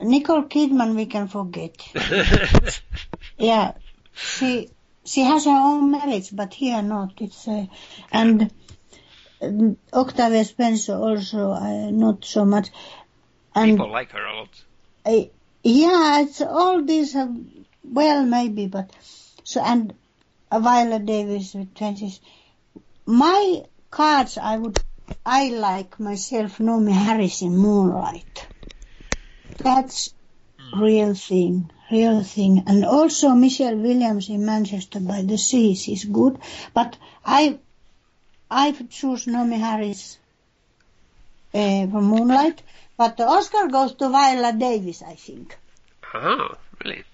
Nicole 0.00 0.44
Kidman, 0.44 0.94
we 0.94 1.06
can 1.06 1.28
forget. 1.28 1.74
yeah. 1.94 2.70
Yeah, 3.38 3.72
she 4.14 4.70
she 5.04 5.20
has 5.22 5.44
her 5.44 5.50
own 5.50 5.90
merits, 5.90 6.30
but 6.30 6.52
here 6.54 6.80
not. 6.82 7.12
It's 7.20 7.46
uh, 7.46 7.66
and 8.10 8.50
Octavia 9.92 10.44
Spencer 10.44 10.94
also 10.94 11.50
uh, 11.52 11.90
not 11.90 12.24
so 12.24 12.44
much. 12.44 12.68
And 13.56 13.70
People 13.72 13.90
like 13.90 14.12
her 14.12 14.24
a 14.24 14.36
lot. 14.36 14.64
uh, 15.06 15.24
yeah, 15.62 16.20
it's 16.20 16.40
all 16.42 16.84
these. 16.84 17.16
Uh, 17.16 17.28
well, 17.82 18.24
maybe, 18.24 18.66
but 18.66 18.90
so 19.44 19.62
and 19.62 19.94
uh, 20.50 20.60
Viola 20.60 20.98
Davis 20.98 21.54
with 21.54 21.74
twenties. 21.74 22.20
My 23.06 23.62
cards, 23.90 24.36
I 24.36 24.58
would, 24.58 24.78
I 25.24 25.48
like 25.48 25.98
myself. 25.98 26.58
Naomie 26.58 26.92
Harris 26.92 27.40
in 27.42 27.56
Moonlight. 27.56 28.46
That's 29.58 30.12
real 30.76 31.14
thing, 31.14 31.70
real 31.90 32.22
thing. 32.22 32.64
And 32.66 32.84
also 32.84 33.30
Michelle 33.30 33.76
Williams 33.76 34.28
in 34.28 34.44
Manchester 34.44 35.00
by 35.00 35.22
the 35.22 35.38
Sea 35.38 35.72
is 35.72 36.04
good, 36.04 36.38
but 36.74 36.98
I, 37.24 37.58
I 38.50 38.72
choose 38.90 39.24
Naomie 39.26 39.58
Harris 39.58 40.18
uh, 41.54 41.86
for 41.86 42.02
Moonlight. 42.02 42.62
But 42.96 43.16
the 43.16 43.26
Oscar 43.26 43.68
goes 43.68 43.94
to 43.94 44.08
Viola 44.08 44.52
Davis, 44.52 45.02
I 45.02 45.14
think. 45.14 45.56
Oh, 46.14 46.56
really? 46.82 47.04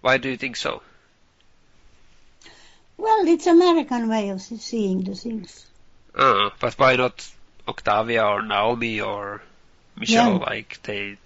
Why 0.00 0.18
do 0.18 0.28
you 0.28 0.36
think 0.36 0.56
so? 0.56 0.82
Well, 2.96 3.26
it's 3.26 3.46
American 3.46 4.08
way 4.08 4.28
of 4.28 4.40
seeing 4.40 5.02
the 5.02 5.14
things. 5.14 5.66
Uh, 6.14 6.50
but 6.60 6.74
why 6.74 6.96
not 6.96 7.28
Octavia 7.66 8.24
or 8.24 8.42
Naomi 8.42 9.00
or 9.00 9.42
Michelle? 9.96 10.38
Yeah. 10.38 10.38
Like 10.38 10.80
they, 10.82 11.16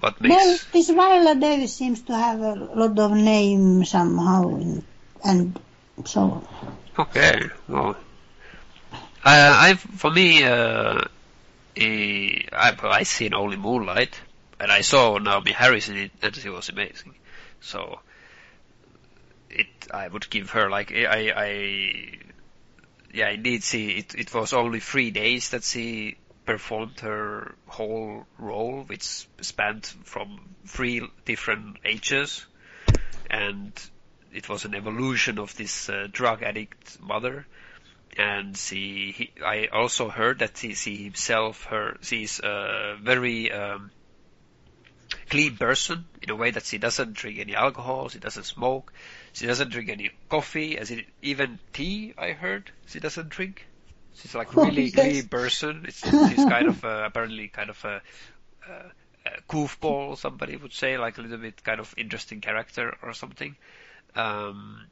what 0.00 0.20
Well, 0.20 0.58
this 0.72 0.90
Viola 0.90 1.34
Davis 1.36 1.74
seems 1.74 2.02
to 2.02 2.14
have 2.14 2.40
a 2.40 2.54
lot 2.54 2.98
of 2.98 3.12
name 3.12 3.84
somehow, 3.84 4.56
in, 4.56 4.84
and 5.24 5.58
so 6.04 6.42
Okay, 6.98 7.40
well, 7.68 7.96
I, 9.24 9.70
I 9.70 9.74
for 9.74 10.10
me, 10.10 10.42
uh, 10.42 11.02
eh, 11.78 12.42
I 12.52 12.76
I 12.82 13.02
seen 13.04 13.34
only 13.34 13.56
Moonlight, 13.56 14.20
and 14.60 14.70
I 14.70 14.82
saw 14.82 15.18
Naomie 15.18 15.52
Harris 15.52 15.88
in 15.88 15.96
it, 15.96 16.12
and 16.22 16.34
she 16.34 16.48
was 16.48 16.68
amazing. 16.68 17.14
So 17.60 18.00
it, 19.50 19.68
I 19.92 20.08
would 20.08 20.28
give 20.30 20.50
her 20.50 20.70
like 20.70 20.92
I 20.92 21.32
I 21.34 22.18
yeah, 23.12 23.30
indeed, 23.30 23.64
she 23.64 23.90
it 23.90 24.14
it 24.14 24.34
was 24.34 24.52
only 24.52 24.80
three 24.80 25.10
days 25.10 25.50
that 25.50 25.64
she 25.64 26.16
performed 26.44 27.00
her 27.00 27.54
whole 27.66 28.26
role, 28.38 28.82
which 28.86 29.26
spanned 29.40 29.86
from 29.86 30.40
three 30.66 31.06
different 31.24 31.76
ages, 31.84 32.46
and 33.30 33.72
it 34.32 34.48
was 34.48 34.64
an 34.64 34.74
evolution 34.74 35.38
of 35.38 35.56
this 35.56 35.88
uh, 35.88 36.06
drug 36.10 36.42
addict 36.42 37.00
mother. 37.00 37.46
And 38.18 38.56
she, 38.58 39.12
he, 39.16 39.32
I 39.44 39.68
also 39.68 40.10
heard 40.10 40.40
that 40.40 40.58
she, 40.58 40.74
she 40.74 40.96
himself, 41.04 41.64
her, 41.66 41.96
she's 42.02 42.40
a 42.40 42.98
very 43.00 43.52
um, 43.52 43.92
clean 45.30 45.56
person 45.56 46.06
in 46.22 46.30
a 46.30 46.36
way 46.36 46.50
that 46.50 46.64
she 46.66 46.78
doesn't 46.78 47.14
drink 47.14 47.38
any 47.38 47.54
alcohol, 47.54 48.08
she 48.08 48.18
doesn't 48.18 48.44
smoke, 48.44 48.92
she 49.32 49.46
doesn't 49.46 49.70
drink 49.70 49.88
any 49.90 50.10
coffee, 50.28 50.78
as 50.78 50.90
it, 50.90 51.06
even 51.22 51.60
tea. 51.72 52.14
I 52.18 52.32
heard 52.32 52.72
she 52.86 53.00
doesn't 53.00 53.30
drink. 53.30 53.66
She's 54.14 54.34
like 54.34 54.54
Oh, 54.56 54.62
really 54.64 54.90
yes. 54.92 54.92
clean 54.92 55.28
person. 55.28 55.86
It's, 55.88 56.04
she's 56.28 56.44
kind 56.44 56.68
of 56.68 56.84
uh, 56.84 57.04
apparently 57.06 57.48
kind 57.48 57.70
of 57.70 57.84
a, 57.84 58.02
a, 58.68 58.72
a 59.26 59.42
goofball, 59.48 60.18
somebody 60.18 60.56
would 60.56 60.72
say, 60.72 60.98
like 60.98 61.18
a 61.18 61.22
little 61.22 61.38
bit 61.38 61.62
kind 61.62 61.80
of 61.80 61.94
interesting 61.96 62.40
character 62.40 62.96
or 63.02 63.14
something. 63.14 63.56
Um, 64.14 64.88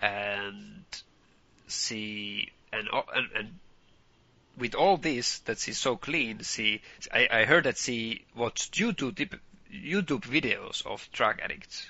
and 0.00 0.84
she 1.68 2.50
and, 2.72 2.88
and 3.14 3.28
and 3.34 3.48
with 4.56 4.74
all 4.74 4.96
this 4.96 5.38
that 5.40 5.58
she's 5.58 5.78
so 5.78 5.96
clean, 5.96 6.42
she 6.42 6.82
I, 7.12 7.28
I 7.30 7.44
heard 7.44 7.64
that 7.64 7.78
she 7.78 8.24
watched 8.34 8.74
YouTube 8.74 9.38
YouTube 9.72 10.22
videos 10.22 10.84
of 10.86 11.08
drug 11.12 11.40
addicts 11.40 11.86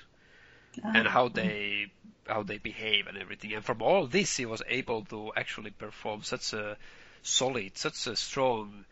and 0.83 1.07
how 1.07 1.29
they 1.29 1.87
how 2.27 2.43
they 2.43 2.57
behave 2.57 3.07
and 3.07 3.17
everything. 3.17 3.53
And 3.53 3.65
from 3.65 3.81
all 3.81 4.05
this, 4.07 4.37
he 4.37 4.45
was 4.45 4.61
able 4.67 5.03
to 5.05 5.31
actually 5.35 5.71
perform 5.71 6.21
such 6.23 6.53
a 6.53 6.77
solid, 7.23 7.77
such 7.77 8.07
a 8.07 8.15
strong 8.15 8.85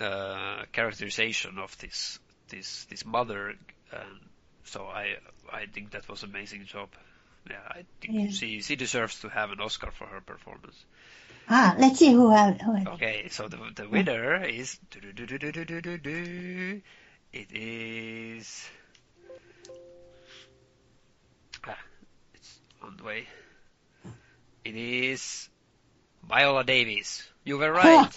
uh, 0.00 0.64
characterization 0.72 1.58
of 1.58 1.76
this 1.78 2.18
this 2.48 2.84
this 2.86 3.04
mother. 3.04 3.48
And 3.92 4.20
so 4.64 4.86
I 4.86 5.16
I 5.52 5.66
think 5.66 5.90
that 5.90 6.08
was 6.08 6.22
amazing 6.22 6.64
job. 6.66 6.88
Yeah, 7.48 7.62
I 7.68 7.84
think 8.00 8.14
Yeah. 8.14 8.30
she 8.30 8.60
she 8.60 8.76
deserves 8.76 9.20
to 9.20 9.28
have 9.28 9.50
an 9.50 9.60
Oscar 9.60 9.90
for 9.90 10.06
her 10.06 10.20
performance. 10.20 10.84
Ah, 11.48 11.74
let's 11.78 11.98
see 11.98 12.12
who 12.12 12.30
have. 12.30 12.60
Who 12.60 12.72
have. 12.74 12.86
Okay, 12.94 13.28
so 13.30 13.48
the 13.48 13.58
the 13.74 13.88
winner 13.88 14.42
is 14.44 14.78
it 17.32 17.46
is 17.52 18.68
ah, 21.66 21.78
it's 22.34 22.60
on 22.82 22.96
the 22.96 23.04
way. 23.04 23.26
It 24.64 24.76
is 24.76 25.48
Viola 26.28 26.64
Davis. 26.64 27.28
You 27.44 27.58
were 27.58 27.72
right. 27.72 28.10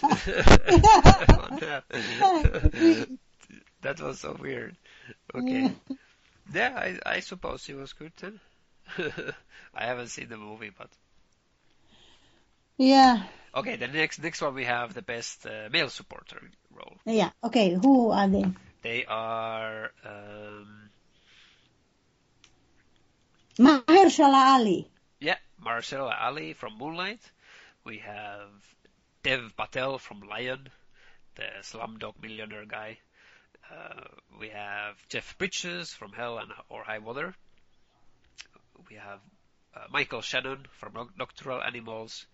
that 3.82 4.00
was 4.00 4.20
so 4.20 4.36
weird. 4.40 4.76
Okay. 5.34 5.70
Yeah, 6.52 6.74
I 6.76 6.98
I 7.16 7.20
suppose 7.20 7.62
she 7.62 7.74
was 7.74 7.92
good 7.92 8.12
then. 8.20 8.40
I 9.74 9.84
haven't 9.86 10.08
seen 10.08 10.28
the 10.28 10.36
movie, 10.36 10.70
but 10.76 10.90
Yeah, 12.76 13.24
Okay, 13.54 13.76
the 13.76 13.88
next 13.88 14.18
next 14.22 14.40
one 14.42 14.54
we 14.54 14.64
have 14.64 14.94
the 14.94 15.02
best 15.02 15.46
uh, 15.46 15.68
male 15.70 15.88
supporter 15.88 16.50
role. 16.70 16.98
yeah. 17.06 17.30
Okay, 17.42 17.74
who 17.74 18.10
are 18.10 18.28
they? 18.28 18.44
They 18.82 19.04
are 19.06 19.92
um, 20.04 20.90
Mahershala 23.58 24.54
Ali. 24.54 24.90
yeah, 25.20 25.38
Marcella 25.58 26.14
Ali 26.20 26.52
from 26.52 26.78
Moonlight. 26.78 27.20
We 27.84 27.98
have 27.98 28.50
Dev 29.22 29.54
Patel 29.56 29.98
from 29.98 30.20
Lion, 30.20 30.68
the 31.36 31.44
Slumdog 31.62 32.20
Millionaire 32.22 32.66
guy. 32.66 32.98
Uh, 33.70 34.04
we 34.38 34.50
have 34.50 34.96
Jeff 35.08 35.36
Bridges 35.38 35.92
from 35.94 36.12
Hell 36.12 36.38
and 36.38 36.52
or 36.68 36.84
High 36.84 36.98
Water. 36.98 37.34
We 38.90 38.96
have 38.96 39.20
uh, 39.74 39.80
Michael 39.90 40.20
Shannon 40.20 40.66
from 40.78 40.92
Noc- 40.92 41.16
Nocturnal 41.18 41.62
Animals, 41.62 42.26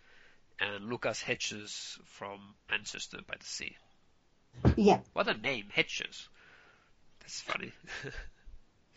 and 0.60 0.84
Lucas 0.86 1.22
Hedges 1.22 1.98
from 2.04 2.54
Manchester 2.70 3.18
by 3.26 3.34
the 3.38 3.46
Sea. 3.46 3.76
Yeah. 4.76 5.00
What 5.12 5.28
a 5.28 5.34
name, 5.34 5.66
Hedges. 5.72 6.28
That's 7.20 7.40
funny. 7.40 7.72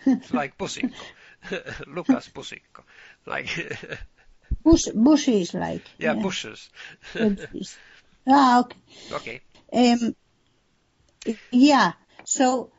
it's 0.05 0.33
like 0.33 0.57
Pusikko. 0.57 0.91
Lucas 1.87 2.29
Pusikko. 2.29 2.83
Like, 3.25 3.47
Bush, 4.63 4.87
bushes 4.93 5.53
like. 5.53 5.83
yeah, 5.97 6.13
bushes. 6.13 6.69
bushes. 7.13 7.77
Ah, 8.27 8.61
okay. 8.61 8.77
okay. 9.11 9.41
Um, 9.73 10.15
yeah. 11.51 11.93
So, 12.25 12.71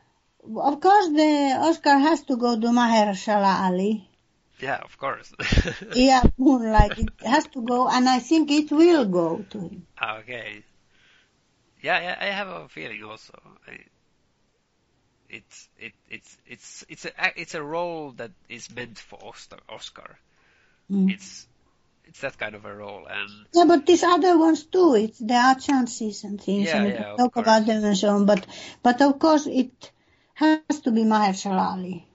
of 0.43 0.79
course, 0.79 1.07
the 1.09 1.57
Oscar 1.59 1.97
has 1.97 2.23
to 2.23 2.37
go 2.37 2.59
to 2.59 2.67
Mahershala 2.67 3.61
Ali. 3.65 4.09
Yeah, 4.59 4.77
of 4.83 4.97
course. 4.97 5.33
Yeah, 5.93 6.21
Moonlight. 6.37 6.99
It 6.99 7.13
has 7.23 7.47
to 7.47 7.61
go, 7.63 7.87
and 7.89 8.07
I 8.07 8.19
think 8.19 8.51
it 8.51 8.71
will 8.71 9.05
go 9.05 9.41
to 9.49 9.59
him. 9.59 9.87
okay. 10.01 10.63
Yeah, 11.81 11.99
yeah, 12.01 12.17
I 12.19 12.25
have 12.25 12.47
a 12.47 12.67
feeling 12.67 13.03
also. 13.03 13.33
I, 13.67 13.79
it's 15.29 15.69
it 15.77 15.93
it's 16.09 16.37
it's 16.47 16.85
it's 16.89 17.05
a 17.05 17.11
it's 17.35 17.55
a 17.55 17.63
role 17.63 18.11
that 18.13 18.31
is 18.49 18.69
meant 18.75 18.97
for 18.99 19.19
Oscar. 19.23 19.57
Oscar. 19.69 20.17
Mm. 20.89 21.09
It's 21.13 21.47
it's 22.05 22.21
that 22.21 22.37
kind 22.37 22.55
of 22.55 22.65
a 22.65 22.75
role, 22.75 23.05
and 23.07 23.45
Yeah, 23.53 23.65
but 23.65 23.85
these 23.87 24.03
other 24.03 24.37
ones 24.37 24.65
too. 24.65 24.93
It's 24.95 25.17
there 25.17 25.41
are 25.41 25.55
chances 25.55 26.23
and 26.23 26.39
things, 26.39 26.69
Yeah, 26.69 26.75
and 26.75 26.85
we 26.85 26.91
yeah, 26.91 27.03
can 27.03 27.07
talk 27.17 27.35
course. 27.35 27.47
about 27.47 27.65
them 27.65 27.83
and 27.83 27.97
so 27.97 28.09
on. 28.09 28.25
But, 28.27 28.45
but 28.83 29.01
of 29.01 29.17
course, 29.17 29.47
it 29.47 29.91
has 30.35 30.81
to 30.81 30.91
be 30.91 31.03
Mahershala 31.03 31.71
Ali. 31.73 32.07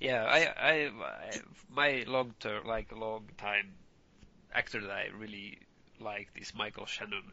Yeah, 0.00 0.24
I, 0.24 0.38
I, 0.38 0.72
I 0.90 1.40
my 1.70 2.04
long 2.06 2.34
term, 2.40 2.66
like 2.66 2.92
long 2.96 3.24
time 3.38 3.72
actor 4.54 4.80
that 4.80 4.90
I 4.90 5.08
really 5.16 5.58
like 6.00 6.28
is 6.36 6.52
Michael 6.54 6.86
Shannon. 6.86 7.32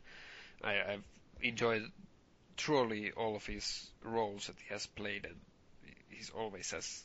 I, 0.64 0.94
I've 0.94 1.03
enjoyed 1.41 1.84
truly 2.56 3.11
all 3.11 3.35
of 3.35 3.45
his 3.45 3.90
roles 4.03 4.48
that 4.48 4.56
he 4.65 4.73
has 4.73 4.85
played, 4.85 5.26
and 5.26 5.35
he's 6.10 6.30
always 6.30 6.72
has, 6.72 7.03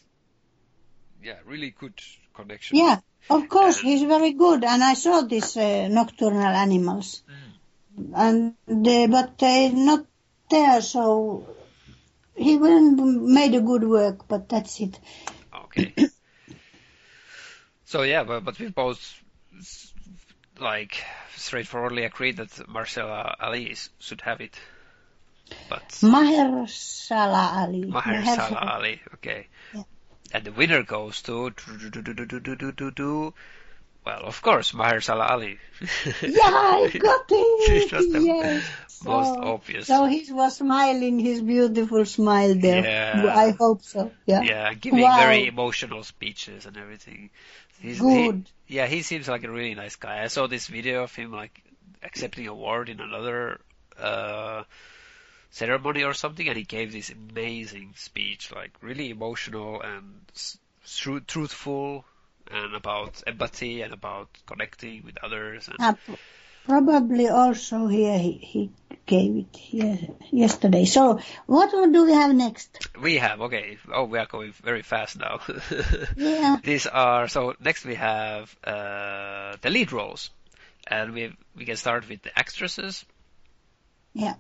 yeah, 1.22 1.36
really 1.44 1.70
good 1.70 1.94
connection. 2.34 2.76
Yeah, 2.76 2.98
of 3.30 3.48
course, 3.48 3.78
And- 3.80 3.88
he's 3.88 4.02
very 4.02 4.32
good, 4.32 4.62
and 4.64 4.82
I 4.84 4.94
saw 4.94 5.22
this 5.22 5.56
uh, 5.56 5.88
Nocturnal 5.88 6.42
Animals, 6.46 7.22
Mm. 7.98 8.54
and 8.68 8.86
uh, 8.86 9.06
but 9.08 9.42
uh, 9.42 9.70
not 9.72 10.06
there, 10.50 10.80
so 10.82 11.48
he 12.36 12.56
went, 12.56 13.00
made 13.00 13.54
a 13.56 13.60
good 13.60 13.82
work, 13.82 14.28
but 14.28 14.48
that's 14.48 14.80
it. 14.80 14.98
So 17.88 18.02
yeah, 18.02 18.22
but 18.22 18.44
but 18.44 18.58
we 18.58 18.68
both 18.68 19.00
like 20.60 21.02
straightforwardly 21.36 22.04
agreed 22.04 22.36
that 22.36 22.68
Marcella 22.68 23.34
Ali 23.40 23.64
is, 23.70 23.88
should 23.98 24.20
have 24.20 24.42
it, 24.42 24.54
but. 25.70 25.88
Mahershala 26.02 27.44
Ali. 27.62 27.84
Mahershala 27.84 28.60
Ali. 28.74 29.00
Okay. 29.14 29.46
Yeah. 29.74 29.84
And 30.34 30.44
the 30.44 30.52
winner 30.52 30.82
goes 30.82 31.22
to 31.22 31.50
well, 34.04 34.22
of 34.24 34.40
course, 34.42 34.72
Mahershala 34.72 35.30
Ali. 35.30 35.58
Yeah, 36.22 36.40
I 36.44 36.90
got 36.98 37.24
it. 37.30 37.84
It 37.84 37.92
was 37.92 38.12
the 38.12 38.20
yes. 38.20 38.64
most 39.04 39.34
So- 39.34 39.42
obvious. 39.54 39.86
So 39.86 40.04
he 40.06 40.30
was 40.30 40.56
smiling 40.56 41.18
his 41.18 41.40
beautiful 41.40 42.04
smile 42.04 42.54
there. 42.54 42.84
Yeah. 42.84 43.34
I 43.34 43.50
hope 43.50 43.82
so. 43.82 44.10
Yeah. 44.26 44.42
yeah, 44.42 44.74
giving 44.74 45.00
Wow. 45.00 45.16
very 45.18 45.46
emotional 45.46 46.04
speeches 46.04 46.66
and 46.66 46.76
everything. 46.76 47.30
He's, 47.80 48.00
Good. 48.00 48.46
He, 48.66 48.76
yeah, 48.76 48.86
he 48.86 49.02
seems 49.02 49.28
like 49.28 49.44
a 49.44 49.50
really 49.50 49.74
nice 49.74 49.96
guy. 49.96 50.22
I 50.22 50.28
saw 50.28 50.46
this 50.46 50.66
video 50.66 51.04
of 51.04 51.14
him 51.14 51.32
like 51.32 51.62
accepting 52.02 52.44
an 52.44 52.50
award 52.50 52.88
in 52.88 53.00
another 53.00 53.60
uh, 54.00 54.64
ceremony 55.50 56.04
or 56.04 56.14
something, 56.14 56.48
and 56.48 56.56
he 56.56 56.64
gave 56.64 56.92
this 56.92 57.10
amazing 57.10 57.94
speech, 57.96 58.52
like 58.54 58.72
really 58.80 59.10
emotional 59.10 59.80
and 59.80 60.20
tru- 60.86 61.20
truthful, 61.20 62.04
and 62.50 62.74
about 62.74 63.22
empathy 63.26 63.82
and 63.82 63.92
about 63.92 64.28
connecting 64.46 65.04
with 65.04 65.18
others. 65.22 65.68
And 65.68 65.98
probably 66.68 67.28
also 67.28 67.86
here 67.86 68.18
he, 68.18 68.32
he 68.32 68.70
gave 69.06 69.36
it 69.36 69.58
ye- 69.72 70.10
yesterday. 70.30 70.84
So 70.84 71.18
what 71.46 71.70
do 71.70 72.04
we 72.06 72.12
have 72.12 72.34
next? 72.34 72.86
we 73.00 73.16
have 73.16 73.40
okay. 73.42 73.78
Oh, 73.92 74.04
we 74.04 74.18
are 74.18 74.26
going 74.26 74.52
very 74.62 74.82
fast 74.82 75.18
now. 75.18 75.40
Yeah. 76.16 76.56
These 76.62 76.86
are 76.86 77.28
so. 77.28 77.54
Next 77.60 77.84
we 77.84 77.94
have 77.94 78.54
uh, 78.64 79.56
the 79.62 79.70
lead 79.70 79.92
roles, 79.92 80.30
and 80.86 81.12
we 81.14 81.32
we 81.56 81.64
can 81.64 81.76
start 81.76 82.08
with 82.08 82.22
the 82.22 82.38
actresses. 82.38 83.04
Yeah. 84.14 84.34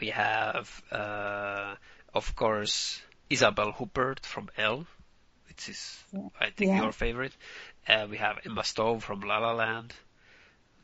We 0.00 0.08
have, 0.08 0.82
uh, 0.90 1.74
of 2.14 2.34
course, 2.34 3.00
Isabelle 3.28 3.72
Huppert 3.72 4.24
from 4.24 4.48
Elle, 4.56 4.86
which 5.48 5.68
is, 5.68 5.80
Yeah. 6.12 6.28
I 6.40 6.50
think, 6.50 6.70
Yeah. 6.70 6.82
your 6.82 6.92
favorite. 6.92 7.32
Uh, 7.86 8.06
we 8.10 8.16
have 8.16 8.38
Emma 8.44 8.64
Stone 8.64 9.00
from 9.00 9.20
La 9.20 9.38
La 9.38 9.52
Land. 9.52 9.92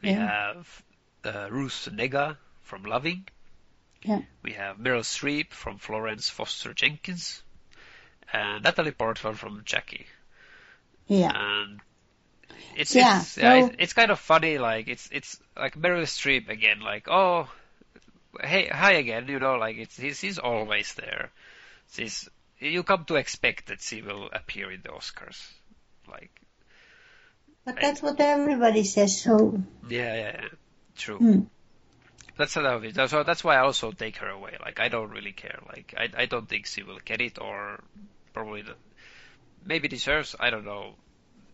We 0.07 0.13
have 0.13 0.83
uh, 1.25 1.49
Ruth 1.51 1.89
Negga 1.93 2.37
from 2.63 2.85
Loving. 2.85 3.27
Yeah. 4.03 4.23
We 4.43 4.53
have 4.53 4.79
Meryl 4.79 5.01
Streep 5.01 5.53
from 5.53 5.79
Florence 5.79 6.29
Foster 6.29 6.73
Jenkins. 6.75 7.43
And 8.33 8.65
Natalie 8.65 8.93
Portman 8.93 9.35
from 9.35 9.63
Jackie. 9.65 10.07
Yeah. 11.07 11.33
And 11.35 11.81
it's 12.77 12.95
Yeah, 12.95 13.21
it's, 13.21 13.39
yeah, 13.39 13.55
it's 13.67 13.77
it's 13.79 13.93
kind 13.93 14.11
of 14.11 14.19
funny. 14.19 14.59
Like 14.59 14.89
it's 14.89 15.09
it's 15.13 15.41
like 15.57 15.79
Meryl 15.79 16.03
Streep 16.03 16.49
again. 16.49 16.81
Like 16.81 17.09
oh, 17.09 17.49
hey 18.41 18.67
hi 18.67 18.93
again. 18.93 19.29
You 19.29 19.39
know, 19.39 19.57
like 19.57 19.77
it's 19.77 19.97
he's 19.97 20.21
he's 20.21 20.39
always 20.39 20.95
there. 20.95 21.31
She's 21.93 22.29
you 22.59 22.83
come 22.83 23.05
to 23.07 23.17
expect 23.17 23.69
that 23.69 23.81
she 23.81 24.03
will 24.03 24.29
appear 24.33 24.71
in 24.71 24.83
the 24.83 24.89
Oscars. 24.89 25.41
Like 26.11 26.31
But 27.67 27.77
that's 27.81 28.01
what 28.01 28.21
everybody 28.21 28.85
says. 28.85 29.21
So 29.21 29.61
yeah 29.89 30.15
yeah, 30.15 30.33
yeah. 30.43 30.49
true. 30.97 31.19
hmm. 31.19 31.41
That's 32.39 32.55
how 32.55 32.77
it 32.79 32.97
is. 32.97 33.11
So 33.11 33.23
that's 33.25 33.43
why 33.43 33.57
I 33.57 33.61
also 33.61 33.91
take 33.93 34.19
her 34.19 34.29
away. 34.29 34.57
Like 34.61 34.79
I 34.79 34.89
don't 34.89 35.11
really 35.11 35.33
care. 35.33 35.59
Like 35.67 35.93
I 35.97 36.23
I 36.23 36.27
don't 36.27 36.49
think 36.49 36.67
she 36.67 36.83
will 36.85 37.01
get 37.05 37.21
it 37.21 37.39
or 37.41 37.81
probably 38.33 38.63
the, 38.63 38.75
maybe 39.65 39.89
deserves. 39.89 40.37
I 40.39 40.51
don't 40.51 40.65
know. 40.65 40.95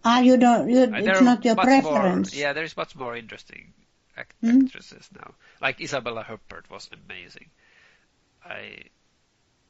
ah, 0.05 0.21
you 0.21 0.37
don't. 0.37 0.69
You, 0.69 0.87
there 0.87 0.99
it's 1.01 1.21
not 1.23 1.45
your 1.45 1.55
preference. 1.55 2.35
More, 2.35 2.41
yeah, 2.41 2.53
there's 2.53 2.77
much 2.77 2.95
more 2.95 3.17
interesting 3.17 3.73
act- 4.17 4.35
Hmm? 4.43 4.67
actresses 4.67 5.09
now. 5.15 5.35
Like 5.63 5.81
Isabella 5.81 6.25
Huppert 6.29 6.69
was 6.69 6.91
amazing. 6.93 7.49
I 8.45 8.85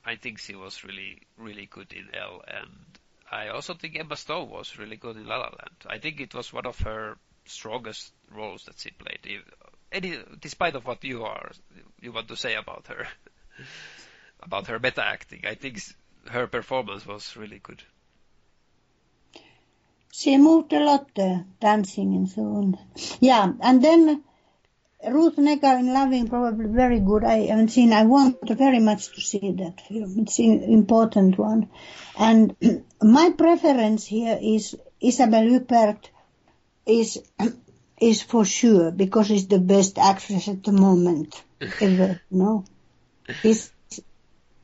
I 0.05 0.17
think 0.17 0.39
she 0.39 0.57
was 0.57 0.83
really 0.83 1.23
really 1.37 1.67
good 1.67 1.93
in 1.93 2.09
Elle, 2.15 2.43
and 2.49 2.99
I 3.33 3.49
also 3.49 3.73
think 3.73 3.99
Emma 3.99 4.17
Stone 4.17 4.51
was 4.51 4.79
really 4.79 4.97
good 4.97 5.17
in 5.17 5.27
La 5.27 5.37
La 5.37 5.45
Land. 5.47 5.87
I 5.87 5.99
think 5.99 6.21
it 6.21 6.35
was 6.35 6.53
one 6.53 6.67
of 6.67 6.79
her 6.81 7.17
strongest 7.47 8.13
roles 8.31 8.65
that 8.65 8.79
she 8.79 8.91
played. 8.91 9.43
Any, 9.91 10.19
despite 10.41 10.75
of 10.75 10.87
what 10.87 11.03
you 11.03 11.25
are, 11.25 11.51
you 12.01 12.13
want 12.13 12.29
to 12.29 12.37
say 12.37 12.55
about 12.55 12.89
her, 12.89 13.09
about 14.43 14.67
her 14.67 14.79
meta 14.79 15.05
acting, 15.05 15.45
I 15.47 15.55
think 15.55 15.81
her 16.31 16.47
performance 16.47 17.07
was 17.07 17.35
really 17.37 17.59
good. 17.59 17.83
She 20.13 20.37
moved 20.37 20.75
a 20.75 20.85
lot, 20.85 21.09
uh, 21.19 21.39
dancing 21.59 22.15
and 22.15 22.29
so 22.29 22.43
on. 22.43 22.79
Yeah, 23.21 23.51
and 23.63 23.83
then 23.83 24.23
Ruth 25.09 25.37
Negga 25.37 25.79
in 25.79 25.93
Loving, 25.93 26.29
probably 26.29 26.67
very 26.67 27.01
good. 27.01 27.25
I 27.25 27.47
haven't 27.47 27.69
seen. 27.69 27.93
I 27.93 28.05
want 28.05 28.37
very 28.49 28.79
much 28.79 29.13
to 29.15 29.21
see 29.21 29.53
that 29.53 29.81
film. 29.81 30.21
It's 30.21 30.39
an 30.39 30.63
important 30.63 31.39
one. 31.39 31.69
And 32.19 32.57
my 33.03 33.31
preference 33.37 34.07
here 34.07 34.39
is 34.41 34.77
Isabelle 35.01 35.49
Huppert 35.49 36.09
is 36.87 37.19
is 38.01 38.23
for 38.23 38.45
sure 38.45 38.91
because 38.91 39.29
she's 39.29 39.47
the 39.49 39.59
best 39.59 39.99
actress 39.99 40.49
at 40.49 40.63
the 40.63 40.73
moment 40.73 41.43
ever. 41.81 42.21
No, 42.31 42.65
she's 43.41 43.73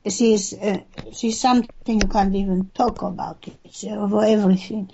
she's 0.06 0.54
uh, 0.54 0.80
she's 1.12 1.40
something 1.40 2.00
you 2.00 2.08
can't 2.08 2.34
even 2.34 2.70
talk 2.74 3.02
about. 3.02 3.44
It's 3.64 3.84
over 3.84 4.24
everything. 4.24 4.90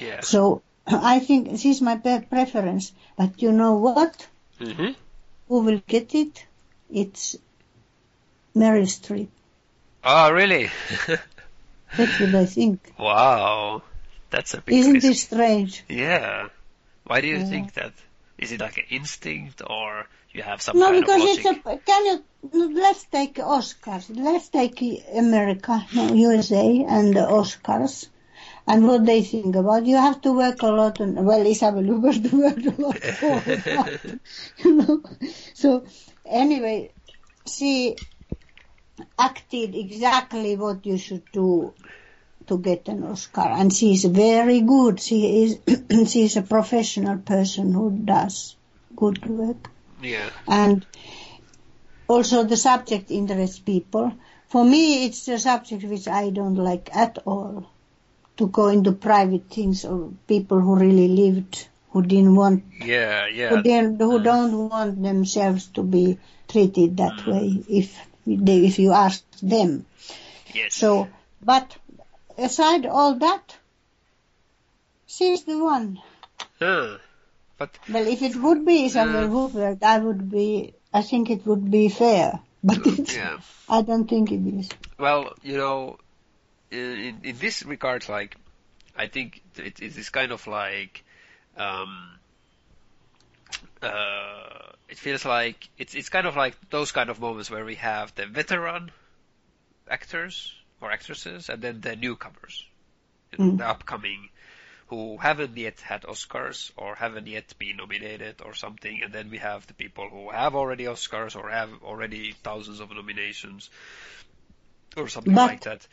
Yeah. 0.00 0.20
So 0.20 0.62
I 0.86 1.18
think 1.18 1.58
she's 1.58 1.82
my 1.82 1.96
preference. 1.96 2.92
But 3.16 3.42
you 3.42 3.52
know 3.52 3.74
what? 3.74 4.26
Mm-hmm. 4.60 4.92
Who 5.48 5.60
will 5.62 5.82
get 5.86 6.14
it? 6.14 6.44
It's 6.90 7.36
Meryl 8.54 8.86
Streep. 8.86 9.28
Oh, 10.04 10.30
really? 10.32 10.70
That's 11.96 12.18
what 12.20 12.34
I 12.34 12.46
think. 12.46 12.92
Wow. 12.98 13.82
That's 14.30 14.54
a 14.54 14.60
big 14.60 14.74
Isn't 14.76 14.94
risk. 14.94 15.06
this 15.06 15.22
strange? 15.22 15.84
Yeah. 15.88 16.48
Why 17.04 17.20
do 17.20 17.28
you 17.28 17.38
Yeah. 17.38 17.44
think 17.44 17.74
that? 17.74 17.92
Is 18.38 18.52
it 18.52 18.60
like 18.60 18.76
an 18.78 18.84
instinct 18.90 19.62
or 19.66 20.06
you 20.32 20.42
have 20.42 20.60
some 20.60 20.78
No, 20.78 20.86
kind 20.90 21.00
because 21.00 21.22
it's 21.38 21.46
a. 21.46 21.78
Can 21.78 22.06
you? 22.06 22.24
Let's 22.74 23.04
take 23.04 23.36
Oscars. 23.36 24.10
Let's 24.14 24.48
take 24.50 24.80
America, 25.14 25.86
no, 25.94 26.12
USA, 26.12 26.84
and 26.88 27.14
the 27.14 27.20
Oscars, 27.20 28.08
and 28.66 28.86
what 28.86 29.06
they 29.06 29.22
think 29.22 29.54
about. 29.56 29.86
You 29.86 29.96
have 29.96 30.20
to 30.22 30.32
work 30.32 30.62
a 30.62 30.68
lot, 30.68 31.00
and 31.00 31.24
well, 31.24 31.46
Isabelle 31.46 31.82
Huppert 31.92 32.32
worked 32.32 32.66
a 32.66 32.82
lot 32.82 32.98
for 32.98 33.40
that, 33.40 34.20
you 34.58 34.74
know. 34.74 35.02
So 35.54 35.84
anyway, 36.24 36.92
she 37.46 37.96
acted 39.18 39.74
exactly 39.74 40.56
what 40.56 40.84
you 40.86 40.98
should 40.98 41.24
do 41.32 41.74
to 42.46 42.58
get 42.58 42.88
an 42.88 43.04
Oscar, 43.04 43.40
and 43.40 43.72
she's 43.72 44.04
very 44.04 44.60
good. 44.60 45.00
She 45.00 45.44
is. 45.44 46.10
she's 46.10 46.36
a 46.36 46.42
professional 46.42 47.18
person 47.18 47.72
who 47.72 47.90
does 47.90 48.56
good 48.96 49.26
work 49.26 49.70
yeah. 50.02 50.30
and 50.48 50.86
also 52.08 52.44
the 52.44 52.56
subject 52.56 53.10
interests 53.10 53.58
people. 53.58 54.12
For 54.48 54.64
me, 54.64 55.06
it's 55.06 55.26
a 55.28 55.38
subject 55.38 55.84
which 55.84 56.08
I 56.08 56.30
don't 56.30 56.54
like 56.54 56.94
at 56.94 57.18
all. 57.26 57.70
To 58.36 58.48
go 58.48 58.68
into 58.68 58.92
private 58.92 59.44
things 59.50 59.84
of 59.84 60.14
people 60.26 60.60
who 60.60 60.76
really 60.76 61.08
lived, 61.08 61.68
who 61.90 62.02
didn't 62.02 62.36
want, 62.36 62.64
Yeah, 62.84 63.28
who, 63.28 63.34
yeah. 63.34 63.62
didn't, 63.62 63.98
who 63.98 64.18
mm. 64.18 64.24
don't 64.24 64.68
want 64.68 65.02
themselves 65.02 65.66
to 65.68 65.82
be 65.82 66.18
treated 66.46 66.98
that 66.98 67.12
mm. 67.20 67.32
way. 67.32 67.64
If 67.68 67.98
they, 68.26 68.66
if 68.66 68.78
you 68.78 68.92
ask 68.92 69.24
them, 69.40 69.86
Yes. 70.52 70.74
so 70.74 71.08
but 71.42 71.76
aside 72.36 72.86
all 72.86 73.14
that, 73.14 73.56
she's 75.06 75.44
the 75.44 75.58
one. 75.58 76.00
Huh. 76.58 76.98
But 77.58 77.78
Well, 77.88 78.06
if 78.06 78.22
it 78.22 78.36
would 78.36 78.66
be 78.66 78.84
Isabelle 78.86 79.28
Mm. 79.28 79.32
Huppert, 79.32 79.82
I 79.82 79.98
would 79.98 80.30
be. 80.30 80.74
I 80.92 81.02
think 81.02 81.30
it 81.30 81.46
would 81.46 81.70
be 81.70 81.88
fair, 81.88 82.40
but 82.64 82.78
mm, 82.78 82.98
it's, 82.98 83.14
yeah. 83.16 83.38
I 83.68 83.82
don't 83.82 84.08
think 84.08 84.32
it 84.32 84.46
is. 84.46 84.68
Well, 84.98 85.32
you 85.42 85.56
know, 85.56 85.98
in, 86.76 87.20
in 87.24 87.36
this 87.38 87.64
regard, 87.64 88.08
like, 88.08 88.36
I 88.96 89.06
think 89.08 89.42
it, 89.56 89.80
it 89.80 89.96
is 89.96 90.10
kind 90.10 90.32
of 90.32 90.46
like, 90.46 91.04
um, 91.56 92.10
uh, 93.82 94.72
it 94.88 94.98
feels 94.98 95.24
like 95.24 95.68
it's 95.78 95.94
it's 95.94 96.08
kind 96.08 96.26
of 96.26 96.36
like 96.36 96.54
those 96.70 96.92
kind 96.92 97.10
of 97.10 97.20
moments 97.20 97.50
where 97.50 97.64
we 97.64 97.74
have 97.76 98.14
the 98.14 98.26
veteran 98.26 98.90
actors 99.88 100.52
or 100.80 100.90
actresses 100.92 101.48
and 101.48 101.62
then 101.62 101.80
the 101.80 101.96
newcomers, 101.96 102.64
Mm. 103.38 103.58
the 103.58 103.66
upcoming, 103.68 104.28
who 104.86 105.16
haven't 105.18 105.56
yet 105.56 105.80
had 105.80 106.02
Oscars 106.02 106.70
or 106.76 106.94
haven't 106.94 107.26
yet 107.26 107.52
been 107.58 107.76
nominated 107.76 108.40
or 108.42 108.54
something, 108.54 109.02
and 109.02 109.12
then 109.12 109.30
we 109.30 109.38
have 109.38 109.66
the 109.66 109.74
people 109.74 110.08
who 110.08 110.30
have 110.30 110.54
already 110.54 110.84
Oscars 110.84 111.36
or 111.36 111.50
have 111.50 111.70
already 111.82 112.32
thousands 112.44 112.80
of 112.80 112.90
nominations 112.90 113.68
or 114.96 115.08
something 115.08 115.34
But- 115.34 115.46
like 115.50 115.60
that. 115.62 115.86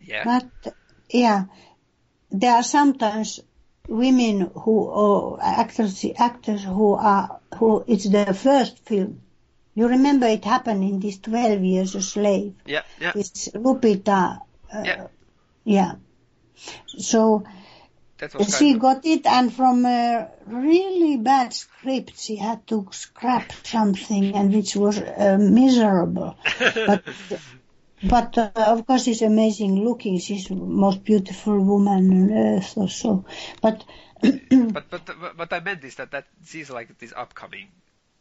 Yeah. 0.00 0.24
But 0.24 0.74
yeah, 1.10 1.44
there 2.30 2.54
are 2.54 2.62
sometimes 2.62 3.40
women 3.88 4.50
who 4.54 4.80
or 4.84 5.38
actors 5.42 6.04
actors 6.18 6.62
who 6.62 6.92
are 6.94 7.40
who 7.56 7.84
it's 7.86 8.08
their 8.08 8.34
first 8.34 8.78
film. 8.86 9.20
You 9.74 9.88
remember 9.88 10.26
it 10.26 10.44
happened 10.44 10.84
in 10.84 11.00
this 11.00 11.18
Twelve 11.18 11.62
Years 11.62 11.94
a 11.94 12.02
Slave. 12.02 12.54
yeah, 12.66 12.82
yeah, 13.00 13.12
It's 13.14 13.48
Lupita. 13.48 14.40
Uh, 14.72 14.82
Yeah. 14.84 15.06
yeah. 15.64 15.92
So 16.86 17.44
she 18.58 18.74
of, 18.74 18.80
got 18.80 19.06
it, 19.06 19.24
and 19.26 19.52
from 19.52 19.86
a 19.86 20.28
really 20.46 21.16
bad 21.16 21.54
script, 21.54 22.20
she 22.20 22.36
had 22.36 22.66
to 22.66 22.86
scrap 22.90 23.50
something, 23.64 24.34
and 24.34 24.52
which 24.52 24.76
was 24.76 24.98
uh, 24.98 25.38
miserable. 25.40 26.36
But, 26.58 27.02
but 28.02 28.36
uh, 28.38 28.50
of 28.56 28.86
course, 28.86 29.04
she's 29.04 29.22
amazing 29.22 29.84
looking. 29.84 30.18
She's 30.18 30.48
the 30.48 30.54
most 30.54 31.04
beautiful 31.04 31.58
woman 31.60 32.10
on 32.10 32.32
earth, 32.32 32.76
or 32.76 32.88
so. 32.88 33.24
But 33.60 33.84
but 34.22 34.90
but 34.90 35.38
what 35.38 35.52
I 35.52 35.60
meant 35.60 35.84
is 35.84 35.96
that 35.96 36.12
that 36.12 36.26
she's 36.46 36.70
like 36.70 36.98
this 36.98 37.12
upcoming 37.14 37.68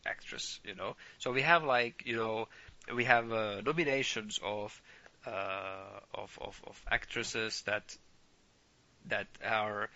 actress, 0.05 0.59
you 0.63 0.75
know. 0.75 0.95
So 1.17 1.31
we 1.31 1.41
have 1.41 1.63
like 1.63 2.03
you 2.05 2.17
know 2.17 2.47
we 2.93 3.05
have 3.05 3.31
uh, 3.31 3.61
nominations 3.61 4.39
of 4.43 4.81
uh, 5.25 5.99
of 6.13 6.37
of 6.41 6.61
of 6.67 6.81
actresses 6.91 7.61
that 7.63 7.95
that 9.05 9.27
are 9.45 9.89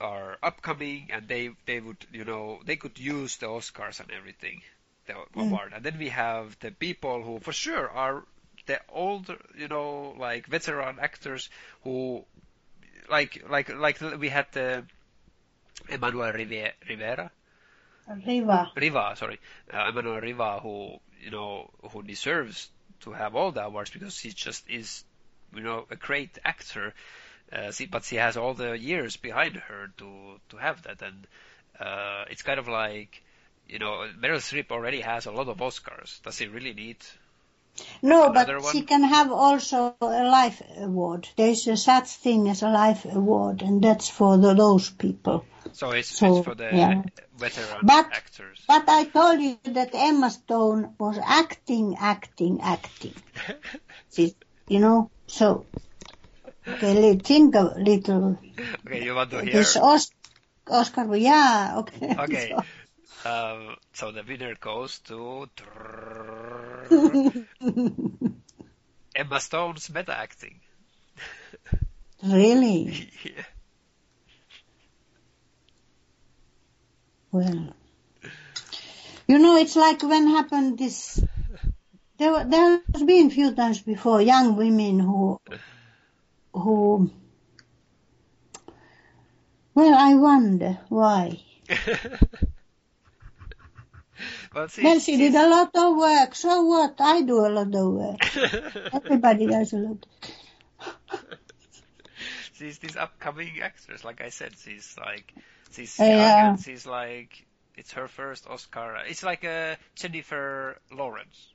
are 0.00 0.38
upcoming 0.42 1.08
and 1.12 1.28
they 1.28 1.50
they 1.66 1.80
would 1.80 2.06
you 2.12 2.24
know 2.24 2.60
they 2.64 2.76
could 2.76 2.98
use 2.98 3.36
the 3.36 3.46
Oscars 3.46 4.00
and 4.00 4.10
everything 4.10 4.62
the 5.06 5.14
award 5.34 5.72
and 5.74 5.84
then 5.84 5.98
we 5.98 6.08
have 6.08 6.58
the 6.60 6.70
people 6.70 7.22
who 7.22 7.38
for 7.40 7.52
sure 7.52 7.88
are 7.90 8.24
the 8.70 8.80
older 8.88 9.36
you 9.56 9.68
know 9.68 10.14
like 10.18 10.46
veteran 10.46 10.98
actors 11.00 11.48
who 11.84 12.24
like 13.08 13.32
like 13.48 13.68
like 13.86 14.00
we 14.18 14.28
had 14.28 14.46
the 14.52 14.84
Emmanuelle 15.88 16.32
Rive- 16.34 16.74
Rivera 16.88 17.30
Riva, 18.26 18.70
Riva, 18.76 19.14
sorry, 19.16 19.38
uh, 19.72 19.90
Emmanuelle 19.90 20.20
Riva, 20.22 20.60
who 20.60 20.98
you 21.20 21.30
know 21.30 21.70
who 21.92 22.02
deserves 22.02 22.70
to 23.00 23.12
have 23.12 23.34
all 23.36 23.52
the 23.52 23.64
awards 23.64 23.90
because 23.90 24.18
he 24.18 24.30
just 24.30 24.68
is, 24.68 25.04
you 25.54 25.62
know, 25.62 25.86
a 25.90 25.96
great 25.96 26.38
actor. 26.44 26.94
Uh, 27.52 27.70
see, 27.72 27.86
but 27.86 28.04
she 28.04 28.16
has 28.16 28.36
all 28.36 28.54
the 28.54 28.78
years 28.78 29.16
behind 29.16 29.56
her 29.56 29.90
to 29.98 30.40
to 30.50 30.56
have 30.56 30.82
that, 30.82 31.00
and 31.02 31.26
uh, 31.78 32.24
it's 32.30 32.42
kind 32.42 32.58
of 32.58 32.68
like, 32.68 33.22
you 33.68 33.78
know, 33.78 34.08
Meryl 34.20 34.40
Streep 34.42 34.70
already 34.70 35.00
has 35.02 35.26
a 35.26 35.32
lot 35.32 35.48
of 35.48 35.58
Oscars. 35.58 36.22
Does 36.22 36.36
she 36.36 36.46
really 36.48 36.74
need? 36.74 36.98
No, 38.02 38.30
Another 38.30 38.54
but 38.56 38.64
one? 38.64 38.72
she 38.72 38.82
can 38.82 39.02
have 39.04 39.30
also 39.32 39.94
a 40.00 40.24
life 40.24 40.62
award. 40.78 41.28
There's 41.36 41.66
a 41.68 41.76
such 41.76 42.08
thing 42.08 42.48
as 42.48 42.62
a 42.62 42.68
life 42.70 43.04
award, 43.04 43.62
and 43.62 43.82
that's 43.82 44.08
for 44.08 44.36
the, 44.38 44.54
those 44.54 44.90
people. 44.90 45.44
So 45.72 45.90
it's, 45.92 46.08
So, 46.08 46.38
it's 46.38 46.44
for 46.46 46.54
the 46.54 46.70
yeah. 46.72 47.02
veteran 47.38 47.80
But- 47.82 48.06
actors. 48.12 48.62
But 48.66 48.88
I 48.88 49.04
told 49.04 49.40
you 49.40 49.58
that 49.64 49.90
Emma 49.94 50.30
Stone 50.30 50.94
was 50.98 51.18
acting, 51.24 51.96
acting, 51.98 52.60
acting. 52.62 53.14
She, 54.14 54.34
you 54.68 54.80
know, 54.80 55.10
so 55.26 55.66
okay, 56.66 57.16
think 57.18 57.54
a 57.54 57.74
little. 57.78 58.38
okay, 58.86 59.04
you 59.04 59.14
want 59.14 59.30
to 59.30 59.42
hear? 59.42 59.52
This 59.52 59.76
Os- 59.76 60.10
Oscar, 60.68 61.14
yeah, 61.16 61.74
okay. 61.78 62.14
Okay. 62.24 62.48
So- 62.56 62.64
Um, 63.24 63.76
so 63.92 64.12
the 64.12 64.22
winner 64.22 64.54
goes 64.54 64.98
to 65.00 65.48
Emma 69.14 69.40
Stone's 69.40 69.90
meta 69.92 70.16
acting. 70.16 70.60
really? 72.24 73.10
yeah. 73.24 73.44
Well, 77.32 77.74
you 79.28 79.38
know, 79.38 79.56
it's 79.56 79.76
like 79.76 80.02
when 80.02 80.26
happened 80.28 80.78
this. 80.78 81.22
There, 82.16 82.44
there 82.44 82.80
has 82.92 83.02
been 83.02 83.30
few 83.30 83.54
times 83.54 83.80
before 83.82 84.20
young 84.22 84.56
women 84.56 84.98
who 84.98 85.38
who. 86.52 87.10
Well, 89.74 89.94
I 89.94 90.14
wonder 90.14 90.78
why. 90.88 91.40
well, 94.54 94.68
she's, 94.68 94.84
Well, 94.84 94.98
she 95.00 95.16
did 95.16 95.34
a 95.34 95.48
lot 95.48 95.70
of 95.74 95.96
work. 95.96 96.34
So 96.34 96.62
what? 96.64 96.94
I 97.00 97.22
do 97.22 97.44
a 97.46 97.48
lot 97.48 97.74
of 97.74 97.92
work. 97.92 98.36
Everybody 98.94 99.46
does 99.46 99.72
a 99.72 99.76
lot. 99.76 100.06
she's 102.54 102.78
this 102.78 102.96
upcoming 102.96 103.60
actress. 103.62 104.04
Like 104.04 104.20
I 104.20 104.30
said, 104.30 104.52
she's 104.62 104.96
like 104.98 105.32
she's 105.72 105.98
Yeah. 105.98 106.50
and 106.50 106.60
she's 106.60 106.86
like 106.86 107.46
it's 107.76 107.92
her 107.92 108.08
first 108.08 108.46
Oscar. 108.48 108.96
It's 109.08 109.22
like 109.22 109.44
a 109.44 109.76
Jennifer 109.94 110.78
Lawrence. 110.92 111.48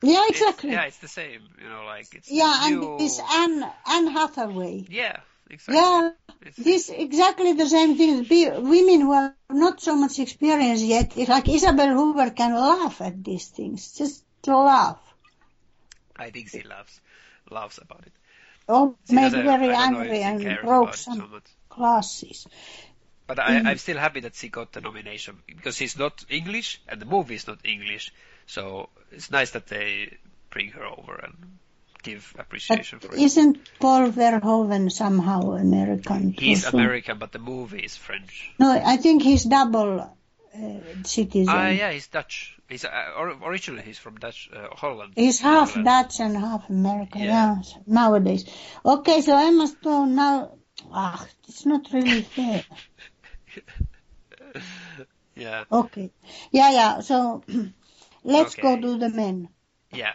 Yeah, 0.00 0.24
It's- 0.28 0.40
exactly. 0.40 0.70
yeah, 0.70 0.84
it's 0.84 0.98
the 0.98 1.08
same. 1.08 1.40
You 1.62 1.68
know, 1.68 1.84
like 1.84 2.14
it's 2.14 2.30
Yeah, 2.30 2.66
new. 2.68 2.92
and 2.92 3.00
this 3.00 3.20
Anne 3.34 3.64
Anne 3.90 4.06
Hathaway. 4.06 4.86
yeah, 4.88 5.16
exactly. 5.50 5.76
Yeah, 5.76 6.10
It's- 6.40 6.64
this 6.64 6.88
exactly 6.88 7.52
the 7.52 7.68
same 7.68 7.96
thing. 7.96 8.22
Be, 8.24 8.48
women 8.50 9.00
who 9.02 9.12
have 9.12 9.34
not 9.50 9.80
so 9.80 9.96
much 9.96 10.18
experience 10.18 10.82
yet, 10.82 11.16
like 11.28 11.48
Isabelle 11.48 11.94
Huppert 11.96 12.36
can 12.36 12.54
laugh 12.54 13.00
at 13.00 13.22
these 13.24 13.48
things, 13.48 13.92
just 13.96 14.24
to 14.42 14.56
laugh. 14.56 15.00
I 16.16 16.30
think 16.30 16.48
she 16.48 16.62
laughs, 16.62 17.00
laughs 17.50 17.78
about 17.78 18.04
it. 18.06 18.12
Or 18.68 18.94
She 19.08 19.14
made 19.14 19.32
very 19.32 19.70
I 19.70 19.88
don't 19.88 19.92
know 19.92 20.00
if 20.00 20.10
angry 20.12 20.22
and 20.22 20.60
broke 20.62 20.94
some 20.94 21.30
so 21.32 21.40
glasses. 21.70 22.46
But 23.26 23.38
I, 23.38 23.58
I'm 23.58 23.78
still 23.78 23.98
happy 23.98 24.20
that 24.20 24.34
she 24.34 24.48
got 24.48 24.72
the 24.72 24.80
nomination 24.80 25.42
because 25.46 25.76
she's 25.76 25.98
not 25.98 26.24
English 26.30 26.80
and 26.88 27.00
the 27.00 27.04
movie 27.06 27.34
is 27.34 27.46
not 27.46 27.64
English. 27.64 28.12
So 28.46 28.88
it's 29.12 29.30
nice 29.30 29.50
that 29.50 29.66
they 29.66 30.16
bring 30.50 30.70
her 30.70 30.84
over 30.84 31.14
and 31.16 31.58
give 32.02 32.32
But 32.36 32.42
appreciation 32.46 33.00
for 33.00 33.14
it. 33.14 33.20
isn't 33.20 33.58
Paul 33.80 34.10
Verhoeven 34.10 34.90
somehow 34.90 35.52
American? 35.52 36.34
He's 36.38 36.64
also? 36.64 36.76
American, 36.78 37.18
but 37.18 37.32
the 37.32 37.38
movie 37.38 37.80
is 37.80 37.96
French. 37.96 38.50
No, 38.58 38.70
I 38.70 38.96
think 38.96 39.22
he's 39.22 39.44
double 39.44 40.00
uh, 40.00 40.58
citizen. 41.04 41.46
Ah, 41.48 41.68
yeah, 41.68 41.90
he's 41.92 42.06
Dutch. 42.08 42.54
He's 42.68 42.84
uh, 42.84 43.12
or, 43.16 43.28
originally 43.44 43.82
he's 43.82 43.98
from 43.98 44.16
Dutch 44.18 44.50
uh, 44.52 44.68
Holland. 44.74 45.14
He's 45.16 45.40
half 45.40 45.70
Holland. 45.70 45.84
Dutch 45.86 46.20
and 46.20 46.36
half 46.36 46.68
American, 46.68 47.22
Yeah. 47.22 47.56
yeah. 47.62 47.78
nowadays. 47.86 48.44
Okay, 48.84 49.20
so 49.22 49.36
Emma 49.36 49.66
Stone 49.66 50.14
now, 50.14 50.52
ah, 50.92 51.26
it's 51.48 51.64
not 51.64 51.86
really 51.92 52.22
fair. 52.36 52.64
Yeah, 55.34 55.64
Okay. 55.70 56.10
Yeah, 56.50 56.70
yeah, 56.72 57.00
so 57.00 57.44
let's 58.24 58.54
go 58.56 58.80
to 58.80 58.98
the 58.98 59.08
men. 59.08 59.48
yeah. 59.92 60.12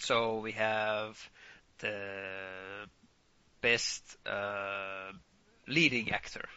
So 0.00 0.38
we 0.40 0.52
have 0.52 1.18
the 1.78 2.86
best 3.60 4.16
uh, 4.26 5.12
leading 5.68 6.10
actor. 6.12 6.48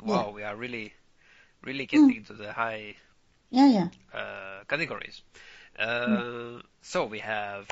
Wow, 0.00 0.30
we 0.30 0.42
are 0.42 0.56
really, 0.56 0.92
really 1.62 1.86
getting 1.86 2.24
to 2.24 2.34
the 2.34 2.52
high 2.52 2.96
Yeah, 3.50 3.66
yeah. 3.66 3.88
uh, 4.12 4.64
categories. 4.68 5.22
Uh, 5.78 6.60
So 6.82 7.06
we 7.06 7.20
have 7.20 7.68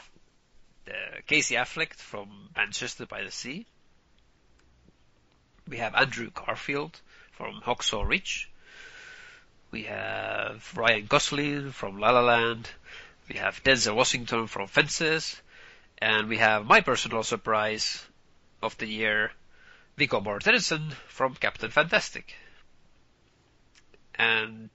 the 0.86 1.22
Casey 1.26 1.56
Affleck 1.56 1.94
from 1.94 2.50
Manchester 2.56 3.06
by 3.06 3.22
the 3.24 3.30
Sea. 3.30 3.66
We 5.68 5.78
have 5.78 5.94
Andrew 5.94 6.30
Garfield 6.30 7.00
from 7.32 7.60
Hacksaw 7.62 8.06
Ridge. 8.08 8.50
We 9.70 9.84
have 9.84 10.72
Ryan 10.76 11.06
Gosling 11.06 11.72
from 11.72 11.98
La 11.98 12.10
La 12.10 12.20
Land. 12.22 12.70
We 13.28 13.36
have 13.36 13.62
Denzel 13.64 13.94
Washington 13.96 14.46
from 14.46 14.66
Fences. 14.68 15.40
And 15.98 16.28
we 16.28 16.38
have 16.38 16.66
my 16.66 16.80
personal 16.80 17.22
surprise 17.22 18.04
of 18.62 18.76
the 18.78 18.86
year, 18.86 19.30
Viggo 19.96 20.20
Mortensen 20.20 20.92
from 21.08 21.34
Captain 21.34 21.70
Fantastic. 21.70 22.34
And 24.16 24.70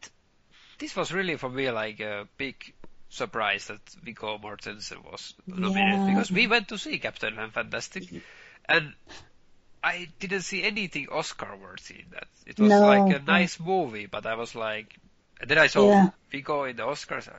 this 0.79 0.95
was 0.95 1.11
really 1.11 1.35
for 1.37 1.49
me 1.49 1.69
like 1.71 1.99
a 1.99 2.27
big 2.37 2.73
surprise 3.09 3.67
that 3.67 3.81
Viggo 4.03 4.37
Mortensen 4.37 5.03
was 5.03 5.33
nominated 5.47 5.99
Yeah. 5.99 6.05
because 6.07 6.31
we 6.31 6.47
went 6.47 6.67
to 6.69 6.77
see 6.77 6.99
Captain 6.99 7.35
Fantastic 7.51 8.03
and 8.67 8.93
I 9.83 10.09
didn't 10.19 10.41
see 10.41 10.63
anything 10.63 11.07
Oscar 11.09 11.55
worthy 11.55 11.99
in 12.01 12.05
that. 12.11 12.27
It 12.45 12.59
was 12.59 12.69
No. 12.69 12.81
like 12.81 13.15
a 13.15 13.23
nice 13.23 13.59
movie, 13.59 14.05
but 14.05 14.25
I 14.25 14.35
was 14.35 14.53
like, 14.55 14.95
and 15.39 15.49
then 15.49 15.57
I 15.57 15.67
saw 15.67 15.89
Yeah. 15.89 16.09
Viggo 16.31 16.63
in 16.65 16.75
the 16.75 16.83
Oscars. 16.83 17.29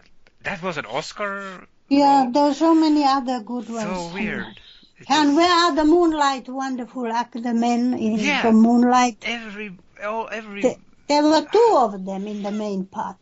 That 0.43 0.63
was 0.63 0.77
an 0.79 0.87
Oscar. 0.87 1.67
Yeah, 1.89 2.23
role? 2.25 2.33
there 2.33 2.45
are 2.45 2.55
so 2.55 2.75
many 2.75 3.05
other 3.05 3.41
good 3.41 3.69
ones. 3.69 3.83
so 3.85 4.11
weird. 4.15 4.59
It 4.99 5.07
And 5.11 5.35
where 5.37 5.51
are 5.51 5.75
the 5.75 5.85
Moonlight 5.85 6.49
wonderful 6.49 7.07
actor 7.11 7.41
the 7.41 7.55
men 7.55 7.95
in 7.95 8.15
Yeah. 8.19 8.43
from 8.43 8.57
Moonlight? 8.57 9.19
every 9.27 9.77
oh, 10.03 10.25
every 10.27 10.63
The- 10.63 10.77
There 11.09 11.23
were 11.25 11.45
two 11.51 11.73
of 11.77 12.05
them 12.05 12.27
in 12.29 12.43
the 12.43 12.53
main 12.53 12.87
part. 12.87 13.17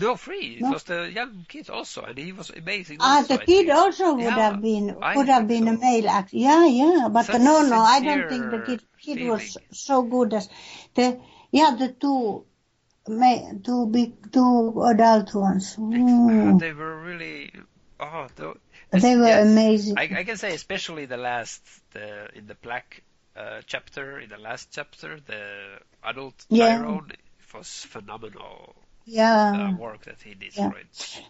no 0.00 0.16
free. 0.16 0.56
It 0.56 0.62
No. 0.62 0.70
was 0.70 0.84
the 0.84 1.10
young 1.12 1.44
kid 1.46 1.68
also, 1.68 2.02
and 2.02 2.16
he 2.16 2.32
was 2.32 2.48
amazing. 2.50 2.96
Ah, 3.00 3.18
also, 3.18 3.34
the 3.36 3.42
I 3.42 3.44
kid 3.44 3.66
think. 3.66 3.78
also 3.78 4.14
would 4.14 4.22
Yeah, 4.24 4.50
have 4.50 4.62
been 4.62 4.96
I 5.02 5.16
would 5.16 5.28
have 5.28 5.46
think 5.46 5.66
been 5.66 5.68
a 5.74 5.78
male 5.78 6.08
actor. 6.08 6.36
Yeah, 6.36 6.64
yeah, 6.64 7.08
but 7.12 7.26
Such 7.26 7.40
no, 7.42 7.60
no, 7.62 7.80
I 7.80 8.00
don't 8.00 8.28
think 8.30 8.50
the 8.50 8.60
kid 8.68 8.82
kid 8.98 9.28
was 9.28 9.58
so 9.72 10.02
good 10.02 10.32
as 10.32 10.48
the 10.94 11.20
yeah 11.52 11.74
the 11.82 11.88
two 11.88 12.46
two 13.62 13.86
big 13.86 14.32
two 14.32 14.82
adult 14.86 15.34
ones. 15.34 15.76
They 15.76 16.72
were 16.72 17.00
really 17.00 17.52
oh 17.98 18.26
they 18.92 19.16
were 19.16 19.26
yeah, 19.26 19.42
amazing. 19.42 19.98
I, 19.98 20.02
I 20.02 20.24
can 20.24 20.36
say 20.36 20.54
especially 20.54 21.06
the 21.06 21.16
last 21.16 21.62
the 21.92 22.28
in 22.34 22.46
the 22.46 22.56
black 22.56 23.02
uh, 23.36 23.60
chapter 23.66 24.18
in 24.18 24.30
the 24.30 24.38
last 24.38 24.68
chapter 24.72 25.20
the 25.26 25.80
adult 26.04 26.46
Yeah. 26.48 26.78
Chiron 26.78 27.12
was 27.54 27.68
phenomenal 27.68 28.74
yeah. 29.04 29.70
uh, 29.74 29.76
work 29.76 30.04
that 30.04 30.22
he 30.22 30.34
did 30.34 30.56
Yeah. 30.56 30.70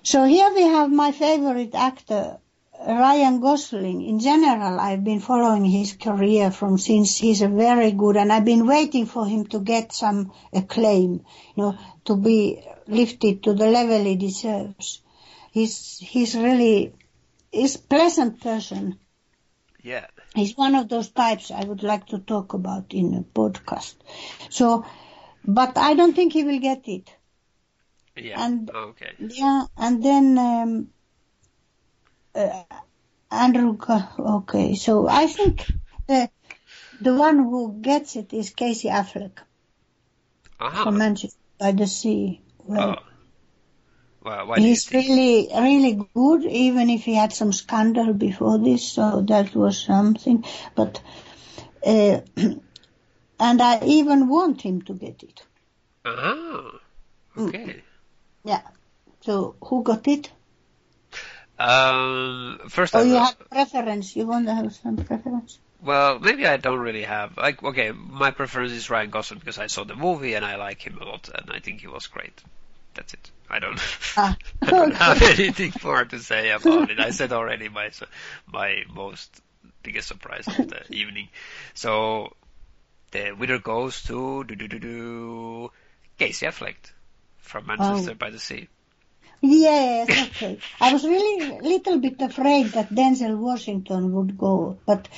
So 0.03 0.25
here 0.25 0.53
we 0.55 0.63
have 0.63 0.91
my 0.91 1.13
favorite 1.13 1.75
actor, 1.75 2.39
Ryan 2.87 3.41
Gosling. 3.41 4.03
In 4.03 4.21
general, 4.21 4.81
I've 4.81 5.05
been 5.05 5.21
following 5.21 5.65
his 5.65 5.93
career 5.95 6.51
from 6.51 6.79
since 6.79 7.17
he's 7.17 7.43
a 7.43 7.49
very 7.49 7.93
good, 7.93 8.17
and 8.17 8.33
I've 8.33 8.45
been 8.45 8.67
waiting 8.67 9.07
for 9.07 9.27
him 9.27 9.47
to 9.49 9.61
get 9.61 9.93
some 9.93 10.33
acclaim, 10.53 11.25
you 11.57 11.63
know, 11.63 11.79
to 12.07 12.17
be 12.17 12.63
lifted 12.87 13.43
to 13.45 13.53
the 13.55 13.67
level 13.67 14.03
he 14.03 14.17
deserves. 14.17 15.03
He's 15.53 15.99
he's 15.99 16.35
really 16.35 16.95
he's 17.53 17.77
a 17.77 17.81
pleasant 17.81 18.41
person. 18.41 18.99
Yeah, 19.83 20.07
He's 20.35 20.57
one 20.57 20.75
of 20.75 20.89
those 20.89 21.09
types 21.09 21.51
I 21.51 21.65
would 21.65 21.83
like 21.83 22.07
to 22.09 22.19
talk 22.19 22.53
about 22.53 22.93
in 22.93 23.15
a 23.15 23.23
podcast. 23.23 23.95
So, 24.51 24.85
but 25.45 25.77
I 25.79 25.95
don't 25.95 26.15
think 26.15 26.35
he 26.35 26.45
will 26.45 26.61
get 26.61 26.87
it. 26.87 27.11
yeah. 28.17 28.45
And- 28.45 28.71
okay. 28.71 29.13
Yeah, 29.19 29.65
and 29.77 30.03
then 30.05 30.39
um, 30.39 30.89
uh, 32.35 32.63
Andrew. 33.31 33.77
Okay, 34.19 34.75
so 34.75 35.09
I 35.09 35.27
think 35.27 35.67
the 36.07 36.31
the 37.01 37.15
one 37.15 37.39
who 37.39 37.79
gets 37.81 38.17
it 38.17 38.33
is 38.33 38.51
Casey 38.51 38.89
Affleck 38.89 39.39
Uh-huh. 40.61 40.83
from 40.85 40.99
Manchester 40.99 41.39
by 41.59 41.73
the 41.73 41.87
Sea. 41.87 42.41
Well, 42.59 42.97
Oh. 42.97 43.03
Well, 44.23 44.47
why 44.47 44.61
he's 44.61 44.93
really 44.93 45.49
really 45.53 45.95
good, 46.15 46.45
even 46.45 46.91
if 46.91 47.05
he 47.05 47.15
had 47.15 47.33
some 47.33 47.53
scandal 47.53 48.13
before 48.13 48.59
this, 48.59 48.93
so 48.93 49.23
that 49.23 49.55
was 49.55 49.79
something. 49.83 50.45
But 50.75 51.01
uh, 51.87 52.21
and 53.41 53.63
I 53.63 53.85
even 53.85 54.29
want 54.29 54.61
him 54.63 54.83
to 54.83 54.95
get 54.95 55.23
it. 55.23 55.43
Uh-huh. 56.05 56.79
Okay. 57.39 57.83
Yeah. 58.45 58.63
So 59.21 59.57
who 59.63 59.83
got 59.83 60.07
it? 60.09 60.31
Um, 61.61 62.59
first, 62.69 62.95
Oh, 62.95 63.03
you 63.03 63.15
have 63.15 63.39
preference. 63.51 64.17
You 64.17 64.27
want 64.27 64.47
to 64.47 64.55
have 64.55 64.75
some 64.75 64.97
preference? 64.97 65.59
Well, 65.83 66.19
maybe 66.19 66.47
I 66.47 66.57
don't 66.57 66.79
really 66.79 67.03
have 67.05 67.37
like 67.37 67.63
okay, 67.63 67.93
my 67.93 68.31
preference 68.33 68.73
is 68.73 68.91
Ryan 68.91 69.11
Gosling 69.11 69.41
because 69.41 69.59
I 69.59 69.67
saw 69.69 69.85
the 69.85 69.95
movie 69.97 70.35
and 70.35 70.45
I 70.45 70.57
like 70.57 70.81
him 70.87 70.99
a 71.01 71.05
lot 71.05 71.29
and 71.35 71.51
I 71.51 71.59
think 71.61 71.81
he 71.81 71.87
was 71.87 72.07
great. 72.07 72.43
That's 72.95 73.15
it. 73.15 73.31
I 73.49 73.59
don't 73.61 73.79
Ah, 74.17 74.37
I 74.63 74.71
don't 74.71 74.95
have 74.95 75.23
anything 75.23 75.73
more 75.85 76.05
to 76.05 76.19
say 76.19 76.51
about 76.51 76.91
it. 76.91 76.99
I 77.01 77.11
said 77.11 77.33
already 77.33 77.69
my 77.69 77.91
my 78.53 78.85
most 78.93 79.41
biggest 79.83 80.09
surprise 80.09 80.47
of 80.49 80.69
the 80.69 80.83
evening. 80.95 81.29
So 81.75 82.35
the 83.13 83.33
winner 83.33 83.59
goes 83.59 84.03
to 84.05 84.45
do 84.45 84.55
do 84.55 84.69
do 84.69 84.79
do 84.79 85.71
Casey 86.19 86.47
Affleck 86.47 86.77
from 87.39 87.67
Manchester 87.67 88.13
Oh. 88.13 88.15
by 88.15 88.31
the 88.31 88.39
Sea. 88.39 88.69
Yes, 89.43 90.11
okay. 90.29 90.59
I 90.81 90.93
was 90.93 91.05
really 91.05 91.59
a 91.59 91.63
little 91.63 91.99
bit 91.99 92.21
afraid 92.21 92.67
that 92.73 92.91
Denzel 92.91 93.39
Washington 93.39 94.13
would 94.13 94.37
go, 94.37 94.79
but 94.85 95.09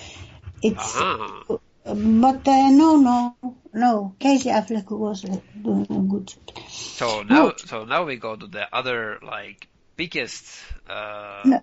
it's, 0.62 0.96
Ah, 0.96 1.42
but 1.84 2.46
uh, 2.46 2.70
no, 2.70 2.96
no, 2.96 3.36
no. 3.72 4.14
Casey 4.20 4.50
Affleck 4.50 4.90
was 4.90 5.24
uh, 5.24 5.36
doing 5.60 5.86
a 5.90 6.00
good 6.12 6.26
job. 6.28 6.58
so 6.68 7.22
now 7.22 7.48
Good. 7.48 7.60
so 7.68 7.84
now 7.84 8.04
we 8.04 8.16
go 8.16 8.36
to 8.36 8.46
the 8.46 8.72
other 8.72 9.18
like 9.22 9.66
biggest 9.96 10.44
uh 10.88 11.42
No. 11.44 11.62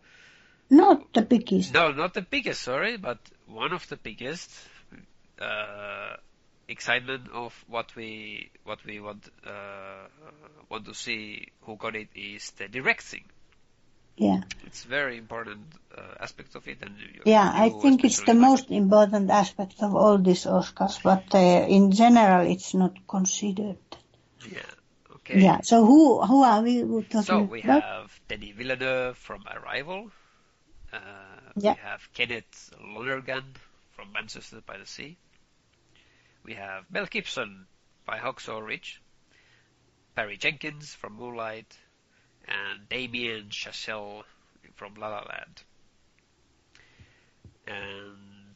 Not 0.69 1.14
the 1.14 1.23
biggest. 1.23 1.73
No, 1.73 1.91
not 1.91 2.14
the 2.14 2.22
biggest, 2.22 2.61
sorry, 2.61 2.98
but 2.98 3.18
one 3.48 3.73
of 3.73 3.88
the 3.88 3.98
biggest 3.98 4.52
uh, 5.41 6.15
excitement 6.70 7.30
of 7.34 7.54
what 7.68 7.96
we 7.96 8.50
what 8.64 8.84
we 8.86 9.00
want 9.00 9.28
uh, 9.46 10.08
want 10.70 10.86
to 10.86 10.94
see 10.94 11.48
who 11.62 11.76
got 11.76 11.96
it 11.96 12.10
is 12.16 12.52
the 12.52 12.68
directing. 12.68 13.24
Yeah. 14.18 14.41
It's 14.66 14.84
very 14.84 15.18
important 15.18 15.62
uh, 15.98 16.02
aspect 16.20 16.56
of 16.56 16.68
it, 16.68 16.80
and 16.82 16.94
you, 17.00 17.22
Yeah, 17.26 17.50
I 17.54 17.70
think 17.70 18.04
it's 18.04 18.22
the 18.22 18.34
most 18.34 18.70
important 18.70 19.30
aspect 19.32 19.82
of 19.82 19.96
all 19.96 20.18
these 20.18 20.44
Oscars, 20.46 21.02
but 21.02 21.24
uh, 21.34 21.38
in 21.78 21.91
general, 21.94 22.46
it's 22.46 22.74
not 22.74 22.98
considered. 23.08 23.78
Yeah. 24.52 24.60
Okay. 25.16 25.40
Yeah. 25.41 25.62
So 25.62 25.86
who 25.86 26.22
who 26.22 26.44
are 26.44 26.62
we 26.62 26.82
talking 27.04 27.22
So 27.24 27.44
we 27.44 27.62
about? 27.62 27.82
have 27.84 28.20
Denis 28.28 28.56
Villeneuve 28.58 29.18
from 29.18 29.44
Arrival. 29.48 30.12
Uh, 30.91 31.00
Yeah. 31.56 31.74
We 31.74 31.80
have 31.90 32.02
Kenneth 32.14 32.72
Lonergan 32.96 33.44
from 33.96 34.12
Manchester 34.12 34.62
by 34.66 34.78
the 34.78 34.86
Sea. 34.86 35.18
We 36.44 36.53
have 36.56 36.86
Mel 36.90 37.06
Gibson 37.06 37.66
by 38.06 38.18
Hacksaw 38.18 38.66
Ridge. 38.66 39.02
Barry 40.16 40.38
Jenkins 40.38 40.94
from 40.94 41.14
Moonlight. 41.14 41.78
And 42.48 42.90
Damien 42.90 43.49
Chazelle 43.49 44.24
from 44.76 44.95
La 44.95 45.07
La 45.10 45.20
Land. 45.22 45.64
And 47.68 48.56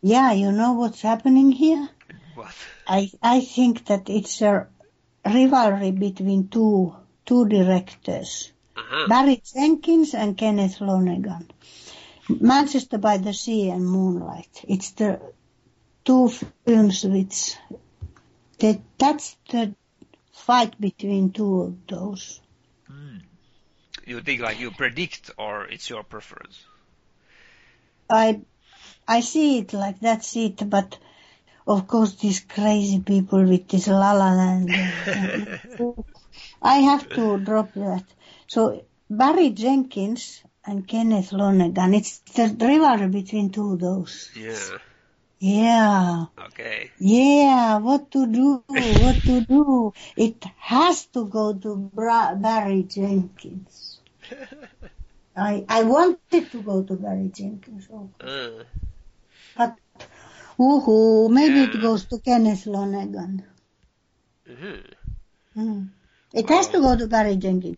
Yeah, 0.00 0.32
you 0.32 0.52
know 0.52 0.72
what's 0.72 1.02
happening 1.02 1.52
here? 1.52 1.88
what? 2.34 2.54
I 2.86 3.10
I 3.22 3.40
think 3.40 3.86
that 3.86 4.08
it's 4.08 4.40
a 4.42 4.66
rivalry 5.24 5.90
between 5.90 6.48
two 6.48 6.94
two 7.26 7.46
directors, 7.48 8.50
Uh-huh. 8.76 9.08
Barry 9.08 9.42
Jenkins 9.54 10.14
and 10.14 10.36
Kenneth 10.36 10.80
Lonergan. 10.80 11.50
Manchester 12.28 12.98
by 12.98 13.18
the 13.18 13.34
Sea 13.34 13.68
and 13.70 13.84
Moonlight. 13.86 14.64
It's 14.66 14.92
the 14.92 15.20
two 16.04 16.28
films 16.64 17.04
which 17.04 17.56
that 18.58 18.80
that's 18.98 19.36
the 19.50 19.74
fight 20.32 20.80
between 20.80 21.32
two 21.32 21.62
of 21.62 21.86
those. 21.86 22.40
Hmm. 22.86 23.18
You 24.06 24.20
think 24.20 24.40
like 24.40 24.58
you 24.58 24.70
predict 24.70 25.30
or 25.38 25.66
it's 25.66 25.88
your 25.88 26.02
preference? 26.02 26.64
I 28.10 28.40
I 29.06 29.20
see 29.20 29.58
it 29.58 29.72
like 29.72 30.00
that's 30.00 30.36
it, 30.36 30.68
but 30.68 30.98
of 31.66 31.86
course 31.86 32.14
these 32.16 32.40
crazy 32.40 33.00
people 33.00 33.44
with 33.44 33.68
this 33.68 33.86
La 33.86 34.12
La 34.12 34.32
Land. 34.32 34.70
I 36.62 36.76
have 36.78 37.08
to 37.10 37.38
drop 37.38 37.74
that. 37.74 38.04
So 38.46 38.84
Barry 39.08 39.50
Jenkins 39.50 40.42
and 40.64 40.86
Kenneth 40.86 41.32
Lonergan, 41.32 41.94
it's 41.94 42.18
the 42.20 42.56
rivalry 42.60 43.08
between 43.08 43.50
two 43.50 43.72
of 43.72 43.80
those. 43.80 44.30
Yeah. 44.34 44.78
Yeah, 45.42 46.26
Okay. 46.38 46.90
yeah, 46.98 47.78
what 47.78 48.10
to 48.12 48.26
do, 48.26 48.64
what 48.68 49.24
to 49.26 49.40
do. 49.42 49.92
It 50.16 50.44
has 50.58 51.06
to 51.08 51.26
go 51.26 51.54
to 51.54 51.76
Bra- 51.76 52.34
Barry 52.34 52.84
Jenkins. 52.84 54.00
I 55.36 55.64
I 55.68 55.84
wanted 55.84 56.50
to 56.52 56.62
go 56.62 56.82
to 56.82 56.96
Barry 56.96 57.28
Jenkins. 57.28 57.88
Uh, 58.20 58.64
But, 59.56 59.78
woohoo, 60.58 61.30
maybe 61.30 61.64
it 61.64 61.80
goes 61.80 62.06
to 62.06 62.18
Kenneth 62.20 62.66
Lonergan. 62.66 63.44
mhm. 64.46 64.94
Mm. 65.56 65.90
It 66.34 66.48
has 66.50 66.68
to 66.70 66.80
go 66.80 66.96
to 66.96 67.06
Barry 67.08 67.36
Jenkins. 67.36 67.76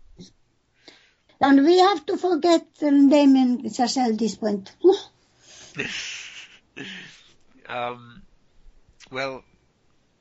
And 1.41 1.65
we 1.65 1.79
have 1.79 2.05
to 2.07 2.17
forget 2.17 2.67
um, 2.83 3.09
Damien 3.09 3.63
Chazelle 3.65 4.13
at 4.13 4.19
this 4.19 4.37
point. 4.37 4.75
Um, 7.69 8.23
well, 9.11 9.43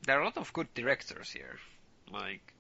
there 0.06 0.18
are 0.18 0.22
a 0.22 0.26
lot 0.26 0.38
of 0.38 0.52
good 0.54 0.74
directors 0.74 1.32
here. 1.32 1.58
Like, 2.12 2.54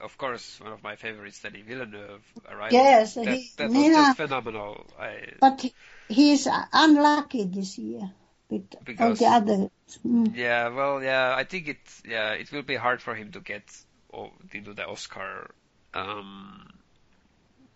of 0.00 0.16
course, 0.18 0.60
one 0.60 0.72
of 0.72 0.82
my 0.82 0.96
favorites, 0.96 1.40
Denis 1.40 1.62
Villeneuve, 1.66 2.22
Arrival. 2.48 2.72
Yes, 2.78 3.14
that, 3.14 3.28
he- 3.28 3.50
that 3.56 3.70
was 3.70 3.86
just 3.86 4.16
phenomenal. 4.16 4.86
I, 4.98 5.32
But 5.40 5.60
he- 5.60 5.74
he's 6.08 6.48
unlucky 6.72 7.44
this 7.44 7.78
year 7.78 8.10
with 8.48 8.74
all 8.74 8.82
Because- 8.84 9.18
the 9.18 9.26
others. 9.26 9.70
Mm. 10.06 10.34
yeah, 10.36 10.68
well, 10.68 11.02
yeah, 11.02 11.34
I 11.36 11.44
think 11.44 11.68
it, 11.68 11.78
yeah, 12.06 12.32
it 12.32 12.50
will 12.52 12.62
be 12.62 12.76
hard 12.76 13.00
for 13.02 13.14
him 13.14 13.32
to 13.32 13.40
get 13.40 13.62
into 14.52 14.74
the 14.74 14.86
Oscar. 14.86 15.50
Um, 15.92 16.68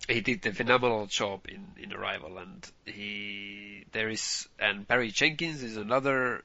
he 0.07 0.21
did 0.21 0.47
a 0.47 0.53
phenomenal 0.53 1.07
job 1.07 1.47
in, 1.49 1.67
in 1.83 1.93
Arrival, 1.93 2.39
and 2.39 2.71
he 2.85 3.85
there 3.93 4.09
is 4.09 4.49
and 4.59 4.87
Barry 4.87 5.11
Jenkins 5.11 5.63
is 5.63 5.77
another 5.77 6.45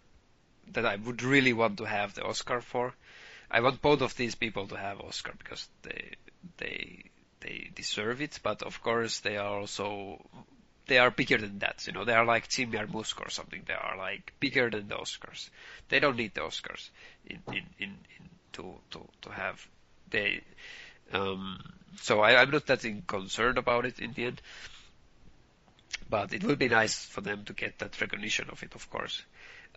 that 0.71 0.85
I 0.85 0.95
would 0.95 1.21
really 1.21 1.53
want 1.53 1.77
to 1.77 1.85
have 1.85 2.13
the 2.13 2.23
Oscar 2.23 2.61
for. 2.61 2.93
I 3.51 3.59
want 3.59 3.81
both 3.81 4.01
of 4.01 4.15
these 4.15 4.35
people 4.35 4.67
to 4.67 4.77
have 4.77 5.01
Oscar 5.01 5.33
because 5.37 5.67
they 5.83 6.15
they 6.57 7.03
they 7.41 7.69
deserve 7.75 8.21
it, 8.21 8.39
but 8.41 8.63
of 8.63 8.81
course 8.81 9.19
they 9.19 9.37
are 9.37 9.59
also 9.59 10.25
they 10.87 10.97
are 10.97 11.11
bigger 11.11 11.37
than 11.37 11.59
that. 11.59 11.85
You 11.87 11.93
know, 11.93 12.05
they 12.05 12.13
are 12.13 12.25
like 12.25 12.49
Jim 12.49 12.71
Jarmusch 12.71 13.13
or 13.19 13.29
something. 13.29 13.63
They 13.65 13.73
are 13.73 13.97
like 13.97 14.33
bigger 14.39 14.69
than 14.69 14.87
the 14.87 14.95
Oscars. 14.95 15.49
They 15.89 15.99
don't 15.99 16.17
need 16.17 16.33
the 16.33 16.41
Oscars 16.41 16.89
in 17.25 17.41
in 17.47 17.63
in, 17.79 17.89
in 18.17 18.29
to 18.53 18.75
to 18.91 19.07
to 19.21 19.29
have 19.31 19.65
they. 20.09 20.41
Um, 21.13 21.59
so 22.01 22.21
I, 22.21 22.41
I'm 22.41 22.51
not 22.51 22.65
that 22.67 22.85
concerned 23.07 23.57
about 23.57 23.85
it 23.85 23.99
in 23.99 24.13
the 24.13 24.25
end, 24.25 24.41
but 26.09 26.33
it 26.33 26.43
will 26.43 26.55
be 26.55 26.67
nice 26.67 27.05
for 27.05 27.21
them 27.21 27.45
to 27.45 27.53
get 27.53 27.79
that 27.79 27.99
recognition 28.01 28.49
of 28.49 28.61
it, 28.63 28.75
of 28.75 28.89
course. 28.89 29.21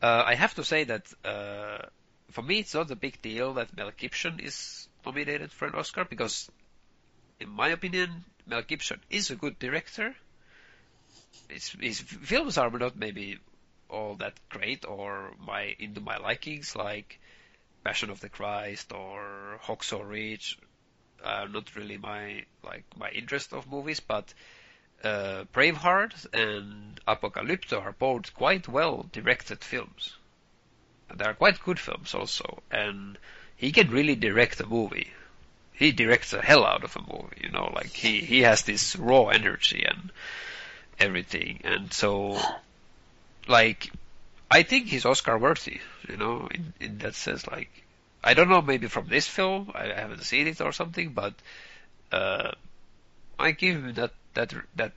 Uh, 0.03 0.25
I 0.27 0.35
have 0.35 0.55
to 0.55 0.65
say 0.65 0.85
that 0.85 1.07
uh, 1.25 1.79
for 2.31 2.43
me, 2.43 2.59
it's 2.59 2.75
not 2.75 2.91
a 2.91 2.97
big 2.97 3.21
deal 3.23 3.55
that 3.55 3.77
Mel 3.77 3.93
Gibson 3.97 4.41
is 4.41 4.89
nominated 5.05 5.53
for 5.53 5.69
an 5.69 5.75
Oscar 5.75 6.05
because, 6.05 6.51
in 7.41 7.49
my 7.49 7.69
opinion, 7.69 8.25
Mel 8.47 8.63
Gibson 8.63 9.01
is 9.11 9.31
a 9.31 9.37
good 9.37 9.59
director. 9.59 10.15
His, 11.49 11.69
his 11.81 12.01
films 12.01 12.59
are 12.59 12.71
not 12.71 12.97
maybe 12.97 13.39
all 13.89 14.17
that 14.17 14.35
great 14.49 14.85
or 14.85 15.33
my 15.39 15.77
into 15.79 16.01
my 16.01 16.17
likings, 16.17 16.75
like 16.75 17.21
Passion 17.85 18.11
of 18.11 18.21
the 18.21 18.29
Christ 18.29 18.93
or 18.93 19.61
Hacksaw 19.63 20.09
Ridge. 20.09 20.59
Are 21.25 21.49
not 21.49 21.75
really 21.75 21.99
my 21.99 22.45
like 22.63 22.85
my 22.97 23.11
interest 23.11 23.53
of 23.53 23.71
movies, 23.71 24.01
but 24.01 24.33
uh, 25.03 25.45
Braveheart 25.53 26.27
and 26.33 27.01
Apocalypto 27.07 27.83
are 27.83 27.93
both 27.93 28.35
quite 28.35 28.69
well 28.69 29.07
directed 29.13 29.63
films. 29.63 30.17
They 31.15 31.25
are 31.25 31.35
quite 31.35 31.63
good 31.63 31.79
films 31.79 32.15
also, 32.15 32.63
and 32.71 33.17
he 33.57 33.73
can 33.73 33.91
really 33.91 34.17
direct 34.17 34.61
a 34.61 34.67
movie. 34.67 35.13
He 35.73 35.93
directs 35.93 36.31
the 36.31 36.43
hell 36.43 36.65
out 36.65 36.85
of 36.85 36.97
a 36.97 37.01
movie, 37.01 37.43
you 37.43 37.51
know, 37.51 37.71
like 37.75 37.93
he, 37.93 38.21
he 38.21 38.41
has 38.43 38.63
this 38.63 38.97
raw 38.97 39.29
energy 39.29 39.85
and 39.87 40.11
everything, 40.99 41.61
and 41.65 41.93
so, 41.93 42.41
like, 43.47 43.93
I 44.51 44.63
think 44.63 44.89
he's 44.89 45.05
Oscar 45.05 45.39
worthy, 45.39 45.81
you 46.09 46.17
know, 46.17 46.49
in, 46.51 46.73
in 46.81 46.99
that 46.99 47.15
sense, 47.15 47.47
like, 47.47 47.86
I 48.27 48.35
don't 48.35 48.49
know, 48.49 48.61
maybe 48.61 48.89
from 48.89 49.07
this 49.07 49.29
film, 49.29 49.71
I, 49.73 49.87
haven't 49.87 50.25
seen 50.25 50.49
it 50.49 50.61
or 50.61 50.73
something, 50.73 51.11
but, 51.11 51.35
uh, 52.11 52.51
I 53.39 53.53
give 53.53 53.77
him 53.77 53.95
that, 53.95 54.11
that, 54.35 54.53
that, 54.75 54.93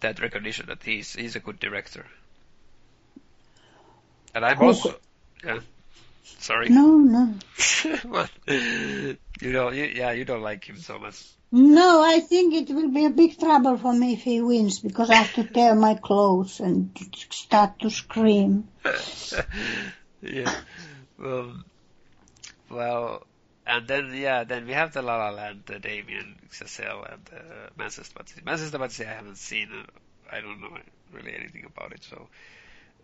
that 0.00 0.20
recognition 0.20 0.66
that 0.66 0.82
he's, 0.82 1.14
he's 1.14 1.36
a 1.36 1.40
good 1.40 1.60
director. 1.60 2.04
And 4.34 4.44
I'm 4.44 4.60
also, 4.60 4.96
yeah, 5.44 5.60
sorry. 6.24 6.68
No, 6.68 6.98
no. 6.98 7.34
what? 8.02 8.30
You 8.48 9.16
don't, 9.40 9.74
you, 9.76 9.84
yeah, 9.84 10.10
you 10.10 10.24
don't 10.24 10.42
like 10.42 10.64
him 10.64 10.78
so 10.78 10.98
much. 10.98 11.24
No, 11.52 12.02
I 12.02 12.18
think 12.18 12.52
it 12.52 12.74
will 12.74 12.90
be 12.90 13.04
a 13.04 13.10
big 13.10 13.38
trouble 13.38 13.78
for 13.78 13.92
me 13.92 14.14
if 14.14 14.22
he 14.22 14.40
wins 14.42 14.80
because 14.80 15.08
I 15.08 15.14
have 15.14 15.34
to 15.34 15.44
tear 15.44 15.76
my 15.76 15.94
clothes 15.94 16.58
and 16.58 16.90
start 17.30 17.78
to 17.78 17.90
scream. 17.90 18.66
yeah. 20.20 20.52
Um, 21.22 21.64
well, 22.70 23.26
and 23.66 23.86
then 23.88 24.12
yeah, 24.14 24.44
then 24.44 24.66
we 24.66 24.72
have 24.72 24.92
the 24.92 25.02
La 25.02 25.16
La 25.16 25.30
Land, 25.30 25.62
the 25.66 25.78
Damien 25.78 26.36
Chazelle, 26.50 27.12
and 27.12 27.22
uh, 27.32 27.68
Manchester 27.76 28.14
by. 28.14 28.24
Manchester 28.44 28.78
by 28.78 28.86
I 28.86 29.14
haven't 29.14 29.38
seen. 29.38 29.68
Uh, 29.72 29.84
I 30.30 30.40
don't 30.40 30.60
know 30.60 30.76
really 31.12 31.34
anything 31.34 31.64
about 31.64 31.92
it. 31.92 32.02
So, 32.04 32.28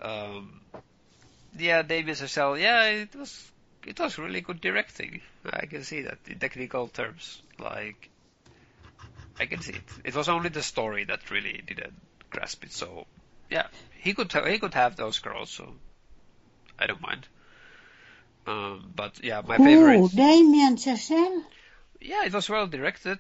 um, 0.01 0.61
yeah, 1.59 1.83
Damien 1.83 2.17
Chazelle. 2.17 2.61
Yeah, 2.61 2.85
it 2.85 3.15
was 3.15 3.51
it 3.87 3.99
was 3.99 4.19
really 4.19 4.41
good 4.41 4.61
directing. 4.61 5.21
I 5.51 5.67
can 5.67 5.85
see 5.85 6.03
that 6.03 6.19
in 6.27 6.39
technical 6.39 6.89
terms. 6.89 7.43
Like, 7.59 8.11
I 9.39 9.47
can 9.47 9.61
see 9.61 9.73
it. 9.73 9.83
It 10.05 10.15
was 10.15 10.29
only 10.29 10.49
the 10.49 10.63
story 10.63 11.05
that 11.05 11.31
really 11.31 11.63
didn't 11.67 11.95
grasp 12.31 12.65
it. 12.65 12.73
So, 12.73 13.07
yeah, 13.51 13.67
he 13.99 14.15
could 14.15 14.33
he 14.33 14.59
could 14.59 14.75
have 14.75 14.97
the 14.97 15.07
Oscar 15.07 15.33
also. 15.33 15.75
I 16.79 16.87
don't 16.87 17.01
mind. 17.01 17.27
Um, 18.47 18.93
but 18.95 19.23
yeah, 19.25 19.43
my 19.47 19.59
Who? 19.59 19.65
favorite. 19.65 20.15
Damien 20.15 20.77
Chazelle? 20.77 21.45
Yeah, 22.01 22.25
it 22.27 22.33
was 22.35 22.51
well 22.51 22.67
directed. 22.67 23.19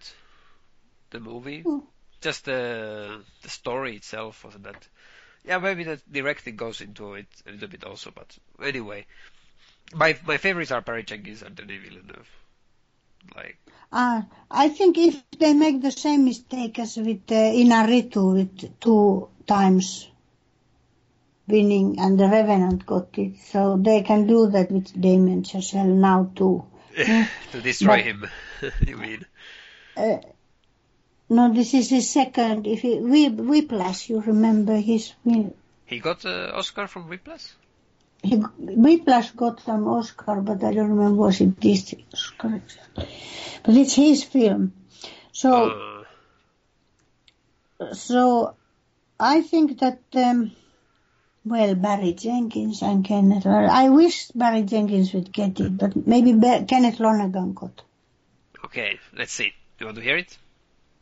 The 1.11 1.20
movie, 1.20 1.65
Who? 1.65 1.86
just 2.20 2.44
the 2.47 3.24
the 3.43 3.49
story 3.49 3.97
itself 3.97 4.44
wasn't 4.44 4.65
that 4.65 4.89
Yeah, 5.44 5.59
maybe 5.59 5.85
the 5.85 5.99
directing 6.11 6.57
goes 6.57 6.81
into 6.81 7.15
it 7.15 7.28
a 7.47 7.53
little 7.53 7.69
bit 7.69 7.85
also, 7.85 8.11
but 8.12 8.39
anyway, 8.62 9.07
my 9.94 10.19
my 10.27 10.39
favorites 10.39 10.73
are 10.73 10.82
Barry 10.82 11.05
Jenkins 11.05 11.43
and 11.43 11.57
Denis 11.57 11.82
Villeneuve. 11.82 12.31
Like, 13.35 13.59
Uh, 13.93 14.23
I 14.51 14.69
think 14.70 14.99
if 14.99 15.23
they 15.39 15.53
make 15.55 15.81
the 15.82 15.93
same 15.93 16.24
mistake 16.24 16.78
as 16.81 16.97
with 16.97 17.31
uh, 17.31 17.35
Iñárritu 17.35 18.32
with 18.35 18.81
two 18.81 19.28
times 19.47 20.09
winning 21.48 21.98
and 21.98 22.19
the 22.19 22.28
Revenant 22.28 22.86
got 22.86 23.16
it, 23.19 23.36
so 23.51 23.77
they 23.77 24.02
can 24.02 24.27
do 24.27 24.48
that 24.51 24.70
with 24.70 24.98
Damien 25.01 25.43
Chazelle 25.43 25.86
now 25.94 26.31
too. 26.35 26.64
to 26.97 27.60
destroy 27.62 27.97
But- 27.97 28.05
him, 28.05 28.31
you 28.86 28.97
mean? 28.97 29.27
Uh, 29.97 30.19
no, 31.28 31.52
this 31.52 31.74
is 31.74 31.90
his 31.90 32.10
second. 32.10 32.66
If 32.66 32.81
he, 32.81 32.98
Whip, 33.01 33.35
Whiplash, 33.35 34.09
you 34.10 34.20
remember 34.20 34.77
his 34.77 35.12
film. 35.24 35.55
He 35.86 35.98
got 35.98 36.24
uh, 36.27 36.52
Oscar 36.55 36.86
from 36.86 37.09
Whiplash? 37.09 37.52
he, 38.23 38.36
Whiplash 38.59 39.31
got 39.32 39.60
some 39.62 39.89
Oscar, 39.89 40.36
but 40.43 40.62
I 40.62 40.73
don't 40.74 40.90
remember 40.90 41.14
was 41.16 41.40
it 41.40 41.60
this 41.60 41.94
Oscar. 42.12 42.62
But 42.94 43.74
it's 43.77 43.94
his 43.94 44.23
film. 44.24 44.73
So 45.32 46.05
Uh, 47.81 47.94
So 47.94 48.55
I 49.19 49.40
think 49.43 49.81
that, 49.81 50.01
um, 50.14 50.52
well, 51.44 51.74
Barry 51.74 52.12
Jenkins 52.12 52.82
and 52.82 53.05
Kenneth, 53.05 53.47
I 53.47 53.89
wish 53.89 54.28
Barry 54.28 54.62
Jenkins 54.62 55.12
would 55.12 55.32
get 55.32 55.59
it, 55.60 55.77
but 55.77 56.06
maybe 56.06 56.32
Ba- 56.35 56.64
Kenneth 56.69 57.01
Lonergan 57.01 57.52
got. 57.55 57.82
okay, 58.64 58.98
let's 59.16 59.32
see. 59.32 59.52
You 59.78 59.86
want 59.86 59.97
to 59.98 60.02
hear 60.02 60.16
it? 60.16 60.39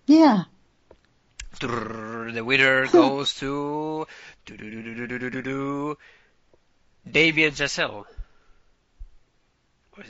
Yeah. 0.07 0.45
The 1.61 2.43
winner 2.45 2.87
goes 2.93 3.35
to 3.35 4.07
Damien 7.11 7.53
Chazelle. 7.53 8.05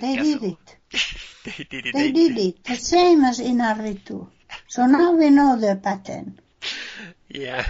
They 0.00 0.14
did 0.16 0.42
it. 0.44 0.76
they 1.44 1.64
did 1.64 1.86
it. 1.86 1.92
They 1.94 2.12
did 2.12 2.38
it. 2.38 2.64
The 2.64 2.76
same 2.76 3.24
as 3.24 3.40
Iñárritu. 3.40 4.28
So 4.68 4.86
now 4.86 5.12
we 5.12 5.30
know 5.30 5.56
the 5.58 5.74
pattern. 5.82 6.38
Yeah, 7.28 7.64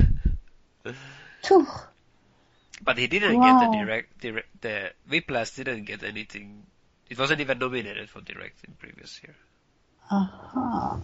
Phew. 1.45 1.67
But 2.83 2.99
he 2.99 3.07
didn't 3.07 3.39
Wow. 3.39 3.59
get 3.61 3.71
the 3.71 3.77
direct. 3.79 4.21
direct 4.21 4.61
the 4.63 4.93
Whiplash 5.09 5.51
didn't 5.53 5.85
get 5.85 6.03
anything. 6.03 6.65
It 7.09 7.19
wasn't 7.19 7.41
even 7.41 7.59
nominated 7.59 8.09
for 8.11 8.21
direct 8.21 8.65
in 8.67 8.75
previous 8.75 9.21
year. 9.23 9.35
Aha. 10.11 11.01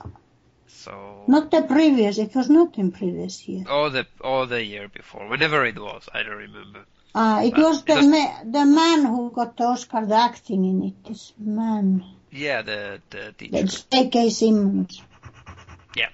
So 0.68 1.24
Not 1.28 1.50
the 1.50 1.62
previous, 1.62 2.18
it 2.18 2.34
was 2.34 2.48
not 2.50 2.76
in 2.78 2.90
previous 2.92 3.46
year. 3.48 3.64
all 3.68 3.90
the 3.90 4.06
all 4.20 4.46
the 4.46 4.62
year 4.62 4.88
before, 4.88 5.28
whenever 5.28 5.64
it 5.64 5.78
was, 5.78 6.08
I 6.12 6.22
don't 6.22 6.36
remember. 6.36 6.84
Ah, 7.14 7.42
it 7.42 7.52
But 7.54 7.60
was 7.60 7.84
the, 7.84 7.92
it 7.92 7.96
was- 7.96 8.06
ma- 8.08 8.42
the 8.44 8.64
man 8.66 9.04
who 9.06 9.30
got 9.30 9.56
the 9.56 9.64
Oscar, 9.64 10.04
the 10.06 10.14
acting 10.16 10.64
in 10.64 10.82
it, 10.82 11.04
this 11.04 11.32
man. 11.38 12.04
Yeah, 12.30 12.62
the 12.62 13.00
the 13.10 13.32
teacher. 13.38 13.64
J.K. 13.90 14.28
Simmons. 14.30 15.02
Yeah. 15.96 16.08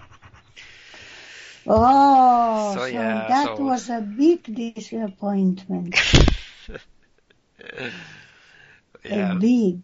Oh, 1.67 2.75
So, 2.75 2.81
so, 2.81 2.93
yeah, 2.93 3.29
that 3.29 3.47
so- 3.57 3.65
was 3.65 3.91
a 3.91 4.01
big 4.01 4.43
disappointment. 4.55 5.95
yeah. 9.05 9.33
A 9.33 9.35
big. 9.37 9.83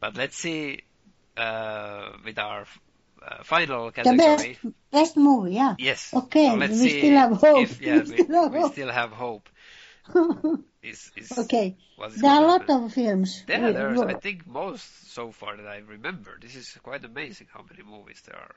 But 0.00 0.16
let's 0.16 0.36
see 0.36 0.80
uh, 1.36 2.10
with 2.24 2.38
our 2.38 2.66
uh, 3.26 3.42
final 3.42 3.90
The 3.90 4.14
best, 4.14 4.46
best 4.92 5.16
movie, 5.16 5.54
yeah. 5.54 5.74
Yes. 5.78 6.12
Okay, 6.14 6.48
So 6.48 6.56
we 6.58 6.88
still 6.88 7.16
have 7.16 7.32
hope. 7.32 7.62
If, 7.70 7.80
yeah, 7.80 8.00
We 8.00 8.22
still 8.22 8.34
have 8.42 8.52
we 8.52 8.60
hope. 8.60 8.72
still 8.72 8.90
have 8.90 9.10
hope. 9.12 9.48
Is, 10.82 11.10
is 11.16 11.36
okay, 11.36 11.76
there 12.16 12.30
are 12.30 12.44
a 12.44 12.46
lot 12.46 12.70
of 12.70 12.92
films. 12.92 13.42
Yeah, 13.48 13.72
there's, 13.72 14.00
I 14.00 14.14
think 14.14 14.46
most 14.46 15.12
so 15.12 15.32
far 15.32 15.56
that 15.56 15.66
I 15.66 15.78
remember. 15.78 16.38
This 16.40 16.54
is 16.54 16.78
quite 16.82 17.04
amazing 17.04 17.48
how 17.52 17.64
many 17.68 17.82
movies 17.82 18.22
there 18.24 18.36
are 18.36 18.54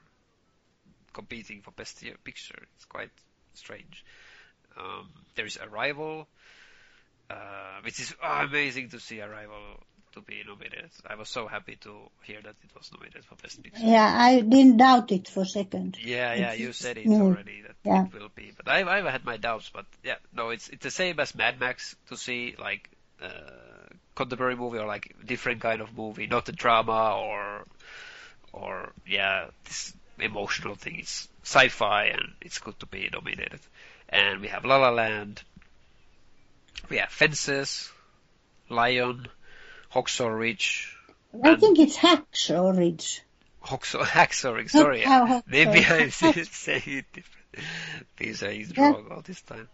competing 1.13 1.61
for 1.61 1.71
best 1.71 2.01
year 2.01 2.15
picture. 2.23 2.59
It's 2.75 2.85
quite 2.85 3.11
strange. 3.53 4.03
Um, 4.77 5.09
there 5.35 5.45
is 5.45 5.57
Arrival, 5.57 6.27
uh, 7.29 7.35
which 7.83 7.99
is 7.99 8.13
amazing 8.23 8.89
to 8.89 8.99
see 8.99 9.21
Arrival 9.21 9.83
to 10.13 10.21
be 10.21 10.43
nominated. 10.45 10.89
I 11.07 11.15
was 11.15 11.29
so 11.29 11.47
happy 11.47 11.77
to 11.81 12.09
hear 12.23 12.41
that 12.41 12.55
it 12.63 12.75
was 12.75 12.91
nominated 12.93 13.23
for 13.25 13.35
best 13.35 13.63
picture. 13.63 13.81
yeah, 13.81 14.13
I 14.19 14.41
didn't 14.41 14.77
doubt 14.77 15.11
it 15.11 15.27
for 15.29 15.43
a 15.43 15.45
second. 15.45 15.97
Yeah, 16.03 16.33
yeah, 16.33 16.53
you 16.53 16.73
said 16.73 16.97
it 16.97 17.07
already 17.07 17.61
that 17.61 17.75
Yeah. 17.85 18.05
it 18.05 18.13
will 18.13 18.29
be, 18.35 18.51
but 18.55 18.67
I've 18.67 18.87
I've 18.89 19.05
had 19.05 19.23
my 19.23 19.37
doubts. 19.37 19.69
But 19.73 19.85
yeah, 20.03 20.15
no, 20.33 20.49
it's 20.49 20.67
it's 20.69 20.83
the 20.83 20.91
same 20.91 21.19
as 21.19 21.33
Mad 21.33 21.59
Max 21.61 21.95
to 22.09 22.17
see 22.17 22.55
like 22.59 22.89
uh, 23.23 23.29
contemporary 24.15 24.57
movie 24.57 24.79
or 24.79 24.85
like 24.85 25.15
different 25.25 25.61
kind 25.61 25.81
of 25.81 25.95
movie, 25.97 26.27
not 26.27 26.49
a 26.49 26.51
drama 26.51 27.15
or 27.17 27.65
or 28.51 28.91
yeah, 29.07 29.47
this 29.63 29.93
emotional 30.23 30.75
thing. 30.75 30.97
It's 30.99 31.27
sci-fi 31.43 32.05
and 32.05 32.33
it's 32.41 32.59
good 32.59 32.79
to 32.79 32.85
be 32.85 33.09
nominated. 33.11 33.59
And 34.09 34.41
we 34.41 34.47
have 34.47 34.65
La 34.65 34.77
La 34.77 34.89
Land, 34.89 35.41
we 36.89 36.97
have 36.97 37.09
Fences, 37.09 37.91
Lion, 38.69 39.27
Hacksaw 39.93 40.37
Ridge, 40.37 40.95
I 41.43 41.55
think 41.55 41.79
it's 41.79 41.95
Hacksaw 41.97 42.77
Ridge. 42.77 43.21
Hacksaw, 43.63 44.01
Hacksaw, 44.03 44.69
sorry. 44.69 45.01
how 45.05 45.25
Hacksaw- 45.27 45.43
Maybe 45.47 45.79
I'm 45.85 46.09
Hack- 46.09 46.45
saying 46.51 46.81
it 46.85 47.05
different. 47.13 47.67
These 48.17 48.43
are 48.43 48.51
Yeah. 48.51 48.91
wrong 48.91 49.07
all 49.11 49.21
this 49.21 49.41
time. 49.41 49.69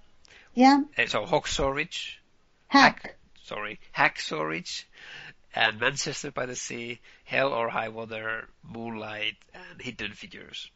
Yeah, 0.53 0.81
Uh, 0.97 1.05
So 1.07 1.25
Hacksaw 1.25 1.73
Ridge, 1.73 2.21
Hack. 2.67 3.15
sorry, 3.43 3.79
Hacksaw 3.95 4.47
Ridge, 4.47 4.87
and 5.55 5.79
Manchester 5.79 6.31
by 6.31 6.45
the 6.45 6.55
Sea, 6.55 6.99
Hell 7.25 7.53
or 7.53 7.69
High 7.69 7.89
Water, 7.89 8.47
Moonlight, 8.63 9.35
and 9.53 9.81
Hidden 9.81 10.13
Figures. 10.13 10.71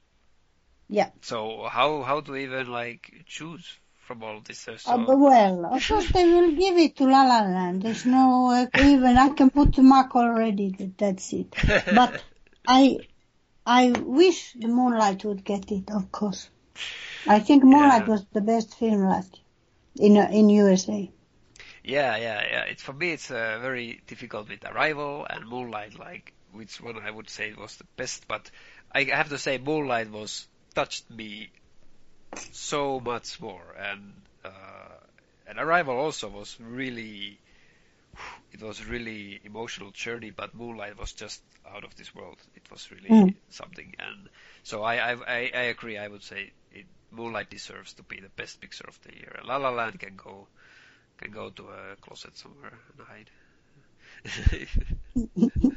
Yeah. 0.89 1.09
So 1.21 1.67
how 1.71 2.01
how 2.03 2.21
do 2.21 2.33
we 2.33 2.43
even 2.43 2.67
like 2.71 3.23
choose 3.25 3.65
from 4.07 4.23
all 4.23 4.41
this? 4.41 4.67
Uh, 4.67 4.77
So, 4.77 4.97
well, 5.17 5.65
of 5.65 5.87
course 5.87 6.07
they 6.11 6.25
will 6.27 6.51
give 6.51 6.77
it 6.77 6.95
to 6.97 7.05
La 7.05 7.23
La 7.23 7.41
Land. 7.41 7.81
There's 7.83 8.05
no 8.05 8.51
uh, 8.51 8.65
even 8.81 9.17
I 9.17 9.29
can 9.29 9.49
put 9.49 9.75
the 9.75 9.83
mark 9.83 10.15
already 10.15 10.69
that 10.79 10.97
that's 10.97 11.33
it. 11.33 11.55
But 11.95 12.23
I 12.67 12.99
I 13.65 13.91
wish 13.91 14.53
the 14.53 14.67
Moonlight 14.67 15.23
would 15.25 15.43
get 15.43 15.71
it, 15.71 15.89
of 15.91 16.11
course. 16.11 16.49
I 17.27 17.39
think 17.39 17.63
Moonlight 17.63 18.07
Yeah. 18.07 18.13
was 18.13 18.25
the 18.33 18.41
best 18.41 18.75
film 18.75 19.05
last 19.05 19.39
year 19.95 20.07
in 20.07 20.17
uh, 20.17 20.29
in 20.31 20.49
USA. 20.49 21.11
Yeah, 21.83 22.15
yeah, 22.17 22.41
yeah. 22.49 22.63
It's 22.63 22.81
for 22.83 22.93
me, 22.93 23.11
it's 23.11 23.31
uh, 23.31 23.59
very 23.61 24.01
difficult 24.07 24.49
with 24.49 24.65
Arrival 24.65 25.25
and 25.29 25.47
Moonlight. 25.47 25.97
Like 25.97 26.33
which 26.51 26.79
one 26.81 26.97
I 26.99 27.09
would 27.11 27.29
say 27.29 27.53
was 27.53 27.75
the 27.77 27.85
best, 27.97 28.27
but 28.27 28.49
I 28.91 29.03
have 29.05 29.29
to 29.29 29.37
say 29.37 29.57
Moonlight 29.57 30.09
was 30.11 30.47
touched 30.75 31.09
me 31.09 31.51
so 32.51 32.99
much 32.99 33.39
more, 33.41 33.73
and 33.77 34.27
uh, 34.43 34.97
and 35.47 35.59
Arrival 35.59 35.97
also 35.97 36.29
was 36.29 36.57
really. 36.59 37.41
It 38.51 38.61
was 38.61 38.85
really 38.85 39.41
emotional 39.43 39.91
journey, 39.91 40.29
but 40.29 40.53
Moonlight 40.53 40.97
was 40.97 41.13
just 41.13 41.41
out 41.65 41.83
of 41.83 41.95
this 41.95 42.13
world. 42.13 42.41
It 42.53 42.69
was 42.71 42.91
really 42.91 43.25
Mm. 43.25 43.35
something, 43.49 43.93
and 43.99 44.29
so 44.63 44.83
I, 44.83 45.11
I 45.11 45.13
I 45.13 45.51
I 45.53 45.61
agree. 45.73 45.97
I 45.97 46.07
would 46.07 46.23
say 46.23 46.53
it, 46.71 46.87
Moonlight 47.09 47.49
deserves 47.49 47.93
to 47.95 48.03
be 48.03 48.19
the 48.21 48.29
best 48.29 48.61
picture 48.61 48.85
of 48.87 48.99
the 49.01 49.13
year. 49.15 49.39
La 49.43 49.57
La 49.57 49.69
Land 49.69 49.99
can 49.99 50.15
go 50.15 50.47
can 51.21 51.31
go 51.31 51.49
to 51.49 51.63
a 51.63 51.95
closet 52.01 52.35
somewhere 52.37 52.73
and 52.97 53.07
hide. 53.07 53.29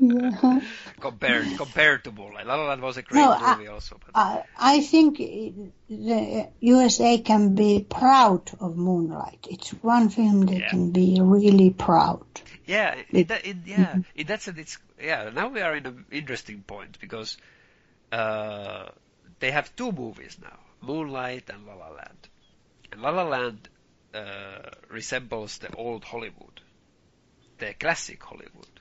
yeah. 0.00 0.60
compared 1.00 2.02
Moonlight, 2.12 2.46
La 2.46 2.56
La 2.56 2.66
Land 2.68 2.82
was 2.82 2.96
a 2.96 3.02
great 3.02 3.20
No, 3.20 3.30
I- 3.32 3.54
movie 3.56 3.68
also, 3.68 3.96
but 4.04 4.10
I, 4.14 4.42
I 4.58 4.80
think 4.80 5.18
the 5.18 6.48
USA 6.60 7.18
can 7.18 7.54
be 7.54 7.86
proud 7.88 8.50
of 8.60 8.76
Moonlight. 8.76 9.46
It's 9.50 9.70
one 9.70 10.08
film 10.08 10.46
they 10.46 10.58
Yeah. 10.58 10.70
can 10.70 10.90
be 10.90 11.18
really 11.20 11.70
proud. 11.70 12.24
yeah, 12.66 12.96
that, 13.12 13.44
in, 13.44 13.62
yeah, 13.66 13.98
in 14.14 14.26
that 14.26 14.42
sense, 14.42 14.58
it's 14.58 14.78
yeah. 15.02 15.30
Now 15.32 15.48
we 15.48 15.60
are 15.60 15.76
in 15.76 15.86
an 15.86 16.04
interesting 16.10 16.62
point 16.62 16.98
because 17.00 17.36
uh, 18.12 18.88
they 19.38 19.50
have 19.52 19.74
two 19.76 19.92
movies 19.92 20.38
now, 20.42 20.58
Moonlight 20.80 21.50
and 21.50 21.66
La 21.66 21.74
La 21.74 21.88
Land, 21.88 22.28
and 22.28 22.39
La 22.96 23.10
La 23.10 23.22
Land 23.24 23.68
uh, 24.14 24.70
resembles 24.90 25.58
the 25.58 25.74
old 25.74 26.04
Hollywood, 26.04 26.60
the 27.58 27.74
classic 27.74 28.22
Hollywood. 28.22 28.80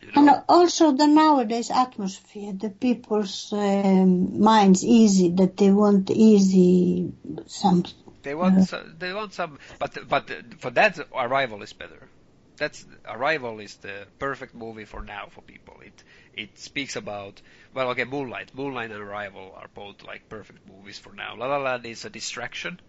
You 0.00 0.10
And 0.14 0.30
also 0.48 0.92
the 0.92 1.06
nowadays 1.06 1.70
atmosphere, 1.70 2.52
the 2.52 2.70
people's 2.70 3.52
um, 3.52 4.40
minds 4.40 4.84
easy, 4.84 5.30
that 5.30 5.56
they 5.56 5.70
want 5.72 6.10
easy 6.10 7.12
some. 7.46 7.84
They 8.22 8.34
want 8.34 8.54
Yeah. 8.56 8.64
so, 8.64 8.82
they 8.98 9.12
want 9.12 9.32
some, 9.34 9.58
but 9.78 9.96
but 10.08 10.30
for 10.60 10.70
that 10.70 10.98
Arrival 11.14 11.62
is 11.62 11.72
better. 11.72 12.08
that's 12.56 12.84
Arrival 13.06 13.60
is 13.60 13.76
the 13.78 14.06
perfect 14.18 14.54
movie 14.54 14.84
for 14.84 15.02
now 15.02 15.28
for 15.30 15.42
people. 15.42 15.80
It 15.80 16.04
it 16.32 16.58
speaks 16.58 16.96
about 16.96 17.42
well, 17.72 17.90
okay, 17.90 18.04
Moonlight, 18.04 18.54
Moonlight 18.54 18.90
and 18.92 19.00
Arrival 19.00 19.54
are 19.56 19.68
both 19.74 20.02
like 20.04 20.28
perfect 20.28 20.66
movies 20.66 20.98
for 20.98 21.12
now. 21.12 21.36
La 21.36 21.46
La 21.46 21.58
Land 21.58 21.86
is 21.86 22.04
a 22.04 22.10
distraction, 22.10 22.80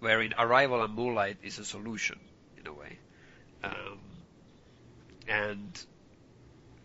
wherein 0.00 0.34
Arrival 0.38 0.82
and 0.82 0.94
Moonlight 0.94 1.38
is 1.42 1.58
a 1.58 1.64
solution 1.64 2.18
in 2.58 2.66
a 2.66 2.72
way. 2.72 2.98
Um, 3.62 3.98
and 5.28 5.86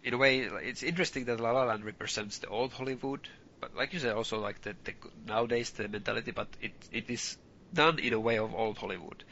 in 0.04 0.14
a 0.14 0.18
way, 0.18 0.40
it's 0.40 0.84
interesting 0.84 1.26
that 1.26 1.40
La 1.40 1.52
La 1.52 1.64
Land 1.64 1.84
represents 1.84 2.38
the 2.40 2.48
old 2.48 2.72
Hollywood, 2.74 3.28
but 3.60 3.76
like 3.76 3.94
you 3.94 4.00
said, 4.00 4.14
also 4.14 4.40
like 4.40 4.62
the, 4.62 4.76
the 4.84 4.94
nowadays 5.26 5.72
the 5.72 5.88
mentality, 5.88 6.32
but 6.32 6.48
it 6.62 6.74
it 6.92 7.10
is 7.10 7.38
done 7.74 8.00
in 8.00 8.14
a 8.14 8.20
way 8.20 8.38
of 8.38 8.56
old 8.56 8.78
Hollywood. 8.78 9.24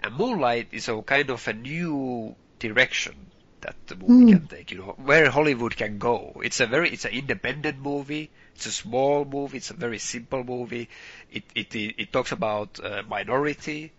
And 0.00 0.14
Moonlight 0.14 0.68
is 0.72 0.88
a 0.88 1.00
kind 1.02 1.30
of 1.30 1.46
a 1.46 1.52
new 1.52 2.34
direction 2.58 3.30
that 3.66 3.74
the 3.88 3.96
movie 3.96 4.26
mm. 4.26 4.38
can 4.38 4.46
take, 4.46 4.70
you 4.70 4.78
know, 4.78 4.94
where 4.96 5.28
Hollywood 5.28 5.76
can 5.76 5.98
go. 5.98 6.40
It's 6.44 6.60
a 6.60 6.66
very, 6.66 6.90
it's 6.90 7.04
an 7.04 7.10
independent 7.10 7.80
movie. 7.80 8.30
It's 8.54 8.66
a 8.66 8.72
small 8.72 9.24
movie. 9.24 9.58
It's 9.58 9.70
a 9.70 9.74
very 9.74 9.98
simple 9.98 10.44
movie. 10.44 10.88
It 11.32 11.44
it 11.54 11.74
it, 11.74 11.94
it 11.98 12.12
talks 12.12 12.30
about 12.30 12.78
uh, 12.82 13.02
minority, 13.08 13.92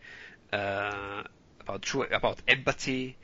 uh, 0.54 1.24
about 1.60 1.82
true, 1.82 2.04
about 2.04 2.40
empathy, 2.48 3.18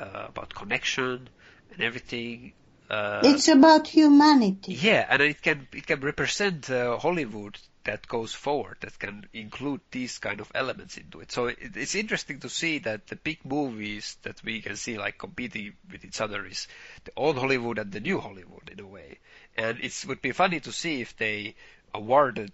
uh, 0.00 0.26
about 0.28 0.54
connection, 0.54 1.28
and 1.72 1.80
everything. 1.80 2.52
Uh, 2.88 3.22
it's 3.24 3.48
about 3.48 3.88
humanity. 3.88 4.74
Yeah, 4.74 5.04
and 5.10 5.22
it 5.22 5.42
can 5.42 5.66
it 5.72 5.86
can 5.88 6.00
represent 6.00 6.70
uh, 6.70 6.98
Hollywood 6.98 7.58
that 7.84 8.08
goes 8.08 8.32
forward 8.32 8.78
that 8.80 8.98
can 8.98 9.26
include 9.32 9.80
these 9.90 10.18
kind 10.18 10.40
of 10.40 10.50
elements 10.54 10.96
into 10.96 11.20
it. 11.20 11.30
So 11.30 11.46
it, 11.46 11.58
it's 11.76 11.94
interesting 11.94 12.40
to 12.40 12.48
see 12.48 12.78
that 12.80 13.06
the 13.06 13.16
big 13.16 13.44
movies 13.44 14.16
that 14.22 14.42
we 14.42 14.60
can 14.60 14.76
see 14.76 14.98
like 14.98 15.18
competing 15.18 15.74
with 15.90 16.04
each 16.04 16.20
other 16.20 16.44
is 16.46 16.66
the 17.04 17.12
old 17.16 17.38
Hollywood 17.38 17.78
and 17.78 17.92
the 17.92 18.00
new 18.00 18.18
Hollywood 18.20 18.70
in 18.70 18.80
a 18.80 18.86
way. 18.86 19.18
And 19.56 19.78
it 19.80 20.04
would 20.08 20.22
be 20.22 20.32
funny 20.32 20.60
to 20.60 20.72
see 20.72 21.00
if 21.00 21.16
they 21.16 21.54
awarded, 21.92 22.52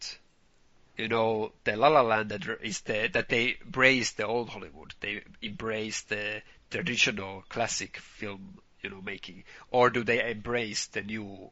you 0.96 1.08
know, 1.08 1.52
the 1.64 1.76
La 1.76 1.88
La 1.88 2.02
Land 2.02 2.30
that 2.30 2.42
is 2.62 2.80
the, 2.80 3.08
that 3.12 3.28
they 3.28 3.56
embrace 3.64 4.12
the 4.12 4.26
old 4.26 4.50
Hollywood. 4.50 4.94
They 5.00 5.22
embrace 5.42 6.02
the 6.02 6.42
traditional 6.70 7.44
classic 7.48 7.96
film, 7.98 8.58
you 8.82 8.90
know, 8.90 9.00
making, 9.00 9.44
or 9.70 9.90
do 9.90 10.04
they 10.04 10.30
embrace 10.30 10.86
the 10.86 11.02
new 11.02 11.50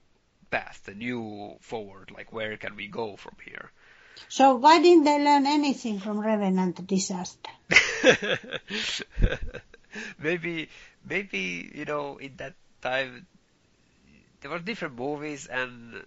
path, 0.51 0.83
the 0.85 0.95
new 0.95 1.57
forward, 1.61 2.11
like 2.15 2.33
where 2.33 2.57
can 2.57 2.77
we 2.77 2.89
go 2.89 3.16
from 3.16 3.37
here? 3.45 3.70
So 4.29 4.57
why 4.57 4.83
didn't 4.83 5.05
they 5.05 5.23
learn 5.23 5.47
anything 5.47 6.01
from 6.01 6.20
Revenant 6.20 6.87
disaster? 6.87 7.51
maybe, 10.19 10.69
maybe, 11.09 11.70
you 11.75 11.85
know, 11.85 12.16
in 12.19 12.35
that 12.37 12.55
time, 12.83 13.27
there 14.41 14.51
were 14.51 14.59
different 14.59 14.97
movies 14.97 15.47
and 15.47 16.03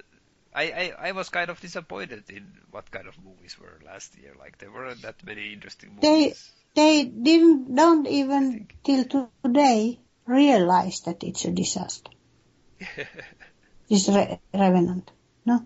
I, 0.54 0.64
I, 0.64 1.10
I 1.10 1.12
was 1.14 1.30
kind 1.30 1.50
of 1.50 1.60
disappointed 1.62 2.30
in 2.30 2.46
what 2.72 2.92
kind 2.92 3.08
of 3.08 3.16
movies 3.24 3.58
were 3.60 3.80
last 3.86 4.18
year. 4.18 4.34
Like 4.38 4.58
there 4.58 4.72
weren't 4.72 5.02
that 5.04 5.24
many 5.26 5.54
interesting 5.54 5.96
movies. 5.96 6.52
They, 6.76 7.04
they 7.04 7.06
didn't, 7.06 7.74
don't 7.74 8.08
even 8.08 8.68
till 8.84 9.06
today 9.44 10.00
realize 10.26 11.02
that 11.02 11.24
it's 11.24 11.46
a 11.46 11.52
disaster. 11.52 12.12
is 13.92 14.08
Re- 14.08 14.40
Revenant. 14.54 15.12
No? 15.46 15.66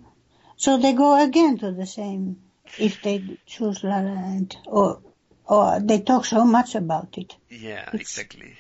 So 0.57 0.77
they 0.77 0.93
go 0.93 1.23
again 1.23 1.57
to 1.60 1.72
the 1.72 1.85
same 1.85 2.41
if 2.80 3.02
they 3.02 3.23
choose 3.45 3.84
La 3.84 3.99
La 3.99 4.14
Land 4.14 4.57
or 4.65 5.02
or 5.47 5.80
they 5.80 5.99
talk 6.02 6.26
so 6.26 6.43
much 6.43 6.76
about 6.76 7.18
it. 7.18 7.35
Yeah, 7.49 7.89
it's, 7.93 8.18
exactly. 8.18 8.57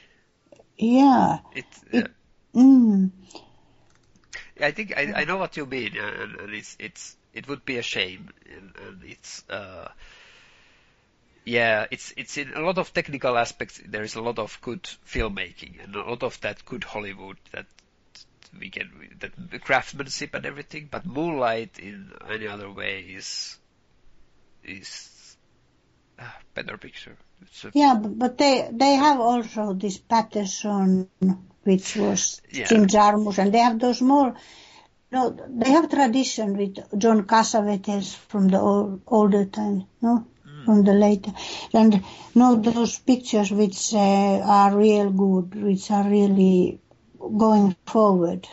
Yeah. 0.77 1.39
It, 1.55 1.65
it 1.91 2.11
mm. 2.53 3.11
I 4.61 4.71
think 4.71 4.93
I, 4.95 5.13
I 5.15 5.25
know 5.25 5.37
what 5.37 5.57
you 5.57 5.65
mean, 5.65 5.97
and, 5.97 6.35
and 6.39 6.53
it's 6.53 6.75
it's 6.79 7.17
it 7.33 7.47
would 7.47 7.65
be 7.65 7.77
a 7.77 7.81
shame, 7.81 8.29
and, 8.49 8.71
and 8.87 9.03
it's 9.03 9.43
uh, 9.49 9.89
yeah, 11.43 11.85
it's 11.91 12.13
it's 12.17 12.37
in 12.37 12.53
a 12.53 12.61
lot 12.61 12.77
of 12.77 12.93
technical 12.93 13.37
aspects. 13.37 13.81
There 13.85 14.03
is 14.03 14.15
a 14.15 14.21
lot 14.21 14.39
of 14.39 14.59
good 14.61 14.83
filmmaking 14.83 15.83
and 15.83 15.95
a 15.95 16.03
lot 16.03 16.23
of 16.23 16.39
that 16.41 16.63
good 16.65 16.83
Hollywood 16.83 17.37
that 17.51 17.65
we 18.59 18.69
can 18.69 18.89
the, 19.19 19.31
the 19.51 19.59
craftsmanship 19.59 20.33
and 20.33 20.45
everything, 20.45 20.87
but 20.89 21.05
Moonlight 21.05 21.79
in 21.79 22.11
any 22.29 22.47
other 22.47 22.71
way 22.71 23.01
is 23.01 23.57
is 24.63 25.37
a 26.19 26.25
better 26.53 26.77
picture. 26.77 27.17
A 27.63 27.71
yeah, 27.73 27.95
but 27.95 28.37
they 28.37 28.69
they 28.71 28.93
have 28.93 29.19
also 29.19 29.73
this 29.73 29.97
Paterson, 29.97 31.09
which 31.63 31.95
was 31.95 32.41
yeah. 32.49 32.65
Jim 32.65 32.87
Jarmusch, 32.87 33.37
and 33.37 33.53
they 33.53 33.59
have 33.59 33.79
those 33.79 34.01
more. 34.01 34.35
No, 35.11 35.37
they 35.49 35.69
have 35.69 35.89
tradition 35.89 36.57
with 36.57 36.77
John 36.97 37.23
Cassavetes 37.23 38.15
from 38.15 38.47
the 38.49 38.59
old, 38.59 39.01
older 39.07 39.45
time, 39.45 39.85
no, 40.01 40.25
mm. 40.45 40.65
from 40.65 40.83
the 40.83 40.93
later, 40.93 41.31
and 41.73 42.03
no, 42.33 42.55
those 42.55 42.97
pictures 42.99 43.51
which 43.51 43.93
uh, 43.93 44.39
are 44.43 44.75
real 44.75 45.11
good, 45.11 45.55
which 45.61 45.91
are 45.91 46.09
really 46.09 46.81
going 47.29 47.75
forward. 47.85 48.47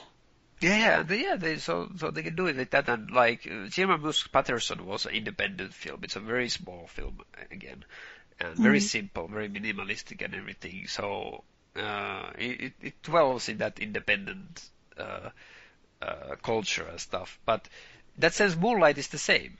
Yeah, 0.61 0.79
yeah, 0.79 1.03
they, 1.03 1.23
yeah. 1.23 1.37
They, 1.37 1.59
so 1.59 1.91
so 1.97 2.11
they 2.11 2.23
can 2.23 2.37
do 2.37 2.47
it 2.47 2.57
like 2.57 2.71
that, 2.71 2.89
and 2.89 3.11
like 3.11 3.47
uh, 3.47 3.67
Jarmusch 3.67 4.31
Paterson 4.31 4.87
was 4.87 5.07
an 5.07 5.13
independent 5.13 5.75
film. 5.75 6.01
It's 6.05 6.17
a 6.17 6.21
very 6.21 6.49
small 6.49 6.87
film 6.87 7.19
again, 7.51 7.85
and 8.39 8.55
very 8.57 8.79
mm-hmm. 8.79 8.87
simple, 8.87 9.29
very 9.29 9.49
minimalistic, 9.49 10.25
and 10.25 10.35
everything. 10.35 10.87
So 10.87 11.43
uh, 11.75 12.31
it 12.39 12.75
it 12.81 13.03
dwells 13.03 13.49
in 13.49 13.59
that 13.59 13.81
independent 13.81 14.63
uh, 14.97 15.31
uh, 16.01 16.37
culture 16.43 16.87
and 16.89 17.01
stuff. 17.01 17.41
But 17.45 17.69
that 18.19 18.35
sense, 18.35 18.55
Moonlight 18.57 18.99
is 18.99 19.09
the 19.09 19.19
same. 19.19 19.57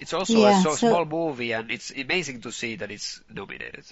It's 0.00 0.12
also 0.12 0.38
yeah, 0.38 0.60
a 0.60 0.62
so, 0.62 0.70
so 0.74 0.88
small 0.88 1.04
movie, 1.04 1.52
and 1.52 1.70
it's 1.72 1.90
amazing 1.90 2.42
to 2.42 2.52
see 2.52 2.76
that 2.76 2.90
it's 2.92 3.20
nominated. 3.28 3.84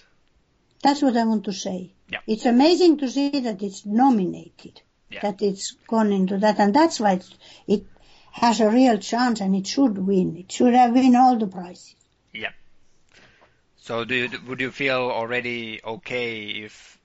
That's 0.83 1.03
what 1.03 1.17
I 1.17 1.25
want 1.25 1.45
to 1.45 1.53
say. 1.53 1.93
Yeah. 2.11 2.21
It's 2.27 2.47
amazing 2.47 2.99
to 2.99 3.11
see 3.11 3.41
that 3.41 3.63
it's 3.63 3.85
nominated, 3.85 4.81
yeah. 5.11 5.21
that 5.23 5.43
it's 5.43 5.73
gone 5.89 6.13
into 6.13 6.39
that, 6.39 6.59
and 6.61 6.75
that's 6.75 7.01
why 7.01 7.21
it 7.67 7.85
has 8.33 8.61
a 8.61 8.69
real 8.69 8.99
chance 8.99 9.41
and 9.41 9.57
it 9.57 9.67
should 9.67 9.97
win. 9.99 10.37
It 10.37 10.53
should 10.53 10.75
have 10.75 10.93
won 10.93 11.17
all 11.17 11.37
the 11.37 11.47
prizes. 11.47 11.97
Yeah. 12.33 12.53
So 13.79 14.05
do 14.05 14.15
you, 14.15 14.31
would 14.47 14.61
you 14.61 14.71
feel 14.71 15.11
already 15.11 15.81
okay 15.83 16.49
if 16.49 16.99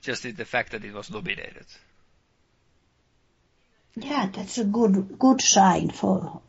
just 0.00 0.22
the 0.22 0.44
fact 0.44 0.72
that 0.72 0.84
it 0.84 0.94
was 0.94 1.10
nominated? 1.10 1.66
Yeah, 3.96 4.28
that's 4.32 4.58
a 4.58 4.64
good 4.64 5.18
good 5.18 5.40
sign 5.40 5.90
for 5.90 6.40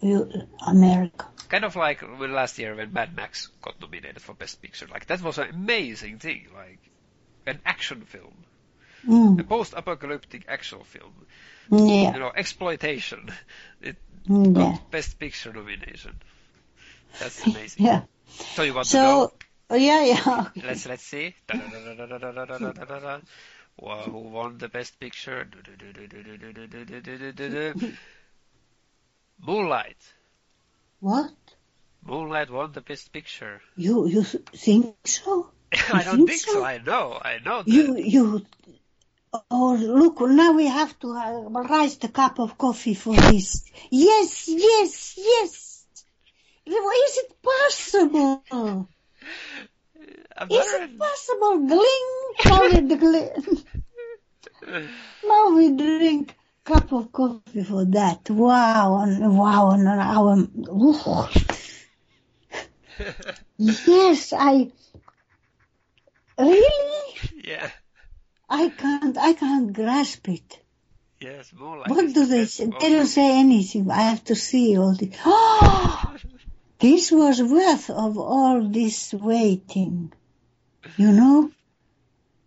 America. 0.65 1.27
Kind 1.49 1.65
of 1.65 1.75
like 1.75 2.03
last 2.03 2.59
year 2.59 2.75
when 2.75 2.93
Mad 2.93 3.15
Max 3.15 3.47
got 3.61 3.81
nominated 3.81 4.21
for 4.21 4.33
Best 4.33 4.61
Picture. 4.61 4.87
Like 4.87 5.07
that 5.07 5.21
was 5.21 5.37
an 5.39 5.49
amazing 5.49 6.19
thing. 6.19 6.47
Like 6.53 6.79
an 7.47 7.59
action 7.65 8.01
film, 8.01 8.33
mm. 9.07 9.39
a 9.39 9.43
post-apocalyptic 9.43 10.45
action 10.47 10.79
film. 10.83 11.13
Yeah. 11.71 12.13
You 12.13 12.19
know, 12.19 12.31
exploitation. 12.35 13.31
It 13.81 13.95
mm, 14.27 14.53
got 14.53 14.61
yeah. 14.61 14.77
Best 14.91 15.19
Picture 15.19 15.53
nomination. 15.53 16.15
That's 17.19 17.43
amazing. 17.47 17.85
yeah. 17.85 18.03
So 18.27 18.63
you 18.63 18.73
want 18.73 18.87
so, 18.87 19.27
to? 19.27 19.45
Oh, 19.71 19.75
yeah, 19.75 20.03
yeah. 20.03 20.45
Okay. 20.57 20.67
Let's 20.67 20.85
let's 20.87 21.03
see. 21.03 21.35
Well, 23.81 24.03
who 24.03 24.19
won 24.19 24.57
the 24.57 24.67
best 24.67 24.99
picture? 24.99 25.47
Moonlight. 29.39 30.13
What? 30.99 31.31
Moonlight 32.05 32.49
won 32.49 32.73
the 32.73 32.81
best 32.81 33.13
picture. 33.13 33.61
You 33.77 34.07
you 34.07 34.23
think 34.23 34.95
so? 35.05 35.51
I 35.93 36.03
don't 36.03 36.17
think, 36.17 36.29
think 36.29 36.41
so? 36.41 36.53
so? 36.53 36.65
I 36.65 36.79
know. 36.79 37.19
I 37.23 37.39
know. 37.39 37.63
That. 37.63 37.71
You 37.71 37.97
you. 37.97 38.45
Oh 39.49 39.77
look! 39.79 40.19
Now 40.21 40.53
we 40.53 40.65
have 40.67 40.99
to 40.99 41.11
uh, 41.11 41.49
rise 41.49 41.97
the 41.97 42.09
cup 42.09 42.39
of 42.39 42.57
coffee 42.57 42.95
for 42.95 43.15
this. 43.15 43.63
Yes, 43.91 44.47
yes, 44.47 45.13
yes. 45.17 45.85
Is 46.65 47.17
it 47.17 47.41
possible? 47.41 48.89
Is 50.49 50.73
it 50.73 50.97
possible? 50.97 51.67
Gling! 51.67 52.09
We, 52.71 52.95
gling. 52.95 53.63
now 55.27 55.55
we 55.55 55.75
drink 55.75 56.35
cup 56.63 56.91
of 56.93 57.11
coffee 57.11 57.63
for 57.63 57.85
that. 57.85 58.29
Wow, 58.29 59.01
and 59.01 59.37
wow, 59.37 59.71
and 59.71 59.87
our. 59.87 60.47
yes, 63.57 64.33
I. 64.33 64.71
Really? 66.37 67.15
Yeah. 67.43 67.69
I 68.49 68.69
can't. 68.69 69.17
I 69.17 69.33
can't 69.33 69.73
grasp 69.73 70.27
it. 70.29 70.59
Yes, 71.19 71.51
more 71.53 71.79
like. 71.79 71.89
What 71.89 72.13
do 72.13 72.25
they 72.25 72.45
say? 72.45 72.65
They 72.65 72.89
don't 72.89 73.07
say 73.07 73.39
anything. 73.39 73.89
I 73.91 74.03
have 74.03 74.23
to 74.25 74.35
see 74.35 74.77
all 74.77 74.93
this. 74.93 75.15
Oh, 75.25 76.08
this 76.79 77.11
was 77.11 77.41
worth 77.41 77.89
of 77.89 78.17
all 78.17 78.67
this 78.67 79.13
waiting. 79.13 80.13
You 80.97 81.11
know? 81.11 81.51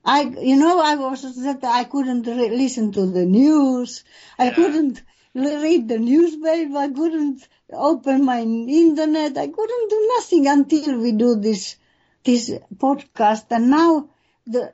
I, 0.05 0.23
you 0.23 0.57
know, 0.57 0.81
I 0.81 0.97
was 0.97 1.23
that 1.45 1.63
I 1.65 1.85
couldn't 1.85 2.27
re- 2.27 2.51
listen 2.51 2.93
to 2.93 3.07
the 3.07 3.25
news. 3.25 4.03
I 4.39 4.47
Yeah. 4.47 4.55
couldn't 4.55 5.03
read 5.35 5.89
the 5.89 5.99
newspaper. 5.99 6.77
I 6.77 6.89
couldn't 6.89 7.47
open 7.73 8.25
my 8.25 8.41
internet. 8.41 9.37
I 9.39 9.47
couldn't 9.49 9.91
do 9.91 10.13
nothing 10.17 10.47
until 10.49 10.99
we 10.99 11.13
do 11.13 11.37
this 11.37 11.77
this 12.25 12.51
podcast. 12.77 13.47
And 13.51 13.71
now 13.71 14.09
the 14.47 14.73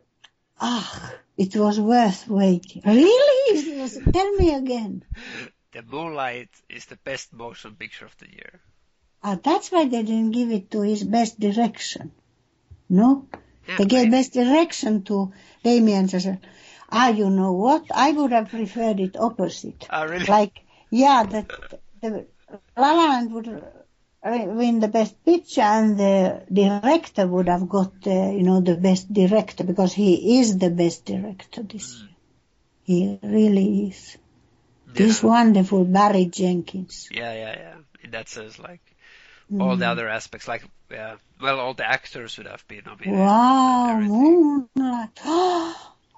ah, 0.61 1.13
it 1.37 1.55
was 1.57 1.79
worth 1.79 2.27
waiting. 2.29 2.83
Really? 2.87 3.79
Was- 3.81 3.99
Tell 4.13 4.33
me 4.37 4.55
again. 4.55 5.05
The 5.73 5.83
Moonlight 5.83 6.49
is 6.71 6.87
the 6.87 6.97
best 7.05 7.33
motion 7.35 7.75
picture 7.77 8.07
of 8.07 8.17
the 8.17 8.31
year. 8.31 8.61
Ah, 9.23 9.39
that's 9.43 9.71
why 9.73 9.85
they 9.87 10.03
didn't 10.03 10.31
give 10.31 10.51
it 10.51 10.71
to 10.71 10.81
his 10.83 11.03
best 11.05 11.39
direction. 11.41 12.13
No? 12.89 13.27
Yeah, 13.67 13.77
They 13.79 13.85
gave 13.87 14.05
maybe. 14.07 14.11
best 14.13 14.33
direction 14.33 15.03
to 15.05 15.33
Damien 15.63 16.07
Chazelle. 16.07 16.41
Ah, 16.91 17.09
you 17.09 17.29
know 17.31 17.53
what? 17.53 17.87
I 17.95 18.13
would 18.13 18.33
have 18.33 18.49
preferred 18.51 19.01
it 19.01 19.17
opposite. 19.17 19.87
Oh, 19.91 20.07
really? 20.07 20.25
Like, 20.25 20.61
yeah, 20.91 21.25
that 21.25 21.49
the 22.01 22.27
La 22.77 22.93
La 22.93 23.07
Land 23.09 23.33
would 23.33 23.49
uh, 23.49 24.45
win 24.47 24.81
the 24.81 24.89
best 24.89 25.23
picture 25.25 25.61
and 25.61 25.99
the 25.99 26.45
director 26.53 27.27
would 27.27 27.49
have 27.49 27.69
got, 27.69 27.93
uh, 28.07 28.31
you 28.31 28.43
know, 28.43 28.61
the 28.61 28.77
best 28.77 29.13
director 29.13 29.65
because 29.65 29.93
he 29.93 30.39
is 30.41 30.57
the 30.59 30.71
best 30.71 31.05
director 31.05 31.63
this 31.63 31.95
Mm. 31.95 32.01
year. 32.01 32.09
He 32.85 33.19
really 33.23 33.89
is. 33.89 34.17
This 34.87 35.23
wonderful 35.23 35.85
Barry 35.85 36.25
Jenkins. 36.27 37.09
Yeah, 37.11 37.35
yeah, 37.35 37.55
yeah. 37.59 37.77
In 38.03 38.11
that 38.13 38.29
like 39.51 39.61
all 39.61 39.77
Mm. 39.77 39.79
the 39.79 39.87
other 39.87 40.09
aspects, 40.09 40.49
like 40.49 40.65
yeah, 40.91 41.17
well, 41.41 41.61
all 41.61 41.75
the 41.75 41.87
actors 41.89 42.37
would 42.39 42.47
have 42.47 42.67
been 42.69 42.83
nominated. 42.87 43.19
Wow, 43.19 44.01
moonlight. 44.01 45.19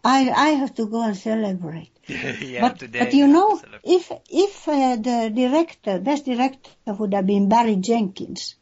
I 0.02 0.31
I 0.31 0.48
have 0.61 0.74
to 0.77 0.86
go 0.86 1.02
and 1.02 1.16
celebrate. 1.16 1.90
yeah, 2.09 2.69
but 2.69 2.78
today. 2.78 2.98
but 3.01 3.15
you 3.15 3.27
know, 3.27 3.61
if 3.85 4.11
if 4.31 4.69
uh, 4.69 4.97
the 4.97 5.31
director, 5.35 5.98
best 6.01 6.24
director, 6.24 6.70
would 6.86 7.15
have 7.15 7.27
been 7.27 7.48
Barry 7.48 7.77
Jenkins, 7.77 8.57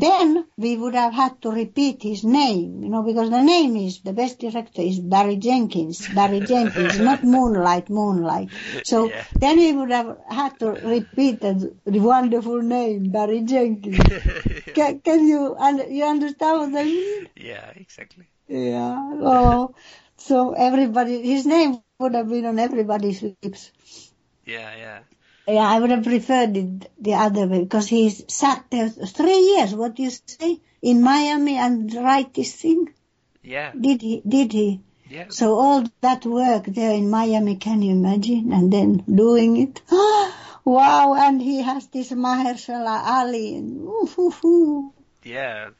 then 0.00 0.46
we 0.56 0.76
would 0.76 0.94
have 0.94 1.12
had 1.14 1.40
to 1.42 1.50
repeat 1.50 2.02
his 2.02 2.24
name, 2.24 2.82
you 2.82 2.88
know, 2.90 3.02
because 3.02 3.30
the 3.30 3.42
name 3.42 3.76
is 3.76 4.00
the 4.02 4.12
best 4.12 4.38
director 4.40 4.82
is 4.82 5.00
Barry 5.00 5.36
Jenkins, 5.36 6.08
Barry 6.08 6.40
Jenkins, 6.42 6.98
not 7.00 7.22
Moonlight, 7.24 7.88
Moonlight. 7.90 8.50
So 8.82 9.14
Yeah. 9.14 9.26
then 9.40 9.58
we 9.58 9.72
would 9.72 9.90
have 9.90 10.18
had 10.28 10.58
to 10.60 10.70
repeat 10.72 11.40
the, 11.40 11.74
the 11.84 11.98
wonderful 12.00 12.60
name, 12.62 13.10
Barry 13.10 13.42
Jenkins. 13.42 14.14
Can, 14.74 15.00
can 15.00 15.26
you 15.26 15.56
you 15.90 16.04
understand 16.04 16.58
what 16.72 16.80
I 16.80 16.84
mean? 16.84 17.28
yeah, 17.36 17.70
exactly. 17.76 18.28
Yeah. 18.48 18.96
Oh, 19.22 19.74
so 20.16 20.52
everybody, 20.52 21.22
his 21.22 21.46
name 21.46 21.74
would 21.74 21.92
have 21.92 22.06
been 22.06 22.22
on 22.22 22.34
everybody's 22.36 22.98
lips. 22.98 23.32
Yeah, 24.44 24.74
yeah. 24.76 25.00
Yeah, 25.48 25.66
I 25.66 25.80
would 25.80 25.90
have 25.90 26.04
preferred 26.04 26.56
it 26.56 26.90
the 27.02 27.14
other 27.14 27.46
way 27.46 27.60
because 27.62 27.88
he 27.88 28.10
sat 28.10 28.66
there 28.70 28.90
three 28.90 29.38
years. 29.38 29.74
What 29.74 29.94
do 29.94 30.02
you 30.02 30.10
say 30.10 30.60
in 30.82 31.02
Miami 31.02 31.56
and 31.56 31.92
write 31.94 32.34
this 32.34 32.54
thing? 32.54 32.92
Yeah, 33.42 33.72
Did 33.80 34.02
he? 34.02 34.20
Did 34.28 34.52
he? 34.52 34.80
yeah. 35.08 35.24
So 35.30 35.54
all 35.58 35.84
that 36.02 36.26
work 36.26 36.66
there 36.66 36.92
in 36.92 37.08
Miami, 37.08 37.56
can 37.56 37.80
you 37.80 37.92
imagine? 37.92 38.52
And 38.52 38.70
then 38.70 38.98
doing 39.22 39.56
it. 39.56 39.80
wow! 40.64 41.14
And 41.14 41.40
he 41.40 41.62
has 41.62 41.86
this 41.86 42.12
Mahershala 42.12 43.02
Ali. 43.06 43.56
And, 43.56 43.80
ooh, 43.88 44.08
ooh, 44.18 44.34
ooh. 44.44 44.92
Yeah, 45.24 45.70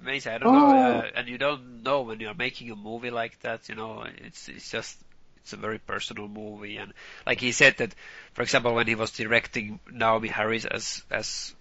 amazing. 0.00 0.32
I 0.32 0.38
don't 0.38 0.52
know, 0.52 0.66
Oh. 0.66 0.98
uh, 0.98 1.10
and 1.14 1.28
you 1.28 1.38
don't 1.38 1.82
know 1.84 2.02
when 2.02 2.18
you're 2.18 2.34
making 2.34 2.72
a 2.72 2.76
movie 2.76 3.10
like 3.10 3.38
that. 3.42 3.68
You 3.68 3.76
know, 3.76 4.04
it's 4.26 4.48
it's 4.48 4.68
just 4.68 4.98
it's 5.42 5.52
a 5.52 5.56
very 5.56 5.78
personal 5.78 6.28
movie, 6.28 6.76
and 6.78 6.92
like 7.26 7.40
he 7.40 7.52
said 7.52 7.76
that, 7.78 7.94
for 8.34 8.42
example, 8.42 8.74
when 8.74 8.86
he 8.86 8.94
was 8.94 9.10
directing 9.10 9.80
Naomie 9.90 10.30
Harris 10.30 10.64
as 10.64 11.02
as 11.10 11.54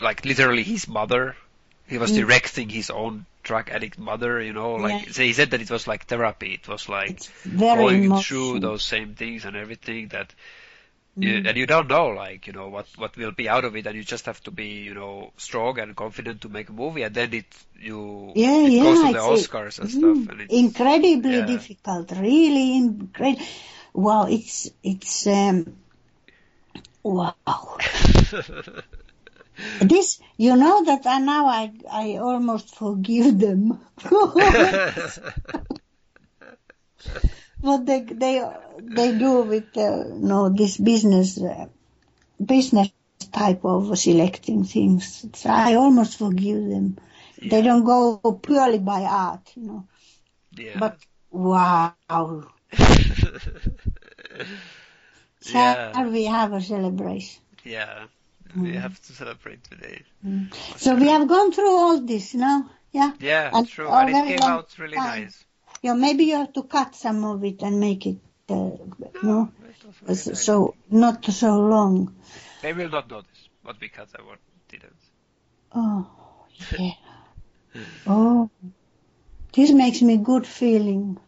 like 0.00 0.24
literally 0.24 0.62
his 0.62 0.88
mother, 0.88 1.36
he 1.86 1.98
was 1.98 2.12
Mm. 2.12 2.16
directing 2.16 2.68
his 2.68 2.90
own 2.90 3.26
drug 3.42 3.70
addict 3.70 3.98
mother. 3.98 4.40
You 4.40 4.52
know, 4.52 4.74
like 4.76 5.06
Yeah. 5.06 5.12
so 5.12 5.22
he 5.22 5.32
said 5.32 5.50
that 5.50 5.60
it 5.62 5.70
was 5.70 5.86
like 5.86 6.06
therapy. 6.06 6.54
It 6.54 6.68
was 6.68 6.88
like 6.88 7.20
going 7.72 8.04
emotional. 8.04 8.22
through 8.22 8.60
those 8.60 8.84
same 8.84 9.14
things 9.14 9.44
and 9.44 9.56
everything 9.56 10.08
that 10.08 10.34
Mm. 11.16 11.46
and 11.46 11.56
you 11.56 11.66
don't 11.66 11.88
know 11.88 12.08
like 12.08 12.46
you 12.46 12.52
know 12.52 12.68
what 12.68 12.86
what 12.96 13.16
will 13.16 13.32
be 13.32 13.48
out 13.48 13.64
of 13.64 13.76
it 13.76 13.86
and 13.86 13.96
you 13.96 14.04
just 14.04 14.26
have 14.26 14.40
to 14.42 14.50
be 14.50 14.82
you 14.82 14.94
know 14.94 15.32
strong 15.36 15.78
and 15.78 15.96
confident 15.96 16.42
to 16.42 16.48
make 16.48 16.68
a 16.68 16.72
movie 16.72 17.02
and 17.02 17.14
then 17.14 17.32
it 17.34 17.46
you 17.78 18.32
Yeah, 18.34 18.62
it 18.62 18.66
yeah. 18.66 18.78
goes 18.78 19.02
to 19.02 19.10
the 19.10 19.18
Oscars 19.18 19.80
and 19.80 19.90
mm, 19.90 19.92
stuff 19.92 20.28
and 20.28 20.40
it's 20.40 20.50
incredibly 20.50 21.28
yeah. 21.28 21.42
difficult, 21.42 22.12
really 22.12 22.76
incredible. 22.76 23.44
Wow, 23.92 24.26
it's 24.28 24.70
it's 24.82 25.26
um, 25.26 25.76
wow. 27.02 27.34
This, 29.80 30.20
you 30.36 30.56
know 30.56 30.84
that 30.84 31.06
I, 31.06 31.18
now 31.18 31.46
I 31.46 31.72
I 31.90 32.16
almost 32.16 32.74
forgive 32.76 33.38
them. 33.38 33.80
what 37.60 37.86
they 37.86 38.00
they 38.02 38.42
they 38.78 39.12
do 39.12 39.42
with 39.42 39.76
uh, 39.76 40.04
no 40.32 40.48
this 40.50 40.76
business 40.78 41.40
uh, 41.40 41.66
business 42.44 42.90
type 43.32 43.64
of 43.64 43.98
selecting 43.98 44.64
things. 44.64 45.24
It's, 45.24 45.46
I 45.46 45.74
almost 45.74 46.18
forgive 46.18 46.62
them. 46.74 46.98
They 47.44 47.62
don't 47.62 47.84
go 47.84 48.18
purely 48.42 48.78
by 48.78 49.02
art, 49.04 49.52
you 49.56 49.62
know. 49.68 49.88
yeah 50.56 50.90
But 50.90 50.98
wow, 51.30 52.16
yeah 55.44 55.94
shall 55.94 56.10
we 56.10 56.24
have 56.24 56.52
a 56.52 56.60
celebration? 56.60 57.42
yeah 57.64 58.06
we 58.60 58.72
Mm. 58.72 58.74
have 58.74 59.00
to 59.02 59.12
celebrate 59.12 59.62
today 59.64 60.02
So 60.76 60.94
we 60.96 61.08
have 61.08 61.28
gone 61.28 61.52
through 61.52 61.70
all 61.76 62.00
this 62.00 62.34
now, 62.34 62.70
yeah. 62.92 63.12
yeah 63.18 63.52
And 63.52 63.68
true 63.68 63.92
and 63.94 64.10
it 64.10 64.22
came 64.22 64.46
out 64.46 64.78
really 64.78 65.00
time. 65.00 65.00
nice 65.00 65.44
Yeah, 65.82 65.94
maybe 65.94 66.24
you 66.24 66.36
have 66.36 66.52
to 66.54 66.62
cut 66.64 66.94
some 66.94 67.24
of 67.24 67.42
it 67.44 67.62
and 67.62 67.80
make 67.80 68.06
it, 68.06 68.18
uh, 68.50 68.70
no, 69.22 69.50
really 70.02 70.14
so 70.14 70.74
not 70.90 71.24
so 71.24 71.58
long. 71.58 72.14
they 72.60 72.72
will 72.72 72.90
not 72.90 73.10
notice 73.10 73.48
cut 73.92 74.08
and 74.18 74.26
what 74.26 74.38
didn't 74.68 74.96
Oh, 75.72 76.06
yeah. 76.78 76.92
Oh, 78.06 78.50
this 79.54 79.72
makes 79.72 80.02
me 80.02 80.16
good 80.18 80.46
feeling. 80.46 81.18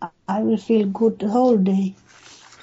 I- 0.00 0.10
I 0.28 0.42
will 0.42 0.56
feel 0.58 0.86
good 0.86 1.18
the 1.18 1.28
whole 1.28 1.58
day. 1.58 1.94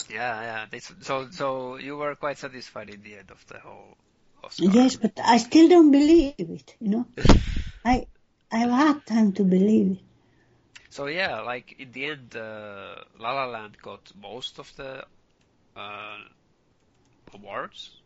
yeah 0.10 0.42
yeah 0.42 0.66
this, 0.72 0.92
so 1.02 1.30
so 1.32 1.76
you 1.78 1.98
were 1.98 2.16
quite 2.16 2.38
satisfied 2.38 2.90
in 2.90 3.02
the 3.04 3.18
end 3.18 3.32
of 3.32 3.46
the 3.48 3.60
whole 3.60 3.98
Oscar 4.44 4.66
Yes, 4.72 4.96
but 4.96 5.20
I 5.24 5.38
still 5.38 5.68
don't 5.70 5.92
believe 5.92 6.34
it, 6.38 6.76
you 6.80 6.90
know. 6.90 7.06
I, 7.86 8.08
I've 8.52 8.70
had 8.70 9.06
time 9.06 9.32
to 9.34 9.44
believe 9.44 9.92
it. 9.92 10.00
So 10.94 11.08
yeah, 11.08 11.42
like 11.42 11.76
in 11.80 11.92
the 11.92 12.06
end, 12.06 12.36
uh, 12.36 13.04
La 13.20 13.32
La 13.34 13.46
Land 13.46 13.78
got 13.82 14.12
most 14.16 14.60
of 14.60 14.76
the 14.76 15.06
uh, 15.76 16.18
awards. 17.34 18.02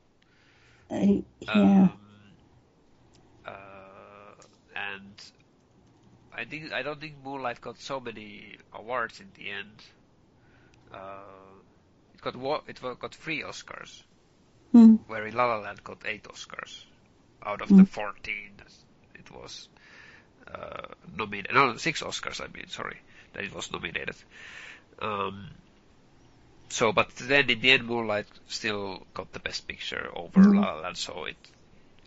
I, 0.90 1.24
yeah. 1.54 1.90
Um, 1.90 2.00
uh, 3.46 4.34
and 4.76 5.32
I 6.34 6.46
think 6.46 6.72
I 6.72 6.84
don't 6.84 7.02
think 7.02 7.18
Moonlight 7.24 7.62
got 7.62 7.80
so 7.80 8.00
many 8.00 8.58
awards 8.74 9.20
in 9.20 9.32
the 9.34 9.50
end. 9.52 9.84
Uh, 10.92 11.62
it 12.14 12.22
got 12.22 12.36
wa- 12.36 12.64
it 12.68 12.82
got 12.82 13.16
three 13.16 13.42
Oscars, 13.44 14.04
Hmm. 14.72 14.96
where 15.08 15.26
in 15.28 15.36
La 15.36 15.46
La 15.46 15.58
Land 15.58 15.84
got 15.84 16.06
eight 16.06 16.24
Oscars 16.24 16.86
out 17.44 17.62
of 17.62 17.76
the 17.76 17.84
fourteen. 17.84 18.62
It 19.16 19.32
was 19.32 19.70
uh, 20.54 20.88
nominated. 21.16 21.54
No, 21.54 21.78
six 21.78 22.02
Oscars. 22.04 22.42
I 22.42 22.48
mean, 22.48 22.68
sorry, 22.68 22.98
that 23.34 23.44
it 23.44 23.54
was 23.54 23.72
nominated. 23.72 24.16
Um, 25.00 25.48
so, 26.70 26.92
but 26.92 27.10
then 27.16 27.50
in 27.50 27.62
the 27.62 27.72
end, 27.72 27.86
Moonlight 27.86 28.28
still 28.48 29.06
got 29.14 29.32
the 29.34 29.40
best 29.40 29.68
picture 29.68 30.10
over 30.16 30.40
Mhm. 30.40 30.56
La 30.56 30.74
La 30.74 30.80
Land. 30.82 30.98
So 30.98 31.26
it 31.26 31.38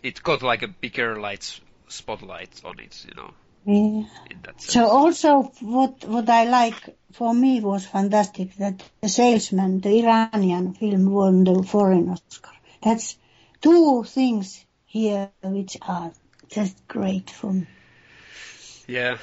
it 0.03 0.23
got 0.23 0.41
like 0.41 0.63
a 0.63 0.67
bigger 0.67 1.19
light 1.19 1.59
spotlight 1.87 2.61
on 2.63 2.79
it, 2.79 3.05
you 3.07 3.13
know, 3.15 3.33
Yeah. 3.65 4.03
in 4.29 4.41
that 4.43 4.61
sense. 4.61 4.73
So 4.73 4.87
also 4.87 5.43
what 5.61 6.05
what 6.05 6.29
I 6.29 6.45
like 6.45 6.95
for 7.13 7.33
me 7.33 7.61
was 7.61 7.85
fantastic 7.85 8.55
that 8.57 8.81
the 9.01 9.09
salesman, 9.09 9.81
the 9.81 9.99
Iranian 10.03 10.73
film 10.73 11.11
won 11.11 11.43
the 11.43 11.63
foreign 11.63 12.09
Oscar. 12.09 12.51
That's 12.81 13.17
two 13.61 14.03
things 14.03 14.65
here 14.85 15.31
which 15.43 15.77
are 15.81 16.11
just 16.49 16.87
great 16.87 17.29
for 17.29 17.53
me. 17.53 17.67
Yeah. 18.87 19.17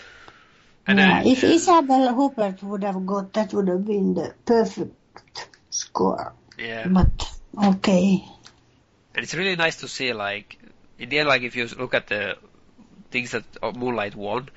And 0.87 0.99
yeah, 0.99 1.23
then, 1.23 1.33
if 1.33 1.45
Isabelle 1.45 2.15
Huppert 2.15 2.63
would 2.63 2.85
have 2.85 3.05
got 3.05 3.33
that 3.35 3.53
would 3.53 3.69
have 3.69 3.85
been 3.85 4.15
the 4.15 4.35
perfect 4.45 5.49
score. 5.71 6.33
yeah. 6.59 6.89
But 6.89 7.31
okay. 7.63 8.25
And 9.15 9.25
it's 9.25 9.35
really 9.35 9.57
nice 9.57 9.77
to 9.77 9.89
see, 9.89 10.13
like, 10.13 10.59
in 10.99 11.09
the 11.09 11.19
end, 11.19 11.29
like, 11.29 11.43
if 11.43 11.57
you 11.57 11.67
look 11.67 11.95
at 11.95 12.07
the 12.07 12.37
things 13.11 13.33
that 13.33 13.45
uh, 13.63 13.73
Moonlight 13.73 14.15
won, 14.15 14.49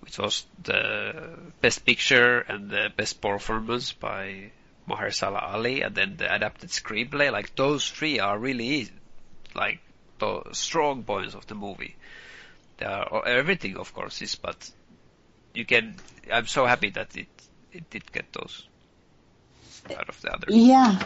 which 0.00 0.18
was 0.18 0.44
the 0.62 1.38
best 1.60 1.84
picture 1.84 2.40
and 2.40 2.70
the 2.70 2.90
best 2.96 3.20
performance 3.20 3.92
by 3.92 4.50
Mahershala 4.88 5.40
Ali, 5.40 5.82
and 5.82 5.94
then 5.94 6.16
the 6.16 6.32
adapted 6.32 6.70
screenplay. 6.70 7.30
Like 7.30 7.54
those 7.54 7.88
three 7.88 8.18
are 8.18 8.38
really 8.38 8.90
like 9.54 9.80
the 10.18 10.42
strong 10.52 11.04
points 11.04 11.34
of 11.34 11.46
the 11.46 11.54
movie. 11.54 11.96
Are, 12.82 13.26
everything, 13.26 13.76
of 13.76 13.92
course, 13.92 14.22
is, 14.22 14.34
but 14.34 14.70
you 15.54 15.64
can. 15.64 15.94
I'm 16.32 16.46
so 16.46 16.66
happy 16.66 16.90
that 16.90 17.16
it 17.16 17.28
it 17.72 17.90
did 17.90 18.10
get 18.12 18.32
those 18.32 18.66
out 19.96 20.08
of 20.08 20.20
the 20.20 20.32
other. 20.32 20.46
Yeah. 20.48 20.98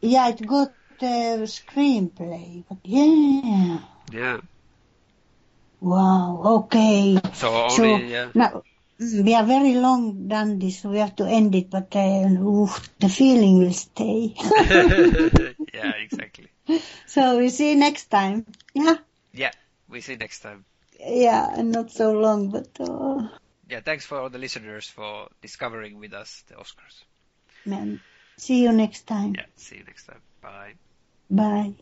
Yeah, 0.00 0.28
it 0.28 0.46
got 0.46 0.74
the 0.98 1.46
screenplay, 1.46 2.64
but 2.68 2.78
yeah. 2.84 3.78
Yeah. 4.12 4.40
Wow. 5.80 6.42
Okay. 6.44 7.18
So 7.34 7.54
only 7.54 7.76
So 7.76 7.96
yeah. 7.98 8.30
now 8.34 8.62
we 8.98 9.34
are 9.34 9.44
very 9.44 9.74
long 9.74 10.26
done 10.28 10.58
this, 10.58 10.84
we 10.84 10.98
have 10.98 11.16
to 11.16 11.24
end 11.24 11.54
it. 11.54 11.70
But 11.70 11.94
uh, 11.94 12.28
oof, 12.28 12.90
the 12.98 13.08
feeling 13.08 13.58
will 13.58 13.72
stay. 13.72 14.34
yeah, 15.74 15.92
exactly. 16.00 16.48
so 17.06 17.38
we 17.38 17.50
see 17.50 17.74
next 17.74 18.06
time. 18.06 18.46
Yeah. 18.74 18.96
Yeah, 19.32 19.52
we 19.88 20.00
see 20.00 20.16
next 20.16 20.40
time. 20.40 20.64
Yeah, 20.98 21.48
and 21.56 21.72
not 21.72 21.90
so 21.90 22.12
long, 22.12 22.50
but 22.50 22.68
uh, 22.80 23.28
Yeah, 23.68 23.80
thanks 23.80 24.06
for 24.06 24.18
all 24.20 24.30
the 24.30 24.38
listeners 24.38 24.88
for 24.88 25.28
discovering 25.42 25.98
with 25.98 26.12
us 26.14 26.42
the 26.48 26.54
Oscars. 26.54 27.04
man. 27.64 28.00
See 28.38 28.62
you 28.62 28.72
next 28.72 29.06
time. 29.06 29.34
Yeah, 29.34 29.46
see 29.56 29.76
you 29.76 29.84
next 29.84 30.04
time. 30.06 30.20
Bye. 30.42 30.74
Bye. 31.30 31.74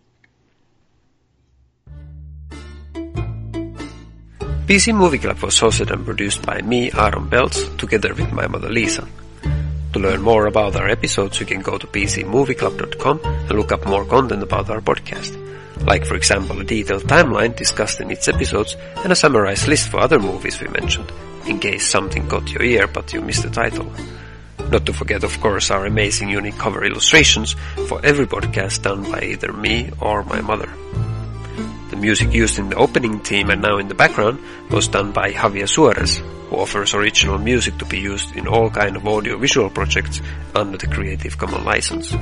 PC 4.66 4.94
Movie 4.94 5.18
Club 5.18 5.38
was 5.42 5.58
hosted 5.60 5.90
and 5.90 6.04
produced 6.04 6.42
by 6.42 6.62
me, 6.62 6.90
Aaron 6.92 7.28
Belts, 7.28 7.68
together 7.76 8.14
with 8.14 8.32
my 8.32 8.46
mother 8.46 8.70
Lisa. 8.70 9.06
To 9.92 9.98
learn 9.98 10.22
more 10.22 10.46
about 10.46 10.74
our 10.76 10.88
episodes, 10.88 11.38
you 11.38 11.46
can 11.46 11.60
go 11.60 11.76
to 11.78 11.86
pcmovieclub.com 11.86 13.20
and 13.24 13.50
look 13.52 13.72
up 13.72 13.84
more 13.86 14.04
content 14.06 14.42
about 14.42 14.70
our 14.70 14.80
podcast. 14.80 15.36
Like, 15.80 16.06
for 16.06 16.14
example, 16.14 16.60
a 16.60 16.64
detailed 16.64 17.04
timeline 17.04 17.56
discussed 17.56 18.00
in 18.00 18.10
its 18.10 18.28
episodes 18.28 18.76
and 19.02 19.12
a 19.12 19.16
summarized 19.16 19.68
list 19.68 19.88
for 19.88 20.00
other 20.00 20.18
movies 20.18 20.60
we 20.60 20.68
mentioned, 20.68 21.10
in 21.46 21.58
case 21.58 21.88
something 21.88 22.28
caught 22.28 22.50
your 22.50 22.62
ear 22.62 22.86
but 22.86 23.12
you 23.12 23.20
missed 23.20 23.42
the 23.42 23.50
title. 23.50 23.90
Not 24.70 24.86
to 24.86 24.92
forget, 24.92 25.24
of 25.24 25.38
course, 25.40 25.70
our 25.70 25.86
amazing 25.86 26.30
unique 26.30 26.58
cover 26.58 26.84
illustrations 26.84 27.54
for 27.88 28.00
every 28.04 28.26
podcast 28.26 28.82
done 28.82 29.10
by 29.10 29.20
either 29.20 29.52
me 29.52 29.90
or 30.00 30.24
my 30.24 30.40
mother. 30.40 30.70
The 31.90 31.96
music 31.96 32.32
used 32.32 32.58
in 32.58 32.70
the 32.70 32.76
opening 32.76 33.20
theme 33.20 33.50
and 33.50 33.60
now 33.62 33.78
in 33.78 33.88
the 33.88 33.94
background 33.94 34.40
was 34.70 34.88
done 34.88 35.12
by 35.12 35.32
Javier 35.32 35.68
Suarez, 35.68 36.18
who 36.48 36.56
offers 36.56 36.94
original 36.94 37.38
music 37.38 37.78
to 37.78 37.84
be 37.84 37.98
used 37.98 38.34
in 38.36 38.48
all 38.48 38.70
kind 38.70 38.96
of 38.96 39.06
audio-visual 39.06 39.70
projects 39.70 40.20
under 40.54 40.78
the 40.78 40.86
Creative 40.86 41.36
Commons 41.36 41.64
license. 41.64 42.16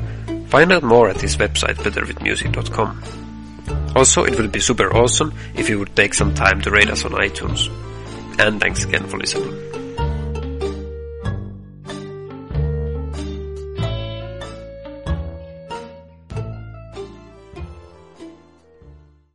Find 0.49 0.73
out 0.73 0.83
more 0.83 1.09
at 1.09 1.20
his 1.20 1.37
website 1.37 1.77
betterwithmusic.com. 1.77 3.22
Also, 3.94 4.24
it 4.24 4.39
would 4.39 4.52
be 4.52 4.60
super 4.60 4.94
awesome 4.94 5.35
if 5.55 5.69
you 5.69 5.78
would 5.78 5.94
take 5.94 6.14
some 6.14 6.35
time 6.35 6.60
to 6.62 6.70
rate 6.70 6.90
us 6.90 7.05
on 7.05 7.12
iTunes. 7.12 7.69
And 8.39 8.60
thanks 8.60 8.85
again 8.85 9.06
for 9.06 9.19
listening. 9.19 9.72